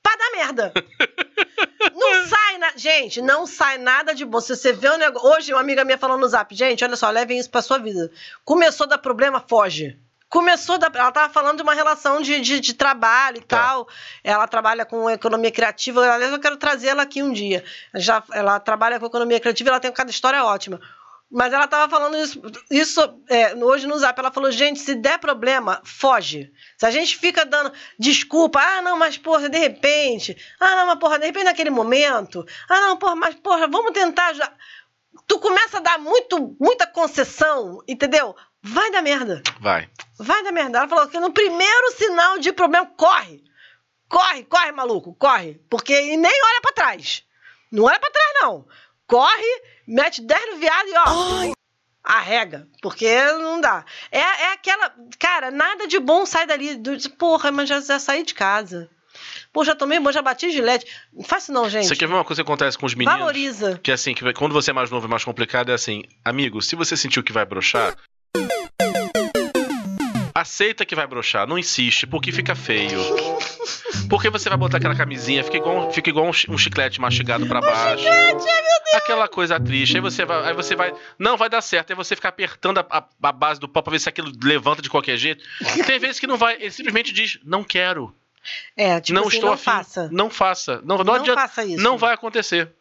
pra 0.02 0.16
dar 0.16 0.32
merda. 0.32 0.74
Não 1.96 2.28
sai, 2.28 2.58
na... 2.60 2.72
gente, 2.76 3.22
não 3.22 3.48
sai 3.48 3.78
nada 3.78 4.14
de 4.14 4.24
bom. 4.24 4.40
Se 4.40 4.56
você 4.56 4.72
vê 4.72 4.90
um 4.90 4.98
negócio. 4.98 5.28
Hoje, 5.30 5.54
uma 5.54 5.62
amiga 5.62 5.84
minha 5.84 5.98
falou 5.98 6.18
no 6.18 6.28
zap, 6.28 6.54
gente, 6.54 6.84
olha 6.84 6.96
só, 6.96 7.10
levem 7.10 7.40
isso 7.40 7.50
pra 7.50 7.62
sua 7.62 7.80
vida. 7.80 8.12
Começou 8.46 8.86
a 8.86 8.90
dar 8.90 8.98
problema, 9.00 9.44
foge. 9.48 9.98
Começou 10.32 10.78
da. 10.78 10.90
Ela 10.96 11.12
tava 11.12 11.32
falando 11.34 11.58
de 11.58 11.62
uma 11.64 11.74
relação 11.74 12.22
de, 12.22 12.40
de, 12.40 12.62
de 12.62 12.74
trabalho 12.74 13.40
e 13.40 13.42
Tá. 13.42 13.58
tal. 13.58 13.88
Ela 14.24 14.48
trabalha 14.48 14.86
com 14.86 15.10
economia 15.10 15.52
criativa. 15.52 16.10
Aliás, 16.10 16.32
eu 16.32 16.40
quero 16.40 16.56
trazer 16.56 16.88
ela 16.88 17.04
aqui 17.04 17.22
um 17.22 17.34
dia. 17.34 17.66
Já, 17.94 18.24
ela 18.32 18.58
trabalha 18.58 18.98
com 18.98 19.06
economia 19.08 19.42
criativa 19.42 19.70
e 19.70 19.72
ela 19.72 19.80
tem 19.82 19.92
cada 19.92 20.10
história 20.10 20.42
ótima. 20.46 20.80
Mas 21.30 21.52
ela 21.52 21.68
tava 21.68 21.90
falando 21.90 22.16
isso, 22.18 22.42
isso 22.70 23.02
é, 23.30 23.54
hoje 23.56 23.86
no 23.88 23.98
zap. 24.00 24.18
Ela 24.18 24.32
falou: 24.32 24.50
gente, 24.52 24.80
se 24.80 24.96
der 24.96 25.20
problema, 25.20 25.82
foge. 25.84 26.50
Se 26.78 26.86
a 26.86 26.92
gente 26.92 27.18
fica 27.18 27.46
dando 27.46 27.74
desculpa, 28.00 28.62
ah, 28.62 28.82
não, 28.82 28.98
mas 28.98 29.18
porra, 29.18 29.50
de 29.50 29.58
repente. 29.58 30.38
Ah, 30.62 30.76
não, 30.78 30.88
mas 30.88 31.00
porra, 31.00 31.20
de 31.20 31.26
repente 31.26 31.44
naquele 31.44 31.70
momento. 31.70 32.46
Ah, 32.70 32.80
não, 32.80 32.96
porra, 32.98 33.16
mas 33.16 33.36
porra, 33.36 33.68
vamos 33.68 33.92
tentar 33.92 34.28
ajudar. 34.28 34.56
Tu 35.28 35.40
começa 35.40 35.78
a 35.78 35.82
dar 35.82 36.00
muito, 36.00 36.56
muita 36.58 36.88
concessão, 36.88 37.84
entendeu? 37.86 38.34
Vai 38.64 38.92
dar 38.92 39.02
merda. 39.02 39.42
Vai. 39.60 39.90
Vai 40.20 40.44
dar 40.44 40.52
merda. 40.52 40.78
Ela 40.80 40.88
falou 40.88 41.08
que 41.08 41.20
no 41.20 41.32
primeiro 41.32 41.92
sinal 41.98 42.38
de 42.40 42.52
problema, 42.54 42.86
corre. 42.96 43.44
Corre, 44.08 44.44
corre, 44.44 44.72
maluco, 44.72 45.16
corre. 45.16 45.60
Porque 45.70 45.94
e 45.94 46.18
nem 46.18 46.44
olha 46.44 46.62
pra 46.62 46.74
trás. 46.74 47.24
Não 47.72 47.86
olha 47.86 48.00
pra 48.00 48.12
trás, 48.12 48.30
não. 48.42 48.68
Corre, 49.08 49.62
mete 49.88 50.22
10 50.22 50.52
no 50.52 50.58
viado 50.58 50.88
e 50.88 50.94
ó. 50.98 51.54
Arrega, 52.04 52.68
porque 52.82 53.24
não 53.34 53.62
dá. 53.62 53.86
É, 54.12 54.20
é 54.20 54.54
aquela. 54.54 54.94
Cara, 55.18 55.50
nada 55.50 55.88
de 55.88 56.00
bom 56.00 56.26
sai 56.26 56.46
dali. 56.46 56.76
Do, 56.76 56.98
porra, 57.12 57.52
mas 57.52 57.70
já, 57.70 57.80
já 57.80 58.00
saí 58.00 58.24
de 58.24 58.34
casa. 58.34 58.90
Pô, 59.52 59.64
já 59.64 59.76
tomei 59.76 60.00
banho, 60.00 60.14
já 60.14 60.22
bati 60.22 60.52
gilete. 60.52 60.86
Não 61.14 61.24
faz 61.24 61.44
isso 61.44 61.52
não, 61.52 61.70
gente. 61.70 61.88
Você 61.88 61.96
quer 61.96 62.08
ver 62.08 62.14
uma 62.14 62.24
coisa 62.24 62.42
que 62.42 62.50
acontece 62.50 62.78
com 62.78 62.86
os 62.86 62.96
meninos? 62.96 63.20
Valoriza. 63.20 63.80
Que 63.84 63.92
é 63.92 63.94
assim, 63.94 64.14
que 64.14 64.34
quando 64.34 64.54
você 64.54 64.72
é 64.72 64.74
mais 64.74 64.90
novo 64.90 65.08
e 65.08 65.10
mais 65.10 65.24
complicado, 65.24 65.72
é 65.72 65.74
assim, 65.74 66.04
amigo, 66.24 66.62
se 66.62 66.76
você 66.76 66.96
sentiu 66.96 67.24
que 67.24 67.34
vai 67.34 67.46
broxar, 67.46 67.96
aceita 70.34 70.86
que 70.86 70.96
vai 70.96 71.06
broxar, 71.06 71.48
não 71.48 71.58
insiste, 71.58 72.08
porque 72.08 72.32
fica 72.32 72.56
feio. 72.56 73.00
Porque 74.10 74.30
você 74.30 74.50
vai 74.50 74.58
botar 74.58 74.78
aquela 74.78 74.96
camisinha, 74.96 75.44
fica 75.44 75.58
igual, 75.58 75.92
fica 75.92 76.10
igual 76.10 76.26
um 76.28 76.34
chi- 76.34 76.48
chiclete 76.58 77.00
mastigado 77.00 77.46
pra 77.48 77.62
baixo. 77.62 78.04
Meu 78.04 78.62
aquela 78.96 79.28
coisa 79.28 79.60
triste. 79.60 79.96
Aí 79.96 80.02
você 80.02 80.26
vai, 80.26 80.48
aí 80.50 80.54
você 80.54 80.76
vai, 80.76 80.94
não 81.18 81.38
vai 81.38 81.50
dar 81.50 81.62
certo. 81.62 81.92
Aí 81.92 81.96
você 81.96 82.16
fica 82.16 82.28
apertando 82.28 82.80
a, 82.80 82.86
a- 82.90 83.06
a 83.24 83.32
base 83.32 83.60
do 83.60 83.68
pau 83.70 83.82
pra 83.84 83.92
ver 83.92 84.00
se 84.00 84.10
aquilo 84.10 84.32
levanta 84.44 84.82
de 84.82 84.90
qualquer 84.90 85.16
jeito. 85.18 85.44
Tem 85.86 86.00
vezes 86.00 86.20
que 86.20 86.28
não 86.28 86.38
vai, 86.38 86.56
ele 86.56 86.72
simplesmente 86.72 87.14
diz, 87.14 87.40
não 87.46 87.64
quero, 87.64 88.14
É, 88.76 89.00
tipo 89.00 89.16
não 89.18 89.28
assim, 89.28 89.38
estou 89.38 89.50
não 89.50 89.54
afim, 89.54 89.64
faça. 89.64 90.10
não 90.12 90.30
faça, 90.30 90.82
não, 90.84 90.98
não, 90.98 91.04
Não 91.06 91.14
adianta, 91.16 91.42
faça 91.42 91.64
isso. 91.64 91.82
não 91.82 91.98
vai 91.98 92.14
acontecer. 92.14 92.72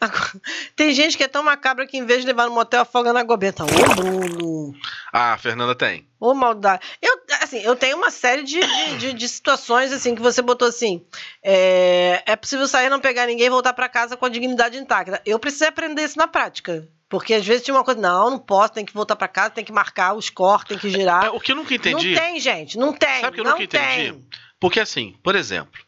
Agora, 0.00 0.30
Tem 0.76 0.92
gente 0.92 1.16
que 1.16 1.22
é 1.24 1.28
tão 1.28 1.42
macabra 1.42 1.86
que 1.86 1.96
em 1.96 2.04
vez 2.04 2.20
de 2.20 2.26
levar 2.26 2.46
no 2.46 2.54
motel, 2.54 2.82
afoga 2.82 3.12
na 3.12 3.22
gobeta. 3.22 3.64
Ô, 3.64 3.68
Bruno. 3.94 4.74
Ah, 5.12 5.32
a 5.34 5.38
Fernanda 5.38 5.74
tem. 5.74 6.08
Ô, 6.20 6.34
maldade. 6.34 6.86
Eu, 7.00 7.18
assim, 7.42 7.60
eu 7.60 7.76
tenho 7.76 7.96
uma 7.96 8.10
série 8.10 8.42
de, 8.42 8.60
de, 8.60 8.96
de- 8.98 9.12
de 9.14 9.28
situações, 9.28 9.92
assim, 9.92 10.14
que 10.14 10.22
você 10.22 10.40
botou 10.42 10.68
assim. 10.68 11.04
É, 11.42 12.22
é 12.26 12.36
possível 12.36 12.66
sair, 12.66 12.88
não 12.88 13.00
pegar 13.00 13.26
ninguém 13.26 13.46
e 13.46 13.50
voltar 13.50 13.72
pra 13.72 13.88
casa 13.88 14.16
com 14.16 14.24
a 14.26 14.28
dignidade 14.28 14.76
intacta. 14.78 15.20
Eu 15.24 15.38
precisei 15.38 15.68
aprender 15.68 16.02
isso 16.04 16.18
na 16.18 16.26
prática. 16.28 16.88
Porque 17.08 17.34
às 17.34 17.46
vezes 17.46 17.62
tinha 17.62 17.74
uma 17.76 17.84
coisa, 17.84 18.00
não, 18.00 18.30
não 18.30 18.38
posso, 18.38 18.72
tem 18.72 18.84
que 18.84 18.92
voltar 18.94 19.14
pra 19.14 19.28
casa, 19.28 19.50
tem 19.50 19.64
que 19.64 19.70
marcar 19.70 20.14
os 20.14 20.30
cortes, 20.30 20.68
tem 20.70 20.78
que 20.78 20.90
girar. 20.90 21.26
É, 21.26 21.30
o 21.30 21.38
que 21.38 21.52
eu 21.52 21.56
nunca 21.56 21.72
entendi. 21.74 22.12
Não 22.14 22.20
tem, 22.20 22.40
gente, 22.40 22.76
não 22.78 22.92
tem. 22.92 23.20
Sabe 23.20 23.28
o 23.28 23.32
que 23.34 23.40
eu 23.40 23.44
não 23.44 23.50
nunca 23.52 23.62
entendi? 23.62 23.84
tem. 24.12 24.28
Porque 24.58 24.80
assim, 24.80 25.14
por 25.22 25.36
exemplo, 25.36 25.80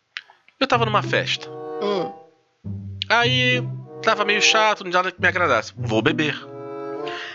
eu 0.61 0.67
tava 0.69 0.85
numa 0.85 1.03
festa. 1.03 1.51
Hum. 1.83 2.13
Aí 3.09 3.63
tava 4.03 4.25
meio 4.25 4.43
chato, 4.43 4.85
não 4.85 4.91
tinha 4.91 5.03
nada 5.03 5.13
que 5.13 5.21
me 5.21 5.29
agradasse. 5.29 5.73
Vou 5.77 6.03
beber. 6.03 6.37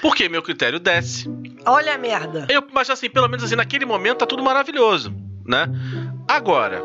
Porque 0.01 0.27
meu 0.27 0.41
critério 0.41 0.79
desce. 0.79 1.29
Olha 1.65 1.95
a 1.95 1.97
merda. 1.97 2.47
Eu, 2.49 2.67
mas 2.71 2.89
assim, 2.89 3.09
pelo 3.09 3.27
menos 3.27 3.43
assim, 3.43 3.55
naquele 3.55 3.85
momento 3.85 4.19
tá 4.19 4.25
tudo 4.25 4.43
maravilhoso, 4.43 5.13
né? 5.45 5.67
Agora, 6.27 6.81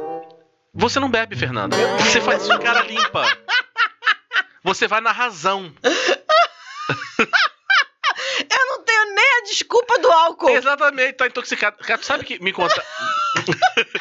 você 0.74 1.00
não 1.00 1.10
bebe, 1.10 1.34
Fernanda. 1.34 1.76
Você 1.98 2.20
faz 2.20 2.42
isso 2.42 2.52
de 2.52 2.62
cara 2.62 2.82
limpa. 2.82 3.24
Você 4.62 4.86
vai 4.86 5.00
na 5.00 5.12
razão. 5.12 5.72
Eu 8.38 8.66
não 8.68 8.84
tenho 8.84 9.14
nem 9.14 9.24
a 9.38 9.44
desculpa 9.44 9.98
do 9.98 10.10
álcool. 10.10 10.50
Exatamente, 10.50 11.14
tá 11.14 11.26
intoxicado. 11.26 11.76
Sabe 12.02 12.24
que 12.24 12.42
me 12.42 12.52
conta. 12.52 12.82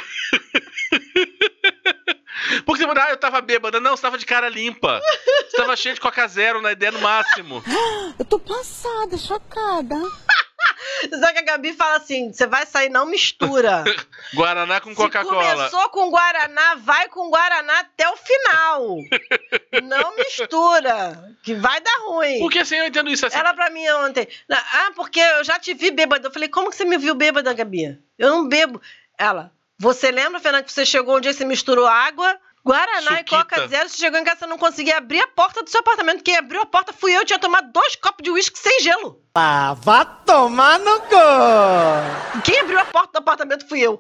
Ah, 2.98 3.10
eu 3.10 3.18
tava 3.18 3.42
bêbada. 3.42 3.80
Não, 3.80 3.96
você 3.96 4.02
tava 4.02 4.18
de 4.18 4.26
cara 4.26 4.50
limpa. 4.50 5.02
Você 5.50 5.58
tava 5.58 5.76
cheio 5.76 5.96
de 5.96 6.02
coca 6.02 6.28
zero 6.28 6.62
na 6.62 6.72
ideia 6.72 6.92
no 6.92 7.00
máximo. 7.00 7.64
Eu 8.18 8.26
tô 8.26 8.40
passada, 8.40 9.18
chocada. 9.18 9.96
Só 11.10 11.32
que 11.32 11.40
a 11.40 11.44
Gabi 11.44 11.74
fala 11.74 11.98
assim: 11.98 12.32
você 12.32 12.48
vai 12.48 12.66
sair, 12.66 12.90
não 12.90 13.06
mistura. 13.06 13.84
Guaraná 14.34 14.80
com 14.80 14.96
Coca-Cola. 14.96 15.56
começou 15.56 15.90
com 15.90 16.10
Guaraná, 16.10 16.76
vai 16.76 17.08
com 17.10 17.30
Guaraná 17.30 17.80
até 17.80 18.10
o 18.10 18.16
final. 18.16 18.98
não 19.84 20.16
mistura, 20.16 21.36
que 21.44 21.54
vai 21.54 21.80
dar 21.82 21.98
ruim. 22.08 22.40
Porque 22.40 22.60
assim, 22.60 22.76
eu 22.76 22.88
entendo 22.88 23.10
isso 23.10 23.26
assim. 23.26 23.38
Ela 23.38 23.54
pra 23.54 23.70
mim 23.70 23.88
ontem, 23.90 24.28
ah, 24.50 24.92
porque 24.96 25.20
eu 25.20 25.44
já 25.44 25.60
te 25.60 25.74
vi 25.74 25.92
bêbada. 25.92 26.28
Eu 26.28 26.32
falei, 26.32 26.50
como 26.50 26.70
que 26.70 26.76
você 26.76 26.86
me 26.86 26.98
viu 26.98 27.16
bêbada, 27.16 27.54
Gabi? 27.54 28.00
Eu 28.18 28.30
não 28.30 28.48
bebo. 28.48 28.82
Ela, 29.18 29.52
você 29.78 30.12
lembra, 30.12 30.40
Fernanda, 30.40 30.64
que 30.64 30.72
você 30.72 30.86
chegou 30.86 31.18
um 31.18 31.22
dia 31.22 31.32
e 31.32 31.34
você 31.34 31.46
misturou 31.46 31.86
água, 31.86 32.38
Guaraná 32.66 33.22
e. 33.22 33.24
Coca 33.26 33.68
Zero, 33.68 33.88
você 33.89 33.97
chegou 33.97 34.20
em 34.20 34.24
casa 34.24 34.45
e 34.45 34.49
não 34.49 34.57
conseguia 34.57 34.97
abrir 34.97 35.22
a 35.22 35.28
porta 35.28 35.61
do 35.63 35.70
seu 35.70 35.82
apartamento. 35.82 36.24
Quem 36.24 36.36
abriu 36.36 36.61
a 36.61 36.66
porta 36.66 36.91
fui 36.91 37.11
eu, 37.16 37.24
tinha 37.24 37.38
tomado 37.38 37.72
dois 37.72 37.95
copos 37.95 38.24
de 38.24 38.32
uísque 38.32 38.57
sem 38.57 38.80
gelo. 38.82 39.22
Ah, 39.36 39.74
vá 39.76 40.03
tomar 40.03 40.80
no 40.80 40.99
cu! 41.01 42.41
Quem 42.43 42.59
abriu 42.61 42.80
a 42.80 42.86
porta 42.86 43.11
do 43.13 43.18
apartamento 43.20 43.68
fui 43.68 43.80
eu. 43.82 43.99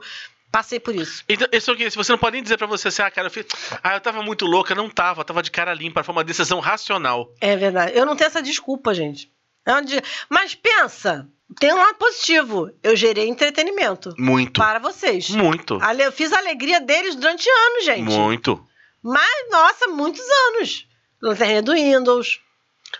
Passei 0.51 0.79
por 0.79 0.95
isso. 0.95 1.23
Então, 1.27 1.47
isso 1.51 1.69
aqui, 1.71 1.91
se 1.91 1.97
você 1.97 2.11
não 2.13 2.17
pode 2.19 2.33
nem 2.35 2.41
dizer 2.43 2.57
pra 2.57 2.65
você 2.65 2.87
assim, 2.87 3.01
ah, 3.01 3.11
cara, 3.11 3.27
eu 3.27 3.31
fiz. 3.31 3.45
Ah, 3.83 3.95
eu 3.95 3.99
tava 4.01 4.23
muito 4.23 4.45
louca, 4.45 4.73
não 4.73 4.89
tava, 4.89 5.19
eu 5.21 5.25
tava 5.25 5.43
de 5.43 5.51
cara 5.51 5.73
limpa, 5.73 6.01
foi 6.03 6.13
uma 6.15 6.23
decisão 6.23 6.59
racional. 6.61 7.29
É 7.41 7.55
verdade. 7.57 7.91
Eu 7.93 8.05
não 8.05 8.15
tenho 8.15 8.27
essa 8.27 8.41
desculpa, 8.41 8.93
gente. 8.93 9.29
É 9.65 9.71
uma 9.73 9.81
de- 9.83 10.01
Mas 10.29 10.55
pensa, 10.55 11.27
tem 11.59 11.73
um 11.73 11.77
lado 11.77 11.95
positivo. 11.95 12.69
Eu 12.83 12.95
gerei 12.95 13.27
entretenimento 13.27 14.13
Muito. 14.17 14.59
para 14.59 14.79
vocês. 14.79 15.29
Muito. 15.29 15.77
Ale- 15.81 16.03
Eu 16.03 16.11
fiz 16.11 16.31
a 16.33 16.37
alegria 16.39 16.79
deles 16.81 17.15
durante 17.15 17.47
anos, 17.49 17.85
gente. 17.85 18.01
Muito. 18.03 18.65
Mas, 19.03 19.49
nossa, 19.51 19.87
muitos 19.87 20.23
anos. 20.47 20.87
Lanterninha 21.21 21.61
do 21.61 21.73
Windows, 21.73 22.39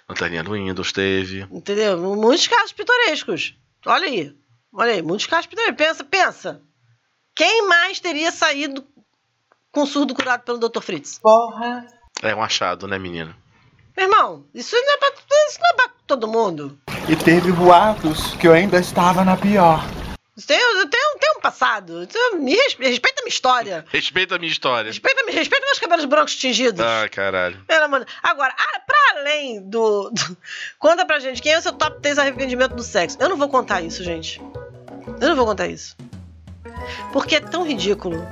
Lanterninha 0.10 0.44
do 0.44 0.52
Windows 0.54 0.92
teve. 0.92 1.42
entendeu? 1.52 1.98
Muitos 1.98 2.48
casos 2.48 2.72
pitorescos. 2.72 3.56
Olha 3.86 4.06
aí. 4.08 4.36
Olha 4.74 4.94
aí, 4.94 5.02
muitos 5.02 5.26
casos 5.28 5.46
pitorescos. 5.48 5.78
Pensa, 5.78 6.04
pensa. 6.04 6.62
Quem 7.36 7.68
mais 7.68 8.00
teria 8.00 8.32
saído 8.32 8.86
com 9.72 9.86
surdo 9.86 10.16
curado 10.16 10.44
pelo 10.44 10.58
Dr. 10.58 10.82
Fritz? 10.82 11.20
É 12.24 12.34
um 12.34 12.42
achado, 12.42 12.88
né, 12.88 12.98
menina? 12.98 13.36
Meu 13.96 14.06
irmão, 14.08 14.48
isso 14.54 14.76
não 14.76 14.94
é 14.94 14.98
pra, 14.98 15.10
isso 15.50 15.60
não 15.62 15.70
é 15.70 15.74
pra 15.74 15.90
todo 16.08 16.28
mundo. 16.28 16.78
E 17.08 17.16
teve 17.16 17.52
boatos 17.52 18.34
que 18.36 18.48
eu 18.48 18.54
ainda 18.54 18.80
estava 18.80 19.24
na 19.24 19.36
pior. 19.38 19.84
Tem, 20.46 20.60
eu 20.60 20.90
tenho, 20.90 21.18
tem 21.20 21.32
um 21.38 21.40
passado. 21.40 22.06
Me 22.40 22.54
respeita, 22.56 22.90
respeita 22.90 23.22
a 23.22 23.24
minha 23.24 23.30
história. 23.30 23.86
Respeita 23.88 24.36
a 24.36 24.40
minha 24.40 24.52
história. 24.52 24.90
Respeita, 24.92 25.24
respeita 25.32 25.66
meus 25.66 25.80
cabelos 25.80 26.06
brancos 26.06 26.36
tingidos. 26.36 26.82
Ah, 26.86 27.08
caralho. 27.10 27.58
Pelo 27.66 27.86
amor 27.86 28.04
de- 28.04 28.12
Agora, 28.22 28.54
ah, 28.58 28.80
pra 28.86 29.20
além 29.22 29.62
do, 29.62 30.10
do- 30.10 30.38
Conta 30.78 31.06
pra 31.06 31.20
gente 31.20 31.42
quem 31.42 31.54
é 31.54 31.60
o 31.60 31.62
seu 31.62 31.72
top 31.72 32.02
3 32.02 32.20
arrependimento 32.20 32.76
do 32.76 32.84
sexo. 32.84 33.18
Eu 33.20 33.30
não 33.30 33.38
vou 33.38 33.48
contar 33.48 33.82
isso, 33.82 34.04
gente. 34.04 34.42
Eu 35.22 35.30
não 35.30 35.36
vou 35.38 35.46
contar 35.46 35.68
isso. 35.68 35.96
Porque 37.14 37.36
é 37.36 37.40
tão 37.40 37.66
ridículo. 37.66 38.28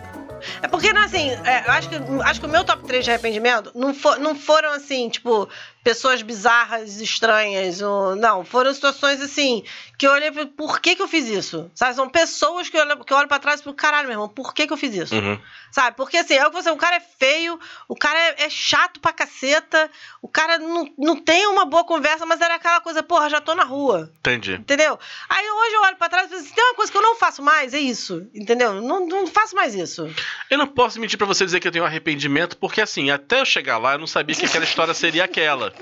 É 0.62 0.68
porque, 0.68 0.90
assim, 0.90 1.30
é, 1.46 1.64
eu 1.66 1.72
acho 1.72 1.88
que, 1.88 1.96
acho 2.26 2.40
que 2.42 2.46
o 2.46 2.50
meu 2.50 2.66
top 2.66 2.84
3 2.84 3.06
de 3.06 3.12
arrependimento 3.12 3.72
não, 3.74 3.94
fo- 3.94 4.18
não 4.18 4.36
foram, 4.36 4.74
assim, 4.74 5.08
tipo, 5.08 5.48
pessoas 5.84 6.22
bizarras, 6.22 7.02
estranhas. 7.02 7.82
Ou, 7.82 8.16
não, 8.16 8.46
foram 8.46 8.74
situações, 8.74 9.22
assim, 9.22 9.64
que 9.98 10.08
eu 10.08 10.12
olhei 10.12 10.30
e 10.30 10.34
falei, 10.34 10.48
por 10.48 10.80
que 10.80 10.96
que 10.96 11.02
eu 11.02 11.08
fiz 11.08 11.28
isso? 11.28 11.70
Sabe, 11.76 11.96
são 11.96 12.10
pessoas 12.10 12.70
que 12.70 12.78
eu 12.78 12.82
olho, 12.82 13.04
que 13.04 13.14
eu 13.14 13.18
olho 13.18 13.28
pra 13.28 13.40
trás 13.40 13.60
e 13.60 13.64
falo, 13.64 13.76
caralho, 13.76 14.08
meu 14.08 14.16
irmão, 14.16 14.30
por 14.30 14.54
que 14.54 14.66
que 14.66 14.74
eu 14.74 14.78
fiz 14.78 14.96
isso? 14.96 15.16
Uhum. 15.16 15.40
Sabe? 15.72 15.98
Porque 15.98 16.18
assim, 16.18 16.36
é 16.36 16.46
o 16.46 16.52
que 16.52 16.56
você, 16.56 16.70
o 16.70 16.78
cara 16.78 16.96
é 16.96 17.00
feio, 17.00 17.60
o 17.88 17.96
cara 17.96 18.18
é, 18.20 18.46
é 18.46 18.50
chato 18.50 19.00
pra 19.00 19.12
caceta, 19.12 19.90
o 20.22 20.28
cara 20.28 20.58
não, 20.60 20.88
não 20.98 21.16
tem 21.16 21.48
uma 21.48 21.66
boa 21.66 21.84
conversa, 21.84 22.26
mas 22.26 22.40
era 22.42 22.56
aquela 22.56 22.80
coisa, 22.80 23.02
porra, 23.02 23.30
já 23.30 23.42
tô 23.42 23.56
na 23.56 23.64
rua. 23.64 24.12
Entendi. 24.20 24.54
Entendeu? 24.54 25.00
Aí 25.28 25.50
hoje 25.50 25.76
eu 25.76 25.82
olho 25.82 25.96
pra 25.96 26.10
trás 26.10 26.28
e 26.28 26.30
falo 26.30 26.42
assim, 26.42 26.54
tem 26.54 26.64
uma 26.64 26.76
coisa 26.76 26.92
que 26.92 26.98
eu 26.98 27.02
não 27.02 27.16
faço 27.16 27.42
mais, 27.42 27.74
é 27.74 27.80
isso. 27.80 28.28
Entendeu? 28.34 28.82
Não, 28.82 29.08
não 29.08 29.28
faço 29.28 29.56
mais 29.56 29.74
isso. 29.74 30.10
Eu 30.50 30.58
não 30.58 30.68
posso 30.68 31.00
mentir 31.00 31.18
pra 31.18 31.28
você 31.28 31.44
dizer 31.44 31.60
que 31.60 31.68
eu 31.68 31.72
tenho 31.72 31.86
arrependimento, 31.86 32.56
porque 32.58 32.80
assim, 32.82 33.10
até 33.10 33.42
eu 33.42 33.46
chegar 33.46 33.78
lá, 33.78 33.94
eu 33.94 34.00
não 34.00 34.08
sabia 34.08 34.36
que 34.36 34.46
aquela 34.46 34.64
história 34.64 34.94
seria 34.94 35.24
aquela. 35.24 35.73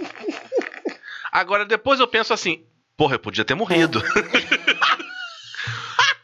Agora, 1.32 1.66
depois 1.66 2.00
eu 2.00 2.08
penso 2.08 2.34
assim, 2.34 2.66
porra, 2.98 3.16
eu 3.16 3.20
podia 3.20 3.46
ter 3.46 3.56
morrido. 3.56 4.04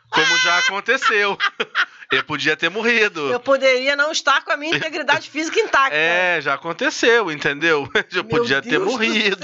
Como 0.09 0.37
já 0.37 0.57
aconteceu. 0.59 1.37
Eu 2.09 2.23
podia 2.23 2.55
ter 2.55 2.69
morrido. 2.69 3.29
Eu 3.29 3.39
poderia 3.39 3.93
não 3.95 4.11
estar 4.11 4.41
com 4.41 4.51
a 4.51 4.57
minha 4.57 4.75
integridade 4.75 5.29
física 5.29 5.59
intacta. 5.59 5.95
É, 5.95 6.39
já 6.39 6.53
aconteceu, 6.53 7.29
entendeu? 7.29 7.89
Eu 8.13 8.23
Meu 8.23 8.39
podia 8.39 8.61
ter 8.61 8.69
Deus 8.71 8.85
do 8.85 8.91
morrido. 8.91 9.37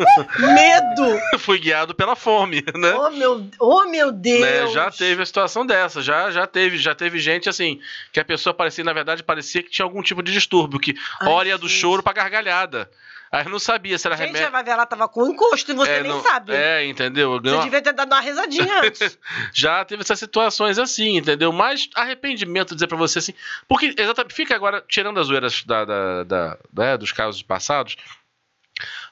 Medo! 0.38 1.20
Fui 1.38 1.58
guiado 1.58 1.94
pela 1.94 2.16
fome, 2.16 2.64
né? 2.74 2.94
Oh 2.94 3.10
meu, 3.10 3.50
oh, 3.60 3.84
meu 3.84 4.10
Deus! 4.10 4.40
Né, 4.40 4.66
Já 4.68 4.90
teve 4.90 5.22
a 5.22 5.26
situação 5.26 5.66
dessa, 5.66 6.00
já, 6.00 6.30
já 6.30 6.46
teve, 6.46 6.78
já 6.78 6.94
teve 6.94 7.18
gente 7.18 7.48
assim, 7.48 7.78
que 8.10 8.18
a 8.18 8.24
pessoa 8.24 8.54
parecia, 8.54 8.82
na 8.82 8.94
verdade, 8.94 9.22
parecia 9.22 9.62
que 9.62 9.70
tinha 9.70 9.84
algum 9.84 10.02
tipo 10.02 10.22
de 10.22 10.32
distúrbio, 10.32 10.80
que 10.80 10.96
Ai, 11.20 11.28
hora 11.28 11.48
ia 11.48 11.58
do 11.58 11.68
choro 11.68 12.02
pra 12.02 12.14
gargalhada. 12.14 12.90
Aí 13.30 13.44
eu 13.44 13.50
não 13.50 13.58
sabia 13.58 13.98
se 13.98 14.06
era 14.06 14.16
Gente, 14.16 14.26
a 14.28 14.32
remédio. 14.32 14.50
Vavela 14.52 14.86
tava 14.86 15.06
com 15.08 15.26
encosto 15.26 15.70
e 15.70 15.74
você 15.74 15.90
é, 15.90 16.02
nem 16.02 16.10
não- 16.12 16.22
sabe. 16.22 16.52
É, 16.54 16.84
entendeu? 16.86 17.32
Você 17.32 17.40
Ganhou- 17.42 17.62
devia 17.62 17.82
ter 17.82 17.92
dado 17.92 18.10
uma 18.12 18.20
risadinha 18.20 18.80
antes. 18.82 19.18
Já 19.52 19.84
teve 19.84 20.02
essas 20.02 20.18
situações 20.18 20.78
assim, 20.78 21.16
entendeu? 21.18 21.52
Mas 21.52 21.88
arrependimento 21.94 22.74
dizer 22.74 22.86
pra 22.86 22.96
você 22.96 23.18
assim. 23.18 23.34
Porque 23.68 23.94
exatamente, 23.98 24.34
fica 24.34 24.54
agora, 24.54 24.82
tirando 24.88 25.20
as 25.20 25.26
zoeiras 25.26 25.62
da, 25.64 25.84
da- 25.84 26.24
da- 26.24 26.58
né, 26.76 26.96
dos 26.96 27.12
casos 27.12 27.42
passados. 27.42 27.96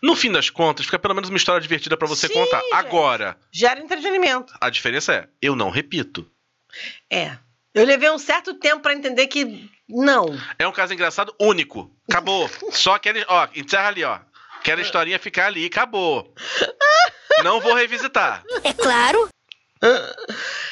No 0.03 0.15
fim 0.15 0.31
das 0.31 0.49
contas, 0.49 0.87
fica 0.87 0.99
pelo 0.99 1.15
menos 1.15 1.29
uma 1.29 1.37
história 1.37 1.61
divertida 1.61 1.97
pra 1.97 2.07
você 2.07 2.29
Sim, 2.29 2.35
contar. 2.35 2.61
gente. 2.61 2.75
Agora, 2.75 3.37
Gera 3.51 3.81
entretenimento. 3.81 4.55
a 4.61 4.71
diferença 4.71 5.13
é, 5.13 5.29
eu 5.43 5.57
não 5.57 5.71
repito. 5.71 6.31
É. 7.11 7.37
Eu 7.77 7.85
levei 7.85 8.11
um 8.11 8.19
certo 8.19 8.55
tempo 8.55 8.81
pra 8.81 8.95
entender 8.95 9.27
que 9.27 9.71
não. 9.87 10.35
É 10.59 10.67
um 10.67 10.73
caso 10.73 10.95
engraçado 10.95 11.35
único. 11.39 11.91
Acabou. 12.09 12.49
Só 12.73 12.95
aquele. 12.95 13.23
Ó, 13.29 13.47
encerra 13.55 13.89
ali, 13.89 14.03
ó. 14.03 14.19
Aquela 14.59 14.81
historinha 14.81 15.19
ficar 15.19 15.47
ali, 15.47 15.67
acabou. 15.67 16.35
Não 17.45 17.61
vou 17.61 17.75
revisitar. 17.75 18.43
É 18.65 18.73
claro. 18.73 19.29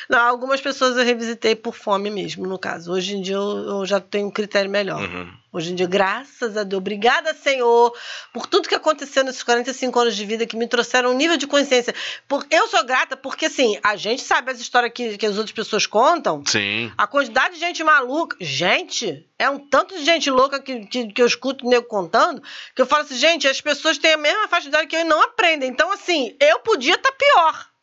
Não, 0.09 0.19
algumas 0.19 0.61
pessoas 0.61 0.97
eu 0.97 1.05
revisitei 1.05 1.55
por 1.55 1.75
fome 1.75 2.11
mesmo, 2.11 2.47
no 2.47 2.59
caso. 2.59 2.91
Hoje 2.91 3.17
em 3.17 3.23
dia 3.23 3.37
eu, 3.37 3.59
eu 3.69 3.87
já 3.87 4.01
tenho 4.01 4.27
um 4.27 4.31
critério 4.31 4.71
melhor. 4.71 5.03
Uhum. 5.03 5.33
Hoje 5.55 5.71
em 5.71 5.77
dia, 5.77 5.87
graças 5.87 6.57
a 6.57 6.65
Deus, 6.65 6.81
obrigada, 6.81 7.33
Senhor, 7.33 7.97
por 8.33 8.45
tudo 8.45 8.69
que 8.69 8.75
aconteceu 8.75 9.23
nesses 9.23 9.45
45 9.45 10.01
anos 10.01 10.17
de 10.17 10.27
vida 10.27 10.45
que 10.45 10.57
me 10.57 10.67
trouxeram 10.67 11.13
um 11.13 11.15
nível 11.15 11.37
de 11.37 11.47
consciência. 11.47 11.95
Por, 12.27 12.45
eu 12.51 12.67
sou 12.67 12.85
grata 12.85 13.17
porque, 13.17 13.47
assim, 13.47 13.79
a 13.81 13.95
gente 13.95 14.21
sabe 14.21 14.51
as 14.51 14.59
histórias 14.59 14.93
que, 14.93 15.17
que 15.17 15.25
as 15.25 15.37
outras 15.37 15.53
pessoas 15.53 15.87
contam. 15.87 16.43
Sim. 16.45 16.91
A 16.99 17.07
quantidade 17.07 17.55
de 17.55 17.61
gente 17.61 17.85
maluca. 17.85 18.37
Gente, 18.41 19.25
é 19.39 19.49
um 19.49 19.61
tanto 19.61 19.97
de 19.97 20.05
gente 20.05 20.29
louca 20.29 20.61
que, 20.61 20.87
que, 20.87 21.07
que 21.13 21.23
eu 21.23 21.27
escuto 21.27 21.65
o 21.65 21.71
nego 21.71 21.87
contando 21.87 22.43
que 22.75 22.83
eu 22.83 22.87
falo 22.87 23.03
assim, 23.03 23.15
gente, 23.15 23.47
as 23.47 23.61
pessoas 23.61 23.97
têm 23.97 24.15
a 24.15 24.17
mesma 24.17 24.49
faixa 24.49 24.63
de 24.63 24.69
idade 24.71 24.89
que 24.89 24.97
eu 24.97 25.03
e 25.03 25.05
não 25.05 25.23
aprendem. 25.23 25.71
Então, 25.71 25.93
assim, 25.93 26.37
eu 26.41 26.59
podia 26.59 26.95
estar 26.95 27.13
pior. 27.13 27.74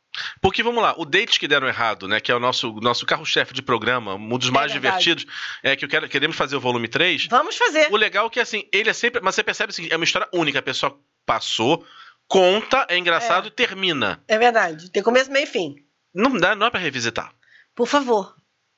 Porque 0.41 0.61
vamos 0.61 0.81
lá, 0.83 0.93
o 0.97 1.05
Dates 1.05 1.37
que 1.37 1.47
deram 1.47 1.67
errado, 1.67 2.07
né? 2.07 2.19
Que 2.19 2.31
é 2.31 2.35
o 2.35 2.39
nosso, 2.39 2.73
nosso 2.81 3.05
carro-chefe 3.05 3.53
de 3.53 3.61
programa, 3.61 4.15
um 4.15 4.37
dos 4.37 4.49
mais 4.49 4.71
verdade. 4.71 5.03
divertidos, 5.03 5.25
é 5.63 5.75
que 5.75 5.85
eu 5.85 5.89
quero, 5.89 6.09
queremos 6.09 6.35
fazer 6.35 6.55
o 6.55 6.59
volume 6.59 6.87
3. 6.87 7.27
Vamos 7.27 7.55
fazer. 7.57 7.87
O 7.91 7.95
legal 7.95 8.27
é 8.27 8.29
que 8.29 8.39
assim, 8.39 8.67
ele 8.71 8.89
é 8.89 8.93
sempre. 8.93 9.21
Mas 9.21 9.35
você 9.35 9.43
percebe 9.43 9.71
assim, 9.71 9.87
é 9.89 9.95
uma 9.95 10.03
história 10.03 10.27
única. 10.33 10.59
A 10.59 10.61
pessoa 10.63 10.99
passou, 11.25 11.85
conta, 12.27 12.85
é 12.89 12.97
engraçado 12.97 13.45
É. 13.45 13.47
e 13.47 13.51
termina. 13.51 14.21
É 14.27 14.37
verdade. 14.37 14.89
Tem 14.91 15.01
começo, 15.01 15.31
meio 15.31 15.43
e 15.43 15.47
fim. 15.47 15.75
Não 16.13 16.37
dá, 16.37 16.55
não 16.55 16.67
é 16.67 16.69
pra 16.69 16.79
revisitar. 16.79 17.31
Por 17.73 17.87
favor, 17.87 18.35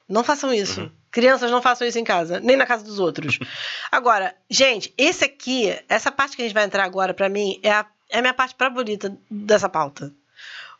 não 0.07 0.23
façam 0.23 0.53
isso. 0.53 0.81
Uhum. 0.81 0.91
Crianças 1.09 1.49
não 1.51 1.61
façam 1.61 1.87
isso 1.87 1.97
em 1.99 2.03
casa, 2.03 2.39
nem 2.39 2.55
na 2.57 2.65
casa 2.65 2.83
dos 2.83 2.99
outros. 2.99 3.39
agora, 3.91 4.35
gente, 4.49 4.93
esse 4.97 5.25
aqui, 5.25 5.75
essa 5.89 6.11
parte 6.11 6.35
que 6.35 6.41
a 6.41 6.45
gente 6.45 6.53
vai 6.53 6.63
entrar 6.63 6.83
agora, 6.83 7.13
pra 7.13 7.29
mim, 7.29 7.59
é 7.63 7.71
a, 7.71 7.85
é 8.09 8.19
a 8.19 8.21
minha 8.21 8.33
parte 8.33 8.55
favorita 8.57 9.15
dessa 9.29 9.67
pauta. 9.69 10.11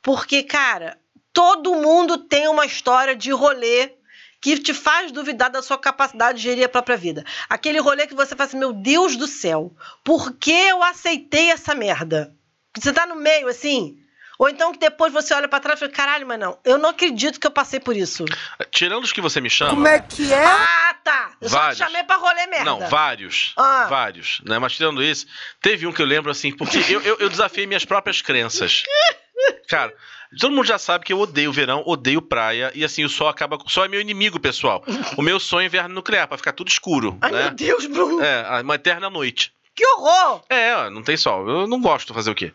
Porque, 0.04 0.44
cara, 0.44 0.98
todo 1.32 1.74
mundo 1.74 2.18
tem 2.18 2.48
uma 2.48 2.66
história 2.66 3.16
de 3.16 3.32
rolê 3.32 3.94
que 4.40 4.60
te 4.60 4.74
faz 4.74 5.12
duvidar 5.12 5.50
da 5.50 5.64
sua 5.64 5.78
capacidade 5.78 6.38
de 6.38 6.44
gerir 6.44 6.66
a 6.66 6.70
própria 6.70 6.98
vida. 6.98 7.24
Aquele 7.50 7.80
rolê 7.80 8.06
que 8.06 8.14
você 8.14 8.36
fala 8.36 8.48
assim, 8.48 8.60
meu 8.60 8.74
Deus 8.74 9.16
do 9.16 9.26
céu, 9.26 9.74
por 10.04 10.34
que 10.34 10.52
eu 10.52 10.84
aceitei 10.84 11.50
essa 11.50 11.74
merda? 11.74 12.36
Você 12.78 12.92
tá 12.94 13.08
no 13.08 13.16
meio, 13.16 13.48
assim... 13.48 13.98
Ou 14.40 14.50
então 14.50 14.74
que 14.74 14.80
depois 14.80 15.14
você 15.14 15.34
olha 15.34 15.48
pra 15.48 15.60
trás 15.60 15.78
e 15.78 15.82
fala, 15.82 15.92
caralho, 15.92 16.28
mas 16.28 16.40
não, 16.40 16.58
eu 16.66 16.78
não 16.78 16.90
acredito 16.90 17.40
que 17.40 17.46
eu 17.46 17.52
passei 17.52 17.80
por 17.80 17.96
isso. 17.96 18.26
Tirando 18.72 19.04
os 19.04 19.12
que 19.14 19.22
você 19.22 19.40
me 19.40 19.50
chama. 19.50 19.72
Como 19.72 19.88
é 19.88 20.00
que 20.00 20.34
é? 20.34 20.44
Ah, 20.44 20.96
tá. 21.04 21.34
Eu 21.40 21.48
Vários. 21.50 21.78
só 21.78 21.86
te 21.86 21.88
chamei 21.88 22.04
pra 22.04 22.18
rolê 22.18 22.48
merda. 22.48 22.66
Não, 22.66 22.80
vários. 22.90 23.54
Ah. 23.56 23.86
Vários. 23.88 24.42
Né? 24.44 24.58
Mas 24.58 24.74
tirando 24.74 25.04
isso, 25.04 25.28
teve 25.62 25.86
um 25.86 25.94
que 25.94 26.02
eu 26.02 26.06
lembro 26.06 26.32
assim, 26.32 26.52
porque 26.52 26.80
eu, 26.90 27.00
eu, 27.04 27.18
eu 27.20 27.30
desafiei 27.30 27.68
minhas 27.68 27.86
próprias 27.86 28.22
crenças. 28.22 28.84
Cara, 29.68 29.94
todo 30.40 30.54
mundo 30.54 30.66
já 30.66 30.78
sabe 30.78 31.06
que 31.06 31.14
eu 31.14 31.20
odeio 31.20 31.52
verão, 31.52 31.84
odeio 31.86 32.22
praia, 32.22 32.72
e 32.76 32.84
assim, 32.84 33.04
o 33.04 33.10
sol 33.10 33.28
acaba. 33.28 33.58
O 33.58 33.70
sol 33.70 33.86
é 33.86 33.88
meu 33.88 34.02
inimigo, 34.02 34.40
pessoal. 34.40 34.84
O 35.18 35.22
meu 35.22 35.40
sonho 35.40 35.64
é 35.64 35.66
inverno 35.68 35.96
nuclear, 35.96 36.28
pra 36.28 36.38
ficar 36.38 36.54
tudo 36.54 36.70
escuro. 36.70 37.18
Ai, 37.22 37.32
né? 37.32 37.42
meu 37.44 37.52
Deus, 37.52 37.86
Bruno. 37.86 38.22
É, 38.24 38.62
uma 38.62 38.76
eterna 38.76 39.10
noite. 39.10 39.54
Que 39.76 39.86
horror. 39.88 40.44
É, 40.50 40.90
não 40.90 41.02
tem 41.02 41.18
sol. 41.18 41.48
Eu 41.50 41.68
não 41.68 41.82
gosto 41.82 42.08
de 42.08 42.14
fazer 42.14 42.30
o 42.30 42.36
quê? 42.36 42.54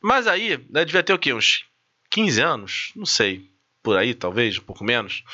Mas 0.00 0.26
aí, 0.26 0.64
né, 0.70 0.84
devia 0.84 1.02
ter 1.02 1.12
o 1.12 1.18
quê? 1.18 1.32
Uns 1.32 1.64
15 2.10 2.40
anos? 2.40 2.92
Não 2.94 3.06
sei. 3.06 3.50
Por 3.82 3.96
aí, 3.96 4.14
talvez, 4.14 4.58
um 4.58 4.62
pouco 4.62 4.84
menos. 4.84 5.24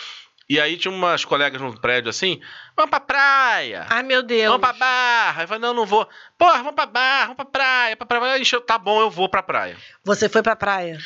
E 0.50 0.58
aí 0.58 0.76
tinha 0.78 0.92
umas 0.92 1.24
colegas 1.24 1.60
no 1.60 1.78
prédio 1.78 2.08
assim, 2.08 2.40
vamos 2.74 2.90
pra 2.90 3.00
praia. 3.00 3.86
Ai, 3.90 4.02
meu 4.02 4.22
Deus. 4.22 4.50
Vamos 4.50 4.60
pra 4.66 4.72
barra. 4.72 5.42
Eu 5.42 5.48
falei, 5.48 5.60
não, 5.60 5.74
não 5.74 5.84
vou. 5.86 6.08
Porra, 6.38 6.58
vamos 6.58 6.74
pra 6.74 6.86
barra, 6.86 7.22
vamos 7.24 7.36
pra 7.36 7.44
praia, 7.44 7.96
pra 7.96 8.06
praia. 8.06 8.38
Encheu, 8.40 8.60
tá 8.60 8.78
bom, 8.78 9.00
eu 9.00 9.10
vou 9.10 9.28
pra 9.28 9.42
praia. 9.42 9.76
Você 10.04 10.28
foi 10.28 10.42
pra 10.42 10.56
praia. 10.56 10.98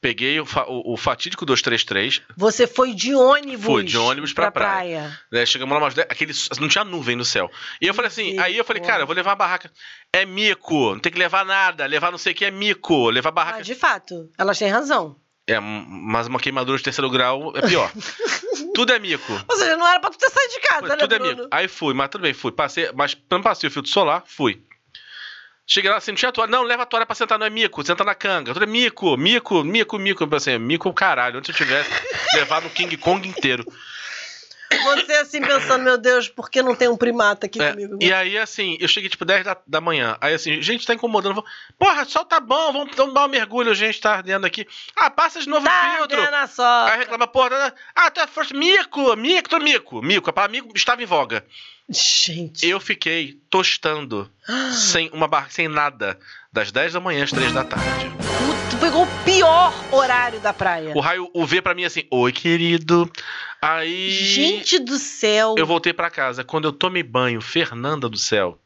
Peguei 0.00 0.38
o, 0.38 0.44
fa- 0.44 0.66
o, 0.68 0.92
o 0.92 0.96
fatídico 0.98 1.46
233, 1.46 2.20
Você 2.36 2.66
foi 2.66 2.92
de 2.92 3.14
ônibus. 3.14 3.64
Fui 3.64 3.84
de 3.84 3.96
ônibus 3.96 4.34
pra 4.34 4.50
praia. 4.50 5.18
né? 5.32 5.46
Chegamos 5.46 5.72
lá 5.72 5.80
umas 5.82 5.94
10, 5.94 6.08
aquele, 6.10 6.32
não 6.60 6.68
tinha 6.68 6.84
nuvem 6.84 7.16
no 7.16 7.24
céu. 7.24 7.50
E 7.80 7.86
eu 7.86 7.94
falei 7.94 8.08
assim, 8.08 8.38
aí 8.38 8.54
eu 8.58 8.64
falei, 8.66 8.82
cara, 8.82 9.04
eu 9.04 9.06
vou 9.06 9.16
levar 9.16 9.32
a 9.32 9.36
barraca. 9.36 9.70
É 10.12 10.26
mico, 10.26 10.92
não 10.92 10.98
tem 11.00 11.10
que 11.10 11.18
levar 11.18 11.42
nada, 11.46 11.86
levar 11.86 12.10
não 12.10 12.18
sei 12.18 12.32
o 12.32 12.36
que 12.36 12.44
é 12.44 12.50
mico, 12.50 13.08
levar 13.08 13.30
barraca. 13.30 13.60
Ah, 13.60 13.62
de 13.62 13.74
fato, 13.74 14.30
elas 14.36 14.58
têm 14.58 14.68
razão. 14.68 15.16
É, 15.46 15.60
mas 15.60 16.26
uma 16.26 16.40
queimadura 16.40 16.78
de 16.78 16.84
terceiro 16.84 17.10
grau 17.10 17.52
é 17.54 17.60
pior. 17.62 17.92
tudo 18.74 18.92
é 18.92 18.98
mico. 18.98 19.32
Ou 19.46 19.56
seja, 19.56 19.76
não 19.76 19.86
era 19.86 20.00
pra 20.00 20.10
tu 20.10 20.18
ter 20.18 20.30
saído 20.30 20.52
de 20.54 20.60
casa, 20.60 20.88
né, 20.88 20.96
tudo 20.96 21.14
é 21.14 21.18
Bruno? 21.18 21.36
mico. 21.36 21.48
Aí 21.50 21.68
fui, 21.68 21.92
mas 21.92 22.08
tudo 22.08 22.22
bem, 22.22 22.32
fui. 22.32 22.50
Passei, 22.50 22.90
mas 22.94 23.16
não 23.30 23.42
passei 23.42 23.68
o 23.68 23.70
filtro 23.70 23.90
solar, 23.90 24.22
fui. 24.26 24.62
Cheguei 25.66 25.90
lá 25.90 25.96
assim, 25.96 26.12
não 26.12 26.16
tinha 26.16 26.32
toalha. 26.32 26.50
Não, 26.50 26.62
leva 26.62 26.82
a 26.82 26.86
toalha 26.86 27.06
pra 27.06 27.14
sentar, 27.14 27.38
não 27.38 27.46
é 27.46 27.50
mico, 27.50 27.84
senta 27.84 28.04
na 28.04 28.14
canga. 28.14 28.52
Tudo 28.52 28.64
é 28.64 28.66
mico, 28.66 29.16
mico, 29.16 29.64
mico, 29.64 29.98
mico. 29.98 30.22
Eu 30.22 30.28
pensei, 30.28 30.58
mico 30.58 30.92
caralho. 30.92 31.38
Onde 31.38 31.50
eu 31.50 31.54
tivesse 31.54 31.90
levado 32.34 32.66
o 32.66 32.70
King 32.70 32.96
Kong 32.96 33.26
inteiro. 33.26 33.64
Você 34.82 35.12
assim 35.14 35.40
pensando, 35.40 35.82
meu 35.84 35.96
Deus, 35.96 36.28
por 36.28 36.50
que 36.50 36.62
não 36.62 36.74
tem 36.74 36.88
um 36.88 36.96
primata 36.96 37.46
aqui 37.46 37.60
É, 37.62 37.70
comigo? 37.70 37.98
e 38.00 38.12
aí, 38.12 38.36
assim, 38.38 38.76
eu 38.80 38.88
cheguei 38.88 39.08
tipo 39.08 39.24
10 39.24 39.44
da, 39.44 39.56
da 39.66 39.80
manhã. 39.80 40.16
Aí, 40.20 40.34
assim, 40.34 40.60
gente, 40.60 40.86
tá 40.86 40.94
incomodando. 40.94 41.34
Vou- 41.36 41.44
Porra, 41.78 42.04
sol 42.04 42.24
tá 42.24 42.40
bom, 42.40 42.72
vamos, 42.72 42.94
vamos 42.96 43.14
dar 43.14 43.24
um 43.24 43.28
mergulho, 43.28 43.74
gente, 43.74 44.00
tá 44.00 44.12
ardendo 44.14 44.46
aqui. 44.46 44.66
Ah, 44.96 45.10
passa 45.10 45.40
de 45.40 45.48
novo 45.48 45.64
Tá 45.64 45.92
o 45.94 45.96
filtro. 45.98 46.18
ardendo 46.20 46.34
a 46.36 46.46
sopa. 46.46 46.90
Aí 46.92 46.98
reclama, 46.98 47.26
porra, 47.26 47.50
tá- 47.50 47.72
ah, 47.94 48.10
tu 48.10 48.20
é 48.20 48.26
força. 48.26 48.54
Mico, 48.54 49.14
mico, 49.16 49.48
tô 49.48 49.58
mico. 49.58 50.02
Mico, 50.02 50.30
a 50.30 50.32
palavra 50.32 50.52
mico 50.52 50.72
estava 50.76 51.02
em 51.02 51.06
voga. 51.06 51.44
Gente. 51.88 52.66
Eu 52.66 52.80
fiquei 52.80 53.38
tostando, 53.50 54.30
sem 54.72 55.10
uma 55.12 55.28
barra, 55.28 55.48
sem 55.50 55.68
nada, 55.68 56.18
das 56.52 56.72
10 56.72 56.94
da 56.94 57.00
manhã 57.00 57.24
às 57.24 57.30
3 57.30 57.52
da 57.52 57.62
tarde. 57.62 58.10
Tu 58.70 58.76
pegou 58.78 59.04
o 59.04 59.24
pior 59.24 59.74
horário 59.92 60.40
da 60.40 60.52
praia. 60.52 60.92
O 60.96 61.00
raio, 61.00 61.30
o 61.34 61.46
V 61.46 61.60
pra 61.60 61.74
mim 61.74 61.84
assim, 61.84 62.04
oi, 62.10 62.32
querido. 62.32 63.10
Aí. 63.60 64.10
Gente 64.10 64.78
do 64.78 64.98
céu. 64.98 65.54
Eu 65.58 65.66
voltei 65.66 65.92
pra 65.92 66.10
casa. 66.10 66.42
Quando 66.42 66.64
eu 66.66 66.72
tomei 66.72 67.02
banho, 67.02 67.40
Fernanda 67.40 68.08
do 68.08 68.18
céu, 68.18 68.58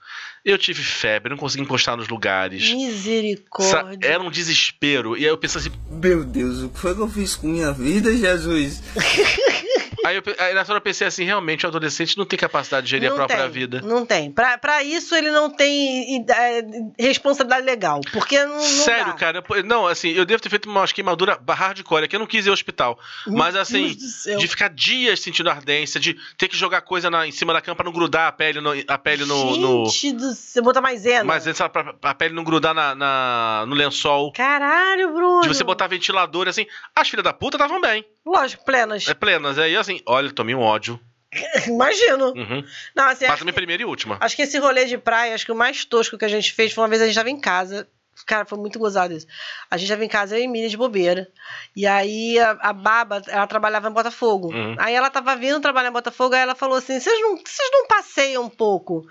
eu 0.45 0.57
tive 0.57 0.83
febre, 0.83 1.31
não 1.31 1.37
consegui 1.37 1.65
encostar 1.65 1.97
nos 1.97 2.09
lugares. 2.09 2.73
Misericórdia. 2.73 4.09
Era 4.09 4.23
um 4.23 4.31
desespero. 4.31 5.17
E 5.17 5.25
aí 5.25 5.31
eu 5.31 5.39
pensei 5.39 5.61
assim. 5.61 5.73
Meu 5.91 6.25
Deus, 6.25 6.63
o 6.63 6.69
que 6.69 6.79
foi 6.79 6.95
que 6.95 7.01
eu 7.01 7.09
fiz 7.09 7.35
com 7.35 7.49
minha 7.49 7.73
vida, 7.73 8.15
Jesus? 8.17 8.83
Aí, 10.05 10.17
eu, 10.17 10.23
aí 10.39 10.55
nessa 10.55 10.73
hora 10.73 10.79
eu 10.79 10.83
pensei 10.83 11.07
assim: 11.07 11.25
realmente 11.25 11.65
o 11.67 11.69
adolescente 11.69 12.17
não 12.17 12.25
tem 12.25 12.39
capacidade 12.39 12.85
de 12.87 12.91
gerir 12.91 13.09
não 13.09 13.15
a 13.17 13.19
própria 13.19 13.43
tem, 13.43 13.51
vida. 13.51 13.81
Não 13.83 14.07
tem. 14.07 14.31
Pra, 14.31 14.57
pra 14.59 14.83
isso 14.83 15.15
ele 15.15 15.31
não 15.31 15.51
tem 15.51 16.25
é, 16.31 16.63
responsabilidade 16.99 17.65
legal. 17.65 18.01
Porque 18.13 18.39
não. 18.45 18.55
não 18.57 18.61
Sério, 18.61 19.07
dá. 19.07 19.13
cara. 19.15 19.45
eu- 19.51 19.65
Não, 19.65 19.87
assim, 19.87 20.11
eu 20.11 20.25
devo 20.25 20.41
ter 20.43 20.49
feito 20.49 20.69
uma 20.69 20.87
queimadura 20.87 21.39
hardcore, 21.49 22.09
que 22.09 22.17
eu 22.17 22.21
não 22.21 22.27
quis 22.27 22.47
ir 22.47 22.49
ao 22.49 22.55
hospital. 22.55 22.99
Meu 23.27 23.37
Mas 23.39 23.57
assim, 23.57 23.95
de 23.95 24.47
ficar 24.49 24.69
dias 24.71 25.21
sentindo 25.21 25.51
ardência, 25.51 25.99
de 26.01 26.17
ter 26.37 26.49
que 26.49 26.57
jogar 26.57 26.81
coisa 26.83 27.11
na- 27.11 27.27
em 27.27 27.33
cima 27.33 27.53
da 27.53 27.61
cama 27.61 27.75
pra 27.77 27.85
não 27.85 27.93
grudar 27.93 28.29
a 28.29 28.33
pele 28.33 28.61
no. 28.61 28.71
A 28.87 28.99
pele 28.99 29.25
no, 29.25 29.57
no- 29.57 29.89
Gente 29.91 30.13
do 30.13 30.33
céu. 30.35 30.63
Botar 30.63 30.81
maisena. 30.81 31.33
antes 31.35 31.57
pra, 31.59 31.69
pra- 31.69 31.95
a 32.03 32.15
pele 32.15 32.35
não 32.35 32.45
grudar 32.45 32.75
na, 32.75 32.95
na- 32.95 33.65
no 33.67 33.75
lençol. 33.75 34.33
Caralho, 34.33 35.13
Bruno. 35.13 35.43
De 35.43 35.49
você 35.49 35.65
botar 35.65 35.87
ventilador, 35.87 36.49
assim. 36.49 36.67
As 36.95 37.09
filhas 37.09 37.25
da 37.25 37.33
puta 37.33 37.57
estavam 37.57 37.81
bem. 37.81 38.05
Lógico, 38.27 38.65
plenas. 38.65 39.09
É 39.09 39.15
plenas. 39.15 39.59
Aí, 39.59 39.75
assim, 39.89 40.03
olha, 40.07 40.31
tomei 40.33 40.55
um 40.55 40.61
ódio. 40.61 41.01
Imagino. 41.67 42.33
Uhum. 42.33 42.65
Não, 42.95 43.09
assim, 43.09 43.27
Mas 43.27 43.43
primeira 43.55 43.83
e 43.83 43.87
última. 43.87 44.17
acho 44.21 44.37
que 44.37 44.43
esse 44.43 44.59
rolê 44.59 44.87
de 44.87 44.99
praia, 44.99 45.35
acho 45.35 45.45
que 45.45 45.53
o 45.53 45.57
mais 45.57 45.85
tosco 45.85 46.19
que 46.19 46.25
a 46.25 46.29
gente 46.29 46.53
fez 46.53 46.73
foi 46.73 46.83
uma 46.83 46.89
vez 46.89 47.03
a 47.03 47.07
gente 47.07 47.15
tava 47.15 47.31
em 47.31 47.41
casa. 47.41 47.89
Cara, 48.27 48.45
foi 48.45 48.59
muito 48.59 48.81
gozado 48.81 49.15
isso. 49.15 49.27
A 49.71 49.77
gente 49.77 49.89
tava 49.89 50.05
em 50.05 50.09
casa, 50.09 50.37
eu 50.37 50.41
e 50.41 50.45
Emília 50.45 50.69
de 50.69 50.77
bobeira. 50.77 51.29
E 51.77 51.87
aí 51.87 52.39
a, 52.39 52.51
a 52.61 52.73
Baba, 52.73 53.23
ela 53.29 53.47
trabalhava 53.47 53.89
em 53.89 53.93
Botafogo. 53.93 54.53
Uhum. 54.53 54.75
Aí 54.79 54.95
ela 54.95 55.09
tava 55.09 55.37
vindo 55.37 55.61
trabalhar 55.61 55.91
em 55.91 55.93
Botafogo, 55.93 56.35
aí 56.35 56.41
ela 56.41 56.55
falou 56.55 56.79
assim: 56.79 56.99
vocês 56.99 57.21
não, 57.21 57.37
vocês 57.37 57.71
não 57.73 57.87
passeiam 57.87 58.45
um 58.45 58.49
pouco? 58.49 59.07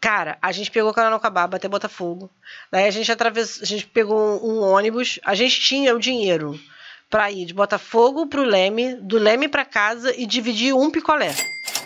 Cara, 0.00 0.38
a 0.40 0.50
gente 0.52 0.70
pegou 0.70 0.94
carona 0.94 1.18
com 1.18 1.26
a 1.26 1.30
Baba 1.30 1.58
até 1.58 1.68
Botafogo. 1.68 2.30
Daí 2.72 2.86
a 2.86 2.90
gente 2.90 3.12
atravessou, 3.12 3.62
a 3.62 3.66
gente 3.66 3.86
pegou 3.86 4.18
um, 4.18 4.54
um 4.54 4.60
ônibus, 4.62 5.20
a 5.22 5.34
gente 5.34 5.60
tinha 5.60 5.94
o 5.94 5.98
dinheiro 5.98 6.58
pra 7.08 7.30
ir 7.30 7.44
de 7.44 7.54
Botafogo 7.54 8.26
pro 8.26 8.42
Leme, 8.42 8.94
do 8.96 9.18
Leme 9.18 9.48
pra 9.48 9.64
casa 9.64 10.14
e 10.16 10.26
dividir 10.26 10.74
um 10.74 10.90
picolé. 10.90 11.34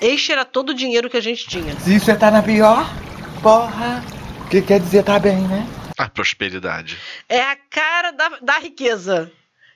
Este 0.00 0.32
era 0.32 0.44
todo 0.44 0.70
o 0.70 0.74
dinheiro 0.74 1.10
que 1.10 1.16
a 1.16 1.22
gente 1.22 1.46
tinha. 1.46 1.78
Se 1.80 1.98
você 1.98 2.16
tá 2.16 2.30
na 2.30 2.42
pior, 2.42 2.86
porra, 3.42 4.02
o 4.44 4.48
que 4.48 4.62
quer 4.62 4.80
dizer 4.80 5.04
tá 5.04 5.18
bem, 5.18 5.40
né? 5.42 5.66
A 5.98 6.08
prosperidade. 6.08 6.98
É 7.28 7.42
a 7.42 7.56
cara 7.56 8.10
da, 8.10 8.28
da 8.40 8.58
riqueza. 8.58 9.30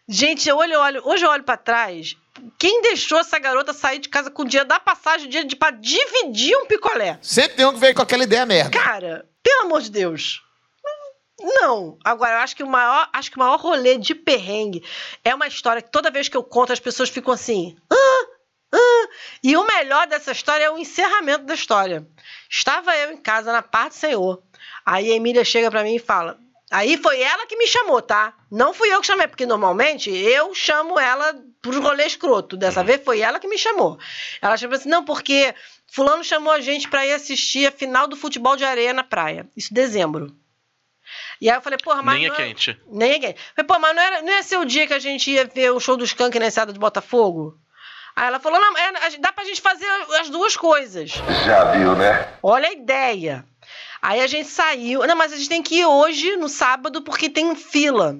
Gente, 0.09 0.49
eu 0.49 0.57
olho, 0.57 0.79
olho, 0.81 1.03
hoje 1.05 1.25
eu 1.25 1.31
olho 1.31 1.43
pra 1.45 1.57
trás. 1.57 2.17
Quem 2.59 2.83
deixou 2.83 3.19
essa 3.19 3.39
garota 3.39 3.73
sair 3.73 3.99
de 3.99 4.09
casa 4.09 4.31
com 4.31 4.43
o 4.43 4.49
dia 4.49 4.65
da 4.65 4.81
passagem, 4.81 5.27
o 5.27 5.31
dia 5.31 5.45
de, 5.45 5.57
pra 5.57 5.71
dividir 5.71 6.57
um 6.57 6.67
picolé? 6.67 7.19
Sempre 7.23 7.57
tem 7.57 7.67
um 7.67 7.73
que 7.73 7.79
veio 7.79 7.95
com 7.95 8.03
aquela 8.03 8.25
ideia 8.25 8.45
merda. 8.45 8.71
Cara, 8.79 9.27
pelo 9.43 9.67
amor 9.67 9.83
de 9.83 9.91
Deus. 9.91 10.43
Não. 11.41 11.99
Agora, 12.05 12.35
eu 12.35 12.39
acho 12.39 12.55
que 12.57 12.63
o 12.63 12.67
maior, 12.69 13.09
acho 13.13 13.31
que 13.31 13.37
o 13.37 13.41
maior 13.41 13.59
rolê 13.59 13.99
de 13.99 14.15
perrengue 14.15 14.83
é 15.25 15.35
uma 15.35 15.47
história 15.49 15.83
que 15.83 15.91
toda 15.91 16.11
vez 16.11 16.29
que 16.29 16.37
eu 16.37 16.45
conto, 16.45 16.73
as 16.73 16.81
pessoas 16.81 17.09
ficam 17.09 17.33
assim. 17.35 17.77
Ah, 17.91 18.27
ah. 18.75 19.09
E 19.43 19.57
o 19.57 19.67
melhor 19.67 20.07
dessa 20.07 20.33
história 20.33 20.65
é 20.65 20.71
o 20.71 20.79
encerramento 20.79 21.45
da 21.45 21.55
história. 21.55 22.07
Estava 22.49 22.97
eu 22.97 23.11
em 23.13 23.17
casa 23.17 23.53
na 23.53 23.63
parte 23.63 23.93
do 23.95 23.99
Senhor. 24.01 24.43
Aí 24.87 25.11
a 25.13 25.17
Emília 25.17 25.45
chega 25.45 25.71
pra 25.71 25.83
mim 25.83 25.97
e 25.97 26.01
fala: 26.01 26.39
Aí 26.71 26.97
foi 26.97 27.21
ela 27.21 27.47
que 27.47 27.57
me 27.57 27.67
chamou, 27.67 28.01
tá? 28.01 28.35
Não 28.51 28.73
fui 28.73 28.93
eu 28.93 29.01
que 29.01 29.07
chamei, 29.07 29.27
porque 29.27 29.45
normalmente 29.47 30.11
eu 30.11 30.55
chamo 30.55 30.99
ela 30.99 31.35
pros 31.61 31.77
rolê 31.77 32.07
escroto. 32.07 32.57
Dessa 32.57 32.81
Uhum. 32.81 32.87
vez 32.87 33.03
foi 33.05 33.21
ela 33.21 33.41
que 33.41 33.49
me 33.49 33.59
chamou. 33.59 33.99
Ela 34.41 34.57
chamou 34.57 34.77
assim, 34.77 34.89
não, 34.89 35.05
porque 35.05 35.55
fulano 35.91 36.23
chamou 36.23 36.53
a 36.53 36.61
gente 36.61 36.89
pra 36.89 37.05
ir 37.07 37.13
assistir 37.13 37.67
a 37.67 37.73
final 37.73 38.07
do 38.07 38.17
futebol 38.17 38.57
de 38.57 38.65
areia 38.65 38.93
na 38.93 39.03
praia. 39.05 39.49
Isso 39.57 39.73
em 39.73 39.75
dezembro. 39.75 40.35
E 41.41 41.51
aí 41.51 41.57
eu 41.57 41.63
falei, 41.63 41.79
porra, 41.83 42.03
mas 42.03 42.17
Nem 42.17 42.27
é 42.27 42.29
não 42.29 42.37
quente. 42.37 42.81
Nem 42.87 43.13
é 43.13 43.19
quente. 43.19 43.41
Falei, 43.55 43.67
pô, 43.67 43.79
mas 43.79 43.95
não, 43.97 44.03
era, 44.03 44.23
não 44.23 44.29
ia 44.29 44.43
ser 44.43 44.57
o 44.59 44.65
dia 44.65 44.87
que 44.87 44.95
a 44.95 44.99
gente 44.99 45.31
ia 45.31 45.45
ver 45.45 45.71
o 45.73 45.81
show 45.81 45.97
do 45.97 46.05
Skank 46.05 46.39
na 46.39 46.47
enseada 46.47 46.73
de 46.73 46.79
Botafogo? 46.79 47.59
Aí 48.17 48.27
ela 48.29 48.39
falou, 48.39 48.61
não, 48.61 48.77
é, 48.77 48.89
a- 48.89 49.11
dá 49.19 49.33
pra 49.33 49.45
gente 49.45 49.61
fazer 49.61 49.87
as 50.21 50.31
duas 50.31 50.57
coisas. 50.57 51.11
Já 51.45 51.73
viu, 51.73 51.97
né? 51.97 52.29
Olha 52.43 52.69
a 52.69 52.73
ideia. 52.73 53.45
Aí 54.01 54.21
a 54.21 54.27
gente 54.27 54.49
saiu. 54.49 55.07
Não, 55.07 55.17
mas 55.17 55.33
a 55.33 55.37
gente 55.37 55.49
tem 55.49 55.63
que 55.63 55.81
ir 55.81 55.87
hoje, 55.87 56.37
no 56.37 56.49
sábado, 56.49 57.03
porque 57.03 57.29
tem 57.29 57.55
fila. 57.57 58.17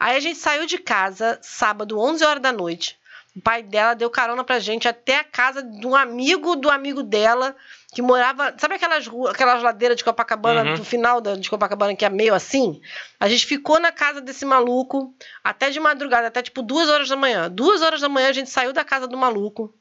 Aí 0.00 0.16
a 0.16 0.20
gente 0.20 0.38
saiu 0.38 0.66
de 0.66 0.78
casa, 0.78 1.38
sábado, 1.42 1.98
11 2.00 2.24
horas 2.24 2.42
da 2.42 2.50
noite. 2.52 2.96
O 3.36 3.40
pai 3.42 3.64
dela 3.64 3.94
deu 3.94 4.08
carona 4.08 4.44
pra 4.44 4.60
gente 4.60 4.86
até 4.86 5.16
a 5.18 5.24
casa 5.24 5.60
de 5.60 5.84
um 5.84 5.96
amigo 5.96 6.54
do 6.54 6.70
amigo 6.70 7.02
dela, 7.02 7.56
que 7.92 8.00
morava. 8.00 8.54
Sabe 8.58 8.76
aquelas, 8.76 9.08
ruas, 9.08 9.34
aquelas 9.34 9.60
ladeiras 9.60 9.96
de 9.96 10.04
Copacabana, 10.04 10.70
Uhum. 10.70 10.76
do 10.76 10.84
final 10.84 11.20
da, 11.20 11.34
de 11.34 11.50
Copacabana, 11.50 11.96
que 11.96 12.04
é 12.04 12.08
meio 12.08 12.32
assim? 12.32 12.80
A 13.18 13.28
gente 13.28 13.44
ficou 13.44 13.80
na 13.80 13.90
casa 13.90 14.20
desse 14.20 14.44
maluco 14.44 15.12
até 15.42 15.68
de 15.70 15.80
madrugada, 15.80 16.28
até 16.28 16.42
tipo 16.42 16.62
duas 16.62 16.88
horas 16.88 17.08
da 17.08 17.16
manhã. 17.16 17.50
Duas 17.50 17.82
horas 17.82 18.00
da 18.00 18.08
manhã 18.08 18.28
a 18.28 18.32
gente 18.32 18.50
saiu 18.50 18.72
da 18.72 18.84
casa 18.84 19.08
do 19.08 19.16
maluco. 19.16 19.74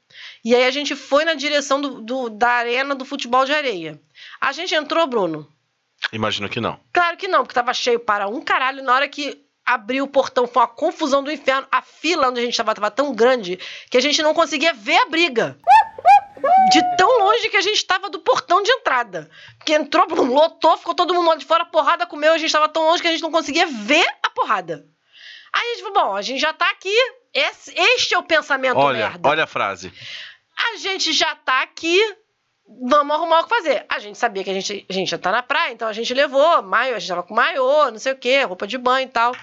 E 0.44 0.56
aí 0.56 0.66
a 0.66 0.72
gente 0.72 0.96
foi 0.96 1.24
na 1.24 1.36
direção 1.36 1.80
do, 1.80 2.02
do- 2.02 2.30
da 2.32 2.50
arena 2.50 2.96
do 2.96 3.06
futebol 3.06 3.46
de 3.46 3.54
areia. 3.54 4.02
A 4.42 4.52
gente 4.52 4.74
entrou, 4.74 5.06
Bruno? 5.06 5.48
Imagino 6.12 6.50
que 6.50 6.60
não. 6.60 6.80
Claro 6.92 7.18
que 7.18 7.28
não, 7.28 7.44
porque 7.44 7.54
tava 7.54 7.74
cheio 7.74 8.00
para 8.00 8.28
um 8.28 8.42
caralho. 8.42 8.84
Na 8.84 8.94
hora 8.96 9.08
que 9.08 9.43
abriu 9.66 10.04
o 10.06 10.08
portão, 10.08 10.46
foi 10.48 10.62
uma 10.62 10.68
confusão 10.68 11.24
do 11.24 11.32
inferno. 11.32 11.68
A 11.72 11.82
fila 11.82 12.30
onde 12.30 12.40
a 12.40 12.44
gente 12.44 12.56
tava 12.58 12.74
tava 12.76 12.92
tão 12.92 13.14
grande 13.14 13.58
que 13.90 13.98
a 13.98 14.02
gente 14.02 14.22
não 14.22 14.34
conseguia 14.34 14.74
ver 14.74 14.98
a 14.98 15.06
briga. 15.06 15.58
De 16.72 16.82
tão 16.98 17.20
longe 17.20 17.50
que 17.50 17.56
a 17.58 17.62
gente 17.62 17.86
tava 17.86 18.10
do 18.10 18.20
portão 18.20 18.62
de 18.62 18.70
entrada. 18.72 19.30
Porque 19.58 19.74
entrou, 19.74 20.06
lotou, 20.26 20.78
ficou 20.78 20.94
todo 20.94 21.14
mundo 21.14 21.30
lá 21.30 21.36
de 21.36 21.46
fora, 21.46 21.64
a 21.64 21.68
porrada 21.68 22.06
comeu, 22.06 22.34
a 22.34 22.38
gente 22.38 22.52
tava 22.52 22.68
tão 22.68 22.84
longe 22.84 23.02
que 23.02 23.08
a 23.08 23.12
gente 23.12 23.22
não 23.24 23.32
conseguia 23.32 23.66
ver 23.66 24.06
a 24.22 24.30
porrada. 24.30 24.86
Aí 25.54 25.62
a 25.62 25.74
gente 25.76 25.84
falou, 25.84 25.94
bom, 26.10 26.16
a 26.16 26.22
gente 26.22 26.40
já 26.42 26.52
tá 26.52 26.70
aqui. 26.72 26.94
Esse- 27.34 27.74
este 27.76 28.14
é 28.14 28.18
o 28.18 28.24
pensamento 28.24 28.78
Olha, 28.78 28.98
merda. 29.10 29.30
olha 29.30 29.44
a 29.44 29.48
frase. 29.48 29.94
A 30.74 30.78
gente 30.78 31.14
já 31.14 31.34
tá 31.36 31.62
aqui, 31.62 32.00
vamos 32.68 33.16
arrumar 33.16 33.42
o 33.42 33.44
que 33.44 33.50
fazer. 33.50 33.86
A 33.90 34.00
gente 34.00 34.18
sabia 34.18 34.44
que 34.44 34.50
a 34.50 34.54
gente, 34.54 34.86
a 34.90 34.94
gente 34.94 35.10
já 35.10 35.18
tá 35.18 35.32
na 35.32 35.44
praia, 35.44 35.74
então 35.74 35.88
a 35.88 35.94
gente 35.94 36.14
levou 36.14 36.62
maiô, 36.62 36.96
a 36.96 37.00
gente 37.00 37.10
tava 37.10 37.24
com 37.24 37.34
maiô, 37.34 37.92
não 37.92 38.00
sei 38.00 38.14
o 38.14 38.18
quê, 38.18 38.44
roupa 38.44 38.68
de 38.68 38.78
banho 38.78 39.06
e 39.06 39.12
tal. 39.12 39.36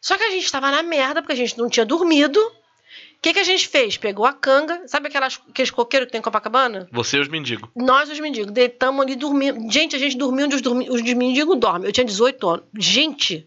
Só 0.00 0.16
que 0.16 0.24
a 0.24 0.30
gente 0.30 0.50
tava 0.50 0.70
na 0.70 0.82
merda, 0.82 1.22
porque 1.22 1.32
a 1.32 1.36
gente 1.36 1.56
não 1.58 1.68
tinha 1.68 1.86
dormido. 1.86 2.40
O 2.40 3.22
que, 3.22 3.32
que 3.32 3.38
a 3.38 3.44
gente 3.44 3.68
fez? 3.68 3.96
Pegou 3.96 4.26
a 4.26 4.32
canga, 4.32 4.82
sabe 4.88 5.06
aquelas, 5.06 5.40
aqueles 5.48 5.70
coqueiros 5.70 6.06
que 6.06 6.12
tem 6.12 6.18
em 6.18 6.22
Copacabana? 6.22 6.88
Você 6.90 7.18
e 7.18 7.20
os 7.20 7.28
mendigos. 7.28 7.70
Nós, 7.76 8.10
os 8.10 8.18
mendigos, 8.18 8.50
deitamos 8.50 9.00
ali 9.00 9.14
dormindo. 9.14 9.70
Gente, 9.70 9.94
a 9.94 9.98
gente 9.98 10.16
dormiu 10.16 10.46
onde 10.46 10.56
os, 10.56 10.62
dormi... 10.62 10.90
os 10.90 11.00
mendigos 11.02 11.56
dormem. 11.56 11.86
Eu 11.86 11.92
tinha 11.92 12.04
18 12.04 12.48
anos. 12.48 12.66
Gente, 12.76 13.46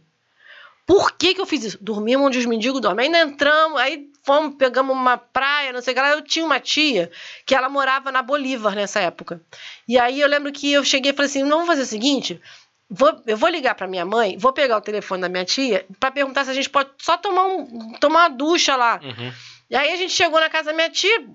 por 0.87 1.11
que, 1.11 1.33
que 1.33 1.41
eu 1.41 1.45
fiz 1.45 1.65
isso? 1.65 1.77
Dormimos 1.81 2.27
onde 2.27 2.37
os 2.37 2.45
mendigos 2.45 2.79
dormem. 2.79 3.07
Ainda 3.07 3.19
entramos, 3.19 3.77
aí 3.77 4.07
fomos, 4.25 4.55
pegamos 4.57 4.95
uma 4.95 5.17
praia, 5.17 5.71
não 5.71 5.81
sei 5.81 5.93
o 5.93 5.95
que 5.95 6.01
lá. 6.01 6.09
Eu 6.09 6.21
tinha 6.21 6.43
uma 6.43 6.59
tia 6.59 7.11
que 7.45 7.53
ela 7.55 7.69
morava 7.69 8.11
na 8.11 8.21
Bolívar 8.21 8.75
nessa 8.75 8.99
época. 8.99 9.39
E 9.87 9.97
aí 9.97 10.19
eu 10.19 10.27
lembro 10.27 10.51
que 10.51 10.71
eu 10.71 10.83
cheguei 10.83 11.11
e 11.11 11.15
falei 11.15 11.29
assim: 11.29 11.43
não, 11.43 11.59
vamos 11.59 11.67
fazer 11.67 11.83
o 11.83 11.85
seguinte. 11.85 12.41
Vou, 12.89 13.19
eu 13.25 13.37
vou 13.37 13.49
ligar 13.49 13.73
pra 13.75 13.87
minha 13.87 14.05
mãe, 14.05 14.37
vou 14.37 14.53
pegar 14.53 14.77
o 14.77 14.81
telefone 14.81 15.21
da 15.21 15.29
minha 15.29 15.45
tia 15.45 15.85
pra 15.99 16.11
perguntar 16.11 16.45
se 16.45 16.51
a 16.51 16.53
gente 16.53 16.69
pode 16.69 16.91
só 16.99 17.17
tomar, 17.17 17.45
um, 17.45 17.93
tomar 17.99 18.21
uma 18.21 18.29
ducha 18.29 18.75
lá. 18.75 18.99
Uhum. 19.03 19.33
E 19.69 19.75
aí 19.75 19.91
a 19.91 19.95
gente 19.95 20.13
chegou 20.13 20.39
na 20.39 20.49
casa 20.49 20.65
da 20.65 20.73
minha 20.73 20.89
tia, 20.89 21.25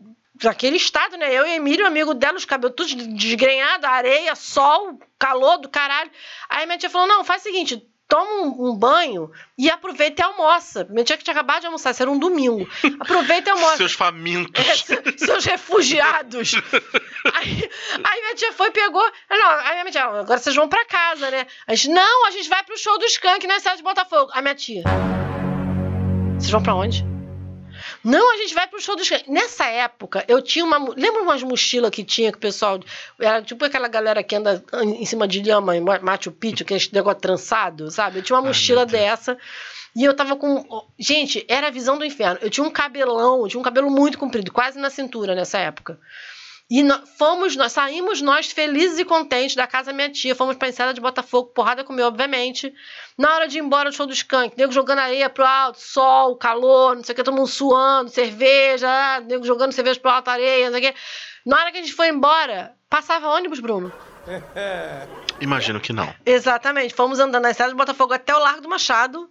naquele 0.45 0.76
estado, 0.76 1.16
né? 1.16 1.32
Eu 1.32 1.45
e 1.47 1.55
Emílio, 1.57 1.86
amigo 1.86 2.14
dela, 2.14 2.36
os 2.36 2.45
cabelos 2.45 2.76
todos 2.76 2.95
desgrenhados, 2.95 3.84
areia, 3.84 4.34
sol, 4.36 4.99
calor 5.18 5.59
do 5.59 5.68
caralho. 5.68 6.11
Aí 6.49 6.66
minha 6.66 6.78
tia 6.78 6.88
falou: 6.88 7.09
não, 7.09 7.24
faz 7.24 7.43
o 7.43 7.45
seguinte. 7.45 7.84
Toma 8.11 8.29
um, 8.43 8.71
um 8.71 8.75
banho 8.77 9.31
e 9.57 9.71
aproveita 9.71 10.21
e 10.21 10.25
almoça. 10.25 10.85
Minha 10.91 11.05
tia 11.05 11.17
que 11.17 11.23
tinha 11.25 11.33
acabado 11.33 11.61
de 11.61 11.67
almoçar, 11.67 11.93
isso 11.93 12.03
era 12.03 12.11
um 12.11 12.19
domingo. 12.19 12.69
Aproveita 13.01 13.51
e 13.51 13.53
almoça. 13.53 13.77
Seus 13.79 13.93
famintos. 13.93 14.53
É, 14.69 14.75
se- 14.77 15.25
seus 15.25 15.45
refugiados. 15.45 16.53
aí, 17.35 17.71
aí 18.05 18.21
minha 18.21 18.35
tia 18.35 18.53
foi 18.53 18.67
e 18.69 18.73
pegou. 18.73 19.09
Não, 19.31 19.51
aí 19.61 19.77
minha 19.83 19.93
tia, 19.93 20.03
agora 20.05 20.39
vocês 20.39 20.57
vão 20.57 20.69
pra 20.69 20.85
casa, 20.85 21.31
né? 21.31 21.47
A 21.69 21.75
gente, 21.75 21.91
não, 21.95 22.27
a 22.27 22.31
gente 22.33 22.49
vai 22.49 22.63
pro 22.65 22.77
show 22.77 22.99
do 22.99 23.05
Skank 23.07 23.47
na 23.47 23.59
cidade 23.61 23.77
de 23.79 23.83
Botafogo. 23.85 24.31
Aí 24.35 24.43
minha 24.43 24.55
tia. 24.57 24.83
Vocês 26.37 26.51
vão 26.51 26.63
pra 26.63 26.75
onde? 26.75 27.05
Não, 28.03 28.32
a 28.32 28.36
gente 28.38 28.55
vai 28.55 28.66
pro 28.66 28.80
show 28.80 28.96
do 28.96 29.03
Skank. 29.03 29.30
Nessa 29.30 29.66
época, 29.66 30.24
eu 30.26 30.40
tinha 30.40 30.64
uma. 30.64 30.78
Lembra 30.96 31.22
umas 31.22 31.42
mochilas 31.42 31.90
que 31.90 32.03
tinha 32.03 32.32
que 32.32 32.38
o 32.38 32.40
pessoal. 32.40 32.80
Era 33.18 33.42
tipo 33.42 33.62
aquela 33.64 33.88
galera 33.88 34.22
que 34.22 34.34
anda 34.34 34.64
em 34.82 35.05
cima 35.05 35.28
de 35.28 35.42
lhama 35.42 35.76
em 35.76 35.80
Ma- 35.80 35.98
Machu 36.01 36.32
Picchu, 36.32 36.64
que 36.64 36.72
é 36.72 36.76
esse 36.78 36.92
negócio 36.94 37.20
trançado, 37.20 37.90
sabe? 37.90 38.18
Eu 38.18 38.22
tinha 38.22 38.36
uma 38.36 38.46
mochila 38.48 38.86
dessa. 38.86 39.36
E 39.94 40.05
eu 40.05 40.14
tava 40.14 40.34
com. 40.36 40.86
Gente, 40.98 41.44
era 41.48 41.66
a 41.66 41.70
visão 41.70 41.98
do 41.98 42.05
inferno. 42.05 42.38
Eu 42.40 42.48
tinha 42.48 42.64
um 42.66 42.70
cabelão, 42.70 43.42
eu 43.42 43.48
tinha 43.48 43.61
um 43.61 43.64
cabelo 43.64 43.90
muito 43.90 44.16
comprido, 44.16 44.51
quase 44.53 44.78
na 44.78 44.88
cintura 44.88 45.34
nessa 45.34 45.59
época. 45.59 45.98
E 46.71 46.85
nó- 46.85 47.01
fomos, 47.18 47.57
nós 47.57 47.73
saímos 47.73 48.23
nós 48.23 48.53
felizes 48.53 48.99
e 49.01 49.05
contentes 49.05 49.57
da 49.57 49.66
casa 49.66 49.91
da 49.91 49.93
minha 49.97 50.09
tia, 50.09 50.37
fomos 50.37 50.57
pra 50.57 50.68
enseada 50.68 50.95
de 50.95 51.01
Botafogo, 51.01 51.49
porrada 51.53 51.83
comeu, 51.83 52.07
obviamente. 52.07 52.73
Na 53.18 53.35
hora 53.35 53.49
de 53.49 53.59
ir 53.59 53.61
embora 53.61 53.91
do 53.91 53.97
show 53.97 54.07
do 54.07 54.12
Skank, 54.12 54.57
nego 54.57 54.71
jogando 54.73 55.01
areia 55.01 55.29
pro 55.29 55.45
alto, 55.45 55.81
sol, 55.81 56.37
calor, 56.37 56.95
não 56.95 57.03
sei 57.03 57.12
o 57.12 57.16
que, 57.16 57.25
todo 57.25 57.35
mundo 57.35 57.49
suando, 57.49 58.09
cerveja, 58.11 58.89
ah, 58.89 59.21
nego 59.21 59.45
jogando 59.45 59.73
cerveja 59.73 59.99
pro 59.99 60.11
alto, 60.12 60.29
areia, 60.29 60.71
não 60.71 60.79
sei 60.79 60.89
o 60.89 60.93
que. 60.93 60.99
Na 61.45 61.57
hora 61.59 61.73
que 61.73 61.79
a 61.79 61.83
gente 61.83 61.93
foi 61.93 62.09
embora, 62.09 62.73
passava 62.89 63.27
ônibus, 63.29 63.59
Bruno. 63.59 63.93
Imagino 65.41 65.81
que 65.81 65.93
não. 65.93 66.14
Exatamente. 66.25 66.95
Fomos 66.95 67.18
andando 67.18 67.43
na 67.43 67.51
estrada 67.51 67.73
de 67.73 67.77
Botafogo 67.77 68.12
até 68.12 68.35
o 68.35 68.39
Largo 68.39 68.61
do 68.61 68.68
Machado 68.68 69.29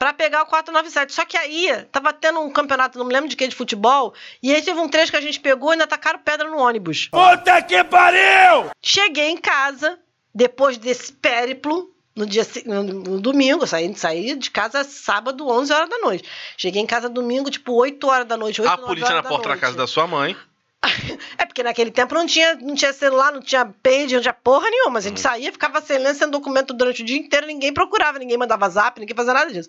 pra 0.00 0.14
pegar 0.14 0.42
o 0.42 0.46
497. 0.46 1.12
Só 1.12 1.26
que 1.26 1.36
aí 1.36 1.84
tava 1.92 2.10
tendo 2.10 2.40
um 2.40 2.50
campeonato, 2.50 2.98
não 2.98 3.04
me 3.04 3.12
lembro 3.12 3.28
de 3.28 3.36
que, 3.36 3.46
de 3.46 3.54
futebol, 3.54 4.14
e 4.42 4.52
aí 4.52 4.62
teve 4.62 4.80
um 4.80 4.88
trecho 4.88 5.12
que 5.12 5.18
a 5.18 5.20
gente 5.20 5.38
pegou 5.38 5.68
e 5.68 5.72
ainda 5.72 5.86
tacaram 5.86 6.18
pedra 6.18 6.48
no 6.48 6.56
ônibus. 6.56 7.08
Puta 7.08 7.60
que 7.60 7.84
pariu! 7.84 8.70
Cheguei 8.82 9.28
em 9.28 9.36
casa, 9.36 9.98
depois 10.34 10.78
desse 10.78 11.12
périplo, 11.12 11.94
no 12.16 12.24
dia 12.24 12.46
no, 12.64 12.82
no 12.82 13.20
domingo, 13.20 13.66
saí, 13.66 13.94
saí 13.94 14.34
de 14.34 14.50
casa 14.50 14.84
sábado, 14.84 15.46
11 15.46 15.70
horas 15.70 15.90
da 15.90 15.98
noite. 15.98 16.26
Cheguei 16.56 16.80
em 16.80 16.86
casa 16.86 17.06
domingo, 17.10 17.50
tipo 17.50 17.74
8 17.74 18.06
horas 18.06 18.26
da 18.26 18.38
noite, 18.38 18.62
8, 18.62 18.72
A 18.72 18.76
9 18.78 18.86
polícia 18.86 19.10
horas 19.10 19.22
na 19.22 19.28
porta 19.28 19.48
da 19.50 19.56
casa 19.58 19.76
da 19.76 19.86
sua 19.86 20.06
mãe. 20.06 20.34
É 21.38 21.46
porque 21.46 21.62
naquele 21.62 21.90
tempo 21.90 22.14
não 22.14 22.26
tinha, 22.26 22.54
não 22.56 22.74
tinha 22.74 22.92
celular, 22.92 23.32
não 23.32 23.40
tinha 23.40 23.64
page, 23.66 24.14
não 24.14 24.22
tinha 24.22 24.32
porra 24.34 24.68
nenhuma. 24.70 24.98
A 24.98 25.00
Hum. 25.00 25.02
gente 25.02 25.20
saía, 25.20 25.52
ficava 25.52 25.80
sem 25.80 26.14
sem 26.14 26.28
documento 26.28 26.72
durante 26.72 27.02
o 27.02 27.04
dia 27.04 27.16
inteiro, 27.18 27.46
ninguém 27.46 27.72
procurava, 27.72 28.18
ninguém 28.18 28.38
mandava 28.38 28.68
zap, 28.68 28.98
ninguém 28.98 29.16
fazia 29.16 29.34
nada 29.34 29.52
disso. 29.52 29.68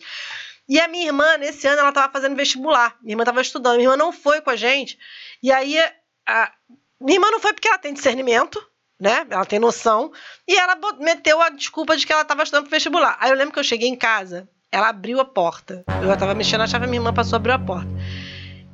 E 0.70 0.80
a 0.80 0.88
minha 0.88 1.08
irmã, 1.08 1.38
nesse 1.38 1.68
ano, 1.68 1.80
ela 1.82 1.92
tava 1.92 2.12
fazendo 2.12 2.36
vestibular. 2.36 2.96
Minha 3.02 3.14
irmã 3.14 3.24
tava 3.24 3.42
estudando, 3.42 3.76
minha 3.76 3.88
irmã 3.88 3.98
não 3.98 4.12
foi 4.14 4.42
com 4.42 4.50
a 4.50 4.56
gente. 4.56 4.98
E 5.44 5.52
aí, 5.52 5.78
a... 6.28 6.52
minha 7.00 7.18
irmã 7.18 7.30
não 7.32 7.40
foi 7.40 7.52
porque 7.52 7.68
ela 7.68 7.78
tem 7.78 7.94
discernimento, 7.94 8.62
né? 9.00 9.26
Ela 9.30 9.46
tem 9.46 9.60
noção. 9.60 10.14
E 10.48 10.56
ela 10.56 10.78
meteu 11.00 11.42
a 11.42 11.50
desculpa 11.50 11.98
de 11.98 12.06
que 12.06 12.14
ela 12.14 12.24
tava 12.24 12.44
estudando 12.44 12.66
pro 12.66 12.72
vestibular. 12.72 13.18
Aí 13.20 13.32
eu 13.32 13.36
lembro 13.36 13.54
que 13.54 13.60
eu 13.60 13.64
cheguei 13.64 13.90
em 13.90 13.96
casa, 13.98 14.48
ela 14.72 14.88
abriu 14.90 15.20
a 15.20 15.26
porta. 15.26 15.84
Eu 16.02 16.18
tava 16.18 16.34
mexendo 16.34 16.60
na 16.60 16.68
chave, 16.68 16.86
minha 16.88 17.00
irmã 17.00 17.14
passou 17.14 17.36
a 17.36 17.38
abrir 17.38 17.52
a 17.52 17.60
porta. 17.60 17.90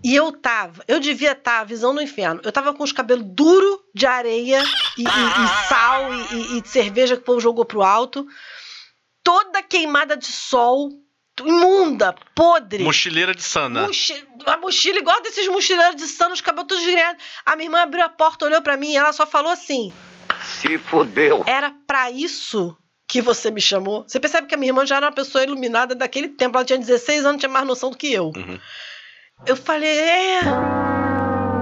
E 0.08 0.16
eu 0.16 0.32
tava, 0.32 0.84
eu 0.88 1.00
devia 1.02 1.34
estar, 1.34 1.66
visão 1.66 1.94
do 1.94 2.02
inferno. 2.02 2.40
Eu 2.44 2.52
tava 2.52 2.74
com 2.74 2.82
os 2.84 2.94
cabelos 2.94 3.26
duros 3.28 3.80
de 3.94 4.06
areia 4.06 4.64
e, 4.98 5.02
e- 5.02 5.06
e 5.06 5.68
sal 5.68 6.14
e, 6.14 6.34
e- 6.34 6.58
e 6.58 6.62
de 6.62 6.70
cerveja 6.70 7.16
que 7.18 7.24
o 7.24 7.26
povo 7.26 7.42
jogou 7.42 7.66
pro 7.66 7.82
alto. 7.84 8.26
Toda 9.24 9.62
queimada 9.62 10.16
de 10.16 10.28
sol, 10.28 10.90
imunda, 11.44 12.16
podre. 12.34 12.84
Mochileira 12.84 13.36
de 13.36 13.44
sana. 13.44 13.86
Mochi- 13.88 14.26
a 14.46 14.56
mochila 14.58 15.00
igual 15.00 15.22
desses 15.22 15.48
mochileiros 15.50 15.98
de 15.98 16.08
sano, 16.08 16.34
os 16.34 16.40
cabelos 16.42 16.68
todos 16.70 16.84
desgrenhados. 16.86 17.22
A 17.46 17.56
minha 17.58 17.68
irmã 17.68 17.82
abriu 17.82 18.04
a 18.06 18.10
porta, 18.10 18.46
olhou 18.46 18.62
pra 18.62 18.78
mim 18.78 18.92
e 18.92 18.96
ela 18.98 19.12
só 19.12 19.26
falou 19.28 19.52
assim: 19.52 19.92
Se 20.62 20.78
fodeu. 20.78 21.44
Era 21.46 21.74
pra 21.86 22.10
isso 22.10 22.78
que 23.08 23.22
você 23.22 23.52
me 23.52 23.60
chamou? 23.62 24.04
Você 24.08 24.20
percebe 24.20 24.48
que 24.48 24.56
a 24.56 24.58
minha 24.58 24.70
irmã 24.70 24.86
já 24.86 24.96
era 24.98 25.08
uma 25.08 25.12
pessoa 25.12 25.44
iluminada 25.44 25.94
daquele 25.94 26.30
tempo. 26.30 26.58
Ela 26.58 26.66
tinha 26.66 26.80
16 26.80 27.26
anos, 27.26 27.40
tinha 27.40 27.50
mais 27.52 27.66
noção 27.68 27.90
do 27.90 27.98
que 27.98 28.12
eu. 28.14 28.32
Uhum. 28.36 28.60
Eu 29.46 29.56
falei, 29.56 30.00
é. 30.00 30.42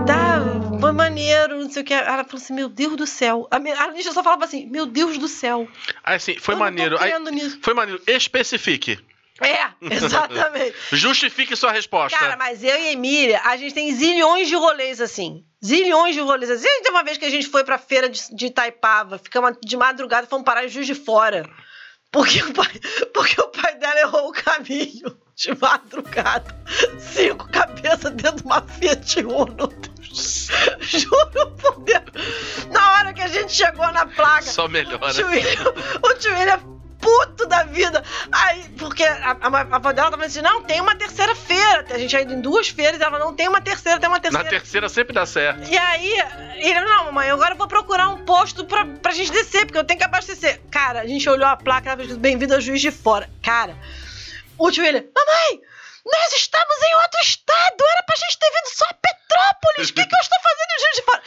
Tá, 0.05 0.39
foi 0.79 0.91
maneiro, 0.91 1.59
não 1.59 1.69
sei 1.69 1.81
o 1.81 1.85
que. 1.85 1.93
Ela 1.93 2.23
falou 2.23 2.41
assim: 2.41 2.53
Meu 2.53 2.69
Deus 2.69 2.95
do 2.95 3.07
céu. 3.07 3.47
A, 3.49 3.57
minha, 3.57 3.79
a 3.79 3.87
Lígia 3.87 4.11
só 4.11 4.23
falava 4.23 4.45
assim: 4.45 4.67
Meu 4.67 4.85
Deus 4.85 5.17
do 5.17 5.27
céu. 5.27 5.67
Aí 6.03 6.15
assim, 6.15 6.37
foi 6.37 6.53
eu 6.53 6.59
maneiro. 6.59 6.97
Aí, 6.99 7.17
nisso. 7.31 7.59
foi 7.61 7.73
maneiro. 7.73 8.01
Especifique. 8.05 8.99
É, 9.41 9.67
exatamente. 9.93 10.75
Justifique 10.95 11.55
sua 11.55 11.71
resposta. 11.71 12.17
Cara, 12.17 12.37
mas 12.37 12.63
eu 12.63 12.69
e 12.69 12.87
a 12.87 12.91
Emília, 12.91 13.41
a 13.43 13.57
gente 13.57 13.73
tem 13.73 13.91
zilhões 13.93 14.47
de 14.47 14.55
rolês 14.55 15.01
assim. 15.01 15.43
Zilhões 15.63 16.13
de 16.13 16.21
rolês 16.21 16.51
assim. 16.51 16.67
Tem 16.83 16.91
uma 16.91 17.03
vez 17.03 17.17
que 17.17 17.25
a 17.25 17.29
gente 17.29 17.47
foi 17.47 17.63
pra 17.63 17.77
feira 17.77 18.07
de, 18.07 18.21
de 18.33 18.45
Itaipava, 18.45 19.17
ficamos 19.17 19.57
de 19.63 19.75
madrugada, 19.75 20.27
fomos 20.27 20.45
parar 20.45 20.65
em 20.65 20.69
Juiz 20.69 20.85
de 20.85 20.95
Fora. 20.95 21.49
Porque 22.11 22.41
o 22.43 22.53
pai, 22.53 22.79
porque 23.13 23.41
o 23.41 23.47
pai 23.47 23.75
dela 23.75 23.99
errou 24.01 24.29
o 24.29 24.31
caminho 24.31 25.24
de 25.35 25.53
madrugada. 25.59 26.55
Cinco 26.97 27.47
cabeças 27.49 28.11
dentro 28.13 28.37
de 28.37 28.43
uma 28.43 28.61
Fiat 28.61 29.19
Uno. 29.25 29.69
Juro 30.81 31.51
por 31.61 31.81
Deus. 31.83 32.67
Na 32.71 32.93
hora 32.93 33.13
que 33.13 33.21
a 33.21 33.27
gente 33.27 33.51
chegou 33.51 33.91
na 33.91 34.05
placa, 34.05 34.43
Só 34.43 34.65
o 34.65 34.69
melhora. 34.69 35.13
tio 35.13 35.27
William, 35.27 35.73
o 36.03 36.13
tio 36.13 36.33
William 36.33 36.59
puto 36.99 37.45
da 37.47 37.63
vida. 37.65 38.03
Aí, 38.31 38.63
porque 38.79 39.03
a, 39.03 39.37
a, 39.39 39.47
a 39.47 39.75
avó 39.75 39.91
dela 39.91 40.09
tava 40.09 40.25
assim, 40.25 40.41
não, 40.41 40.63
tem 40.63 40.79
uma 40.81 40.95
terceira 40.95 41.35
feira. 41.35 41.85
A 41.91 41.97
gente 41.99 42.11
já 42.11 42.21
ido 42.21 42.33
em 42.33 42.41
duas 42.41 42.69
feiras, 42.69 42.99
ela 43.01 43.19
não, 43.19 43.33
tem 43.35 43.47
uma 43.47 43.61
terceira, 43.61 43.99
tem 43.99 44.07
uma 44.09 44.15
Na 44.15 44.21
terceira. 44.21 44.49
terceira 44.49 44.89
sempre 44.89 45.13
dá 45.13 45.25
certo. 45.25 45.69
E 45.69 45.77
aí, 45.77 46.13
ele, 46.55 46.79
não, 46.81 47.05
mamãe, 47.05 47.29
agora 47.29 47.53
eu 47.53 47.57
vou 47.57 47.67
procurar 47.67 48.09
um 48.09 48.23
posto 48.25 48.65
pra, 48.65 48.85
pra 48.85 49.11
gente 49.11 49.31
descer, 49.31 49.65
porque 49.65 49.77
eu 49.77 49.83
tenho 49.83 49.99
que 49.99 50.05
abastecer. 50.05 50.61
Cara, 50.71 51.01
a 51.01 51.05
gente 51.05 51.29
olhou 51.29 51.47
a 51.47 51.55
placa, 51.57 51.89
tava 51.91 52.01
escrito, 52.01 52.19
bem-vindo 52.19 52.55
ao 52.55 52.61
Juiz 52.61 52.81
de 52.81 52.89
Fora. 52.89 53.29
Cara, 53.43 53.75
o 54.57 54.65
William, 54.65 55.03
mamãe, 55.15 55.61
nós 56.05 56.33
estamos 56.33 56.75
em 56.83 56.95
outro 56.95 57.19
estado, 57.21 57.83
era 57.91 58.03
pra 58.03 58.15
gente 58.15 58.37
ter 58.37 58.49
vindo 58.49 58.75
só 58.75 58.85
a 58.89 58.93
Petrópolis, 58.93 59.89
o 59.89 59.93
que, 59.93 60.05
que 60.05 60.15
eu 60.15 60.19
estou 60.19 60.39
fazendo 60.41 60.71
em 60.71 60.79
Juiz 60.79 60.95
de 60.95 61.01
Fora? 61.01 61.23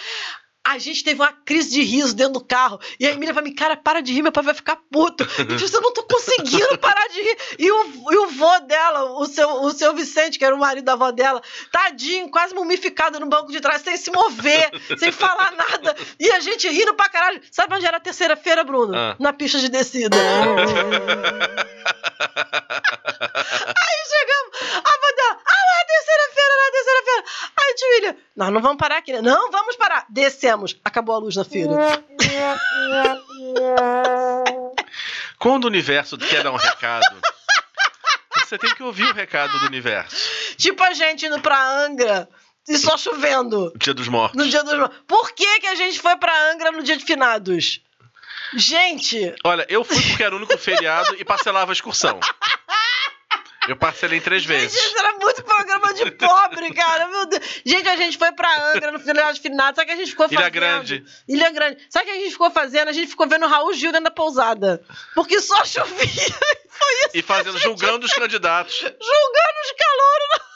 A 0.69 0.77
gente 0.77 1.03
teve 1.03 1.19
uma 1.23 1.33
crise 1.33 1.71
de 1.71 1.83
riso 1.83 2.15
dentro 2.15 2.35
do 2.35 2.45
carro. 2.45 2.79
E 3.01 3.07
a 3.07 3.13
Emília 3.13 3.33
falou: 3.33 3.51
Cara, 3.57 3.75
para 3.75 4.03
de 4.03 4.13
rir, 4.13 4.21
meu 4.21 4.31
pai 4.31 4.45
vai 4.45 4.53
ficar 4.53 4.77
puto. 4.77 5.27
Eu 5.39 5.81
não 5.81 5.95
tô 5.95 6.03
conseguindo 6.03 6.77
parar 6.77 7.09
de 7.09 7.23
rir. 7.23 7.37
E 7.59 7.73
o, 7.73 8.13
e 8.13 8.17
o 8.19 8.27
vô 8.29 8.61
dela, 8.61 9.19
o 9.19 9.25
seu, 9.25 9.49
o 9.63 9.71
seu 9.71 9.95
Vicente, 9.95 10.39
que 10.39 10.45
era 10.45 10.55
o 10.55 10.59
marido 10.59 10.85
da 10.85 10.93
avó 10.93 11.11
dela, 11.11 11.41
tadinho, 11.73 12.29
quase 12.29 12.55
mumificado 12.55 13.19
no 13.19 13.27
banco 13.27 13.51
de 13.51 13.63
trás, 13.63 13.81
sem 13.81 13.97
se 13.97 14.11
mover, 14.11 14.71
sem 14.99 15.11
falar 15.11 15.53
nada. 15.53 15.97
E 16.21 16.31
a 16.33 16.41
gente 16.41 16.69
rindo 16.69 16.93
pra 16.93 17.09
caralho. 17.09 17.41
Sabe 17.51 17.75
onde 17.75 17.87
era 17.87 17.97
a 17.97 18.01
terceira-feira, 18.01 18.63
Bruno? 18.63 18.95
Ah. 18.95 19.17
Na 19.19 19.33
pista 19.33 19.59
de 19.59 19.71
descida. 19.71 20.19
Aí 23.19 24.03
chegamos, 24.07 24.53
a 24.75 24.91
avó 24.91 25.13
dela, 25.17 25.41
ah, 25.47 25.49
terceira-feira, 25.49 25.69
lá, 25.69 25.85
terceira-feira. 25.87 26.38
Tio 27.77 27.89
William, 27.95 28.17
nós 28.35 28.53
não 28.53 28.61
vamos 28.61 28.77
parar 28.79 28.97
aqui, 28.99 29.13
né? 29.13 29.23
Não, 29.23 29.51
vamos 29.51 29.77
parar. 29.77 30.05
Descemos. 30.09 30.77
Acabou 30.85 31.15
a 31.15 31.19
luz 31.19 31.37
na 31.37 31.45
feira. 31.45 31.71
Quando 35.39 35.65
o 35.65 35.67
universo 35.69 36.19
quer 36.19 36.43
dar 36.43 36.51
um 36.51 36.57
recado, 36.57 37.21
você 38.45 38.59
tem 38.59 38.75
que 38.75 38.83
ouvir 38.83 39.05
o 39.05 39.15
recado 39.15 39.59
do 39.61 39.67
universo. 39.67 40.17
tipo 40.57 40.83
a 40.83 40.93
gente 40.93 41.27
indo 41.27 41.41
pra 41.41 41.85
Angra 41.85 42.29
e 42.69 42.77
só 42.77 42.97
chovendo. 42.99 43.73
Dia 43.77 43.95
dos 43.95 44.09
mortos. 44.09 44.37
No 44.37 44.49
dia 44.49 44.65
dos 44.65 44.77
mortos. 44.77 44.99
Por 45.07 45.33
que, 45.33 45.61
que 45.61 45.67
a 45.67 45.75
gente 45.75 46.01
foi 46.01 46.17
pra 46.17 46.51
Angra 46.53 46.73
no 46.73 46.83
dia 46.83 46.97
de 46.97 47.05
finados? 47.05 47.81
Gente, 48.55 49.35
Olha, 49.45 49.67
eu 49.69 49.85
fui 49.85 50.01
porque 50.01 50.23
era 50.23 50.35
o 50.35 50.39
único 50.39 50.57
feriado 50.57 51.15
e 51.19 51.25
parcelava 51.25 51.71
a 51.71 51.75
excursão. 51.75 52.19
Eu 53.69 53.77
parcelei 53.77 54.19
em 54.19 54.23
três 54.23 54.43
gente, 54.43 54.53
vezes. 54.53 54.75
isso 54.83 54.99
era 54.99 55.13
muito 55.13 55.43
programa 55.45 55.93
de 55.93 56.11
pobre, 56.13 56.73
cara. 56.73 57.07
Meu 57.09 57.27
Deus. 57.27 57.43
Gente, 57.65 57.89
a 57.89 57.97
gente 57.97 58.17
foi 58.17 58.33
pra 58.33 58.73
Angra 58.73 58.91
no 58.91 58.99
final 58.99 59.33
de 59.33 59.41
finados. 59.41 59.77
Sabe 59.77 59.83
o 59.83 59.87
que 59.87 60.01
a 60.01 60.05
gente 60.05 60.11
ficou 60.11 60.27
Ilha 60.27 60.39
fazendo? 60.39 60.53
Grande. 60.53 61.05
Ilha 61.29 61.51
Grande. 61.51 61.79
Sabe 61.91 62.07
o 62.07 62.13
que 62.13 62.19
a 62.19 62.21
gente 62.23 62.33
ficou 62.33 62.51
fazendo? 62.51 62.89
A 62.89 62.93
gente 62.93 63.09
ficou 63.09 63.29
vendo 63.29 63.47
Raul 63.47 63.75
Gil 63.75 63.93
dentro 63.93 64.05
da 64.05 64.11
pousada. 64.11 64.83
Porque 65.15 65.41
só 65.41 65.65
chovia. 65.65 65.99
Foi 66.79 66.95
isso. 67.07 67.11
E 67.15 67.23
fazendo, 67.23 67.59
julgando 67.59 68.07
os 68.07 68.13
candidatos. 68.13 68.79
julgando 68.79 69.59
os 69.65 69.73
calouros. 69.77 70.48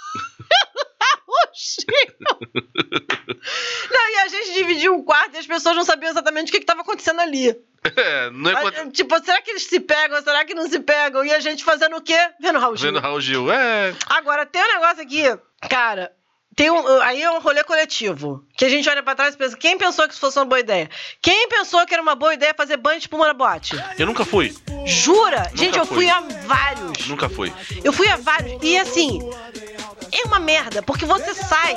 Não, 3.91 4.11
e 4.11 4.17
a 4.21 4.29
gente 4.29 4.53
dividiu 4.55 4.95
um 4.95 5.03
quarto 5.03 5.35
e 5.35 5.39
as 5.39 5.47
pessoas 5.47 5.77
não 5.77 5.85
sabiam 5.85 6.11
exatamente 6.11 6.49
o 6.49 6.53
que 6.53 6.59
estava 6.59 6.81
acontecendo 6.83 7.21
ali. 7.21 7.57
É, 7.97 8.31
não 8.31 8.51
é 8.51 8.55
Mas, 8.55 8.93
Tipo, 8.93 9.19
será 9.25 9.43
que 9.43 9.51
eles 9.51 9.65
se 9.65 9.81
pegam? 9.81 10.23
Será 10.23 10.45
que 10.45 10.55
não 10.55 10.69
se 10.69 10.79
pegam? 10.79 11.25
E 11.25 11.33
a 11.33 11.41
gente 11.41 11.65
fazendo 11.65 11.97
o 11.97 12.01
quê? 12.01 12.17
Vendo 12.41 12.59
Raul 12.59 12.77
Gil. 12.77 12.93
vendo 12.93 13.01
Raul 13.01 13.21
Gil. 13.21 13.51
É. 13.53 13.95
Agora, 14.07 14.47
tem 14.47 14.63
um 14.63 14.73
negócio 14.75 15.03
aqui, 15.03 15.25
cara. 15.69 16.13
Tem 16.55 16.71
um, 16.71 16.87
aí 17.01 17.23
é 17.23 17.31
um 17.31 17.41
rolê 17.41 17.65
coletivo. 17.65 18.45
Que 18.57 18.67
a 18.67 18.69
gente 18.69 18.89
olha 18.89 19.03
pra 19.03 19.15
trás 19.15 19.35
e 19.35 19.39
pensa: 19.39 19.57
quem 19.57 19.79
pensou 19.79 20.07
que 20.07 20.13
isso 20.13 20.21
fosse 20.21 20.39
uma 20.39 20.45
boa 20.45 20.61
ideia? 20.61 20.89
Quem 21.21 21.49
pensou 21.49 21.85
que 21.87 21.95
era 21.95 22.03
uma 22.03 22.15
boa 22.15 22.35
ideia 22.35 22.53
fazer 22.55 22.77
banho 22.77 22.99
de 22.99 23.05
espuma 23.05 23.27
na 23.27 23.33
boate? 23.33 23.75
Eu 23.99 24.07
nunca 24.07 24.25
fui. 24.25 24.55
Jura? 24.85 25.51
gente, 25.55 25.79
eu 25.79 25.87
fui. 25.87 25.97
fui 25.97 26.11
a 26.11 26.21
vários. 26.47 27.07
Nunca 27.09 27.29
fui. 27.29 27.53
Eu 27.83 27.93
fui 27.93 28.07
a 28.07 28.17
vários. 28.17 28.63
E 28.63 28.77
assim, 28.77 29.19
é 30.13 30.25
uma 30.27 30.39
merda, 30.39 30.83
porque 30.83 31.05
você 31.07 31.35
sai, 31.35 31.75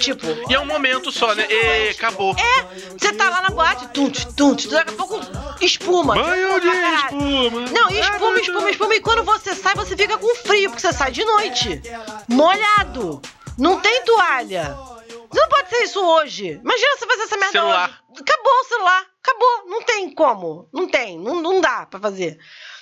tipo. 0.00 0.26
E 0.50 0.54
é 0.54 0.60
um 0.60 0.66
momento 0.66 1.10
só, 1.12 1.34
né? 1.34 1.46
E 1.48 1.90
acabou. 1.90 2.34
É, 2.38 2.62
você 2.96 3.12
tá 3.12 3.30
lá 3.30 3.42
na 3.42 3.50
boate, 3.50 3.88
tunt, 3.88 4.24
tunt, 4.36 4.66
daqui 4.68 4.92
a 4.92 4.96
pouco 4.96 5.20
espuma. 5.60 6.14
Banho 6.14 6.60
de 6.60 6.68
espuma. 6.68 7.60
Não, 7.70 7.90
e 7.90 8.00
espuma, 8.00 8.40
espuma, 8.40 8.70
espuma. 8.70 8.94
E 8.94 9.00
quando 9.00 9.24
você 9.24 9.54
sai, 9.54 9.74
você 9.74 9.96
fica 9.96 10.18
com 10.18 10.34
frio, 10.36 10.70
porque 10.70 10.80
você 10.82 10.92
sai 10.92 11.10
de 11.10 11.24
noite. 11.24 11.80
Molhado. 12.28 13.20
Não 13.56 13.80
tem 13.80 14.02
toalha. 14.04 14.76
Não 15.32 15.48
pode 15.48 15.68
ser 15.68 15.84
isso 15.84 16.00
hoje. 16.00 16.60
Imagina 16.62 16.96
você 16.96 17.06
fazer 17.06 17.22
essa 17.22 17.36
merda 17.36 17.52
Celular. 17.52 18.02
hoje. 18.10 18.22
Acabou 18.22 18.52
o 18.52 18.64
celular. 18.64 19.06
Acabou. 19.22 19.64
Não 19.66 19.82
tem 19.82 20.14
como. 20.14 20.68
Não 20.72 20.88
tem. 20.88 21.18
Não, 21.18 21.42
não 21.42 21.60
dá 21.60 21.84
pra 21.86 22.00
fazer. 22.00 22.38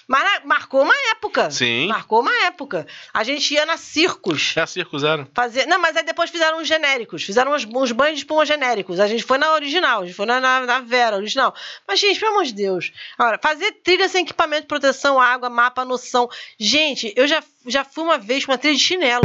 Mas 0.08 0.44
marcou 0.44 0.82
uma 0.82 0.94
época. 1.10 1.50
Sim. 1.50 1.88
Marcou 1.88 2.20
uma 2.20 2.44
época. 2.44 2.86
A 3.12 3.24
gente 3.24 3.52
ia 3.54 3.66
na 3.66 3.76
Circos. 3.76 4.56
É 4.56 4.60
a 4.60 4.66
Circo 4.66 4.96
Zero. 4.98 5.28
Fazer... 5.34 5.66
Não, 5.66 5.80
mas 5.80 5.96
aí 5.96 6.04
depois 6.04 6.30
fizeram 6.30 6.60
uns 6.60 6.68
genéricos. 6.68 7.24
Fizeram 7.24 7.52
uns, 7.52 7.64
uns 7.64 7.90
banhos 7.90 8.14
de 8.14 8.24
espuma 8.24 8.46
genéricos. 8.46 9.00
A 9.00 9.08
gente 9.08 9.24
foi 9.24 9.36
na 9.36 9.52
original. 9.52 10.02
A 10.02 10.06
gente 10.06 10.14
foi 10.14 10.26
na, 10.26 10.38
na, 10.38 10.60
na 10.60 10.80
Vera 10.80 11.16
original. 11.16 11.52
Mas, 11.88 11.98
gente, 11.98 12.20
pelo 12.20 12.32
amor 12.32 12.44
de 12.44 12.54
Deus. 12.54 12.92
Agora, 13.18 13.38
fazer 13.42 13.72
trilha 13.82 14.08
sem 14.08 14.22
equipamento 14.22 14.62
de 14.62 14.68
proteção, 14.68 15.20
água, 15.20 15.50
mapa, 15.50 15.84
noção. 15.84 16.28
Gente, 16.56 17.12
eu 17.16 17.26
já, 17.26 17.42
já 17.66 17.84
fui 17.84 18.04
uma 18.04 18.18
vez 18.18 18.46
com 18.46 18.52
uma 18.52 18.58
trilha 18.58 18.76
de 18.76 18.82
chinelo. 18.82 19.24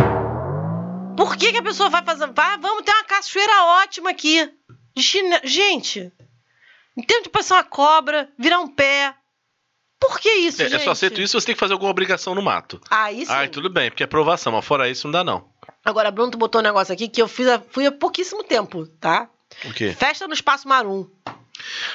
Por 1.16 1.38
que, 1.38 1.52
que 1.52 1.60
a 1.60 1.64
pessoa 1.64 1.90
vai 1.90 2.03
fazer. 2.03 2.26
Vai, 2.32 2.58
vamos 2.58 2.84
ter 2.84 2.91
uma 2.91 3.03
cachoeira 3.03 3.64
ótima 3.84 4.10
aqui. 4.10 4.52
De 4.95 5.03
chinelo. 5.03 5.41
Gente, 5.44 6.12
em 6.98 7.03
tempo 7.03 7.24
de 7.24 7.30
passar 7.30 7.58
uma 7.58 7.64
cobra, 7.64 8.30
virar 8.36 8.60
um 8.60 8.68
pé. 8.68 9.14
Por 10.02 10.19
que 10.19 10.30
isso, 10.30 10.61
É, 10.64 10.65
gente? 10.68 10.82
é 10.82 10.84
só 10.84 10.91
aceito 10.91 11.22
isso, 11.22 11.40
você 11.40 11.45
tem 11.45 11.56
que 11.56 11.60
fazer 11.60 11.73
alguma 11.73 11.91
obrigação 11.91 12.34
no 12.36 12.41
mato. 12.41 12.82
Aí 12.90 13.26
sim. 13.26 13.32
Ai, 13.32 13.48
tudo 13.48 13.69
bem, 13.69 13.90
porque 13.91 14.03
é 14.03 14.06
aprovação, 14.06 14.52
mas 14.52 14.65
fora 14.65 14.90
isso 14.90 15.07
não 15.07 15.11
dá, 15.11 15.23
não. 15.23 15.45
Agora, 15.86 16.10
Bruno, 16.11 16.32
tu 16.32 16.38
botou 16.38 16.60
um 16.60 16.64
negócio 16.64 16.91
aqui 16.94 17.07
que 17.07 17.22
eu 17.22 17.28
fiz 17.28 17.48
há- 17.48 17.61
fui 17.72 17.86
há 17.86 17.91
pouquíssimo 17.91 18.44
tempo, 18.44 18.86
tá? 18.99 19.30
O 19.65 19.73
quê? 19.73 19.95
Festa 19.98 20.28
no 20.28 20.34
Espaço 20.34 20.68
Marum. 20.68 21.07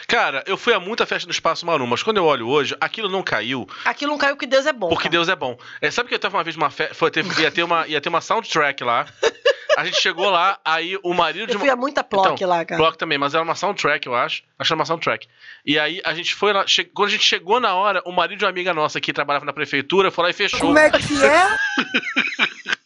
Cara, 0.06 0.44
eu 0.46 0.56
fui 0.56 0.72
a 0.72 0.78
muita 0.78 1.04
festa 1.04 1.26
no 1.26 1.32
Espaço 1.32 1.66
Marum, 1.66 1.86
mas 1.86 2.02
quando 2.02 2.18
eu 2.18 2.24
olho 2.24 2.46
hoje, 2.48 2.76
aquilo 2.80 3.08
não 3.08 3.22
caiu 3.22 3.66
Aquilo 3.84 4.12
não 4.12 4.18
caiu 4.18 4.36
porque 4.36 4.46
Deus 4.46 4.64
é 4.66 4.72
bom. 4.72 4.88
porque 4.88 5.04
cara. 5.04 5.10
Deus 5.12 5.28
é 5.28 5.34
bom. 5.34 5.58
É, 5.80 5.90
sabe 5.90 6.08
que 6.08 6.14
eu 6.14 6.18
tava 6.18 6.36
uma 6.36 6.44
vez 6.44 6.54
numa 6.56 6.70
festa, 6.70 6.94
ia, 7.40 7.50
ter 7.50 7.62
uma, 7.64 7.86
ia 7.88 8.00
ter 8.00 8.08
uma 8.08 8.20
soundtrack 8.20 8.84
lá. 8.84 9.06
A 9.76 9.84
gente 9.84 10.00
chegou 10.00 10.30
lá, 10.30 10.58
aí 10.64 10.98
o 11.02 11.12
marido 11.12 11.46
de 11.46 11.52
Eu 11.52 11.56
uma. 11.58 11.60
fui 11.64 11.70
a 11.70 11.76
muita 11.76 12.02
plock 12.02 12.32
Então, 12.34 12.48
lá, 12.48 12.64
cara. 12.64 12.80
Bloco 12.80 12.96
também, 12.96 13.18
mas 13.18 13.34
era 13.34 13.42
uma 13.44 13.54
soundtrack, 13.54 14.06
eu 14.06 14.14
acho. 14.14 14.42
Acho 14.58 14.68
que 14.68 14.72
era 14.72 14.78
uma 14.78 14.86
soundtrack. 14.86 15.28
E 15.64 15.78
aí 15.78 16.00
a 16.04 16.14
gente 16.14 16.34
foi 16.34 16.52
lá. 16.52 16.66
che- 16.66 16.84
Quando 16.84 17.08
a 17.08 17.12
gente 17.12 17.24
chegou 17.24 17.60
na 17.60 17.74
hora, 17.74 18.02
o 18.06 18.10
marido 18.12 18.38
de 18.38 18.44
uma 18.44 18.50
amiga 18.50 18.72
nossa 18.72 19.00
que 19.00 19.12
trabalhava 19.12 19.44
na 19.44 19.52
prefeitura 19.52 20.10
foi 20.10 20.24
lá 20.24 20.30
e 20.30 20.32
fechou. 20.32 20.60
Como 20.60 20.78
é 20.78 20.90
que 20.90 21.24
é? 21.24 21.56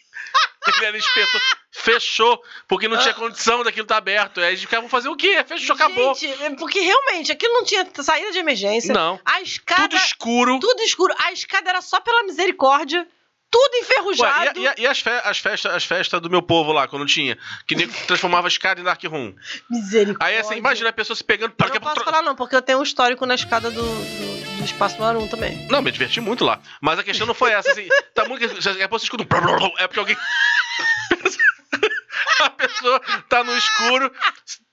Ele 0.77 0.87
era 0.87 0.97
inspetor. 0.97 1.41
Fechou, 1.73 2.43
porque 2.69 2.87
não 2.87 2.99
tinha 2.99 3.15
condição 3.15 3.63
daquilo 3.65 3.85
estar 3.85 3.97
aberto. 3.97 4.41
Aí 4.41 4.47
a 4.49 4.51
gente 4.51 4.61
ficava, 4.67 4.89
fazer 4.89 5.09
o 5.09 5.17
quê? 5.17 5.43
Fechou, 5.47 5.75
acabou. 5.75 6.15
Gente, 6.15 6.43
é 6.43 6.51
porque 6.51 6.81
realmente 6.81 7.33
aquilo 7.33 7.53
não 7.55 7.65
tinha 7.65 7.87
saída 8.03 8.31
de 8.31 8.39
emergência. 8.39 8.93
Não. 8.93 9.19
A 9.25 9.41
escada. 9.41 9.83
Tudo 9.89 9.97
escuro. 9.97 10.59
tudo 10.61 10.81
escuro. 10.83 11.15
A 11.19 11.33
escada 11.33 11.71
era 11.71 11.81
só 11.81 12.01
pela 12.01 12.23
misericórdia. 12.25 13.07
Tudo 13.51 13.73
Ué, 13.75 13.81
enferrujado. 13.81 14.61
e, 14.61 14.63
a- 14.63 14.63
e 14.63 14.69
a- 14.69 14.75
e 14.79 14.87
as, 14.87 15.01
fe- 15.01 15.21
as 15.25 15.39
festas 15.39 15.75
as 15.75 15.85
festas 15.85 16.21
do 16.21 16.31
meu 16.31 16.41
povo 16.41 16.73
lá, 16.73 16.87
quando 16.87 17.05
tinha? 17.07 17.37
Que 17.67 17.75
nego 17.75 17.93
transformava 18.07 18.47
a 18.47 18.49
escada 18.49 18.81
em 18.81 18.85
dark 18.85 19.03
room. 19.05 19.35
Misericórdia. 19.69 20.27
Aí 20.27 20.39
assim, 20.39 20.57
imagina 20.57 20.91
a 20.91 20.93
pessoa 20.93 21.17
se 21.17 21.25
pegando. 21.25 21.55
Eu 21.59 21.69
não 21.69 21.81
posso 21.81 22.05
falar, 22.05 22.23
não, 22.23 22.37
porque 22.37 22.55
eu 22.55 22.63
tenho 22.63 22.79
um 22.79 22.83
histórico 22.83 23.27
na 23.27 23.35
escada 23.35 23.71
do, 23.71 23.83
do, 23.83 24.57
do 24.59 24.65
Espaço 24.65 25.01
Marum 25.01 25.27
também. 25.27 25.67
Não, 25.69 25.83
me 25.83 25.91
diverti 25.91 26.21
muito 26.21 26.45
lá. 26.45 26.61
Mas 26.81 26.99
a 26.99 27.03
questão 27.03 27.27
não 27.27 27.35
foi 27.35 27.51
essa, 27.53 27.71
assim. 27.73 27.89
Tá 28.15 28.25
muito. 28.25 28.45
É 28.45 28.89
você 28.89 29.05
escuta 29.05 29.25
um. 29.25 29.73
É 29.79 29.87
porque 29.89 29.99
alguém. 29.99 30.17
a 32.41 32.51
pessoa 32.51 33.01
tá 33.29 33.45
no 33.45 33.57
escuro, 33.57 34.13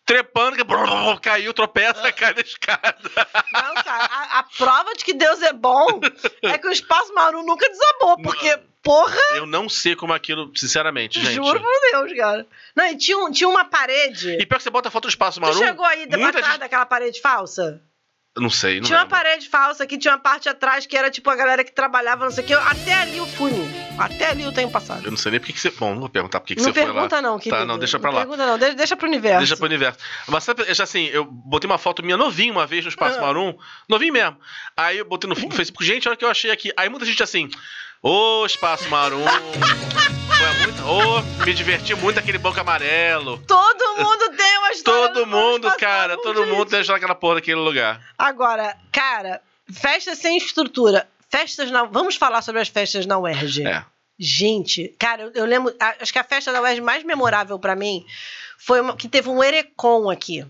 trepando, 0.07 0.55
que 0.55 1.21
caiu, 1.21 1.53
tropeça, 1.53 2.11
cai 2.13 2.33
da 2.33 2.41
escada. 2.41 2.95
Não, 3.53 3.83
cara, 3.83 4.05
a, 4.05 4.39
a 4.39 4.43
prova 4.57 4.93
de 4.95 5.03
que 5.05 5.13
Deus 5.13 5.41
é 5.43 5.53
bom 5.53 5.99
é 6.43 6.57
que 6.57 6.67
o 6.67 6.71
Espaço 6.71 7.13
Marum 7.13 7.43
nunca 7.45 7.69
desabou, 7.69 8.17
porque, 8.23 8.57
porra, 8.81 9.19
Eu 9.35 9.45
não 9.45 9.67
sei 9.67 9.95
como 9.95 10.13
aquilo, 10.13 10.51
sinceramente, 10.55 11.19
gente. 11.19 11.35
juro 11.35 11.59
por 11.61 11.91
Deus, 11.91 12.17
cara. 12.17 12.47
Não, 12.75 12.85
e 12.87 12.97
tinha, 12.97 13.17
um- 13.17 13.29
tinha 13.31 13.49
uma 13.49 13.65
parede. 13.65 14.31
E 14.39 14.45
pior 14.45 14.57
que 14.57 14.63
você 14.63 14.69
bota 14.69 14.89
foto 14.89 15.03
do 15.03 15.09
espaço 15.09 15.39
Tu 15.39 15.43
marum. 15.45 15.57
chegou 15.59 15.85
aí 15.85 16.03
atrás 16.03 16.45
gente- 16.47 16.59
daquela 16.59 16.85
parede 16.85 17.19
falsa? 17.21 17.81
Não 18.39 18.49
sei, 18.49 18.77
não 18.79 18.83
Tinha 18.85 18.97
uma 18.99 19.03
lembro. 19.03 19.17
parede 19.17 19.49
falsa 19.49 19.85
que 19.87 19.97
tinha 19.97 20.13
uma 20.13 20.19
parte 20.19 20.47
atrás 20.47 20.85
que 20.85 20.95
era 20.95 21.09
tipo 21.09 21.29
a 21.29 21.35
galera 21.35 21.63
que 21.63 21.71
trabalhava, 21.71 22.23
não 22.25 22.31
sei 22.31 22.43
o 22.43 22.47
que. 22.47 22.53
Até 22.53 22.93
ali 22.93 23.17
eu 23.17 23.25
fui. 23.25 23.51
Até 23.97 24.27
ali 24.29 24.43
eu 24.43 24.51
tenho 24.51 24.69
passado. 24.69 25.03
Eu 25.05 25.11
não 25.11 25.17
sei 25.17 25.31
nem 25.31 25.39
por 25.39 25.47
que 25.47 25.53
que 25.53 25.59
você. 25.59 25.71
Bom, 25.71 25.93
não 25.93 26.01
vou 26.01 26.09
perguntar 26.09 26.39
por 26.39 26.45
que 26.47 26.55
que 26.55 26.61
não 26.61 26.67
você 26.67 26.73
foi 26.73 26.85
lá. 26.87 26.93
pergunta 26.93 27.21
não, 27.21 27.39
querido. 27.39 27.57
Tá, 27.61 27.65
não, 27.65 27.77
deixa 27.79 27.97
pra 27.99 28.11
Não 28.11 28.17
lá. 28.17 28.21
pergunta 28.25 28.45
não, 28.45 28.57
deixa, 28.59 28.75
deixa 28.75 28.95
pro 28.95 29.07
universo. 29.07 29.39
Deixa 29.39 29.57
pro 29.57 29.65
universo. 29.65 29.99
Mas 30.27 30.43
sabe, 30.43 30.63
assim, 30.69 31.05
eu 31.07 31.25
botei 31.25 31.67
uma 31.69 31.77
foto 31.77 32.03
minha 32.03 32.17
novinha 32.17 32.51
uma 32.51 32.67
vez 32.67 32.83
no 32.85 32.89
Espaço 32.89 33.17
Ah. 33.17 33.21
Marum, 33.23 33.57
novinho 33.89 34.13
mesmo. 34.13 34.37
Aí 34.75 34.97
eu 34.99 35.05
botei 35.05 35.27
no 35.29 35.35
Facebook, 35.51 35.83
gente, 35.85 36.07
olha 36.07 36.15
o 36.15 36.17
que 36.17 36.25
eu 36.25 36.29
achei 36.29 36.51
aqui. 36.51 36.71
Aí 36.77 36.89
muita 36.89 37.05
gente 37.05 37.23
assim, 37.23 37.49
ô 38.03 38.45
Espaço 38.45 38.87
Marum, 38.89 39.23
foi 40.37 40.65
muito, 40.65 40.83
ô, 40.85 41.43
me 41.45 41.53
diverti 41.53 41.95
muito 41.95 42.19
aquele 42.19 42.37
banco 42.37 42.59
amarelo. 42.59 43.37
Todo 43.47 43.97
mundo 43.97 44.35
tem 44.37 44.57
uma 44.59 44.71
história. 44.71 45.13
Todo 45.13 45.25
mundo, 45.27 45.71
cara, 45.77 46.17
todo 46.17 46.43
gente. 46.45 46.53
mundo 46.55 46.69
deixou 46.69 46.95
aquela 46.95 47.15
porra 47.15 47.35
daquele 47.35 47.59
lugar. 47.59 48.01
Agora, 48.17 48.77
cara, 48.91 49.41
festas 49.71 50.17
sem 50.19 50.37
estrutura. 50.37 51.07
Festas 51.29 51.69
na. 51.71 51.83
Vamos 51.83 52.15
falar 52.15 52.41
sobre 52.41 52.61
as 52.61 52.67
festas 52.69 53.05
na 53.05 53.17
UERJ. 53.17 53.65
É. 53.67 53.83
Gente, 54.19 54.95
cara, 54.97 55.23
eu, 55.23 55.31
eu 55.33 55.45
lembro. 55.45 55.75
Acho 55.99 56.11
que 56.13 56.19
a 56.19 56.23
festa 56.23 56.51
da 56.51 56.61
UERJ 56.61 56.81
mais 56.81 57.03
memorável 57.03 57.59
pra 57.59 57.75
mim 57.75 58.05
foi 58.57 58.79
uma, 58.81 58.95
que 58.95 59.07
teve 59.09 59.29
um 59.29 59.43
Erecom 59.43 60.09
aqui. 60.09 60.45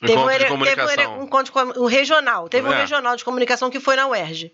Teve 0.00 0.16
um, 0.16 0.28
de 0.28 0.38
teve 0.38 1.06
um, 1.08 1.18
um 1.18 1.24
encontro 1.24 1.52
um 1.76 1.86
regional. 1.86 2.48
Teve 2.48 2.68
um 2.68 2.72
É. 2.72 2.78
regional 2.78 3.16
de 3.16 3.24
comunicação 3.24 3.68
que 3.68 3.80
foi 3.80 3.96
na 3.96 4.06
UERJ. 4.06 4.52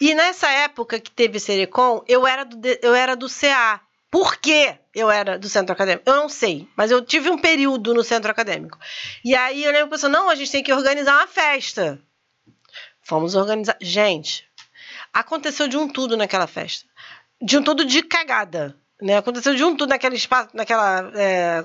E 0.00 0.14
nessa 0.14 0.50
época 0.50 0.98
que 0.98 1.12
teve 1.12 1.36
esse 1.36 1.52
Erecom, 1.52 2.02
eu 2.08 2.26
era 2.26 2.44
do, 2.44 2.60
eu 2.82 2.92
era 2.92 3.14
do 3.14 3.28
CA. 3.28 3.80
Por 4.10 4.36
que 4.36 4.74
eu 4.94 5.10
era 5.10 5.38
do 5.38 5.48
centro 5.48 5.72
acadêmico? 5.72 6.08
Eu 6.08 6.16
não 6.16 6.28
sei, 6.28 6.68
mas 6.76 6.90
eu 6.90 7.00
tive 7.00 7.30
um 7.30 7.38
período 7.38 7.94
no 7.94 8.02
centro 8.02 8.30
acadêmico. 8.30 8.76
E 9.24 9.34
aí 9.36 9.64
eu 9.64 9.70
lembro 9.70 9.90
pensando, 9.90 10.12
não, 10.12 10.28
a 10.28 10.34
gente 10.34 10.50
tem 10.50 10.62
que 10.62 10.72
organizar 10.72 11.16
uma 11.16 11.28
festa. 11.28 12.00
Fomos 13.02 13.36
organizar. 13.36 13.76
Gente, 13.80 14.48
aconteceu 15.12 15.68
de 15.68 15.76
um 15.76 15.88
tudo 15.88 16.16
naquela 16.16 16.46
festa. 16.46 16.88
De 17.40 17.56
um 17.56 17.62
tudo 17.62 17.84
de 17.84 18.02
cagada. 18.02 18.76
Né? 19.00 19.16
Aconteceu 19.16 19.54
de 19.54 19.64
um 19.64 19.74
tudo 19.74 19.90
naquele 19.90 20.16
espaço, 20.16 20.50
naquela 20.52 21.10
é, 21.14 21.64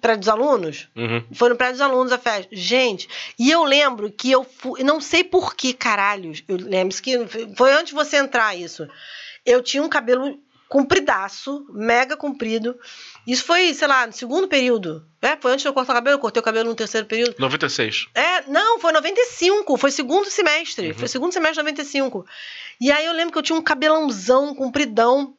prédio 0.00 0.20
dos 0.20 0.28
alunos. 0.28 0.88
Uhum. 0.94 1.24
Foi 1.32 1.48
no 1.48 1.56
prédio 1.56 1.74
dos 1.74 1.80
alunos 1.80 2.12
a 2.12 2.18
festa. 2.18 2.48
Gente, 2.52 3.08
e 3.38 3.50
eu 3.50 3.64
lembro 3.64 4.10
que 4.10 4.30
eu 4.30 4.44
fui. 4.44 4.82
Não 4.82 5.00
sei 5.00 5.24
por 5.24 5.54
que, 5.54 5.72
caralhos. 5.72 6.42
Eu 6.46 6.56
lembro 6.56 6.94
que 7.00 7.16
foi 7.56 7.72
antes 7.72 7.88
de 7.88 7.94
você 7.94 8.16
entrar 8.18 8.54
isso. 8.54 8.86
Eu 9.46 9.62
tinha 9.62 9.82
um 9.82 9.88
cabelo 9.88 10.38
compridaço, 10.74 11.64
mega 11.72 12.16
comprido. 12.16 12.76
Isso 13.24 13.44
foi, 13.44 13.72
sei 13.72 13.86
lá, 13.86 14.08
no 14.08 14.12
segundo 14.12 14.48
período. 14.48 15.06
É, 15.22 15.36
foi 15.36 15.52
antes 15.52 15.62
de 15.62 15.68
eu 15.68 15.72
cortar 15.72 15.92
o 15.92 15.94
cabelo, 15.94 16.16
eu 16.16 16.18
cortei 16.18 16.40
o 16.40 16.42
cabelo 16.42 16.68
no 16.68 16.74
terceiro 16.74 17.06
período. 17.06 17.36
96. 17.38 18.08
É, 18.12 18.42
não, 18.48 18.80
foi 18.80 18.90
95, 18.90 19.76
foi 19.76 19.92
segundo 19.92 20.28
semestre. 20.28 20.92
Foi 20.92 21.06
segundo 21.06 21.32
semestre 21.32 21.58
de 21.58 21.70
95. 21.70 22.26
E 22.80 22.90
aí 22.90 23.06
eu 23.06 23.12
lembro 23.12 23.32
que 23.32 23.38
eu 23.38 23.42
tinha 23.42 23.56
um 23.56 23.62
cabelãozão, 23.62 24.52
compridão. 24.52 25.36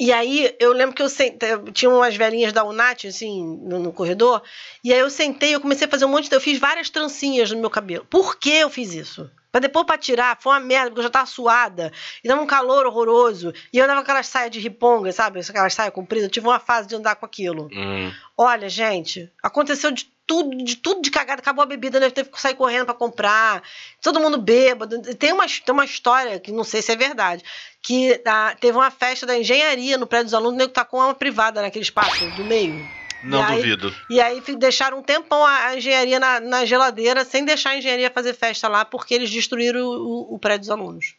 E 0.00 0.10
aí 0.10 0.56
eu 0.58 0.72
lembro 0.72 0.94
que 0.94 1.02
eu 1.02 1.10
sentei, 1.10 1.50
tinha 1.74 1.90
umas 1.90 2.16
velhinhas 2.16 2.50
da 2.50 2.64
UNAT, 2.64 3.06
assim, 3.06 3.44
no, 3.44 3.78
no 3.78 3.92
corredor. 3.92 4.42
E 4.82 4.94
aí 4.94 4.98
eu 4.98 5.10
sentei, 5.10 5.54
eu 5.54 5.60
comecei 5.60 5.86
a 5.86 5.90
fazer 5.90 6.06
um 6.06 6.08
monte 6.08 6.30
de. 6.30 6.34
Eu 6.34 6.40
fiz 6.40 6.58
várias 6.58 6.88
trancinhas 6.88 7.50
no 7.50 7.60
meu 7.60 7.68
cabelo. 7.68 8.06
Por 8.08 8.38
que 8.38 8.50
eu 8.50 8.70
fiz 8.70 8.94
isso? 8.94 9.30
Pra 9.58 9.66
depois 9.66 9.84
pra 9.84 9.98
tirar, 9.98 10.38
foi 10.40 10.52
uma 10.52 10.60
merda, 10.60 10.90
porque 10.90 11.00
eu 11.00 11.04
já 11.04 11.10
tava 11.10 11.26
suada, 11.26 11.92
e 12.22 12.28
dava 12.28 12.40
um 12.40 12.46
calor 12.46 12.86
horroroso. 12.86 13.52
E 13.72 13.78
eu 13.78 13.84
andava 13.84 14.00
com 14.00 14.04
aquelas 14.04 14.28
saias 14.28 14.52
de 14.52 14.60
riponga, 14.60 15.10
sabe? 15.10 15.40
Aquelas 15.40 15.74
saias 15.74 15.92
compridas. 15.92 16.26
Eu 16.26 16.30
tive 16.30 16.46
uma 16.46 16.60
fase 16.60 16.86
de 16.86 16.94
andar 16.94 17.16
com 17.16 17.26
aquilo. 17.26 17.68
Hum. 17.72 18.12
Olha, 18.36 18.68
gente, 18.68 19.28
aconteceu 19.42 19.90
de 19.90 20.08
tudo, 20.24 20.56
de 20.56 20.76
tudo 20.76 21.02
de 21.02 21.10
cagada. 21.10 21.40
Acabou 21.40 21.64
a 21.64 21.66
bebida, 21.66 21.98
né? 21.98 22.08
Teve 22.08 22.28
que 22.28 22.40
sair 22.40 22.54
correndo 22.54 22.84
pra 22.84 22.94
comprar. 22.94 23.64
Todo 24.00 24.20
mundo 24.20 24.38
bêbado. 24.38 25.02
Tem 25.16 25.32
uma, 25.32 25.46
tem 25.46 25.72
uma 25.72 25.84
história 25.84 26.38
que 26.38 26.52
não 26.52 26.62
sei 26.62 26.80
se 26.80 26.92
é 26.92 26.96
verdade. 26.96 27.42
Que 27.82 28.22
ah, 28.24 28.54
teve 28.60 28.78
uma 28.78 28.92
festa 28.92 29.26
da 29.26 29.36
engenharia 29.36 29.98
no 29.98 30.06
prédio 30.06 30.26
dos 30.26 30.34
alunos, 30.34 30.54
o 30.54 30.58
nego 30.58 30.72
tacou 30.72 31.00
uma 31.00 31.14
privada 31.14 31.60
naquele 31.62 31.82
espaço 31.82 32.24
do 32.36 32.44
meio. 32.44 32.88
Não 33.22 33.40
E 33.40 33.42
aí- 33.42 33.56
duvido. 33.56 33.94
E 34.08 34.20
aí 34.20 34.40
deixaram 34.58 34.98
um 34.98 35.02
tempão 35.02 35.44
a, 35.44 35.66
a 35.66 35.76
engenharia 35.76 36.20
na, 36.20 36.38
na 36.40 36.64
geladeira, 36.64 37.24
sem 37.24 37.44
deixar 37.44 37.70
a 37.70 37.76
engenharia 37.78 38.10
fazer 38.10 38.32
festa 38.34 38.68
lá, 38.68 38.84
porque 38.84 39.12
eles 39.14 39.30
destruíram 39.30 39.80
o, 39.80 39.92
o- 40.32 40.34
o 40.34 40.38
prédio 40.38 40.60
dos 40.60 40.70
alunos. 40.70 41.14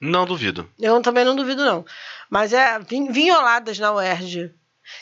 Não 0.00 0.26
duvido. 0.26 0.68
Eu 0.80 1.00
também 1.00 1.24
não 1.24 1.36
duvido, 1.36 1.64
não. 1.64 1.84
Mas 2.28 2.52
é 2.52 2.78
vin- 2.80 3.10
vinholadas 3.12 3.78
na 3.78 3.92
UERJ. 3.92 4.50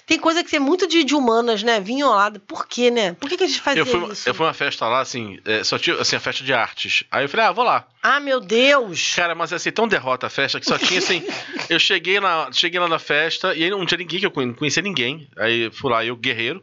Tem 0.06 0.18
coisa 0.18 0.44
que 0.44 0.56
é 0.56 0.58
muito 0.58 0.86
de, 0.86 1.04
de 1.04 1.14
humanas, 1.14 1.62
né? 1.62 1.80
Vinholada. 1.80 2.38
Por 2.40 2.66
quê, 2.66 2.90
né? 2.90 3.14
Por 3.14 3.28
que, 3.28 3.36
que 3.36 3.44
a 3.44 3.46
gente 3.46 3.60
fazia 3.60 3.80
Eu 3.80 3.86
fui, 3.86 4.12
isso? 4.12 4.28
eu 4.28 4.34
fui 4.34 4.46
uma 4.46 4.54
festa 4.54 4.86
lá, 4.86 5.00
assim, 5.00 5.38
é, 5.44 5.64
só 5.64 5.78
tinha, 5.78 5.96
assim, 5.96 6.16
a 6.16 6.20
festa 6.20 6.44
de 6.44 6.52
artes. 6.52 7.04
Aí 7.10 7.24
eu 7.24 7.28
falei, 7.28 7.46
ah, 7.46 7.52
vou 7.52 7.64
lá. 7.64 7.86
Ah, 8.02 8.20
meu 8.20 8.40
Deus! 8.40 9.14
Cara, 9.14 9.34
mas 9.34 9.52
assim, 9.52 9.70
tão 9.70 9.88
derrota 9.88 10.26
a 10.26 10.30
festa 10.30 10.60
que 10.60 10.66
só 10.66 10.78
tinha 10.78 10.98
assim. 10.98 11.22
eu 11.68 11.78
cheguei, 11.78 12.20
na, 12.20 12.50
cheguei 12.52 12.80
lá 12.80 12.88
na 12.88 12.98
festa 12.98 13.54
e 13.54 13.64
aí 13.64 13.70
não 13.70 13.84
tinha 13.86 13.98
ninguém 13.98 14.20
que 14.20 14.26
eu 14.26 14.32
não 14.46 14.54
conhecia 14.54 14.82
ninguém. 14.82 15.28
Aí 15.36 15.70
fui 15.70 15.90
lá, 15.90 16.04
eu, 16.04 16.16
guerreiro, 16.16 16.62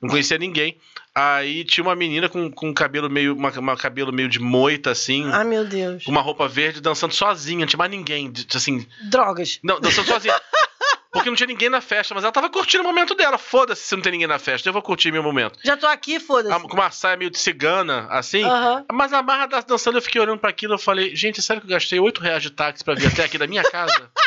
não 0.00 0.08
conhecia 0.08 0.38
ninguém. 0.38 0.78
Aí 1.14 1.64
tinha 1.64 1.82
uma 1.82 1.96
menina 1.96 2.28
com, 2.28 2.50
com 2.50 2.74
cabelo 2.74 3.08
meio. 3.08 3.34
Uma, 3.34 3.50
uma 3.58 3.76
cabelo 3.76 4.12
meio 4.12 4.28
de 4.28 4.38
moita, 4.38 4.90
assim. 4.90 5.26
Ah, 5.32 5.44
meu 5.44 5.64
Deus. 5.64 6.04
Com 6.04 6.10
uma 6.10 6.20
roupa 6.20 6.46
verde, 6.46 6.80
dançando 6.80 7.14
sozinha, 7.14 7.60
não 7.60 7.66
tinha 7.66 7.78
mais 7.78 7.90
ninguém. 7.90 8.30
Assim. 8.54 8.86
Drogas. 9.08 9.58
Não, 9.62 9.80
dançando 9.80 10.08
sozinha. 10.08 10.34
Porque 11.16 11.30
não 11.30 11.36
tinha 11.36 11.46
ninguém 11.46 11.68
na 11.68 11.80
festa, 11.80 12.14
mas 12.14 12.24
ela 12.24 12.32
tava 12.32 12.48
curtindo 12.50 12.82
o 12.82 12.86
momento 12.86 13.14
dela. 13.14 13.38
Foda-se 13.38 13.82
se 13.82 13.96
não 13.96 14.02
tem 14.02 14.12
ninguém 14.12 14.26
na 14.26 14.38
festa, 14.38 14.68
eu 14.68 14.72
vou 14.72 14.82
curtir 14.82 15.10
meu 15.10 15.22
momento. 15.22 15.58
Já 15.64 15.76
tô 15.76 15.86
aqui, 15.86 16.20
foda-se. 16.20 16.60
Com 16.66 16.74
uma 16.74 16.90
saia 16.90 17.16
meio 17.16 17.30
de 17.30 17.38
cigana, 17.38 18.06
assim. 18.10 18.42
Aham. 18.42 18.84
Mas 18.92 19.12
a 19.12 19.22
Marra 19.22 19.48
tá 19.48 19.60
dançando, 19.60 19.98
eu 19.98 20.02
fiquei 20.02 20.20
olhando 20.20 20.38
pra 20.38 20.50
aquilo, 20.50 20.74
eu 20.74 20.78
falei, 20.78 21.14
gente, 21.14 21.40
é 21.40 21.42
sério 21.42 21.60
que 21.62 21.66
eu 21.66 21.72
gastei 21.72 21.98
8 21.98 22.20
reais 22.20 22.42
de 22.42 22.50
táxi 22.50 22.84
pra 22.84 22.94
vir 22.94 23.06
até 23.06 23.24
aqui 23.24 23.38
da 23.38 23.46
minha 23.46 23.62
casa? 23.62 24.10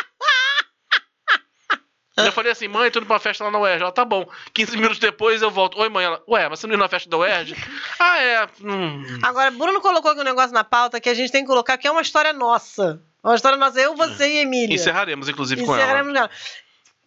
eu 2.17 2.31
falei 2.31 2.51
assim, 2.51 2.67
mãe, 2.67 2.91
tô 2.91 2.99
indo 2.99 3.05
pra 3.05 3.15
uma 3.15 3.19
festa 3.19 3.43
lá 3.43 3.51
na 3.51 3.59
UERJ. 3.59 3.81
Ela, 3.81 3.91
tá 3.91 4.03
bom. 4.03 4.27
15 4.53 4.75
minutos 4.75 4.99
depois 4.99 5.41
eu 5.41 5.51
volto. 5.51 5.79
Oi, 5.79 5.89
mãe. 5.89 6.05
Ela, 6.05 6.21
ué, 6.27 6.49
mas 6.49 6.59
você 6.59 6.67
não 6.67 6.73
ia 6.73 6.79
na 6.79 6.89
festa 6.89 7.09
da 7.09 7.17
UERJ? 7.17 7.55
ah, 7.99 8.21
é. 8.21 8.47
Hum. 8.61 9.19
Agora, 9.21 9.51
Bruno 9.51 9.81
colocou 9.81 10.11
aqui 10.11 10.21
um 10.21 10.25
negócio 10.25 10.53
na 10.53 10.63
pauta 10.63 10.99
que 10.99 11.09
a 11.09 11.13
gente 11.13 11.31
tem 11.31 11.43
que 11.43 11.47
colocar, 11.47 11.77
que 11.77 11.87
é 11.87 11.91
uma 11.91 12.01
história 12.01 12.33
nossa. 12.33 13.01
Uma 13.23 13.35
história 13.35 13.57
nossa, 13.57 13.79
eu, 13.79 13.95
você 13.95 14.27
e 14.27 14.37
Emília. 14.37 14.75
Encerraremos, 14.75 15.27
inclusive, 15.27 15.65
com 15.65 15.73
Encerraremos 15.73 16.15
ela. 16.15 16.27
com 16.27 16.33
ela. 16.33 16.39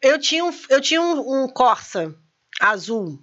Eu 0.02 0.18
tinha 0.18 0.44
um, 0.44 0.52
eu 0.68 0.80
tinha 0.80 1.00
um, 1.00 1.44
um 1.44 1.48
Corsa 1.48 2.14
azul. 2.60 3.18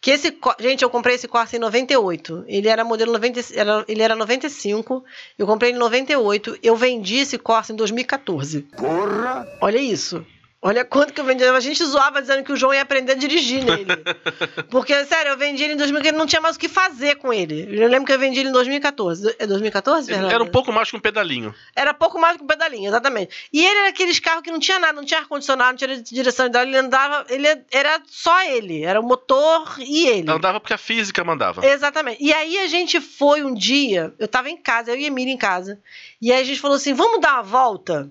Que 0.00 0.10
esse, 0.10 0.36
gente, 0.60 0.82
eu 0.82 0.90
comprei 0.90 1.16
esse 1.16 1.28
Corsa 1.28 1.56
em 1.56 1.58
98. 1.58 2.44
Ele 2.46 2.68
era 2.68 2.84
modelo 2.84 3.12
90, 3.12 3.40
era, 3.54 3.84
ele 3.88 4.02
era 4.02 4.14
95. 4.14 5.04
Eu 5.38 5.46
comprei 5.46 5.70
ele 5.70 5.76
em 5.76 5.80
98. 5.80 6.58
Eu 6.62 6.76
vendi 6.76 7.16
esse 7.16 7.38
Corsa 7.38 7.72
em 7.72 7.76
2014. 7.76 8.62
Porra! 8.62 9.46
Olha 9.60 9.78
isso. 9.78 10.24
Olha 10.66 10.84
quanto 10.84 11.12
que 11.12 11.20
eu 11.20 11.24
vendi. 11.24 11.44
A 11.44 11.60
gente 11.60 11.84
zoava 11.84 12.20
dizendo 12.20 12.42
que 12.42 12.52
o 12.52 12.56
João 12.56 12.74
ia 12.74 12.82
aprender 12.82 13.12
a 13.12 13.14
dirigir 13.14 13.64
nele. 13.64 13.86
Porque, 14.68 15.04
sério, 15.04 15.30
eu 15.30 15.38
vendi 15.38 15.62
ele 15.62 15.74
em 15.74 15.76
2014, 15.76 16.08
ele 16.08 16.18
não 16.18 16.26
tinha 16.26 16.40
mais 16.40 16.56
o 16.56 16.58
que 16.58 16.68
fazer 16.68 17.14
com 17.16 17.32
ele. 17.32 17.68
Eu 17.70 17.88
lembro 17.88 18.04
que 18.04 18.12
eu 18.12 18.18
vendi 18.18 18.40
ele 18.40 18.48
em 18.48 18.52
2014. 18.52 19.36
É 19.38 19.46
2014, 19.46 20.08
Fernando? 20.08 20.32
Era 20.32 20.42
um 20.42 20.50
pouco 20.50 20.72
mais 20.72 20.90
que 20.90 20.96
um 20.96 21.00
pedalinho. 21.00 21.54
Era 21.74 21.94
pouco 21.94 22.18
mais 22.18 22.36
que 22.36 22.42
um 22.42 22.46
pedalinho, 22.48 22.88
exatamente. 22.88 23.48
E 23.52 23.64
ele 23.64 23.78
era 23.78 23.88
aqueles 23.90 24.18
carros 24.18 24.42
que 24.42 24.50
não 24.50 24.58
tinha 24.58 24.80
nada, 24.80 24.94
não 24.94 25.04
tinha 25.04 25.20
ar-condicionado, 25.20 25.70
não 25.70 25.76
tinha 25.76 26.02
direção 26.02 26.46
hidráulica, 26.46 26.76
ele 26.76 26.86
andava, 26.86 27.26
ele 27.28 27.46
era 27.70 28.02
só 28.06 28.42
ele, 28.42 28.82
era 28.82 29.00
o 29.00 29.04
motor 29.04 29.76
e 29.78 30.08
ele. 30.08 30.28
Andava 30.28 30.58
porque 30.58 30.74
a 30.74 30.78
física 30.78 31.22
mandava. 31.22 31.64
Exatamente. 31.64 32.20
E 32.20 32.32
aí 32.32 32.58
a 32.58 32.66
gente 32.66 33.00
foi 33.00 33.44
um 33.44 33.54
dia, 33.54 34.12
eu 34.18 34.26
tava 34.26 34.50
em 34.50 34.56
casa, 34.56 34.90
eu 34.90 34.96
e 34.96 35.04
a 35.04 35.06
Emília 35.06 35.32
em 35.32 35.38
casa, 35.38 35.80
e 36.20 36.32
aí 36.32 36.40
a 36.40 36.44
gente 36.44 36.60
falou 36.60 36.76
assim: 36.76 36.92
vamos 36.92 37.20
dar 37.20 37.34
uma 37.34 37.42
volta? 37.42 38.10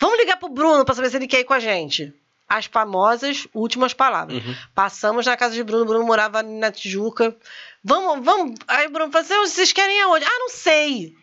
Vamos 0.00 0.18
ligar 0.18 0.38
pro 0.38 0.48
Bruno 0.48 0.84
pra 0.84 0.94
saber 0.94 1.10
se 1.10 1.16
ele 1.16 1.26
quer 1.26 1.40
ir 1.40 1.44
com 1.44 1.54
a 1.54 1.60
gente. 1.60 2.12
As 2.48 2.66
famosas 2.66 3.46
últimas 3.54 3.94
palavras. 3.94 4.44
Uhum. 4.44 4.56
Passamos 4.74 5.26
na 5.26 5.36
casa 5.36 5.54
de 5.54 5.62
Bruno, 5.62 5.84
Bruno 5.84 6.04
morava 6.04 6.42
na 6.42 6.72
Tijuca. 6.72 7.36
Vamos, 7.84 8.24
vamos. 8.24 8.58
Aí 8.66 8.86
o 8.86 8.90
Bruno 8.90 9.12
falou 9.12 9.24
assim: 9.24 9.52
vocês 9.52 9.72
querem 9.72 9.98
ir 9.98 10.02
aonde? 10.02 10.24
Ah, 10.24 10.38
não 10.40 10.48
sei. 10.48 11.14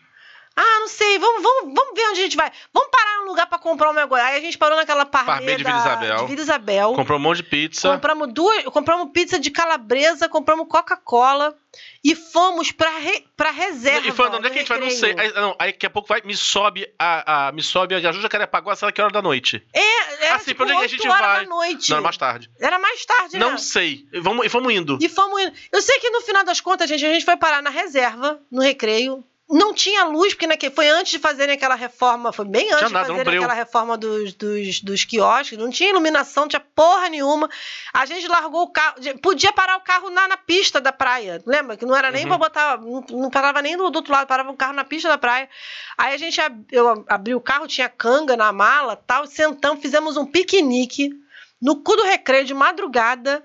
Ah, 0.60 0.80
não 0.80 0.88
sei, 0.88 1.18
vamos, 1.20 1.40
vamos, 1.40 1.72
vamos 1.72 1.94
ver 1.94 2.08
onde 2.08 2.18
a 2.20 2.22
gente 2.24 2.36
vai. 2.36 2.50
Vamos 2.74 2.90
parar 2.90 3.18
num 3.20 3.26
lugar 3.26 3.46
pra 3.46 3.58
comprar 3.60 3.90
um 3.90 3.92
negócio. 3.92 4.24
Aí 4.24 4.36
a 4.36 4.40
gente 4.40 4.58
parou 4.58 4.76
naquela 4.76 5.06
parmeia 5.06 5.56
de 5.56 5.62
Vila 5.62 5.78
Isabel. 5.78 6.16
de 6.16 6.26
Vila 6.26 6.40
Isabel. 6.42 6.92
Comprou 6.94 7.16
um 7.16 7.22
monte 7.22 7.36
de 7.38 7.42
pizza. 7.44 7.88
Compramos 7.92 8.32
duas, 8.32 8.64
compramos 8.64 9.12
pizza 9.12 9.38
de 9.38 9.52
calabresa, 9.52 10.28
compramos 10.28 10.66
Coca-Cola 10.66 11.56
e 12.02 12.16
fomos 12.16 12.72
pra, 12.72 12.90
re, 12.98 13.24
pra 13.36 13.52
reserva. 13.52 14.08
E 14.08 14.10
falando, 14.10 14.38
onde 14.38 14.48
é 14.48 14.50
que 14.50 14.56
a 14.56 14.60
gente 14.60 14.68
vai? 14.68 14.80
Não 14.80 14.90
sei. 14.90 15.10
recreio. 15.10 15.32
Aí, 15.36 15.40
não, 15.40 15.56
aí 15.60 15.70
daqui 15.72 15.86
a 15.86 15.90
pouco 15.90 16.08
vai, 16.08 16.22
me 16.24 16.36
sobe 16.36 16.92
a, 16.98 17.48
a, 17.48 17.52
me 17.52 17.62
sobe 17.62 17.94
a 17.94 18.00
Gajuja 18.00 18.22
Jacarepaguá, 18.22 18.74
sei 18.74 18.86
lá 18.86 18.92
que 18.92 19.00
hora 19.00 19.12
da 19.12 19.22
noite. 19.22 19.64
É, 19.72 20.24
era 20.26 20.34
Assim, 20.36 20.46
tipo 20.46 20.64
onde 20.64 20.72
é 20.72 20.74
que 20.74 20.80
a 20.80 20.82
8 20.82 20.90
gente 20.90 21.06
vai? 21.06 21.44
da 21.44 21.48
noite. 21.48 21.90
Não, 21.90 21.96
era 21.98 22.02
mais 22.04 22.16
tarde. 22.16 22.50
Era 22.58 22.78
mais 22.80 23.06
tarde, 23.06 23.38
Não 23.38 23.52
né? 23.52 23.58
sei. 23.58 24.06
E 24.12 24.18
vamos, 24.18 24.44
e 24.44 24.48
vamos 24.48 24.72
indo. 24.72 24.98
E 25.00 25.08
fomos 25.08 25.40
indo. 25.40 25.52
Eu 25.70 25.80
sei 25.82 26.00
que 26.00 26.10
no 26.10 26.20
final 26.22 26.44
das 26.44 26.60
contas, 26.60 26.88
gente, 26.88 27.06
a 27.06 27.12
gente 27.12 27.24
foi 27.24 27.36
parar 27.36 27.62
na 27.62 27.70
reserva, 27.70 28.40
no 28.50 28.60
recreio. 28.60 29.22
Não 29.50 29.72
tinha 29.72 30.04
luz, 30.04 30.34
porque 30.34 30.46
naquele, 30.46 30.74
foi 30.74 30.88
antes 30.88 31.10
de 31.12 31.18
fazerem 31.18 31.54
aquela 31.54 31.74
reforma, 31.74 32.32
foi 32.34 32.44
bem 32.44 32.66
antes 32.66 32.88
de 32.88 32.92
fazerem 33.00 33.20
aquela 33.44 33.54
reforma 33.54 33.96
dos, 33.96 34.34
dos, 34.34 34.80
dos 34.82 35.04
quiosques, 35.06 35.56
não 35.56 35.70
tinha 35.70 35.88
iluminação, 35.88 36.42
não 36.42 36.48
tinha 36.48 36.60
porra 36.74 37.08
nenhuma. 37.08 37.48
A 37.94 38.04
gente 38.04 38.28
largou 38.28 38.62
o 38.64 38.68
carro, 38.70 38.96
podia 39.22 39.50
parar 39.50 39.78
o 39.78 39.80
carro 39.80 40.10
na, 40.10 40.28
na 40.28 40.36
pista 40.36 40.82
da 40.82 40.92
praia, 40.92 41.42
lembra? 41.46 41.78
Que 41.78 41.86
não 41.86 41.96
era 41.96 42.10
nem 42.10 42.24
Uhum. 42.24 42.28
pra 42.28 42.36
botar, 42.38 42.78
não, 42.78 43.04
não 43.08 43.30
parava 43.30 43.62
nem 43.62 43.74
do, 43.74 43.88
do 43.88 43.96
outro 43.96 44.12
lado, 44.12 44.26
parava 44.26 44.50
o 44.50 44.56
carro 44.56 44.74
na 44.74 44.84
pista 44.84 45.08
da 45.08 45.16
praia. 45.16 45.48
Aí 45.96 46.12
a 46.12 46.18
gente, 46.18 46.38
ab- 46.40 46.66
eu 46.70 47.04
abri 47.08 47.34
o 47.34 47.40
carro, 47.40 47.66
tinha 47.66 47.88
canga 47.88 48.36
na 48.36 48.52
mala 48.52 48.96
tal, 48.96 49.26
sentamos, 49.26 49.80
fizemos 49.80 50.18
um 50.18 50.26
piquenique 50.26 51.10
no 51.60 51.76
cu 51.82 51.96
do 51.96 52.02
recreio 52.04 52.44
de 52.44 52.52
madrugada, 52.52 53.42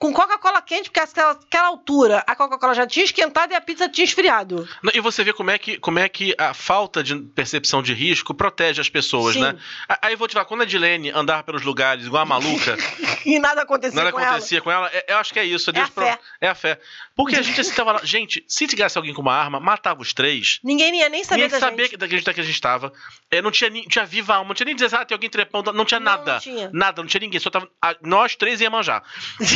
com 0.00 0.14
Coca-Cola 0.14 0.62
quente, 0.62 0.84
porque 0.88 0.98
aquela, 0.98 1.32
aquela 1.32 1.68
altura 1.68 2.24
a 2.26 2.34
Coca-Cola 2.34 2.74
já 2.74 2.86
tinha 2.86 3.04
esquentado 3.04 3.52
e 3.52 3.54
a 3.54 3.60
pizza 3.60 3.86
tinha 3.86 4.02
esfriado. 4.04 4.66
E 4.94 4.98
você 4.98 5.22
vê 5.22 5.32
como 5.34 5.50
é, 5.50 5.58
que, 5.58 5.76
como 5.78 5.98
é 5.98 6.08
que 6.08 6.34
a 6.38 6.54
falta 6.54 7.02
de 7.02 7.14
percepção 7.16 7.82
de 7.82 7.92
risco 7.92 8.32
protege 8.32 8.80
as 8.80 8.88
pessoas, 8.88 9.34
Sim. 9.34 9.42
né? 9.42 9.58
Aí 10.00 10.14
eu 10.14 10.18
vou 10.18 10.26
te 10.26 10.32
falar, 10.32 10.46
quando 10.46 10.62
a 10.62 10.64
Dilene 10.64 11.10
andava 11.10 11.42
pelos 11.42 11.62
lugares 11.62 12.06
igual 12.06 12.22
a 12.22 12.26
maluca, 12.26 12.76
E 13.26 13.38
nada 13.38 13.60
acontecia 13.62 13.94
nada 13.94 14.10
com 14.10 14.18
acontecia 14.18 14.60
com 14.62 14.70
ela, 14.70 14.88
é- 14.90 15.04
eu 15.12 15.18
acho 15.18 15.32
que 15.34 15.38
é 15.38 15.44
isso. 15.44 15.68
É 15.68 15.72
Deus 15.74 15.88
a 15.88 15.92
fé. 15.92 16.18
É 16.40 16.48
a 16.48 16.54
fé. 16.54 16.80
Porque 17.14 17.36
a 17.36 17.42
gente 17.42 17.60
assim, 17.60 17.74
tava 17.74 17.92
lá. 17.92 18.00
Gente, 18.02 18.42
se 18.48 18.66
tivesse 18.66 18.96
alguém 18.96 19.12
com 19.12 19.20
uma 19.20 19.34
arma, 19.34 19.60
matava 19.60 20.00
os 20.00 20.14
três. 20.14 20.58
ela. 20.64 20.70
Ninguém 20.72 20.98
ia 20.98 21.08
nem 21.10 21.22
saber 21.22 21.42
Ninguém 21.42 21.60
da 21.60 21.66
sabia 21.66 21.84
gente. 21.84 21.90
que, 21.90 21.96
da 21.98 22.08
que 22.08 22.14
a 22.14 22.18
gente, 22.18 22.34
que 22.34 22.40
a 22.40 22.44
gente 22.44 22.60
tava. 22.60 22.92
É, 23.30 23.42
não 23.42 23.50
tinha, 23.50 23.70
tinha 23.70 24.06
viva 24.06 24.34
alma, 24.36 24.48
não 24.48 24.54
tinha 24.54 24.64
nem 24.64 24.74
dizer, 24.74 24.94
ah, 24.94 25.04
tem 25.04 25.14
alguém 25.14 25.28
trepando. 25.28 25.70
Não 25.72 25.84
tinha 25.84 26.00
Não, 26.00 26.12
nada. 26.12 26.32
não 26.32 26.40
tinha. 26.40 26.70
Nada, 26.72 27.02
não 27.02 27.08
tinha 27.08 27.20
ninguém. 27.20 27.38
Só 27.38 27.50
tava. 27.50 27.68
nós 28.02 28.34
três 28.36 28.62
ia 28.62 28.70
manjar. 28.70 29.02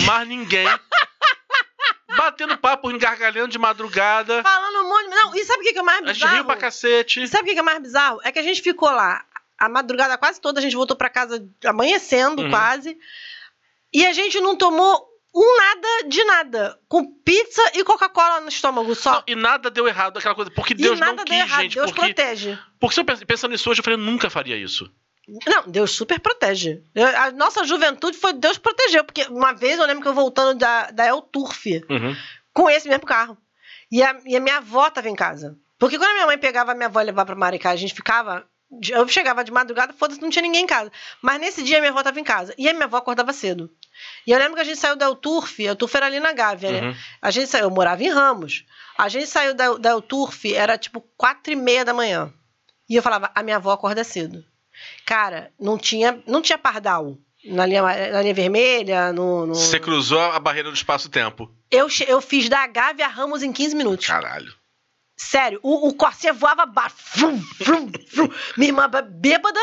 Mas 0.04 0.28
ninguém. 0.36 0.66
batendo 2.16 2.56
papo, 2.58 2.90
engargalhando 2.90 3.48
de 3.48 3.58
madrugada. 3.58 4.42
Falando 4.42 4.84
um 4.84 4.88
monte. 4.88 5.08
Não, 5.08 5.34
e 5.34 5.44
sabe 5.44 5.60
o 5.60 5.62
que 5.64 5.72
que 5.72 5.78
é 5.78 5.82
mais 5.82 6.02
A 6.02 6.06
gente 6.08 6.14
bizarro? 6.16 6.34
riu 6.34 6.44
pra 6.44 6.56
cacete. 6.56 7.22
E 7.22 7.28
sabe 7.28 7.42
o 7.42 7.46
que 7.46 7.54
que 7.54 7.58
é 7.60 7.62
mais 7.62 7.80
bizarro? 7.82 8.20
É 8.22 8.30
que 8.32 8.38
a 8.38 8.42
gente 8.42 8.62
ficou 8.62 8.90
lá 8.90 9.24
a 9.58 9.68
madrugada 9.68 10.16
quase 10.18 10.40
toda, 10.40 10.58
a 10.58 10.62
gente 10.62 10.76
voltou 10.76 10.96
pra 10.96 11.08
casa 11.08 11.46
amanhecendo 11.64 12.42
Uhum. 12.42 12.50
quase. 12.50 12.96
E 13.92 14.04
a 14.06 14.12
gente 14.12 14.40
não 14.40 14.56
tomou 14.56 15.08
um 15.34 15.56
nada 15.56 16.08
de 16.08 16.24
nada. 16.24 16.78
Com 16.88 17.04
pizza 17.24 17.62
e 17.74 17.82
Coca-Cola 17.84 18.40
no 18.40 18.48
estômago 18.48 18.94
só. 18.94 19.12
Não, 19.14 19.22
e 19.26 19.34
nada 19.34 19.70
deu 19.70 19.86
errado, 19.88 20.18
aquela 20.18 20.34
coisa. 20.34 20.50
Porque 20.50 20.72
e 20.74 20.76
Deus 20.76 20.98
nada 20.98 21.12
não 21.12 21.24
deu 21.24 21.26
quis, 21.26 21.36
errado. 21.38 21.62
gente. 21.62 21.74
Deus 21.74 21.90
porque, 21.92 22.14
protege. 22.14 22.58
porque 22.78 22.94
se 22.94 23.00
eu 23.00 23.04
pens- 23.04 23.24
pensando 23.24 23.52
nisso 23.52 23.68
hoje, 23.70 23.80
eu 23.80 23.84
falei, 23.84 23.98
eu 23.98 24.02
nunca 24.04 24.28
faria 24.30 24.56
isso. 24.56 24.90
Não, 25.46 25.62
Deus 25.70 25.92
super 25.92 26.20
protege. 26.20 26.82
Eu- 26.94 27.06
a 27.06 27.30
nossa 27.30 27.64
juventude 27.64 28.16
foi 28.18 28.32
Deus 28.34 28.58
protegeu. 28.58 29.04
Porque 29.04 29.22
uma 29.24 29.52
vez 29.52 29.78
eu 29.78 29.86
lembro 29.86 30.02
que 30.02 30.08
eu 30.08 30.14
voltando 30.14 30.58
da, 30.58 30.90
da 30.90 31.06
El 31.06 31.22
Turf 31.22 31.64
Uhum. 31.88 32.14
com 32.52 32.68
esse 32.68 32.88
mesmo 32.88 33.06
carro. 33.06 33.36
E 33.90 34.02
a, 34.02 34.18
e 34.26 34.36
a 34.36 34.40
minha 34.40 34.58
avó 34.58 34.88
tava 34.90 35.08
em 35.08 35.14
casa. 35.14 35.56
Porque 35.78 35.98
quando 35.98 36.10
a 36.10 36.14
minha 36.14 36.26
mãe 36.26 36.38
pegava 36.38 36.72
a 36.72 36.74
minha 36.74 36.86
avó 36.86 37.00
e 37.00 37.04
levava 37.04 37.26
pra 37.26 37.34
Maricá, 37.34 37.70
a 37.70 37.76
gente 37.76 37.94
ficava. 37.94 38.46
Eu 38.90 39.06
chegava 39.06 39.44
de 39.44 39.52
madrugada, 39.52 39.92
foda-se, 39.92 40.20
não 40.20 40.30
tinha 40.30 40.42
ninguém 40.42 40.62
em 40.64 40.66
casa. 40.66 40.90
Mas 41.22 41.38
nesse 41.40 41.62
dia 41.62 41.76
a 41.76 41.80
minha 41.80 41.92
avó 41.92 42.02
tava 42.02 42.18
em 42.18 42.24
casa. 42.24 42.52
E 42.58 42.68
a 42.68 42.72
minha 42.72 42.86
avó 42.86 42.96
acordava 42.96 43.32
cedo. 43.32 43.70
E 44.26 44.32
eu 44.32 44.38
lembro 44.38 44.54
que 44.56 44.60
a 44.60 44.64
gente 44.64 44.78
saiu 44.78 44.96
da 44.96 45.06
Euturf, 45.06 45.60
a 45.64 45.70
Euturf 45.70 45.94
era 45.96 46.06
ali 46.06 46.18
na 46.18 46.32
Gávea, 46.32 46.72
né? 46.72 46.88
Uhum. 46.88 46.94
A 47.22 47.30
gente 47.30 47.46
saiu, 47.48 47.64
eu 47.64 47.70
morava 47.70 48.02
em 48.02 48.08
Ramos. 48.10 48.64
A 48.98 49.08
gente 49.08 49.26
saiu 49.28 49.54
da, 49.54 49.74
da 49.74 49.90
Euturf, 49.90 50.52
era 50.52 50.76
tipo 50.76 51.00
quatro 51.16 51.52
e 51.52 51.56
meia 51.56 51.84
da 51.84 51.94
manhã. 51.94 52.32
E 52.88 52.96
eu 52.96 53.02
falava, 53.02 53.30
a 53.34 53.42
minha 53.42 53.56
avó 53.56 53.70
acorda 53.72 54.02
cedo. 54.02 54.44
Cara, 55.06 55.50
não 55.58 55.76
tinha, 55.78 56.22
não 56.26 56.40
tinha 56.42 56.58
pardal 56.58 57.16
na 57.44 57.66
linha, 57.66 57.82
na 57.82 58.22
linha 58.22 58.34
vermelha, 58.34 59.12
no... 59.12 59.46
no- 59.46 59.54
Você 59.54 59.78
cruzou 59.78 60.18
a 60.20 60.38
barreira 60.40 60.70
do 60.70 60.74
espaço-tempo. 60.74 61.50
Eu, 61.70 61.88
eu 62.06 62.20
fiz 62.20 62.48
da 62.48 62.66
Gávea 62.66 63.04
a 63.06 63.08
Ramos 63.08 63.42
em 63.42 63.52
15 63.52 63.74
minutos. 63.76 64.06
Caralho. 64.06 64.52
Sério, 65.16 65.60
o, 65.62 65.88
o 65.88 65.94
Corsair 65.94 66.34
voava. 66.34 66.64
Vrum, 67.14 67.36
vrum, 67.60 67.90
vrum. 68.12 68.28
Minha 68.56 68.70
irmã 68.70 68.88
bê- 68.88 69.02
bêbada, 69.02 69.60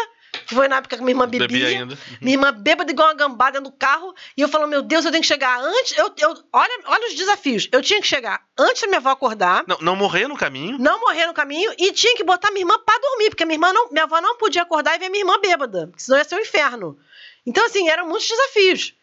que 0.51 0.55
foi 0.55 0.67
na 0.67 0.77
época 0.77 0.97
que 0.97 1.01
minha 1.01 1.13
irmã 1.13 1.25
bebia. 1.25 1.47
Bebi 1.47 1.65
ainda. 1.65 1.97
Minha 2.19 2.35
irmã 2.35 2.51
bêbada 2.51 2.91
igual 2.91 3.07
uma 3.07 3.13
gambada 3.13 3.53
dentro 3.53 3.71
do 3.71 3.77
carro. 3.77 4.13
E 4.35 4.41
eu 4.41 4.49
falo, 4.49 4.67
meu 4.67 4.81
Deus, 4.81 5.05
eu 5.05 5.11
tenho 5.11 5.21
que 5.21 5.27
chegar 5.27 5.61
antes. 5.61 5.97
Eu, 5.97 6.13
eu, 6.17 6.37
olha, 6.51 6.79
olha 6.85 7.07
os 7.07 7.15
desafios. 7.15 7.69
Eu 7.71 7.81
tinha 7.81 8.01
que 8.01 8.07
chegar 8.07 8.43
antes 8.59 8.81
da 8.81 8.87
minha 8.87 8.97
avó 8.97 9.11
acordar. 9.11 9.63
Não, 9.65 9.77
não 9.79 9.95
morrer 9.95 10.27
no 10.27 10.35
caminho. 10.35 10.77
Não 10.77 10.99
morrer 10.99 11.25
no 11.25 11.33
caminho 11.33 11.73
e 11.77 11.93
tinha 11.93 12.15
que 12.17 12.23
botar 12.23 12.51
minha 12.51 12.63
irmã 12.63 12.77
pra 12.85 12.97
dormir, 12.97 13.29
porque 13.29 13.45
minha 13.45 13.55
irmã 13.55 13.71
não, 13.71 13.89
minha 13.89 14.03
avó 14.03 14.19
não 14.19 14.35
podia 14.37 14.63
acordar 14.63 14.95
e 14.95 14.99
ver 14.99 15.07
minha 15.09 15.21
irmã 15.21 15.39
bêbada, 15.39 15.89
senão 15.95 16.19
ia 16.19 16.25
ser 16.25 16.35
um 16.35 16.39
inferno. 16.39 16.99
Então, 17.45 17.65
assim, 17.65 17.87
eram 17.87 18.07
muitos 18.07 18.27
desafios 18.27 18.93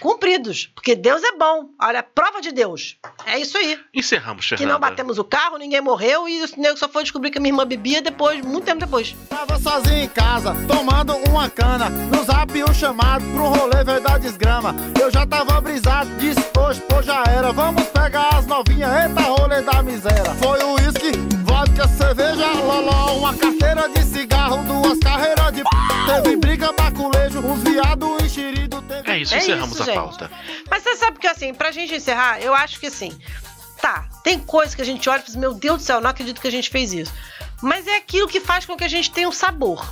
cumpridos, 0.00 0.70
porque 0.74 0.94
Deus 0.94 1.22
é 1.22 1.32
bom. 1.36 1.70
Olha, 1.80 2.02
prova 2.02 2.40
de 2.40 2.52
Deus. 2.52 2.96
É 3.26 3.38
isso 3.38 3.56
aí. 3.56 3.78
Encerramos, 3.94 4.44
Que 4.46 4.56
Fernanda. 4.56 4.72
não 4.72 4.80
batemos 4.80 5.18
o 5.18 5.24
carro, 5.24 5.56
ninguém 5.56 5.80
morreu 5.80 6.28
e 6.28 6.42
o 6.42 6.48
nego 6.56 6.76
só 6.78 6.88
foi 6.88 7.02
descobrir 7.02 7.30
que 7.30 7.38
a 7.38 7.40
minha 7.40 7.52
irmã 7.52 7.66
bebia 7.66 8.02
depois, 8.02 8.44
muito 8.44 8.64
tempo 8.64 8.80
depois. 8.80 9.14
Tava 9.28 9.58
sozinho 9.58 10.02
em 10.04 10.08
casa, 10.08 10.54
tomando 10.66 11.16
uma 11.28 11.48
cana. 11.48 11.88
No 11.88 12.24
zap 12.24 12.52
um 12.62 12.74
chamado 12.74 13.24
pro 13.32 13.44
rolê 13.48 13.82
veio 13.84 14.04
desgrama. 14.24 14.74
Eu 15.00 15.10
já 15.10 15.26
tava 15.26 15.60
brisado, 15.60 16.10
disse 16.16 16.40
hoje, 16.58 16.80
pô, 16.82 17.02
já 17.02 17.22
era. 17.28 17.52
Vamos 17.52 17.84
pegar 17.88 18.28
as 18.36 18.46
novinhas, 18.46 18.90
eita 19.08 19.20
rolê 19.22 19.60
da 19.62 19.82
miséria. 19.82 20.34
Foi 20.36 20.62
o 20.62 20.74
uísque, 20.74 21.12
vodka, 21.44 21.86
cerveja, 21.88 22.50
loló. 22.52 23.16
Uma 23.18 23.34
carteira 23.34 23.88
de 23.88 24.02
cigarro, 24.02 24.62
duas 24.64 24.98
carreiras 24.98 25.52
de 25.52 25.62
p. 25.62 25.70
Teve 26.06 26.36
briga, 26.36 26.72
baculejo, 26.72 27.40
uns 27.40 27.62
viado 27.62 28.16
enxerido. 28.22 28.82
Teve... 28.82 29.10
É 29.10 29.18
isso, 29.18 29.34
É 29.34 29.38
encerramos 29.38 29.70
isso, 29.73 29.73
a 29.82 29.86
gente. 29.86 29.94
pauta. 29.94 30.30
Mas 30.70 30.82
você 30.82 30.96
sabe 30.96 31.18
que, 31.18 31.26
assim, 31.26 31.52
pra 31.54 31.70
gente 31.70 31.94
encerrar, 31.94 32.40
eu 32.40 32.54
acho 32.54 32.78
que, 32.78 32.86
assim, 32.86 33.16
tá, 33.80 34.08
tem 34.22 34.38
coisas 34.38 34.74
que 34.74 34.82
a 34.82 34.84
gente 34.84 35.08
olha 35.08 35.18
e 35.18 35.20
fala 35.20 35.30
assim, 35.30 35.38
meu 35.38 35.54
Deus 35.54 35.78
do 35.78 35.84
céu, 35.84 36.00
não 36.00 36.10
acredito 36.10 36.40
que 36.40 36.48
a 36.48 36.52
gente 36.52 36.70
fez 36.70 36.92
isso. 36.92 37.12
Mas 37.62 37.86
é 37.86 37.96
aquilo 37.96 38.28
que 38.28 38.40
faz 38.40 38.64
com 38.64 38.76
que 38.76 38.84
a 38.84 38.88
gente 38.88 39.10
tenha 39.10 39.28
um 39.28 39.32
sabor. 39.32 39.84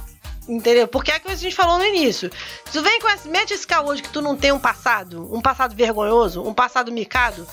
Entendeu? 0.48 0.88
Porque 0.88 1.10
é 1.10 1.14
aquilo 1.14 1.30
que 1.30 1.38
a 1.38 1.42
gente 1.42 1.54
falou 1.54 1.78
no 1.78 1.84
início. 1.84 2.30
Se 2.64 2.72
tu 2.72 2.82
vem 2.82 3.00
com 3.00 3.08
esse, 3.08 3.28
mete 3.28 3.54
esse 3.54 3.66
caô 3.66 3.94
de 3.94 4.02
que 4.02 4.08
tu 4.08 4.20
não 4.20 4.36
tem 4.36 4.50
um 4.50 4.58
passado, 4.58 5.32
um 5.32 5.40
passado 5.40 5.74
vergonhoso, 5.74 6.42
um 6.42 6.52
passado 6.52 6.90
micado, 6.90 7.46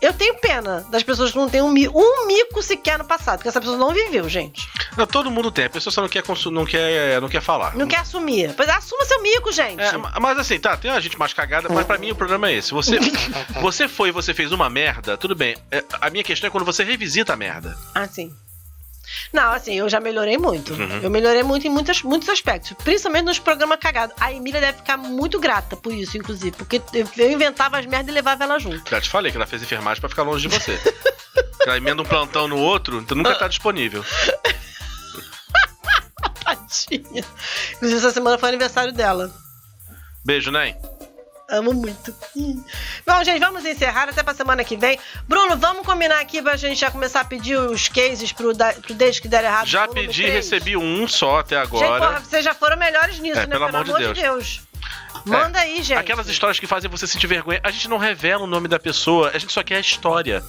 eu 0.00 0.12
tenho 0.12 0.34
pena 0.38 0.84
das 0.90 1.02
pessoas 1.02 1.30
que 1.30 1.38
não 1.38 1.48
têm 1.48 1.62
um, 1.62 1.68
um 1.68 2.26
mico 2.26 2.62
sequer 2.62 2.98
no 2.98 3.04
passado, 3.04 3.38
porque 3.38 3.48
essa 3.48 3.60
pessoa 3.60 3.78
não 3.78 3.92
viveu, 3.92 4.28
gente. 4.28 4.68
Não, 4.96 5.06
todo 5.06 5.30
mundo 5.30 5.50
tem, 5.50 5.64
a 5.64 5.70
pessoa 5.70 5.92
só 5.92 6.00
não 6.00 6.08
quer, 6.08 6.22
não 6.50 6.64
quer, 6.64 7.20
não 7.20 7.28
quer 7.28 7.40
falar. 7.40 7.74
Não 7.76 7.86
quer 7.86 7.98
assumir. 7.98 8.52
Pois 8.56 8.68
assuma 8.68 9.04
seu 9.04 9.20
mico, 9.22 9.50
gente. 9.52 9.80
É, 9.80 9.96
ma- 9.96 10.12
mas 10.20 10.38
assim, 10.38 10.58
tá, 10.58 10.76
tem 10.76 10.90
a 10.90 11.00
gente 11.00 11.18
mais 11.18 11.32
cagada, 11.32 11.68
mas 11.68 11.86
pra 11.86 11.98
mim 11.98 12.10
o 12.10 12.14
problema 12.14 12.48
é 12.48 12.54
esse. 12.54 12.72
Você, 12.72 12.98
você 13.60 13.88
foi 13.88 14.10
e 14.10 14.12
você 14.12 14.32
fez 14.32 14.52
uma 14.52 14.70
merda, 14.70 15.16
tudo 15.16 15.34
bem. 15.34 15.56
É, 15.70 15.82
a 16.00 16.10
minha 16.10 16.22
questão 16.24 16.48
é 16.48 16.50
quando 16.50 16.64
você 16.64 16.84
revisita 16.84 17.32
a 17.32 17.36
merda. 17.36 17.76
Assim. 17.94 18.32
Não, 19.32 19.52
assim, 19.52 19.74
eu 19.74 19.88
já 19.88 20.00
melhorei 20.00 20.38
muito. 20.38 20.72
Uhum. 20.72 21.00
Eu 21.02 21.10
melhorei 21.10 21.42
muito 21.42 21.66
em 21.66 21.70
muitos, 21.70 22.02
muitos 22.02 22.28
aspectos. 22.28 22.72
Principalmente 22.82 23.24
nos 23.26 23.38
programas 23.38 23.78
cagados. 23.78 24.14
A 24.18 24.32
Emília 24.32 24.60
deve 24.60 24.78
ficar 24.78 24.96
muito 24.96 25.38
grata 25.38 25.76
por 25.76 25.92
isso, 25.92 26.16
inclusive. 26.16 26.52
Porque 26.56 26.80
eu 27.18 27.30
inventava 27.30 27.78
as 27.78 27.84
merdas 27.86 28.08
e 28.08 28.12
levava 28.12 28.44
ela 28.44 28.58
junto. 28.58 28.88
Já 28.88 29.00
te 29.00 29.10
falei 29.10 29.30
que 29.30 29.36
ela 29.36 29.46
fez 29.46 29.62
enfermagem 29.62 30.00
pra 30.00 30.08
ficar 30.08 30.22
longe 30.22 30.48
de 30.48 30.54
você. 30.58 30.78
ela 31.66 31.76
emenda 31.76 32.00
um 32.00 32.04
plantão 32.04 32.48
no 32.48 32.56
outro, 32.58 32.98
então 32.98 33.16
nunca 33.16 33.34
tá 33.34 33.46
disponível. 33.48 34.04
Tadinha. 36.56 37.24
Inclusive, 37.74 37.98
essa 37.98 38.10
semana 38.10 38.38
foi 38.38 38.48
aniversário 38.48 38.92
dela. 38.92 39.30
Beijo, 40.24 40.50
Nen. 40.50 40.76
Amo 41.50 41.74
muito. 41.74 42.14
Bom, 43.06 43.22
gente, 43.22 43.38
vamos 43.38 43.64
encerrar 43.66 44.08
até 44.08 44.22
pra 44.22 44.32
semana 44.32 44.64
que 44.64 44.78
vem. 44.78 44.98
Bruno, 45.28 45.56
vamos 45.58 45.84
combinar 45.84 46.18
aqui 46.20 46.40
pra 46.40 46.56
gente 46.56 46.78
já 46.80 46.90
começar 46.90 47.20
a 47.20 47.24
pedir 47.24 47.58
os 47.58 47.86
cases 47.86 48.32
pro, 48.32 48.54
da, 48.54 48.72
pro 48.72 48.94
Desde 48.94 49.20
que 49.20 49.28
Der 49.28 49.44
Errado. 49.44 49.66
Já 49.66 49.86
pedi, 49.86 50.22
três? 50.22 50.34
recebi 50.50 50.74
um 50.74 51.06
só 51.06 51.40
até 51.40 51.60
Gente, 51.60 51.68
porra, 51.70 51.96
agora. 51.96 52.20
vocês 52.20 52.42
já 52.42 52.54
foram 52.54 52.78
melhores 52.78 53.18
nisso, 53.18 53.38
É, 53.38 53.46
né? 53.46 53.52
pelo 53.52 53.64
amor 53.66 53.84
de 53.84 54.14
Deus. 54.14 54.62
Manda 55.24 55.58
aí, 55.60 55.82
gente. 55.82 55.98
Aquelas 55.98 56.28
histórias 56.28 56.58
que 56.60 56.66
fazem 56.66 56.90
você 56.90 57.06
sentir 57.06 57.26
vergonha. 57.26 57.60
A 57.62 57.70
gente 57.70 57.88
não 57.88 57.96
revela 57.96 58.44
o 58.44 58.46
nome 58.46 58.68
da 58.68 58.78
pessoa, 58.78 59.30
a 59.32 59.38
gente 59.38 59.52
só 59.52 59.62
quer 59.62 59.76
a 59.76 59.80
história. 59.80 60.42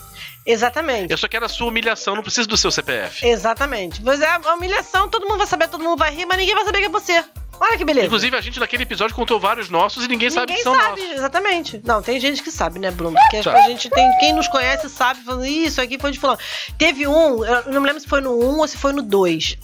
Exatamente. 0.45 1.11
Eu 1.11 1.17
só 1.17 1.27
quero 1.27 1.45
a 1.45 1.49
sua 1.49 1.67
humilhação, 1.67 2.15
não 2.15 2.21
preciso 2.21 2.47
do 2.47 2.57
seu 2.57 2.69
CPF. 2.71 3.25
Exatamente. 3.25 4.01
Pois 4.01 4.21
é, 4.21 4.27
a 4.27 4.53
humilhação, 4.53 5.07
todo 5.09 5.25
mundo 5.27 5.37
vai 5.37 5.47
saber, 5.47 5.67
todo 5.69 5.83
mundo 5.83 5.97
vai 5.97 6.13
rir, 6.13 6.25
mas 6.25 6.37
ninguém 6.37 6.53
vai 6.55 6.65
saber 6.65 6.79
que 6.79 6.85
é 6.85 6.89
você. 6.89 7.23
Olha 7.59 7.77
que 7.77 7.85
beleza. 7.85 8.07
Inclusive, 8.07 8.35
a 8.35 8.41
gente 8.41 8.59
naquele 8.59 8.83
episódio 8.83 9.15
contou 9.15 9.39
vários 9.39 9.69
nossos 9.69 10.03
e 10.03 10.07
ninguém, 10.09 10.29
sabe 10.29 10.47
que 10.47 10.51
Ninguém 10.51 10.63
são 10.63 10.75
sabe, 10.75 11.01
nossos. 11.01 11.15
exatamente. 11.15 11.81
Não, 11.85 12.01
tem 12.01 12.19
gente 12.19 12.43
que 12.43 12.51
sabe, 12.51 12.79
né, 12.79 12.91
Bruno? 12.91 13.17
Porque 13.17 13.47
a 13.47 13.61
gente 13.61 13.89
tem. 13.89 14.17
Quem 14.19 14.33
nos 14.33 14.47
conhece 14.49 14.89
sabe, 14.89 15.23
falando, 15.23 15.45
isso 15.45 15.79
aqui 15.79 15.97
foi 15.97 16.11
de 16.11 16.19
fulano. 16.19 16.37
Teve 16.77 17.07
um, 17.07 17.45
eu 17.45 17.71
não 17.71 17.79
me 17.81 17.87
lembro 17.87 18.01
se 18.01 18.07
foi 18.07 18.19
no 18.19 18.37
1 18.37 18.59
ou 18.59 18.67
se 18.67 18.77
foi 18.77 18.91
no 18.91 19.01
2, 19.01 19.57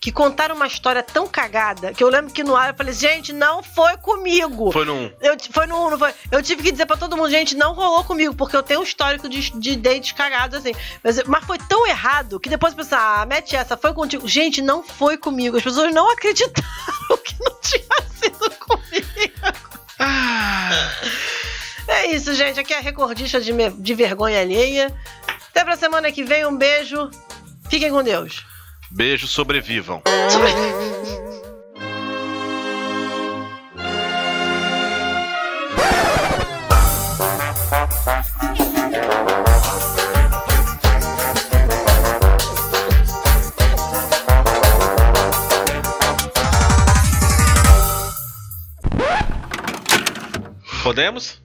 que 0.00 0.12
contaram 0.12 0.54
uma 0.54 0.66
história 0.66 1.02
tão 1.02 1.26
cagada 1.26 1.92
que 1.92 2.02
eu 2.02 2.08
lembro 2.08 2.32
que 2.32 2.44
no 2.44 2.54
ar 2.54 2.70
eu 2.70 2.74
falei, 2.74 2.92
gente, 2.92 3.32
não 3.32 3.62
foi 3.62 3.96
comigo. 3.96 4.70
Foi 4.72 4.84
num. 4.84 5.10
Eu, 5.20 5.36
foi 5.50 5.66
1, 5.66 5.68
não 5.68 5.98
foi? 5.98 6.14
Eu 6.30 6.42
tive 6.42 6.62
que 6.62 6.72
dizer 6.72 6.86
pra 6.86 6.96
todo 6.96 7.16
mundo, 7.16 7.30
gente, 7.30 7.56
não 7.56 7.74
rolou 7.74 8.04
comigo, 8.04 8.34
porque 8.34 8.56
eu 8.56 8.62
tenho 8.62 8.80
um 8.80 8.82
histórico 8.82 9.28
de, 9.28 9.50
de 9.58 9.76
dates 9.76 10.12
cagados, 10.12 10.58
assim. 10.58 10.72
Mas, 11.02 11.22
mas 11.24 11.44
foi 11.44 11.58
tão 11.58 11.86
errado 11.86 12.38
que 12.38 12.48
depois 12.48 12.72
eu 12.72 12.78
pensei, 12.78 12.98
ah, 12.98 13.24
mete 13.26 13.56
essa, 13.56 13.76
foi 13.76 13.92
contigo. 13.92 14.26
Gente, 14.26 14.62
não 14.62 14.82
foi 14.82 15.16
comigo. 15.16 15.56
As 15.56 15.62
pessoas 15.62 15.92
não 15.92 16.08
acreditaram 16.12 17.18
que 17.24 17.34
não 17.40 17.60
tinha 17.60 17.82
sido 18.14 18.50
comigo. 18.58 18.96
É 21.88 22.06
isso, 22.06 22.34
gente. 22.34 22.60
Aqui 22.60 22.74
é 22.74 22.78
a 22.78 22.80
recordista 22.80 23.40
de, 23.40 23.52
de 23.70 23.94
vergonha 23.94 24.40
alheia. 24.40 24.94
Até 25.50 25.64
pra 25.64 25.76
semana 25.76 26.12
que 26.12 26.24
vem. 26.24 26.44
Um 26.44 26.56
beijo. 26.56 27.10
Fiquem 27.68 27.90
com 27.90 28.02
Deus. 28.02 28.44
Beijo, 28.96 29.28
sobrevivam. 29.28 30.02
Podemos? 50.82 51.38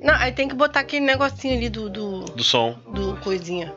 Não, 0.00 0.14
aí 0.14 0.32
tem 0.32 0.48
que 0.48 0.54
botar 0.54 0.80
aquele 0.80 1.04
negocinho 1.04 1.54
ali 1.58 1.68
do, 1.68 1.90
do, 1.90 2.20
Do 2.24 2.42
som. 2.42 2.78
do 2.94 3.14
coisinha. 3.18 3.74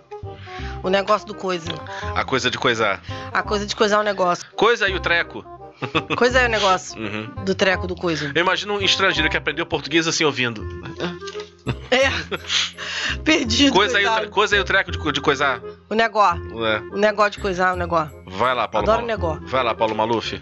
O 0.84 0.90
negócio 0.90 1.28
do 1.28 1.34
coisa. 1.36 1.72
A 2.16 2.24
coisa 2.24 2.50
de 2.52 2.58
coisar. 2.58 3.02
A 3.34 3.42
coisa 3.44 3.66
de 3.66 3.76
coisar 3.76 4.00
o 4.00 4.04
negócio. 4.04 4.46
Coisa 4.56 4.86
aí 4.86 4.96
o 4.96 5.00
treco. 5.00 5.44
Coisa 6.16 6.40
é 6.42 6.46
o 6.46 6.50
negócio 6.50 6.96
Uhum. 7.02 7.44
do 7.44 7.56
treco 7.56 7.88
do 7.88 7.96
coisa. 7.96 8.32
Eu 8.36 8.42
imagino 8.42 8.76
um 8.76 8.82
estrangeiro 8.82 9.28
que 9.32 9.36
aprendeu 9.38 9.66
português 9.66 10.08
assim 10.08 10.24
ouvindo. 10.24 10.64
É. 11.90 12.12
Perdido. 13.24 13.74
Coisa 13.74 13.98
aí, 13.98 14.06
o 14.06 14.14
tre- 14.16 14.28
coisa 14.28 14.56
aí 14.56 14.62
o 14.62 14.64
treco 14.64 14.92
de, 14.92 15.12
de 15.12 15.22
coisar. 15.22 15.60
O 15.90 15.96
negócio. 15.96 16.66
É. 16.66 16.80
O 16.92 16.98
negócio 16.98 17.32
de 17.32 17.40
coisar 17.40 17.74
o 17.74 17.78
negócio. 17.78 18.14
Vai 18.28 18.54
lá, 18.54 18.68
Paulo 18.68 18.86
Adoro 18.92 19.08
Maluf. 19.08 19.08
negócio. 19.22 19.48
Vai 19.48 19.64
lá, 19.64 19.74
Paulo 19.74 19.96
Maluf. 19.96 20.40